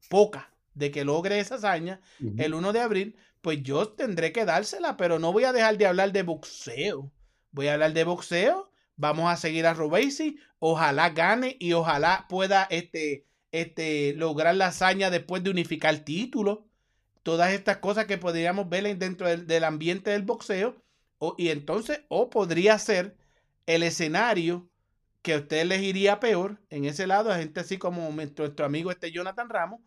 poca 0.08 0.49
de 0.74 0.90
que 0.90 1.04
logre 1.04 1.40
esa 1.40 1.56
hazaña 1.56 2.00
el 2.38 2.54
1 2.54 2.72
de 2.72 2.80
abril, 2.80 3.16
pues 3.40 3.62
yo 3.62 3.88
tendré 3.88 4.32
que 4.32 4.44
dársela, 4.44 4.96
pero 4.96 5.18
no 5.18 5.32
voy 5.32 5.44
a 5.44 5.52
dejar 5.52 5.78
de 5.78 5.86
hablar 5.86 6.12
de 6.12 6.22
boxeo. 6.22 7.10
Voy 7.52 7.68
a 7.68 7.74
hablar 7.74 7.92
de 7.92 8.04
boxeo, 8.04 8.70
vamos 8.96 9.30
a 9.32 9.36
seguir 9.36 9.66
a 9.66 9.74
Robesi, 9.74 10.38
ojalá 10.58 11.10
gane 11.10 11.56
y 11.58 11.72
ojalá 11.72 12.26
pueda 12.28 12.64
este, 12.70 13.24
este, 13.52 14.12
lograr 14.14 14.54
la 14.56 14.66
hazaña 14.68 15.10
después 15.10 15.42
de 15.42 15.50
unificar 15.50 15.98
títulos. 16.00 16.60
Todas 17.22 17.52
estas 17.52 17.78
cosas 17.78 18.06
que 18.06 18.18
podríamos 18.18 18.68
ver 18.68 18.86
en- 18.86 18.98
dentro 18.98 19.28
del, 19.28 19.46
del 19.46 19.64
ambiente 19.64 20.10
del 20.10 20.22
boxeo. 20.22 20.82
o- 21.18 21.34
y 21.36 21.48
entonces, 21.50 22.00
o 22.08 22.30
podría 22.30 22.78
ser 22.78 23.14
el 23.66 23.82
escenario 23.82 24.70
que 25.22 25.34
a 25.34 25.38
usted 25.38 25.66
les 25.66 25.82
iría 25.82 26.18
peor 26.20 26.58
en 26.70 26.86
ese 26.86 27.06
lado, 27.06 27.30
a 27.30 27.36
gente 27.38 27.60
así 27.60 27.76
como 27.78 28.08
nuestro, 28.10 28.46
nuestro 28.46 28.64
amigo 28.66 28.90
este 28.90 29.12
Jonathan 29.12 29.50
Ramos, 29.50 29.80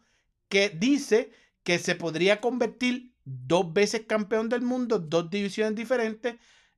que 0.53 0.69
dice 0.69 1.31
que 1.63 1.79
se 1.79 1.95
podría 1.95 2.39
convertir 2.39 3.11
dos 3.25 3.73
veces 3.73 4.03
campeón 4.07 4.49
del 4.49 4.61
mundo, 4.61 4.99
dos 4.99 5.27
divisiones 5.31 5.73
diferentes, 5.73 6.35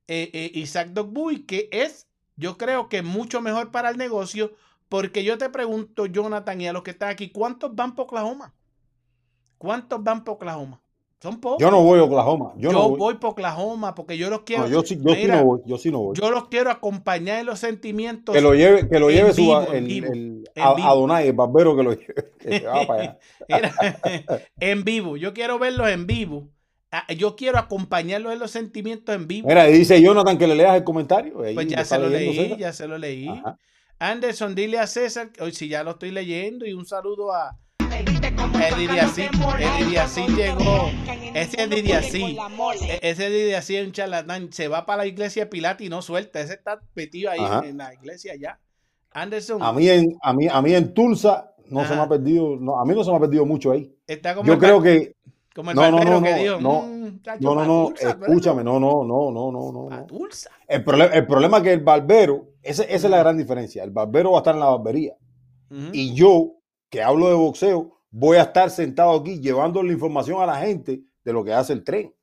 eh, 0.08 0.30
eh, 0.32 0.50
Isaac 0.54 0.92
Dogbuy, 0.94 1.44
que 1.44 1.68
es, 1.70 2.08
yo 2.36 2.56
creo 2.56 2.88
que 2.88 3.02
mucho 3.02 3.42
mejor 3.42 3.72
para 3.72 3.90
el 3.90 3.98
negocio, 3.98 4.56
porque 4.88 5.24
yo 5.24 5.36
te 5.36 5.50
pregunto, 5.50 6.06
Jonathan, 6.06 6.58
y 6.58 6.68
a 6.68 6.72
los 6.72 6.84
que 6.84 6.92
están 6.92 7.10
aquí, 7.10 7.28
¿cuántos 7.28 7.74
van 7.76 7.94
por 7.94 8.06
Oklahoma? 8.06 8.54
¿Cuántos 9.58 10.02
van 10.02 10.24
por 10.24 10.36
Oklahoma? 10.36 10.80
Son 11.22 11.40
pocos. 11.40 11.58
Yo 11.60 11.70
no 11.70 11.82
voy 11.82 11.98
a 11.98 12.04
Oklahoma. 12.04 12.52
Yo, 12.56 12.70
Yo, 12.70 12.72
no 12.72 12.88
voy. 12.90 12.98
voy 12.98 13.14
por 13.14 13.30
Oklahoma 13.30 13.94
porque 13.94 14.18
yo 14.18 14.28
los 14.28 14.42
quiero. 14.42 14.64
No, 14.64 14.68
yo 14.68 14.82
sí, 14.82 14.96
yo 15.02 15.14
sí 15.14 15.20
Mira, 15.22 15.36
no 15.40 15.44
voy. 15.46 15.60
Yo 15.64 15.78
sí 15.78 15.90
no 15.90 15.98
voy. 16.00 16.16
yo 16.16 16.30
los 16.30 16.48
quiero 16.48 16.70
acompañar 16.70 17.40
en 17.40 17.46
los 17.46 17.58
sentimientos. 17.58 18.34
que 18.34 18.40
lo 18.42 18.54
lleve, 18.54 18.86
que 18.88 18.98
lo 19.00 19.10
lleve 19.10 19.32
su, 19.32 19.40
vivo, 19.42 19.72
el, 19.72 19.84
vivo, 19.84 20.12
el-. 20.12 20.44
Adonai, 20.56 21.28
el 21.28 21.32
barbero 21.32 21.74
que 21.76 21.82
lo 21.82 21.92
lleve. 21.96 22.14
que 22.38 22.58
se 22.60 22.66
va 22.66 22.86
para 22.86 23.02
allá. 23.02 23.18
Era- 23.48 23.74
en 24.60 24.84
vivo. 24.84 25.16
Yo 25.16 25.32
quiero 25.32 25.58
verlos 25.58 25.88
en 25.88 26.06
vivo. 26.06 26.50
Ah, 26.92 27.04
Yo 27.14 27.34
quiero 27.34 27.58
acompañarlos 27.58 28.32
en 28.32 28.38
los 28.38 28.50
sentimientos 28.50 29.14
en 29.14 29.26
vivo. 29.26 29.48
Mira, 29.48 29.64
dice 29.64 30.00
Jonathan 30.00 30.36
que 30.38 30.46
le 30.46 30.54
leas 30.54 30.76
el 30.76 30.84
comentario. 30.84 31.42
Ahí 31.42 31.54
Pues 31.54 31.66
ya 31.66 31.84
se 31.84 31.98
lo 31.98 32.08
leí, 32.08 32.34
César. 32.36 32.58
ya 32.58 32.72
se 32.72 32.86
lo 32.88 32.98
leí. 32.98 33.28
Ajá. 33.28 33.58
Anderson, 33.98 34.54
dile 34.54 34.78
a 34.78 34.86
César, 34.86 35.30
hoy 35.40 35.52
si 35.52 35.68
ya 35.68 35.82
lo 35.82 35.92
estoy 35.92 36.10
leyendo, 36.10 36.66
y 36.66 36.74
un 36.74 36.84
saludo 36.84 37.32
a 37.32 37.56
Eddie 38.54 38.88
Diasí. 38.88 39.22
Eddie 39.58 39.86
Diasí 39.90 40.26
llegó. 40.28 40.90
Ese 41.34 41.62
Eddie 41.62 41.82
Diasí, 41.82 42.36
e- 42.88 42.98
ese 43.02 43.26
Eddie 43.26 43.46
Diasí 43.46 43.76
es 43.76 43.86
un 43.86 43.92
charlatán. 43.92 44.52
Se 44.52 44.68
va 44.68 44.86
para 44.86 44.98
la 45.02 45.06
iglesia 45.06 45.44
de 45.44 45.50
Pilates 45.50 45.86
y 45.86 45.90
no 45.90 46.02
suelta. 46.02 46.40
Ese 46.40 46.54
está 46.54 46.80
metido 46.94 47.30
ahí 47.30 47.40
Ajá. 47.40 47.62
en 47.66 47.78
la 47.78 47.92
iglesia 47.94 48.34
ya. 48.40 48.58
Anderson, 49.12 49.62
A 49.62 49.72
mí 49.72 49.88
en, 49.88 50.16
a 50.22 50.32
mí, 50.32 50.46
a 50.50 50.60
mí 50.62 50.74
en 50.74 50.92
Tulsa 50.92 51.52
no 51.68 51.86
se 51.86 51.94
me 51.94 52.00
ha 52.02 52.08
perdido, 52.08 52.56
no, 52.56 52.78
a 52.78 52.84
mí 52.84 52.94
no 52.94 53.02
se 53.02 53.10
me 53.10 53.16
ha 53.16 53.20
perdido 53.20 53.46
mucho 53.46 53.72
ahí. 53.72 53.94
está 54.06 54.34
como 54.34 54.46
Yo 54.46 54.52
el 54.54 54.58
creo 54.58 54.82
que, 54.82 55.14
como 55.54 55.70
el 55.70 55.76
no, 55.76 55.90
no, 55.90 55.96
barbero 55.96 56.20
no, 56.20 56.22
que 56.26 56.30
no, 56.32 56.36
dijo, 56.38 56.60
no, 56.60 56.82
"Mm, 56.82 57.20
no, 57.40 57.64
no, 57.64 57.94
escúchame, 57.98 58.62
no, 58.62 58.78
no, 58.78 59.04
no, 59.04 59.30
no, 59.32 59.50
no, 59.52 59.72
no. 59.90 60.06
Tulsa. 60.06 60.50
El, 60.68 60.84
prole- 60.84 61.10
el 61.14 61.26
problema 61.26 61.56
es 61.58 61.62
que 61.62 61.72
el 61.72 61.80
barbero, 61.80 62.50
ese- 62.62 62.84
esa 62.84 63.06
es 63.06 63.10
la 63.10 63.18
gran 63.18 63.36
diferencia. 63.38 63.82
El 63.82 63.90
barbero 63.90 64.32
va 64.32 64.38
a 64.38 64.40
estar 64.40 64.54
en 64.54 64.60
la 64.60 64.66
barbería. 64.66 65.14
Y 65.92 66.14
yo, 66.14 66.52
que 66.90 67.02
hablo 67.02 67.28
de 67.28 67.34
boxeo, 67.34 67.95
voy 68.18 68.38
a 68.38 68.42
estar 68.44 68.70
sentado 68.70 69.12
aquí 69.12 69.40
llevando 69.40 69.82
la 69.82 69.92
información 69.92 70.40
a 70.40 70.46
la 70.46 70.56
gente 70.56 71.02
de 71.22 71.32
lo 71.34 71.44
que 71.44 71.52
hace 71.52 71.74
el 71.74 71.84
tren. 71.84 72.14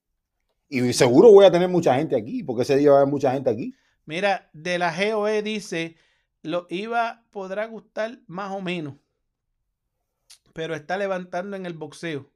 Y 0.67 0.91
seguro 0.91 1.31
voy 1.31 1.45
a 1.45 1.51
tener 1.51 1.69
mucha 1.69 1.93
gente 1.93 2.15
aquí, 2.17 2.41
porque 2.43 2.63
ese 2.63 2.77
día 2.77 2.89
va 2.89 2.95
a 2.97 2.99
haber 3.01 3.11
mucha 3.11 3.31
gente 3.31 3.51
aquí. 3.51 3.75
Mira, 4.05 4.49
de 4.53 4.79
la 4.79 4.91
GOE 4.91 5.43
dice, 5.43 5.95
lo 6.41 6.65
IVA 6.69 7.23
podrá 7.29 7.67
gustar 7.67 8.17
más 8.25 8.51
o 8.51 8.59
menos, 8.59 8.95
pero 10.53 10.73
está 10.73 10.97
levantando 10.97 11.55
en 11.55 11.67
el 11.67 11.73
boxeo. 11.75 12.27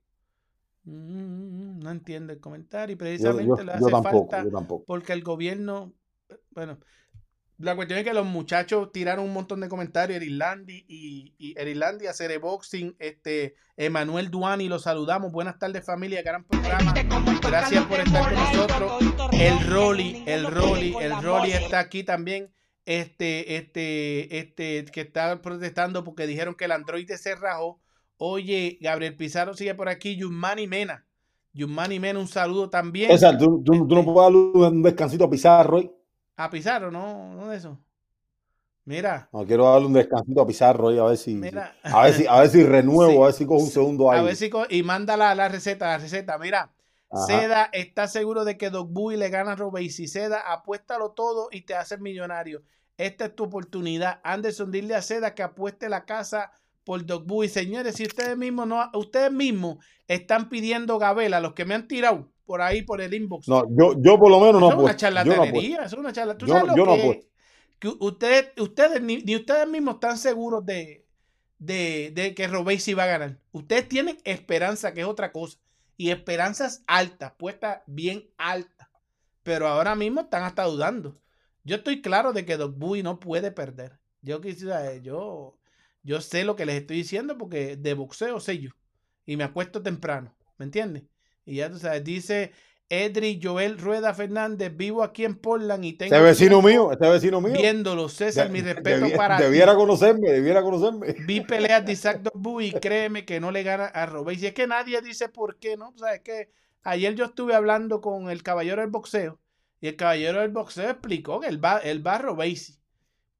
Mm, 0.83 1.79
no 1.79 1.89
entiende 1.89 2.33
el 2.33 2.39
comentario 2.39 2.93
y 2.93 2.95
precisamente 2.95 3.47
yo- 3.47 3.55
le 3.63 3.65
yo 3.65 3.71
hace 3.87 3.91
tampoco, 3.91 4.29
falta 4.31 4.43
yo 4.43 4.51
tampoco. 4.51 4.85
porque 4.85 5.13
el 5.13 5.23
gobierno, 5.23 5.93
bueno, 6.51 6.77
la 7.59 7.75
cuestión 7.75 7.97
es 7.99 8.05
que 8.05 8.13
los 8.13 8.25
muchachos 8.25 8.91
tiraron 8.91 9.25
un 9.25 9.33
montón 9.33 9.59
de 9.61 9.67
comentarios, 9.67 10.17
Erilandi 10.17 10.85
y, 10.87 11.33
y 11.39 11.59
Erilandi, 11.59 12.05
hacer 12.07 12.37
boxing, 12.39 12.95
este, 12.99 13.55
Emanuel 13.75 14.29
Duani, 14.29 14.67
lo 14.67 14.77
saludamos, 14.79 15.31
buenas 15.31 15.57
tardes 15.57 15.83
familia, 15.85 16.21
gran 16.21 16.43
programa, 16.43 16.93
gracias 17.41 17.85
por 17.85 17.99
estar 17.99 18.23
con 18.23 18.35
nosotros, 18.35 18.91
el 19.33 19.59
Rolly, 19.67 20.23
el 20.27 20.45
Rolly, 20.45 20.95
el 21.01 21.21
Rolly 21.23 21.51
está 21.51 21.79
aquí 21.79 22.03
también, 22.03 22.51
este, 22.85 23.55
este, 23.57 24.37
este, 24.37 24.85
que 24.91 25.01
está 25.01 25.41
protestando 25.41 26.03
porque 26.03 26.27
dijeron 26.27 26.53
que 26.55 26.65
el 26.65 26.71
androide 26.71 27.17
se 27.17 27.35
rajó, 27.35 27.79
oye, 28.17 28.77
Gabriel 28.81 29.15
Pizarro 29.15 29.55
sigue 29.55 29.73
por 29.73 29.89
aquí, 29.89 30.15
Yumani 30.15 30.67
Mena, 30.67 31.05
Yumani 31.53 31.99
Mena, 31.99 32.19
un 32.19 32.27
saludo 32.27 32.69
también. 32.69 33.09
César, 33.09 33.35
¿tú, 33.37 33.63
tú- 33.63 33.87
tú 33.87 33.95
no 33.95 34.01
Este- 34.01 34.11
puedes 34.11 34.25
darle 34.33 34.67
un 34.69 34.83
descansito 34.83 35.23
a 35.25 35.29
Pizarro. 35.29 35.96
A 36.37 36.49
Pizarro, 36.49 36.89
no, 36.91 37.33
no 37.35 37.47
de 37.49 37.57
eso. 37.57 37.79
Mira, 38.85 39.29
No, 39.31 39.45
quiero 39.45 39.65
darle 39.65 39.87
un 39.87 39.93
descansito 39.93 40.41
a 40.41 40.47
Pizarro 40.47 40.87
hoy, 40.87 40.97
a 40.99 41.03
ver 41.03 41.17
si, 41.17 41.35
Mira. 41.41 41.75
a 41.89 42.03
ver 42.03 42.13
si, 42.13 42.27
a 42.27 42.39
ver 42.41 42.49
si 42.49 42.63
renuevo, 42.63 43.23
Sí, 43.23 43.23
a 43.23 43.27
ver 43.27 43.35
si 43.35 43.45
cojo 43.45 43.63
un 43.63 43.69
sí, 43.69 43.71
segundo 43.71 44.11
a 44.11 44.21
aire. 44.21 44.23
ver 44.23 44.35
si 44.35 44.49
y 44.69 44.83
manda 44.83 45.17
la, 45.17 45.35
la 45.35 45.47
receta, 45.49 45.87
la 45.87 45.97
receta. 45.97 46.37
Mira, 46.37 46.73
Ajá. 47.09 47.25
Seda 47.27 47.69
está 47.73 48.07
seguro 48.07 48.45
de 48.45 48.57
que 48.57 48.69
Doc 48.69 48.91
Boy 48.91 49.17
le 49.17 49.29
gana 49.29 49.53
a 49.53 49.55
Robey. 49.55 49.89
Si 49.89 50.07
Seda, 50.07 50.39
apuéstalo 50.51 51.11
todo 51.11 51.49
y 51.51 51.61
te 51.61 51.75
haces 51.75 51.99
millonario. 51.99 52.63
Esta 52.97 53.25
es 53.25 53.35
tu 53.35 53.45
oportunidad. 53.45 54.19
Anderson, 54.23 54.71
dile 54.71 54.95
a 54.95 55.01
Seda 55.01 55.35
que 55.35 55.43
apueste 55.43 55.89
la 55.89 56.05
casa 56.05 56.51
por 56.87 57.05
Doc 57.05 57.25
Boy. 57.27 57.49
Señores, 57.49 57.95
si 57.95 58.03
ustedes 58.03 58.37
mismos 58.37 58.65
no, 58.65 58.89
ustedes 58.93 59.29
mismos 59.31 59.77
están 60.07 60.47
pidiendo 60.47 60.97
Gabela, 60.97 61.41
los 61.41 61.53
que 61.53 61.65
me 61.65 61.75
han 61.75 61.85
tirado 61.87 62.31
por 62.45 62.61
ahí 62.61 62.81
por 62.81 63.01
el 63.01 63.13
inbox. 63.13 63.49
No, 63.49 63.65
yo, 63.77 63.93
yo 64.01 64.17
por 64.17 64.31
lo 64.31 64.39
menos 64.39 64.61
no 64.61 64.69
Eso 64.69 64.77
es 64.77 64.83
una 64.85 64.95
charlatanería, 64.95 65.83
es 65.83 65.93
una 65.93 66.13
charla. 66.13 66.37
¿Tú 66.37 66.45
Yo 66.47 66.53
sabes 66.53 66.67
no- 66.69 66.77
yo 66.77 66.85
no 66.85 66.95
que, 67.79 67.89
ustedes, 67.99 68.53
ustedes 68.57 69.01
ni, 69.01 69.17
ni 69.17 69.35
ustedes 69.35 69.67
mismos 69.67 69.95
están 69.95 70.17
seguros 70.17 70.65
de, 70.65 71.05
de, 71.59 72.11
de 72.15 72.33
que 72.33 72.47
Robey 72.47 72.79
sí 72.79 72.93
va 72.93 73.03
a 73.03 73.07
ganar. 73.07 73.37
Ustedes 73.51 73.89
tienen 73.89 74.17
esperanza, 74.23 74.93
que 74.93 75.01
es 75.01 75.07
otra 75.07 75.33
cosa. 75.33 75.59
Y 75.97 76.09
esperanzas 76.11 76.83
altas, 76.87 77.33
puestas 77.37 77.81
bien 77.85 78.29
altas. 78.37 78.87
Pero 79.43 79.67
ahora 79.67 79.95
mismo 79.95 80.21
están 80.21 80.43
hasta 80.43 80.63
dudando. 80.63 81.19
Yo 81.65 81.75
estoy 81.75 82.01
claro 82.01 82.31
de 82.31 82.45
que 82.45 82.55
Doc 82.55 82.77
Boy 82.77 83.03
no 83.03 83.19
puede 83.19 83.51
perder. 83.51 83.99
Yo 84.21 84.39
quisiera, 84.39 84.95
yo, 84.95 85.56
yo 86.07 86.21
sé 86.21 86.43
lo 86.45 86.55
que 86.55 86.65
les 86.65 86.75
estoy 86.81 86.97
diciendo 86.97 87.37
porque 87.37 87.75
de 87.75 87.93
boxeo 87.93 88.39
sé 88.39 88.59
yo. 88.59 88.71
Y 89.25 89.35
me 89.37 89.43
acuesto 89.43 89.83
temprano. 89.83 90.35
¿Me 90.57 90.65
entiendes? 90.65 91.03
Y 91.45 91.57
ya 91.57 91.69
tú 91.69 91.77
sabes, 91.79 92.03
dice 92.03 92.51
Edri 92.89 93.39
Joel 93.43 93.77
Rueda 93.77 94.13
Fernández, 94.13 94.75
vivo 94.75 95.03
aquí 95.03 95.25
en 95.25 95.35
Portland 95.35 95.83
y 95.83 95.93
tengo 95.93 96.15
Ese 96.15 96.23
vecino 96.23 96.61
mío, 96.61 96.91
ese 96.93 97.09
vecino 97.09 97.41
mío. 97.41 97.53
viéndolo. 97.53 98.07
César, 98.09 98.47
de- 98.47 98.53
mi 98.53 98.61
respeto 98.73 99.05
para 99.17 99.37
ti. 99.37 99.43
Debiera 99.43 99.75
conocerme, 99.75 100.29
debiera 100.31 100.61
conocerme. 100.61 101.13
Vi 101.25 101.41
peleas 101.41 101.85
de 101.85 101.91
Isaac 101.91 102.21
Dogbu 102.21 102.61
y 102.61 102.71
créeme 102.71 103.25
que 103.25 103.39
no 103.41 103.51
le 103.51 103.63
gana 103.63 103.85
a 103.87 104.05
Robey. 104.05 104.37
Si 104.39 104.47
es 104.47 104.53
que 104.53 104.67
nadie 104.67 105.01
dice 105.01 105.27
por 105.29 105.59
qué, 105.59 105.75
¿no? 105.77 105.89
O 105.89 105.97
sea, 105.97 106.13
es 106.15 106.21
que 106.21 106.49
ayer 106.83 107.13
yo 107.15 107.25
estuve 107.25 107.53
hablando 107.55 107.99
con 108.01 108.29
el 108.29 108.41
caballero 108.43 108.81
del 108.81 108.89
boxeo 108.91 109.39
Y 109.81 109.87
el 109.89 109.95
caballero 109.97 110.39
del 110.39 110.51
boxeo 110.51 110.89
explicó 110.89 111.41
que 111.41 111.47
él 111.47 111.63
va, 111.63 111.79
él 111.79 112.05
va 112.07 112.15
a 112.15 112.19
Robesi. 112.19 112.76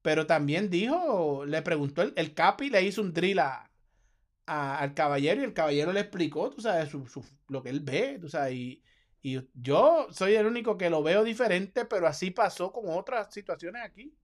Pero 0.08 0.26
también 0.26 0.70
dijo, 0.70 1.44
le 1.44 1.60
preguntó, 1.60 2.00
el, 2.00 2.14
el 2.16 2.32
Capi 2.32 2.70
le 2.70 2.80
hizo 2.82 3.02
un 3.02 3.12
drill 3.12 3.40
a, 3.40 3.70
a- 4.46 4.78
al 4.78 4.94
caballero 4.94 5.42
y 5.42 5.44
el 5.44 5.52
caballero 5.52 5.92
le 5.92 6.00
explicó, 6.00 6.48
tú 6.48 6.62
sabes, 6.62 6.88
su- 6.88 7.06
su- 7.06 7.26
lo 7.48 7.62
que 7.62 7.68
él 7.68 7.80
ve, 7.80 8.16
tú 8.18 8.26
sabes. 8.30 8.54
Y, 8.54 8.82
y 9.20 9.38
yo 9.52 10.08
soy 10.10 10.34
el 10.34 10.46
único 10.46 10.78
que 10.78 10.88
lo 10.88 11.02
veo 11.02 11.24
diferente, 11.24 11.84
pero 11.84 12.06
así 12.06 12.30
pasó 12.30 12.72
con 12.72 12.84
otras 12.88 13.34
situaciones 13.34 13.82
aquí. 13.84 14.16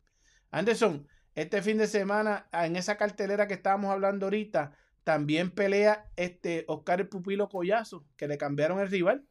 Anderson, 0.51 1.07
este 1.35 1.61
fin 1.61 1.77
de 1.77 1.87
semana, 1.87 2.49
ah, 2.51 2.65
en 2.67 2.77
esa 2.77 2.97
cartelera 2.97 3.47
que 3.47 3.53
estábamos 3.55 3.91
hablando 3.91 4.25
ahorita, 4.27 4.73
también 5.05 5.51
pelea 5.51 6.11
este 6.17 6.65
Oscar 6.67 7.01
el 7.03 7.09
Pupilo 7.11 7.51
Collazo, 7.51 8.07
que 8.17 8.27
le 8.27 8.39
cambiaron 8.39 8.81
el 8.81 8.89
rival 8.91 9.27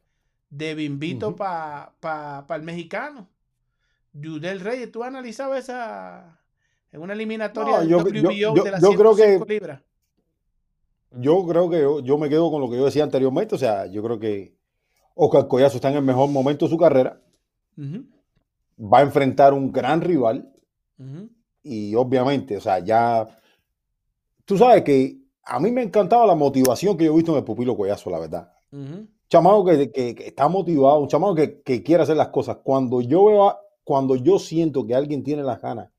de 0.52 0.76
Bimbito 0.76 1.36
para 1.36 2.46
el 2.56 2.62
mexicano. 2.62 3.32
Judel 4.14 4.60
Reyes, 4.60 4.92
¿tú 4.92 5.04
has 5.04 5.08
analizado 5.10 5.56
esa 5.56 6.43
en 6.94 7.02
una 7.02 7.14
eliminatoria 7.14 7.80
No, 7.80 7.84
yo- 7.84 7.98
WBO 8.00 8.32
yo- 8.32 8.56
yo- 8.56 8.64
de 8.64 8.72
las 8.72 8.82
yo 8.82 8.94
creo 8.96 9.16
que- 9.16 9.24
105 9.24 9.46
libras? 9.46 9.82
Yo 11.16 11.46
creo 11.46 11.70
que 11.70 12.06
yo, 12.06 12.18
me 12.18 12.28
quedo 12.30 12.50
con 12.50 12.60
lo 12.62 12.70
que 12.70 12.78
yo 12.78 12.86
decía 12.86 13.04
anteriormente. 13.04 13.54
O 13.56 13.58
sea, 13.58 13.86
yo 13.86 14.02
creo 14.02 14.20
que 14.20 14.56
Oscar 15.16 15.48
Collazo 15.48 15.76
está 15.78 15.90
en 15.90 15.98
el 15.98 16.04
mejor 16.04 16.30
momento 16.30 16.66
de 16.66 16.70
su 16.72 16.78
carrera. 16.78 17.22
Va 17.78 19.00
a 19.00 19.02
enfrentar 19.04 19.54
un 19.54 19.72
gran 19.72 20.02
rival. 20.02 20.52
Y 21.62 21.94
obviamente, 21.96 22.58
o 22.58 22.62
sea, 22.62 22.80
ya. 22.80 23.28
Tú 24.46 24.58
sabes 24.58 24.82
que 24.84 25.18
a 25.44 25.60
mí 25.60 25.72
me 25.72 25.84
encantaba 25.84 26.26
la 26.26 26.36
motivación 26.36 26.98
que 26.98 27.06
yo 27.06 27.14
he 27.14 27.16
visto 27.16 27.32
en 27.32 27.38
el 27.40 27.44
Pupilo 27.44 27.76
Collazo, 27.78 28.10
la 28.10 28.20
verdad. 28.20 28.52
ujú. 28.72 29.08
chamaco 29.30 29.66
que, 29.66 29.92
que- 29.92 30.14
que 30.16 30.28
está 30.28 30.48
motivado, 30.48 31.00
un 31.00 31.08
chamaco 31.08 31.34
que, 31.34 31.62
que 31.64 31.82
quiere 31.82 32.04
hacer 32.04 32.16
las 32.18 32.28
cosas. 32.30 32.58
Cuando 32.64 33.02
yo 33.02 33.26
veo, 33.26 33.58
cuando 33.84 34.16
yo 34.16 34.38
siento 34.38 34.86
que 34.86 34.94
alguien 34.94 35.24
tiene 35.24 35.42
las 35.42 35.60
ganas, 35.60 35.90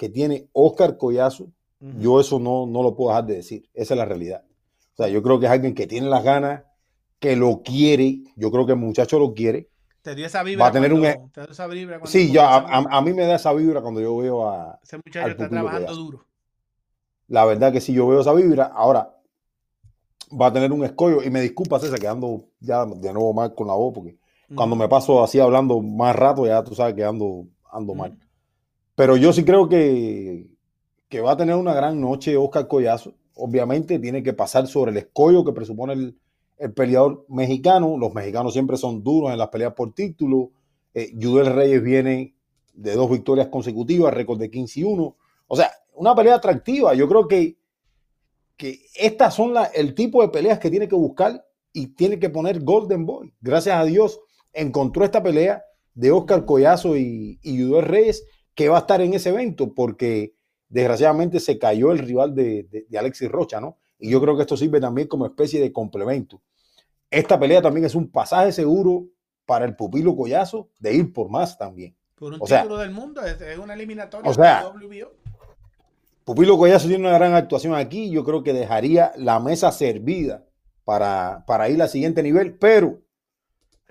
que 0.00 0.08
tiene 0.08 0.48
Oscar 0.54 0.96
Collazo, 0.96 1.48
yo 1.98 2.20
eso 2.20 2.38
no, 2.38 2.66
no 2.66 2.82
lo 2.82 2.94
puedo 2.96 3.10
dejar 3.10 3.26
de 3.26 3.34
decir. 3.36 3.68
Esa 3.74 3.92
es 3.92 3.98
la 3.98 4.06
realidad. 4.06 4.42
O 4.94 4.96
sea, 4.96 5.08
yo 5.08 5.22
creo 5.22 5.38
que 5.38 5.44
es 5.44 5.52
alguien 5.52 5.74
que 5.74 5.86
tiene 5.86 6.08
las 6.08 6.24
ganas, 6.24 6.62
que 7.18 7.36
lo 7.36 7.60
quiere. 7.62 8.20
Yo 8.34 8.50
creo 8.50 8.64
que 8.64 8.72
el 8.72 8.78
muchacho 8.78 9.18
lo 9.18 9.34
quiere. 9.34 9.68
Te 10.00 10.14
dio 10.14 10.24
esa 10.24 10.42
vibra. 10.42 10.64
va 10.64 10.68
a 10.70 10.72
tener 10.72 10.94
un 10.94 11.00
cuando- 11.00 11.28
te 11.34 11.42
dio 11.42 11.50
esa 11.50 11.66
vibra 11.66 11.98
cuando 11.98 12.10
Sí, 12.10 12.32
ya, 12.32 12.48
a, 12.48 12.56
a- 12.78 12.96
a 12.98 13.02
mí 13.02 13.12
me 13.12 13.26
da 13.26 13.34
esa 13.34 13.52
vibra 13.52 13.82
cuando 13.82 14.00
yo 14.00 14.16
veo 14.16 14.48
a. 14.48 14.78
Ese 14.82 14.96
muchacho 14.96 15.26
al 15.26 15.32
está 15.32 15.48
trabajando 15.50 15.94
duro. 15.94 16.24
La 17.28 17.44
verdad 17.44 17.70
que 17.70 17.82
sí, 17.82 17.92
yo 17.92 18.08
veo 18.08 18.22
esa 18.22 18.32
vibra. 18.32 18.64
Ahora 18.74 19.14
va 20.40 20.46
a 20.46 20.52
tener 20.54 20.72
un 20.72 20.82
escollo. 20.82 21.22
Y 21.22 21.28
me 21.30 21.42
disculpa, 21.42 21.78
César, 21.78 21.98
que 21.98 22.08
ando 22.08 22.46
ya 22.58 22.86
de 22.86 23.12
nuevo 23.12 23.34
mal 23.34 23.54
con 23.54 23.66
la 23.66 23.74
voz, 23.74 23.92
porque 23.94 24.16
cuando 24.54 24.76
me 24.76 24.88
paso 24.88 25.22
así 25.22 25.38
hablando 25.38 25.78
más 25.82 26.16
rato, 26.16 26.46
ya 26.46 26.64
tú 26.64 26.74
sabes 26.74 26.94
que 26.94 27.04
ando, 27.04 27.46
ando 27.70 27.94
mal. 27.94 28.18
Pero 29.00 29.16
yo 29.16 29.32
sí 29.32 29.46
creo 29.46 29.66
que, 29.66 30.46
que 31.08 31.22
va 31.22 31.32
a 31.32 31.36
tener 31.38 31.54
una 31.54 31.72
gran 31.72 31.98
noche 31.98 32.36
Oscar 32.36 32.68
Collazo. 32.68 33.14
Obviamente 33.34 33.98
tiene 33.98 34.22
que 34.22 34.34
pasar 34.34 34.66
sobre 34.66 34.90
el 34.90 34.98
escollo 34.98 35.42
que 35.42 35.54
presupone 35.54 35.94
el, 35.94 36.18
el 36.58 36.74
peleador 36.74 37.24
mexicano. 37.30 37.96
Los 37.96 38.12
mexicanos 38.12 38.52
siempre 38.52 38.76
son 38.76 39.02
duros 39.02 39.32
en 39.32 39.38
las 39.38 39.48
peleas 39.48 39.72
por 39.72 39.94
título. 39.94 40.50
Eh, 40.92 41.12
Reyes 41.18 41.82
viene 41.82 42.34
de 42.74 42.92
dos 42.92 43.10
victorias 43.10 43.48
consecutivas, 43.48 44.12
récord 44.12 44.38
de 44.38 44.50
15 44.50 44.80
y 44.80 44.84
1. 44.84 45.16
O 45.48 45.56
sea, 45.56 45.70
una 45.94 46.14
pelea 46.14 46.34
atractiva. 46.34 46.92
Yo 46.92 47.08
creo 47.08 47.26
que, 47.26 47.56
que 48.58 48.80
estas 48.96 49.34
son 49.34 49.54
la- 49.54 49.64
el 49.64 49.94
tipo 49.94 50.20
de 50.20 50.28
peleas 50.28 50.58
que 50.58 50.68
tiene 50.68 50.88
que 50.88 50.94
buscar 50.94 51.42
y 51.72 51.86
tiene 51.94 52.18
que 52.18 52.28
poner 52.28 52.60
Golden 52.62 53.06
Boy. 53.06 53.32
Gracias 53.40 53.76
a 53.78 53.84
Dios 53.86 54.20
encontró 54.52 55.06
esta 55.06 55.22
pelea 55.22 55.64
de 55.94 56.12
Oscar 56.12 56.44
Collazo 56.44 56.98
y, 56.98 57.38
y 57.42 57.56
Reyes 57.80 58.26
que 58.54 58.68
va 58.68 58.76
a 58.76 58.80
estar 58.80 59.00
en 59.00 59.14
ese 59.14 59.30
evento 59.30 59.72
porque 59.74 60.34
desgraciadamente 60.68 61.40
se 61.40 61.58
cayó 61.58 61.92
el 61.92 61.98
rival 61.98 62.34
de, 62.34 62.64
de- 62.70 62.86
de 62.88 62.98
Alexis 62.98 63.30
Rocha, 63.30 63.60
¿no? 63.60 63.76
Y 63.98 64.10
yo 64.10 64.20
creo 64.20 64.36
que 64.36 64.42
esto 64.42 64.56
sirve 64.56 64.80
también 64.80 65.08
como 65.08 65.26
especie 65.26 65.60
de 65.60 65.72
complemento. 65.72 66.40
Esta 67.10 67.38
pelea 67.38 67.60
también 67.60 67.84
es 67.86 67.94
un 67.94 68.08
pasaje 68.10 68.52
seguro 68.52 69.06
para 69.46 69.64
el 69.64 69.74
pupilo 69.74 70.14
Collazo 70.16 70.68
de 70.78 70.94
ir 70.94 71.12
por 71.12 71.28
más 71.28 71.58
también. 71.58 71.94
Por 72.14 72.32
un 72.34 72.40
O 72.42 72.46
sea- 72.46 72.62
título 72.62 72.78
del 72.78 72.92
mundo, 72.92 73.20
es, 73.22 73.58
una 73.58 73.74
eliminatoria 73.74 74.30
O 74.30 74.34
sea, 74.34 74.68
WBO. 74.68 75.12
Pupilo 76.24 76.56
Collazo 76.56 76.86
tiene 76.86 77.08
una 77.08 77.18
gran 77.18 77.34
actuación 77.34 77.74
aquí. 77.74 78.10
Yo 78.10 78.24
creo 78.24 78.42
que 78.42 78.52
dejaría 78.52 79.12
la 79.16 79.40
mesa 79.40 79.72
servida 79.72 80.44
para, 80.84 81.44
para 81.46 81.68
ir 81.68 81.80
al 81.82 81.88
siguiente 81.88 82.22
nivel. 82.22 82.54
Pero 82.58 83.00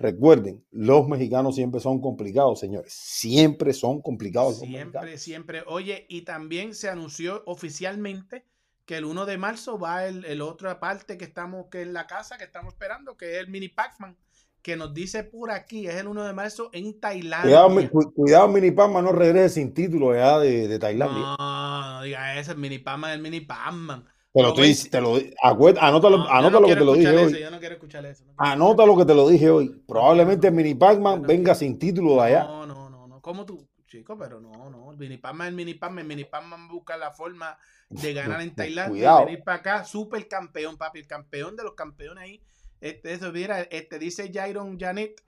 recuerden, 0.00 0.64
los 0.70 1.06
mexicanos 1.06 1.54
siempre 1.54 1.80
son 1.80 2.00
complicados, 2.00 2.58
señores. 2.58 2.92
Siempre 2.92 3.72
son 3.72 4.00
complicados. 4.00 4.58
Siempre, 4.58 5.18
siempre. 5.18 5.62
Oye, 5.66 6.06
y 6.08 6.22
también 6.22 6.74
se 6.74 6.88
anunció 6.88 7.42
oficialmente 7.46 8.44
que 8.86 8.96
el 8.96 9.04
1 9.04 9.26
de 9.26 9.38
marzo 9.38 9.78
va 9.78 10.06
el, 10.06 10.24
el 10.24 10.40
otra 10.40 10.80
parte 10.80 11.16
que 11.16 11.24
estamos, 11.24 11.66
que 11.70 11.82
es 11.82 11.88
la 11.88 12.06
casa 12.06 12.38
que 12.38 12.44
estamos 12.44 12.72
esperando, 12.72 13.16
que 13.16 13.34
es 13.34 13.38
el 13.38 13.48
mini 13.48 13.68
Pac-Man, 13.68 14.16
que 14.62 14.76
nos 14.76 14.92
dice 14.92 15.22
por 15.22 15.50
aquí, 15.50 15.86
es 15.86 15.94
el 15.94 16.08
1 16.08 16.24
de 16.24 16.32
marzo 16.32 16.70
en 16.72 16.98
Tailandia. 16.98 17.62
Cuidado, 17.66 18.12
cuidado, 18.12 18.48
Mini 18.48 18.70
Palma, 18.70 19.00
no 19.02 19.12
regrese 19.12 19.60
sin 19.60 19.72
título 19.72 20.10
allá 20.10 20.38
de, 20.40 20.66
de 20.66 20.78
Tailandia. 20.78 21.36
No, 21.38 21.92
no 21.92 22.02
diga 22.02 22.38
eso, 22.38 22.52
el 22.52 22.58
mini 22.58 22.78
Pac-Man, 22.78 23.12
el 23.12 23.20
mini 23.20 23.40
Pac-Man. 23.40 24.04
Te 24.32 24.42
lo 24.42 24.48
estoy, 24.50 24.74
te 24.90 25.00
lo, 25.00 25.16
acuer- 25.42 25.76
anótalo, 25.80 26.18
No, 26.18 26.24
yo 26.26 26.30
anota 26.30 26.50
no 26.50 26.60
lo 26.60 26.66
que 26.68 26.74
te 26.76 26.84
lo 26.84 26.92
dije 26.94 27.08
hoy. 27.08 27.32
eso, 27.32 27.38
yo 27.38 27.50
no 27.50 27.58
quiero 27.58 27.74
escuchar 27.74 28.06
eso. 28.06 28.24
no 28.24 28.34
quiero 28.36 28.52
Anota 28.52 28.86
lo 28.86 28.96
que 28.96 29.04
te 29.04 29.14
lo 29.14 29.28
dije 29.28 29.50
hoy. 29.50 29.82
Probablemente 29.88 30.46
el 30.48 30.54
Mini 30.54 30.74
Pac-Man 30.74 31.22
venga 31.22 31.54
sin 31.54 31.78
título 31.78 32.14
de 32.16 32.20
allá. 32.28 32.44
No, 32.44 32.64
no, 32.66 32.88
no, 32.90 33.06
no. 33.08 33.20
¿Cómo 33.20 33.44
tú, 33.44 33.66
chico? 33.88 34.16
Pero 34.16 34.40
no, 34.40 34.70
no. 34.70 34.92
El 34.92 34.98
mini 34.98 35.16
Pac-Man, 35.18 35.48
el 35.48 35.54
mini 35.54 35.74
Pac-Man, 35.74 35.98
el 36.02 36.06
mini 36.06 36.24
Pac-Man 36.26 36.68
busca 36.68 36.96
la 36.96 37.10
forma 37.10 37.58
de 37.88 38.12
ganar 38.14 38.40
en 38.40 38.54
Tailandia 38.54 38.90
Cuidado. 38.92 39.22
y 39.22 39.24
venir 39.26 39.42
para 39.44 39.58
acá. 39.58 39.84
Super 39.84 40.28
campeón, 40.28 40.76
papi. 40.76 41.00
El 41.00 41.06
campeón 41.08 41.56
de 41.56 41.64
los 41.64 41.74
campeones 41.74 42.22
ahí. 42.22 42.40
Este, 42.80 43.12
eso, 43.12 43.32
mira, 43.32 43.62
este, 43.62 43.98
dice 43.98 44.30
Jairon 44.32 44.78
Janet. 44.78 45.20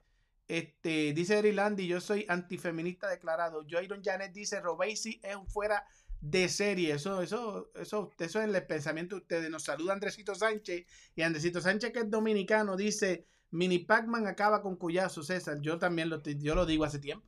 Este, 0.47 1.13
dice 1.13 1.39
Erilandi, 1.39 1.87
yo 1.87 1.99
soy 2.01 2.25
antifeminista 2.29 3.09
declarado. 3.09 3.63
Jairon 3.69 4.01
Janet 4.03 4.31
dice, 4.33 4.59
Robesi 4.61 5.19
es 5.23 5.35
fuera 5.47 5.83
de 6.23 6.47
serie. 6.47 6.93
Eso, 6.93 7.21
eso, 7.21 7.69
eso, 7.75 8.09
eso 8.17 8.41
es 8.41 8.47
el 8.47 8.65
pensamiento 8.65 9.15
de 9.15 9.21
ustedes. 9.21 9.49
Nos 9.49 9.63
saluda 9.63 9.93
Andresito 9.93 10.33
Sánchez. 10.33 10.85
Y 11.15 11.21
Andresito 11.21 11.59
Sánchez, 11.59 11.91
que 11.91 11.99
es 11.99 12.09
dominicano, 12.09 12.77
dice, 12.77 13.27
Mini 13.51 13.79
Pac-Man 13.79 14.25
acaba 14.25 14.61
con 14.61 14.77
Cuyazo, 14.77 15.21
César. 15.21 15.59
Yo 15.61 15.77
también 15.77 16.09
lo, 16.09 16.23
yo 16.23 16.55
lo 16.55 16.65
digo 16.65 16.85
hace 16.85 16.99
tiempo. 16.99 17.27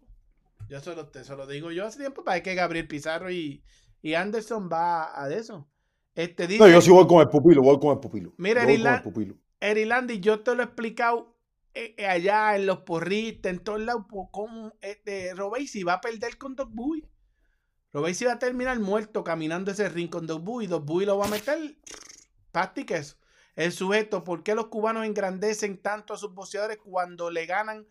Yo 0.70 0.80
solo, 0.80 1.08
te, 1.10 1.24
lo 1.36 1.46
digo 1.46 1.72
yo 1.72 1.86
hace 1.86 2.00
tiempo 2.00 2.24
para 2.24 2.42
que 2.42 2.56
Gabriel 2.56 2.88
Pizarro 2.88 3.30
y, 3.30 3.64
y 4.02 4.16
Anderson 4.16 4.70
va 4.72 5.22
a 5.22 5.28
de 5.28 5.38
eso. 5.38 5.70
Este 6.16 6.48
dice, 6.48 6.64
No, 6.64 6.70
yo 6.70 6.82
sí 6.82 6.90
voy 6.90 7.06
con 7.06 7.20
el 7.20 7.28
pupilo, 7.28 7.62
voy 7.62 7.78
con 7.78 7.92
el 7.92 8.00
pupilo. 8.00 8.34
Mira, 8.38 8.66
con. 9.04 9.42
Erilandi, 9.60 10.20
yo 10.22 10.40
te 10.40 10.56
lo 10.56 10.62
he 10.62 10.66
explicado 10.66 11.38
eh, 11.74 11.96
eh, 11.98 12.08
allá 12.08 12.56
en 12.56 12.66
los 12.66 12.80
porristas, 12.80 13.52
en 13.52 13.60
todos 13.60 13.82
lados, 13.82 14.06
cómo 14.32 14.74
este, 14.82 15.34
Robesi 15.34 15.84
va 15.84 15.96
a 15.96 16.02
perder 16.02 16.38
con 16.38 16.56
Doc 16.56 16.72
Robesi 17.96 18.26
va 18.26 18.34
a 18.34 18.40
terminar 18.40 18.78
muerto 18.78 19.24
caminando 19.24 19.72
ese 19.72 19.88
ring 19.88 20.10
con 20.10 20.28
Doc 20.28 20.44
Boy. 20.44 20.68
Doc 20.68 20.84
Boy 20.84 21.06
lo 21.06 21.18
va 21.18 21.28
a 21.28 21.30
meter 21.30 21.58
y 22.76 22.84
queso. 22.84 23.16
El 23.56 23.72
sujeto, 23.72 24.26
¿por 24.26 24.44
qué 24.44 24.54
los 24.54 24.68
cubanos 24.68 25.06
engrandecen 25.06 25.78
tanto 25.82 26.14
a 26.14 26.18
sus 26.18 26.34
boxeadores 26.34 26.78
cuando 26.84 27.32
le 27.32 27.46
ganan 27.46 27.88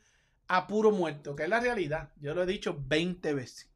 a 0.47 0.67
puro 0.67 0.91
muerto? 0.91 1.35
Que 1.35 1.45
es 1.45 1.49
la 1.49 1.59
realidad. 1.59 2.11
Yo 2.21 2.35
lo 2.35 2.43
he 2.43 2.47
dicho 2.47 2.77
20 2.87 3.33
veces. 3.33 3.71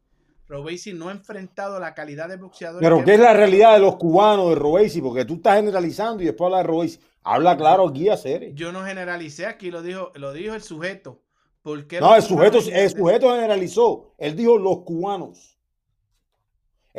Robesi 0.46 0.92
no 0.92 1.08
ha 1.08 1.12
enfrentado 1.12 1.80
la 1.80 1.94
calidad 1.94 2.28
de 2.28 2.36
boxeador. 2.36 2.82
Pero 2.82 3.02
¿qué 3.02 3.14
es 3.14 3.20
la 3.20 3.32
realidad 3.32 3.72
de 3.72 3.78
los 3.78 3.96
cubanos 3.96 4.50
de 4.50 4.56
Robesi? 4.56 5.00
Porque 5.00 5.24
tú 5.24 5.36
estás 5.36 5.56
generalizando 5.56 6.22
y 6.22 6.26
después 6.26 6.48
hablas 6.48 6.60
de 6.60 6.66
Robesi. 6.66 7.00
Habla 7.22 7.56
claro 7.56 7.88
aquí, 7.88 8.10
hacer. 8.10 8.52
Yo 8.52 8.70
no 8.70 8.84
generalicé 8.84 9.46
aquí, 9.46 9.70
lo 9.70 9.80
dijo, 9.80 10.12
lo 10.14 10.34
dijo 10.34 10.54
el 10.54 10.62
sujeto. 10.62 11.22
¿Por 11.62 11.86
qué 11.86 12.00
No, 12.00 12.14
el 12.14 12.22
sujeto, 12.22 12.58
el 12.70 12.90
sujeto 12.90 13.30
generalizó. 13.30 14.14
Él 14.18 14.36
dijo 14.36 14.58
los 14.58 14.80
cubanos. 14.80 15.57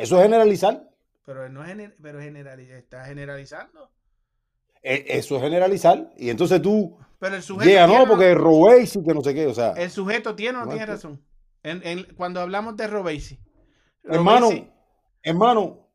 Eso 0.02 0.16
es 0.16 0.22
generalizar. 0.22 0.88
Pero 1.24 1.48
no 1.48 1.64
es 1.64 1.76
pero 2.00 2.20
generaliza, 2.20 2.76
está 2.76 3.04
generalizando. 3.04 3.90
E- 4.82 5.04
Eso 5.08 5.36
es 5.36 5.42
generalizar. 5.42 6.10
Y 6.16 6.30
entonces 6.30 6.60
tú 6.62 6.96
Pero 7.18 7.36
el 7.36 7.42
sujeto 7.42 7.68
llega, 7.68 7.86
no, 7.86 8.06
porque 8.08 8.34
Robesi, 8.34 9.02
que 9.04 9.14
no 9.14 9.22
sé 9.22 9.34
qué. 9.34 9.46
O 9.46 9.54
sea, 9.54 9.72
el 9.72 9.90
sujeto 9.90 10.34
tiene 10.34 10.58
o 10.58 10.64
no 10.64 10.70
tiene 10.70 10.86
razón. 10.86 11.22
En- 11.62 11.82
en- 11.86 12.04
cuando 12.16 12.40
hablamos 12.40 12.76
de 12.76 12.86
Robesi. 12.86 13.38
hermano, 14.04 14.48
hermano, 15.22 15.86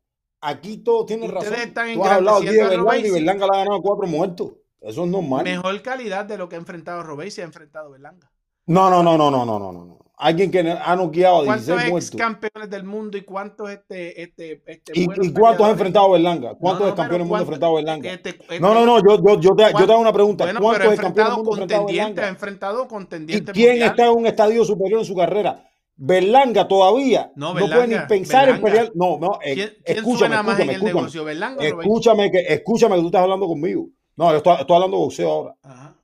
aquí 0.42 0.78
todo 0.78 1.06
tiene 1.06 1.26
Ustedes 1.26 1.50
razón. 1.50 1.68
están 1.68 1.94
Tú 1.96 2.06
has 2.06 2.12
hablado 2.12 2.38
aquí 2.38 2.46
de 2.48 2.64
Berlanga 2.64 2.98
y. 2.98 3.12
Berlanga 3.12 3.46
le 3.48 3.52
ha 3.56 3.58
ganado 3.64 3.82
cuatro 3.82 4.08
muertos. 4.08 4.52
Eso 4.82 5.04
es 5.04 5.10
normal. 5.10 5.44
mejor 5.44 5.82
calidad 5.82 6.26
de 6.26 6.38
lo 6.38 6.48
que 6.48 6.56
ha 6.56 6.60
enfrentado 6.60 7.02
Robesi 7.02 7.42
ha 7.42 7.46
enfrentado 7.46 7.90
Berlanga. 7.90 8.32
No, 8.68 8.90
no, 8.92 9.02
no, 9.02 9.18
no, 9.18 9.32
no, 9.32 9.46
no, 9.46 9.60
no, 9.60 9.72
no. 9.74 10.05
Alguien 10.18 10.50
que 10.52 10.60
ha 10.60 10.96
noqueado 10.96 11.42
a 11.42 11.46
¿Cuántos 11.46 11.66
16 11.68 11.82
ex 11.84 11.92
muertos. 11.92 12.16
campeones 12.20 12.70
del 12.70 12.84
mundo 12.84 13.18
y 13.18 13.22
cuántos 13.24 13.70
este, 13.70 14.22
este, 14.22 14.62
este 14.66 14.92
¿Y, 14.96 15.04
y 15.04 15.34
cuántos 15.34 15.68
ha 15.68 15.70
enfrentado 15.72 16.12
Berlanga? 16.12 16.56
¿Cuántos 16.56 16.80
No, 16.82 16.86
no, 16.86 16.92
ex 16.92 16.96
campeones 16.96 17.12
del 17.12 17.28
mundo 17.28 17.36
ha 17.36 17.42
enfrentado 17.42 17.72
a 17.72 17.82
¿cuánto- 17.82 18.02
Berlanga? 18.02 18.14
este- 18.14 18.30
este- 18.30 18.60
No, 18.60 18.74
no, 18.74 18.86
no, 18.86 19.00
yo, 19.00 19.18
yo, 19.24 19.40
yo, 19.42 19.56
te, 19.56 19.64
yo 19.72 19.86
te 19.86 19.92
hago 19.92 20.00
una 20.02 20.14
pregunta. 20.14 20.46
Bueno, 20.46 20.60
¿Cuántos 20.62 20.80
pero 20.80 20.90
ha 20.90 20.94
ex 20.94 21.02
campeones 21.04 21.32
del 21.32 21.40
enfrentado 21.40 21.44
mundo 21.44 21.52
ha 21.52 21.64
enfrentado 21.64 21.86
Berlanga? 21.86 22.28
enfrentado 22.28 22.88
¿Y 23.28 23.42
quién 23.54 23.84
está 23.84 24.06
en 24.06 24.12
un 24.12 24.28
estadio 24.28 24.64
superior 24.66 25.00
en 25.00 25.06
su 25.06 25.16
carrera? 25.16 25.70
Berlanga 25.98 26.68
todavía 26.68 27.32
No, 27.36 27.54
no, 27.54 27.60
puede 27.60 27.68
ni 27.68 27.78
Berlanga, 27.80 28.08
pensar 28.08 28.50
en 28.50 28.62
Berlanga. 28.62 28.70
pelear. 28.70 28.92
No, 28.96 29.18
no, 29.18 29.40
eh, 29.42 29.54
¿Quién, 29.54 29.74
quién 29.86 29.98
escúchame, 29.98 30.36
en 30.36 30.42
escúchame, 30.42 30.64
el 30.64 30.70
escúchame. 30.72 30.94
negocio? 30.94 31.24
¿Berlanga? 31.24 31.64
Escúchame 31.66 32.32
que, 32.32 32.40
escúchame 32.50 32.96
que 32.96 33.02
tú 33.02 33.08
estás 33.08 33.22
hablando 33.22 33.48
conmigo. 33.48 33.88
No, 34.18 34.32
yo 34.32 34.38
estoy, 34.38 34.56
estoy 34.60 34.76
hablando 34.76 34.98
de 34.98 35.04
boxeo 35.04 35.32
ahora. 35.32 35.56
Ajá. 35.64 35.96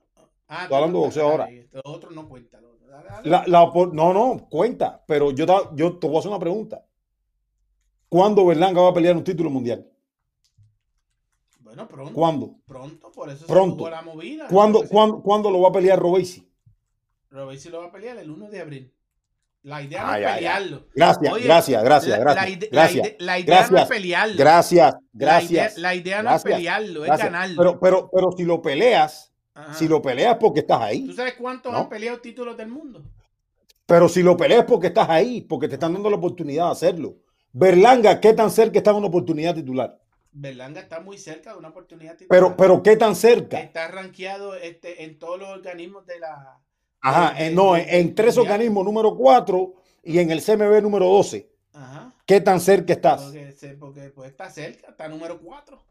Ah, 0.48 0.62
Estoy 0.62 0.76
hablando 0.76 0.98
de 0.98 1.04
boxeo 1.04 1.28
ahora. 1.28 1.48
Lo 1.72 1.80
otro 1.84 2.10
no 2.10 2.28
cuenta. 2.28 2.58
La, 3.24 3.44
la 3.46 3.70
no, 3.92 4.12
no, 4.12 4.46
cuenta. 4.50 5.02
Pero 5.06 5.30
yo 5.30 5.46
te, 5.46 5.52
yo 5.74 5.98
te 5.98 6.06
voy 6.06 6.16
a 6.16 6.18
hacer 6.20 6.30
una 6.30 6.38
pregunta. 6.40 6.84
¿Cuándo 8.08 8.44
Berlanga 8.46 8.80
va 8.82 8.88
a 8.90 8.94
pelear 8.94 9.16
un 9.16 9.24
título 9.24 9.48
mundial? 9.50 9.86
Bueno, 11.60 11.88
pronto. 11.88 12.12
¿Cuándo? 12.12 12.54
Pronto, 12.66 13.10
por 13.12 13.30
eso 13.30 13.46
Pronto. 13.46 13.84
se 13.84 13.90
la 13.90 14.02
movida. 14.02 14.46
¿Cuándo, 14.48 14.86
cuándo, 14.88 15.22
¿cuándo 15.22 15.50
lo 15.50 15.60
va 15.62 15.68
a 15.68 15.72
pelear 15.72 15.98
Robesi? 15.98 16.46
Robey 17.30 17.58
sí 17.58 17.70
lo 17.70 17.80
va 17.80 17.86
a 17.86 17.92
pelear 17.92 18.18
el 18.18 18.30
1 18.30 18.50
de 18.50 18.60
abril. 18.60 18.94
La 19.62 19.80
idea 19.80 20.04
no 20.04 20.14
es 20.16 20.34
pelearlo. 20.34 20.86
Gracias, 20.94 21.32
Oye, 21.32 21.44
gracias, 21.44 21.84
gracias, 21.84 22.18
La- 22.18 22.24
gracias. 22.24 22.44
La, 22.44 22.50
ide- 22.50 22.68
la 22.72 22.80
gracias, 22.82 23.06
ide- 23.06 23.16
la 23.20 23.38
idea 23.38 23.68
no 23.70 23.78
es 23.78 23.88
pelearlo. 23.88 24.36
gracias, 24.36 24.92
La 24.92 24.98
idea, 24.98 25.08
gracias. 25.38 25.78
la 25.78 25.94
idea 25.94 26.22
no 26.22 26.34
es 26.34 26.42
pelearlo, 26.42 27.04
es 27.04 27.18
ganarlo. 27.18 27.56
Pero, 27.56 27.80
pero, 27.80 28.10
pero 28.12 28.32
si 28.32 28.44
lo 28.44 28.60
peleas, 28.60 29.31
Ajá. 29.54 29.74
si 29.74 29.86
lo 29.88 30.00
peleas 30.00 30.36
porque 30.40 30.60
estás 30.60 30.80
ahí. 30.80 31.06
¿Tú 31.06 31.12
sabes 31.14 31.34
cuántos 31.34 31.72
¿No? 31.72 31.78
han 31.78 31.88
peleado 31.88 32.18
títulos 32.20 32.56
del 32.56 32.68
mundo? 32.68 33.02
Pero 33.86 34.08
si 34.08 34.22
lo 34.22 34.36
peleas 34.36 34.64
porque 34.64 34.86
estás 34.88 35.08
ahí, 35.10 35.42
porque 35.42 35.68
te 35.68 35.74
están 35.74 35.92
dando 35.92 36.08
la 36.08 36.16
oportunidad 36.16 36.66
de 36.66 36.72
hacerlo. 36.72 37.16
Berlanga, 37.52 38.20
¿qué 38.20 38.32
tan 38.32 38.50
cerca 38.50 38.78
está 38.78 38.92
de 38.92 38.98
una 38.98 39.08
oportunidad 39.08 39.54
titular? 39.54 39.98
Berlanga 40.34 40.80
está 40.80 41.00
muy 41.00 41.18
cerca 41.18 41.52
de 41.52 41.58
una 41.58 41.68
oportunidad 41.68 42.16
titular. 42.16 42.28
Pero, 42.30 42.56
pero 42.56 42.82
¿qué 42.82 42.96
tan 42.96 43.14
cerca? 43.14 43.60
está 43.60 43.88
rankeado 43.88 44.54
este, 44.54 45.04
en 45.04 45.18
todos 45.18 45.38
los 45.38 45.48
organismos 45.50 46.06
de 46.06 46.18
la. 46.18 46.58
Ajá, 47.02 47.34
de- 47.34 47.48
en, 47.48 47.54
no, 47.54 47.76
en, 47.76 47.84
en 47.88 48.14
tres 48.14 48.36
mundial. 48.36 48.52
organismos 48.54 48.84
número 48.86 49.14
4 49.16 49.74
y 50.04 50.18
en 50.18 50.30
el 50.30 50.42
CMB 50.42 50.80
número 50.80 51.06
12. 51.06 51.50
Ajá. 51.74 52.14
¿Qué 52.24 52.40
tan 52.40 52.60
cerca 52.60 52.94
estás? 52.94 53.30
Porque, 53.78 54.10
pues, 54.14 54.30
está 54.30 54.48
cerca, 54.48 54.88
está 54.88 55.08
número 55.08 55.38
4. 55.38 55.82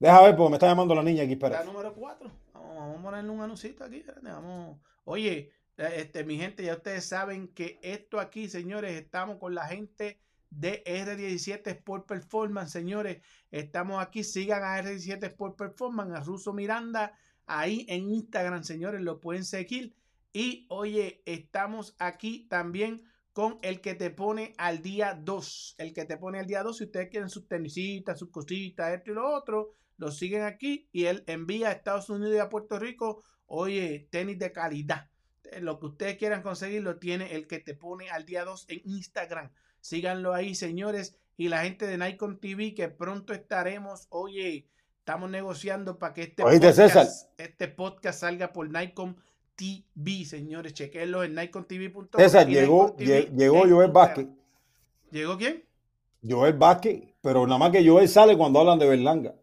Deja 0.00 0.22
ver, 0.22 0.34
porque 0.36 0.50
me 0.50 0.56
está 0.56 0.66
llamando 0.66 0.94
la 0.94 1.02
niña 1.04 1.22
aquí, 1.22 1.34
Está 1.34 1.46
espera. 1.48 1.64
número 1.64 1.94
4. 1.94 2.30
Vamos, 2.78 3.00
a 3.00 3.02
ponerle 3.02 3.30
un 3.30 3.40
anuncito 3.40 3.84
aquí. 3.84 4.04
Vamos. 4.22 4.80
Oye, 5.04 5.50
eh, 5.76 5.92
este, 5.96 6.24
mi 6.24 6.36
gente, 6.36 6.62
ya 6.62 6.74
ustedes 6.74 7.04
saben 7.04 7.48
que 7.48 7.80
esto 7.82 8.20
aquí, 8.20 8.48
señores, 8.48 8.92
estamos 9.00 9.38
con 9.38 9.54
la 9.54 9.66
gente 9.66 10.20
de 10.50 10.84
R17 10.84 11.66
Sport 11.66 12.06
Performance, 12.06 12.70
señores. 12.70 13.22
Estamos 13.50 14.00
aquí, 14.00 14.22
sigan 14.22 14.62
a 14.62 14.80
R17 14.80 15.24
Sport 15.24 15.56
Performance, 15.56 16.16
a 16.16 16.20
Russo 16.20 16.52
Miranda, 16.52 17.12
ahí 17.46 17.84
en 17.88 18.10
Instagram, 18.10 18.62
señores, 18.62 19.00
lo 19.00 19.20
pueden 19.20 19.44
seguir. 19.44 19.94
Y 20.32 20.66
oye, 20.70 21.22
estamos 21.26 21.96
aquí 21.98 22.46
también 22.48 23.02
con 23.32 23.58
el 23.62 23.80
que 23.80 23.94
te 23.94 24.10
pone 24.10 24.54
al 24.56 24.82
día 24.82 25.14
2. 25.20 25.76
El 25.78 25.92
que 25.92 26.04
te 26.04 26.16
pone 26.16 26.38
al 26.38 26.46
día 26.46 26.62
2, 26.62 26.76
si 26.76 26.84
ustedes 26.84 27.08
quieren 27.08 27.28
sus 27.28 27.48
tenisitas, 27.48 28.18
sus 28.18 28.30
cositas, 28.30 28.92
esto 28.92 29.10
y 29.10 29.14
lo 29.14 29.28
otro, 29.34 29.74
lo 29.98 30.10
siguen 30.10 30.44
aquí 30.44 30.88
y 30.92 31.04
él 31.04 31.24
envía 31.26 31.68
a 31.68 31.72
Estados 31.72 32.08
Unidos 32.08 32.34
y 32.36 32.38
a 32.38 32.48
Puerto 32.48 32.78
Rico, 32.78 33.22
oye, 33.46 34.08
tenis 34.10 34.38
de 34.38 34.52
calidad. 34.52 35.08
Eh, 35.44 35.60
Lo 35.60 35.78
que 35.78 35.86
ustedes 35.86 36.16
quieran 36.16 36.42
conseguir 36.42 36.82
lo 36.82 36.98
tiene 36.98 37.34
el 37.34 37.46
que 37.46 37.58
te 37.58 37.74
pone 37.74 38.08
al 38.10 38.24
día 38.24 38.44
2 38.44 38.66
en 38.68 38.80
Instagram. 38.84 39.50
Síganlo 39.80 40.32
ahí, 40.32 40.54
señores. 40.54 41.18
Y 41.36 41.48
la 41.48 41.62
gente 41.62 41.86
de 41.86 41.98
Nikon 41.98 42.40
TV, 42.40 42.74
que 42.74 42.88
pronto 42.88 43.32
estaremos, 43.32 44.06
oye, 44.10 44.68
estamos 44.98 45.30
negociando 45.30 45.98
para 45.98 46.14
que 46.14 46.22
este, 46.22 46.72
César. 46.72 47.06
este 47.36 47.68
podcast 47.68 48.20
salga 48.20 48.52
por 48.52 48.70
Nikon 48.70 49.16
TV, 49.54 50.24
señores. 50.24 50.74
Chequenlo 50.74 51.24
en 51.24 51.34
nikontv.com. 51.34 52.06
César, 52.16 52.46
llegó, 52.48 52.92
TV 52.92 53.30
llegó 53.36 53.68
Joel. 53.68 53.90
Vázquez. 53.90 54.26
¿Llegó 55.10 55.36
quién? 55.38 55.64
Joel 56.28 56.54
Vázquez, 56.54 57.02
pero 57.20 57.46
nada 57.46 57.58
más 57.58 57.70
que 57.70 57.86
Joel 57.86 58.08
sale 58.08 58.36
cuando 58.36 58.60
hablan 58.60 58.78
de 58.78 58.88
Berlanga. 58.88 59.34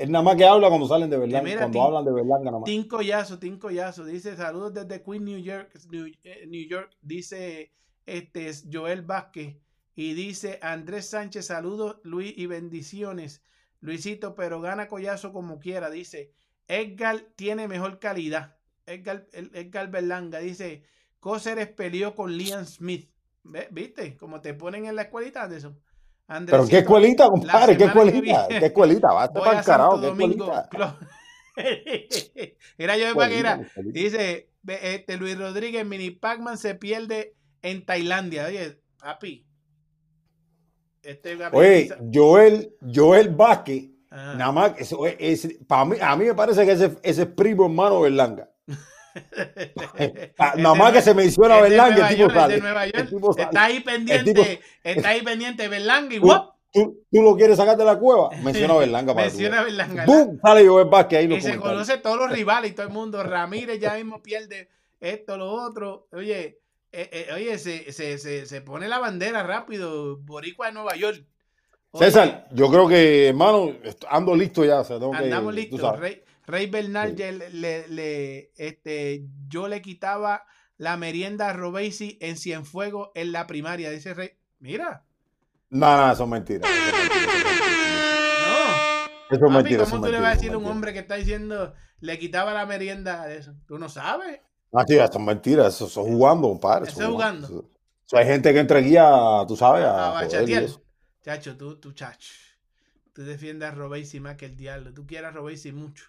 Él 0.00 0.10
nada 0.10 0.24
más 0.24 0.36
que 0.36 0.44
habla 0.44 0.68
cuando 0.68 0.88
salen 0.88 1.10
de 1.10 1.18
Berlanga. 1.18 1.44
mira, 1.44 1.60
cuando 1.60 1.82
hablan 1.82 2.04
de 2.04 2.12
Berlanga 2.12 2.44
nada 2.46 2.58
más. 2.60 2.64
Tim 2.64 2.88
Collazo, 2.88 3.38
Tim 3.38 3.58
Collazo, 3.58 4.04
dice 4.04 4.36
saludos 4.36 4.72
desde 4.74 5.02
Queen, 5.02 5.24
New 5.24 5.38
York, 5.38 5.70
New, 5.90 6.06
eh, 6.24 6.46
New 6.48 6.66
York, 6.68 6.90
dice 7.02 7.72
este 8.06 8.48
es 8.48 8.66
Joel 8.72 9.02
Vázquez 9.02 9.56
y 9.94 10.14
dice 10.14 10.58
Andrés 10.62 11.10
Sánchez, 11.10 11.46
saludos 11.46 11.98
Luis 12.02 12.32
y 12.36 12.46
bendiciones. 12.46 13.42
Luisito, 13.80 14.34
pero 14.34 14.60
gana 14.60 14.88
Collazo 14.88 15.32
como 15.32 15.58
quiera, 15.58 15.90
dice 15.90 16.32
Edgar 16.68 17.20
tiene 17.36 17.68
mejor 17.68 17.98
calidad. 17.98 18.56
Edgar, 18.86 19.26
Edgar 19.32 19.90
Berlanga 19.90 20.38
dice 20.38 20.82
Cóceres 21.20 21.68
peleó 21.68 22.14
con 22.14 22.36
Liam 22.36 22.64
Smith. 22.64 23.10
¿Ve- 23.42 23.68
¿Viste? 23.70 24.16
Como 24.16 24.40
te 24.40 24.54
ponen 24.54 24.86
en 24.86 24.96
la 24.96 25.02
escuelita 25.02 25.46
de 25.48 25.60
Pero 26.46 26.66
qué 26.66 26.78
escuelita, 26.78 27.28
compadre, 27.28 27.76
qué 27.76 27.84
escuelita, 27.84 28.46
qué 28.48 28.66
escuelita, 28.66 29.12
va 29.12 29.22
a 29.22 29.24
estar 29.26 29.42
voy 29.42 29.48
para 29.48 29.62
carajo, 29.64 30.00
qué 30.00 30.06
escuelita. 30.06 30.68
Era 32.78 32.96
yo 32.96 33.04
de 33.04 33.10
escuelita. 33.10 33.60
Dice 33.84 34.50
este 34.66 35.16
Luis 35.16 35.36
Rodríguez, 35.38 35.84
Mini 35.84 36.10
Pac-Man 36.10 36.56
se 36.58 36.74
pierde 36.74 37.34
en 37.62 37.84
Tailandia. 37.84 38.46
Oye, 38.46 38.80
papi. 39.00 39.46
Este 41.02 41.36
Oye, 41.52 41.90
Joel, 42.12 42.74
Joel 42.94 43.30
Vázquez, 43.30 43.88
nada 44.10 44.52
más, 44.52 44.72
que 44.74 44.82
eso 44.82 45.06
es- 45.06 45.16
es- 45.44 45.58
para 45.66 45.84
mí, 45.86 45.96
a 46.00 46.14
mí 46.14 46.26
me 46.26 46.34
parece 46.34 46.64
que 46.66 46.72
ese, 46.72 46.96
ese 47.02 47.22
es 47.22 47.28
primo 47.28 47.64
hermano 47.64 47.96
de 47.96 48.02
Berlanga. 48.02 48.49
Ah, 50.38 50.54
Nada 50.56 50.74
más 50.74 50.92
que 50.92 51.02
se 51.02 51.14
menciona 51.14 51.56
es 51.58 51.62
de 51.64 51.68
Berlanga, 51.70 52.08
el 52.08 52.16
tipo 52.16 52.20
York, 52.20 52.30
es 52.30 52.34
de 52.34 52.40
sale. 52.40 52.60
Nueva 52.60 52.86
York. 52.86 52.96
El 52.98 53.08
tipo 53.10 53.32
sale. 53.32 53.44
Está 53.44 53.64
ahí 53.64 53.80
pendiente, 53.80 54.34
tipo- 54.34 54.46
está 54.84 55.08
ahí 55.10 55.22
pendiente 55.22 55.68
Berlanga 55.68 56.14
y 56.14 56.20
Tú, 56.20 56.28
tú- 56.72 56.98
tú 57.10 57.22
lo 57.22 57.36
quieres 57.36 57.56
sacar 57.56 57.76
de 57.76 57.84
la 57.84 57.98
cueva, 57.98 58.30
menciona 58.42 58.74
Berlanga 58.74 59.14
para 59.14 59.26
Menciona 59.28 59.62
veas. 59.62 59.76
Berlanga. 59.76 60.04
¡Bum! 60.06 60.38
Sale 60.40 60.66
Joel 60.68 60.88
Vázquez 60.88 61.18
ahí 61.18 61.32
Y 61.34 61.40
se 61.40 61.56
conoce 61.58 61.98
todos 61.98 62.16
los 62.16 62.30
rivales 62.30 62.70
y 62.70 62.74
todo 62.74 62.86
el 62.86 62.92
mundo. 62.92 63.22
Ramírez 63.22 63.80
ya 63.80 63.94
mismo 63.94 64.22
pierde 64.22 64.68
esto, 65.00 65.36
lo 65.36 65.50
otro. 65.52 66.06
Oye, 66.12 66.60
eh, 66.92 67.08
eh, 67.12 67.28
oye, 67.34 67.58
se, 67.58 67.92
se, 67.92 68.18
se, 68.18 68.46
se 68.46 68.60
pone 68.60 68.88
la 68.88 68.98
bandera 68.98 69.42
rápido. 69.42 70.18
Boricua 70.18 70.66
de 70.68 70.72
Nueva 70.72 70.94
York. 70.96 71.24
Oye, 71.92 72.04
César, 72.04 72.46
yo 72.52 72.68
creo 72.70 72.86
que, 72.86 73.28
hermano, 73.28 73.72
ando 74.08 74.36
listo 74.36 74.64
ya. 74.64 74.80
o 74.80 74.84
sea, 74.84 74.98
tengo 74.98 75.10
que- 75.12 75.18
andamos 75.18 75.52
listos. 75.54 75.98
Rey, 75.98 76.22
Rey 76.50 76.66
Bernal, 76.66 77.10
Sí. 77.10 77.16
le, 77.16 77.50
le- 77.50 77.88
le- 77.88 78.52
este, 78.56 79.24
yo 79.48 79.68
le 79.68 79.80
quitaba 79.82 80.44
la 80.76 80.96
merienda 80.96 81.48
a 81.50 81.52
Robesi 81.52 82.18
en 82.20 82.36
Cienfuegos 82.36 83.10
en 83.14 83.32
la 83.32 83.46
primaria. 83.46 83.90
Dice 83.90 84.14
Rey. 84.14 84.30
Mira, 84.58 85.04
No, 85.70 85.96
no, 85.96 86.12
eso 86.12 86.24
es 86.24 86.28
mentira. 86.28 86.68
Eso 86.68 86.88
es 86.88 86.92
mentira. 87.10 87.32
no. 88.46 89.10
Eso 89.30 89.34
es 89.34 89.40
Papi, 89.40 89.52
mentira. 89.54 89.84
¿cómo 89.84 90.04
tú 90.06 90.12
le 90.12 90.20
vas 90.20 90.32
a 90.32 90.34
decir 90.34 90.50
a 90.50 90.56
un 90.56 90.62
mentira. 90.64 90.72
hombre 90.74 90.92
que 90.92 90.98
está 91.00 91.14
diciendo 91.14 91.74
le 92.00 92.18
quitaba 92.18 92.52
la 92.54 92.66
merienda 92.66 93.22
a 93.22 93.32
eso? 93.32 93.54
Tú 93.66 93.78
no 93.78 93.88
sabes. 93.88 94.40
Ah, 94.72 94.84
tío, 94.84 95.02
eso 95.04 95.18
es 95.18 95.24
mentira. 95.24 95.66
Eso, 95.68 95.86
eso 95.86 96.00
es 96.02 96.06
jugando, 96.08 96.48
compadre. 96.48 96.88
Eso 96.90 97.00
es 97.02 97.06
jugando. 97.08 97.46
Eso, 97.46 97.70
eso 98.06 98.16
hay 98.16 98.26
gente 98.26 98.52
que 98.52 98.58
entra 98.58 98.78
aquí 98.80 98.96
a, 98.96 99.44
tú 99.46 99.56
sabes, 99.56 99.84
a 99.84 100.18
a. 100.18 100.28
Chacho, 101.22 101.56
tú, 101.56 101.76
tú, 101.78 101.92
chacho. 101.92 102.32
Tú 103.12 103.22
defiendes 103.22 103.68
a 103.68 103.72
Robesi 103.72 104.20
más 104.20 104.36
que 104.36 104.46
el 104.46 104.56
diablo. 104.56 104.94
Tú 104.94 105.06
quieres 105.06 105.28
a 105.28 105.32
Robesi 105.32 105.70
mucho. 105.72 106.06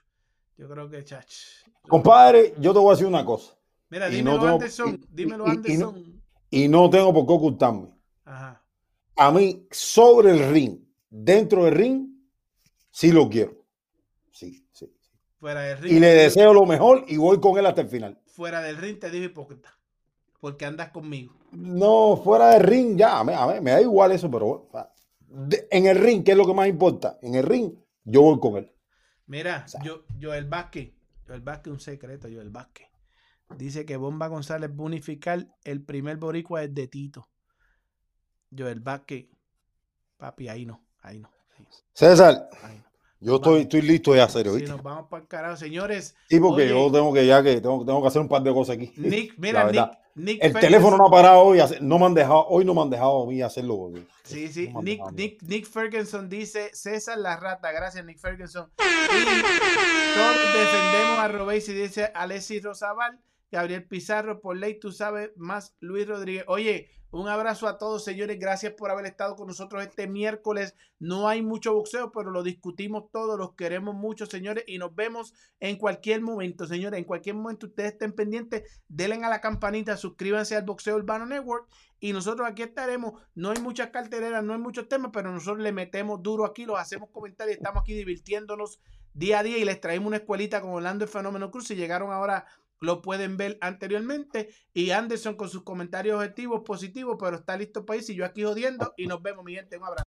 Yo 0.62 0.70
creo 0.70 0.88
que, 0.88 1.04
chacho. 1.04 1.66
Compadre, 1.90 2.54
yo 2.60 2.72
te 2.72 2.78
voy 2.78 2.90
a 2.90 2.92
decir 2.92 3.08
una 3.08 3.26
cosa. 3.26 3.56
Mira, 3.90 4.10
dímelo 4.10 4.36
no 4.38 4.42
tengo- 4.44 4.54
Anderson. 4.54 4.94
y- 4.94 5.08
dímelo 5.10 5.48
y- 5.48 5.50
Anderson. 5.50 6.22
Y 6.52 6.68
no 6.68 6.88
tengo 6.88 7.12
por 7.12 7.26
qué 7.26 7.34
ocultarme. 7.34 7.88
Ajá. 8.26 8.64
A 9.16 9.32
mí, 9.32 9.66
sobre 9.72 10.30
el 10.30 10.52
ring, 10.54 10.78
dentro 11.10 11.66
del 11.66 11.74
ring, 11.74 12.08
sí 12.92 13.12
lo 13.12 13.28
quiero. 13.28 13.56
Sí, 14.30 14.64
sí. 14.72 14.94
Fuera 15.40 15.62
del 15.62 15.80
ring. 15.80 15.94
Y 15.96 16.00
le 16.00 16.10
deseo 16.10 16.54
lo 16.54 16.68
mejor 16.68 17.06
y 17.08 17.18
voy 17.18 17.40
con 17.40 17.58
él 17.58 17.66
hasta 17.66 17.82
el 17.82 17.88
final. 17.88 18.20
Fuera 18.28 18.62
del 18.62 18.78
ring 18.78 19.00
te 19.00 19.10
digo 19.10 19.26
hipócrita. 19.26 19.76
Porque 20.40 20.66
andas 20.66 20.92
conmigo. 20.92 21.34
No, 21.54 22.22
fuera 22.24 22.50
del 22.54 22.62
ring, 22.62 22.96
ya, 22.98 23.18
a 23.18 23.24
mí- 23.24 23.34
a 23.34 23.48
mí 23.48 23.60
me 23.62 23.72
da 23.72 23.82
igual 23.82 24.12
eso, 24.12 24.30
pero 24.30 24.68
bueno, 24.72 24.88
en 25.72 25.88
el 25.88 25.98
ring, 25.98 26.24
¿qué 26.24 26.34
es 26.34 26.38
lo 26.38 26.46
que 26.46 26.54
más 26.54 26.68
importa? 26.68 27.18
En 27.24 27.34
el 27.34 27.44
ring, 27.44 27.74
yo 28.04 28.22
voy 28.22 28.40
con 28.40 28.58
él. 28.58 28.71
Mira, 29.32 29.66
sea. 29.66 29.82
yo, 29.82 30.04
Joel 30.22 30.44
Vázquez. 30.46 30.92
Joel 31.26 31.40
Vázquez, 31.40 31.72
un 31.72 31.80
secreto, 31.80 32.28
Joel 32.28 32.50
Vázquez. 32.50 32.90
Dice 33.58 33.86
que 33.86 33.96
Bomba 33.96 34.28
González 34.28 34.70
va 34.70 34.84
a 34.84 34.88
unificar 34.88 35.48
el 35.64 35.82
primer 35.86 36.18
boricua 36.18 36.64
es 36.64 36.76
de 36.76 36.90
Tito. 36.90 37.30
Joel 38.56 38.82
Vázquez. 38.82 39.28
Papi, 40.18 40.50
ahí 40.50 40.66
no. 40.66 40.86
Ahí 41.00 41.20
no. 41.20 41.30
ahí 41.58 41.64
no. 41.64 41.70
César, 41.94 42.50
Ay, 42.62 42.80
no. 42.80 42.91
Yo 43.24 43.36
estoy, 43.36 43.62
estoy 43.62 43.82
listo 43.84 44.16
ya, 44.16 44.28
serio, 44.28 44.58
Si 44.58 44.64
nos 44.66 44.82
vamos 44.82 45.08
para 45.08 45.22
el 45.22 45.28
carajo, 45.28 45.56
señores. 45.56 46.16
Sí, 46.28 46.40
porque 46.40 46.64
oye, 46.64 46.70
yo 46.72 46.92
tengo 46.92 47.14
que 47.14 47.26
ya 47.28 47.44
que 47.44 47.62
tengo, 47.62 47.86
tengo 47.86 48.02
que 48.02 48.08
hacer 48.08 48.20
un 48.22 48.28
par 48.28 48.42
de 48.42 48.52
cosas 48.52 48.76
aquí. 48.78 48.92
Nick, 48.98 49.36
mira, 49.38 49.64
Nick. 49.72 49.92
Nick 50.14 50.44
El 50.44 50.54
teléfono 50.54 50.98
no 50.98 51.08
ha 51.08 51.12
parado 51.12 51.40
hoy, 51.42 51.60
no 51.80 51.98
me 52.00 52.06
han 52.08 52.14
dejado, 52.14 52.46
hoy 52.48 52.66
no 52.66 52.74
me 52.74 52.82
han 52.82 52.90
dejado 52.90 53.24
a 53.24 53.28
mí 53.28 53.42
hacerlo. 53.42 53.78
porque- 53.78 54.04
Sí, 54.24 54.48
sí. 54.52 54.70
No 54.74 54.82
Nick, 54.82 55.02
Nick, 55.14 55.42
Nick 55.44 55.66
Ferguson 55.68 56.28
dice 56.30 56.70
César 56.74 57.18
la 57.20 57.38
rata. 57.38 57.72
Gracias, 57.72 58.04
Nick 58.04 58.18
Ferguson. 58.20 58.70
Y 58.80 60.18
todos 60.18 60.36
defendemos 60.54 61.20
a 61.20 61.28
Robéis 61.28 61.70
y 61.70 61.74
dice 61.74 62.12
Alexis 62.14 62.62
Rosabal, 62.64 63.20
Gabriel 63.52 63.86
Pizarro, 63.86 64.40
por 64.40 64.56
ley, 64.56 64.80
tú 64.80 64.92
sabes 64.92 65.32
más, 65.36 65.76
Luis 65.80 66.08
Rodríguez. 66.08 66.46
Oye, 66.48 66.90
un 67.12 67.28
abrazo 67.28 67.68
a 67.68 67.78
todos, 67.78 68.06
señores. 68.06 68.40
Gracias 68.40 68.74
por 68.74 68.90
haber 68.90 69.06
estado 69.06 69.36
con 69.36 69.48
nosotros 69.48 69.84
este 69.84 70.08
miércoles. 70.08 70.76
No 70.98 71.28
hay 71.28 71.42
mucho 71.42 71.74
boxeo, 71.74 72.14
pero 72.14 72.32
lo 72.32 72.42
discutimos 72.42 73.12
todo. 73.12 73.36
Los 73.36 73.56
queremos 73.56 73.94
mucho, 73.94 74.26
señores. 74.26 74.64
Y 74.66 74.78
nos 74.78 74.96
vemos 74.96 75.34
en 75.60 75.76
cualquier 75.76 76.22
momento, 76.22 76.66
señores. 76.66 76.98
En 76.98 77.04
cualquier 77.04 77.36
momento 77.36 77.68
ustedes 77.68 77.92
estén 77.92 78.14
pendientes. 78.14 78.82
Denle 78.88 79.26
a 79.26 79.30
la 79.30 79.42
campanita, 79.42 79.98
suscríbanse 79.98 80.56
al 80.56 80.64
Boxeo 80.64 80.96
Urbano 80.96 81.26
Network. 81.26 81.68
Y 82.00 82.14
nosotros 82.14 82.48
aquí 82.48 82.62
estaremos. 82.62 83.22
No 83.36 83.52
hay 83.52 83.60
muchas 83.62 83.90
cartereras, 83.90 84.42
no 84.42 84.54
hay 84.54 84.60
muchos 84.60 84.88
temas, 84.88 85.12
pero 85.14 85.34
nosotros 85.34 85.62
le 85.62 85.74
metemos 85.74 86.24
duro 86.24 86.46
aquí, 86.46 86.66
los 86.66 86.80
hacemos 86.80 87.10
comentarios. 87.10 87.58
Estamos 87.58 87.82
aquí 87.82 87.94
divirtiéndonos 87.94 88.80
día 89.14 89.40
a 89.40 89.44
día 89.44 89.58
y 89.58 89.66
les 89.66 89.82
traemos 89.82 90.08
una 90.08 90.18
escuelita 90.18 90.62
con 90.62 90.72
Orlando 90.72 91.04
el 91.04 91.12
Fenómeno 91.12 91.52
Cruz. 91.52 91.68
Si 91.68 91.76
llegaron 91.76 92.14
ahora, 92.14 92.46
lo 92.82 93.02
pueden 93.02 93.38
ver 93.38 93.58
anteriormente. 93.62 94.50
Y 94.74 94.92
Anderson 94.92 95.36
con 95.36 95.50
sus 95.50 95.64
comentarios 95.64 96.18
objetivos, 96.18 96.62
positivos, 96.66 97.16
pero 97.20 97.38
está 97.38 97.56
listo 97.56 97.86
para 97.86 97.98
irse. 97.98 98.14
Y 98.14 98.16
yo 98.18 98.26
aquí 98.26 98.44
jodiendo. 98.44 98.94
Y 98.98 99.08
nos 99.08 99.22
vemos, 99.22 99.46
mi 99.46 99.56
gente. 99.56 99.78
Un 99.78 99.86
abrazo. 99.86 100.04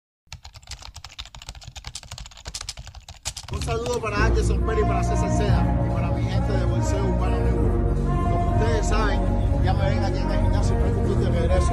Un 3.54 3.62
saludo 3.62 4.02
para 4.02 4.26
Anderson 4.26 4.66
Pérez 4.66 4.84
y 4.84 4.88
para 4.88 5.04
César 5.04 5.32
Seda 5.38 5.86
y 5.86 5.94
para 5.94 6.12
mi 6.12 6.24
gente 6.24 6.52
de 6.52 6.66
Bolseo 6.66 7.06
Urbano 7.06 7.40
Network. 7.40 8.32
Como 8.32 8.58
ustedes 8.58 8.88
saben, 8.88 9.22
ya 9.64 9.74
me 9.74 9.90
ven 9.90 10.04
aquí 10.04 10.18
en 10.18 10.32
el 10.32 10.42
gimnasio 10.42 10.80
Preco 10.80 11.04
Club 11.04 11.18
de 11.20 11.40
regreso. 11.40 11.72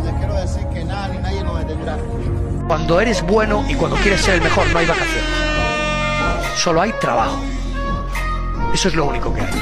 Y 0.00 0.02
les 0.04 0.14
quiero 0.14 0.34
decir 0.34 0.66
que 0.74 0.84
nada 0.84 1.08
ni 1.08 1.18
nadie 1.18 1.44
nos 1.44 1.60
detendrá. 1.60 1.96
Cuando 2.66 3.00
eres 3.00 3.24
bueno 3.24 3.64
y 3.68 3.74
cuando 3.76 3.96
quieres 3.98 4.20
ser 4.20 4.34
el 4.34 4.42
mejor 4.42 4.66
no 4.72 4.78
hay 4.78 4.86
vacaciones. 4.86 5.24
Solo 6.56 6.80
hay 6.80 6.92
trabajo. 7.00 7.40
Eso 8.74 8.88
es 8.88 8.94
lo 8.96 9.04
único 9.04 9.32
que 9.32 9.42
hay. 9.42 9.52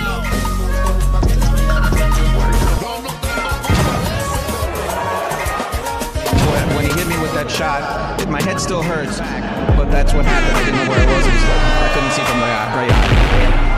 that 7.44 7.50
shot. 7.50 8.28
My 8.28 8.42
head 8.42 8.60
still 8.60 8.82
hurts, 8.82 9.18
but 9.18 9.86
that's 9.86 10.12
what 10.12 10.24
happened. 10.26 10.56
I 10.56 10.64
didn't 10.64 10.84
know 10.84 10.90
where 10.90 11.00
I 11.00 11.06
was. 11.08 11.24
I 11.24 11.88
couldn't 11.94 12.12
see 12.12 12.24
from 12.24 12.40
the 12.40 12.46
right 12.46 13.66
eye. 13.66 13.69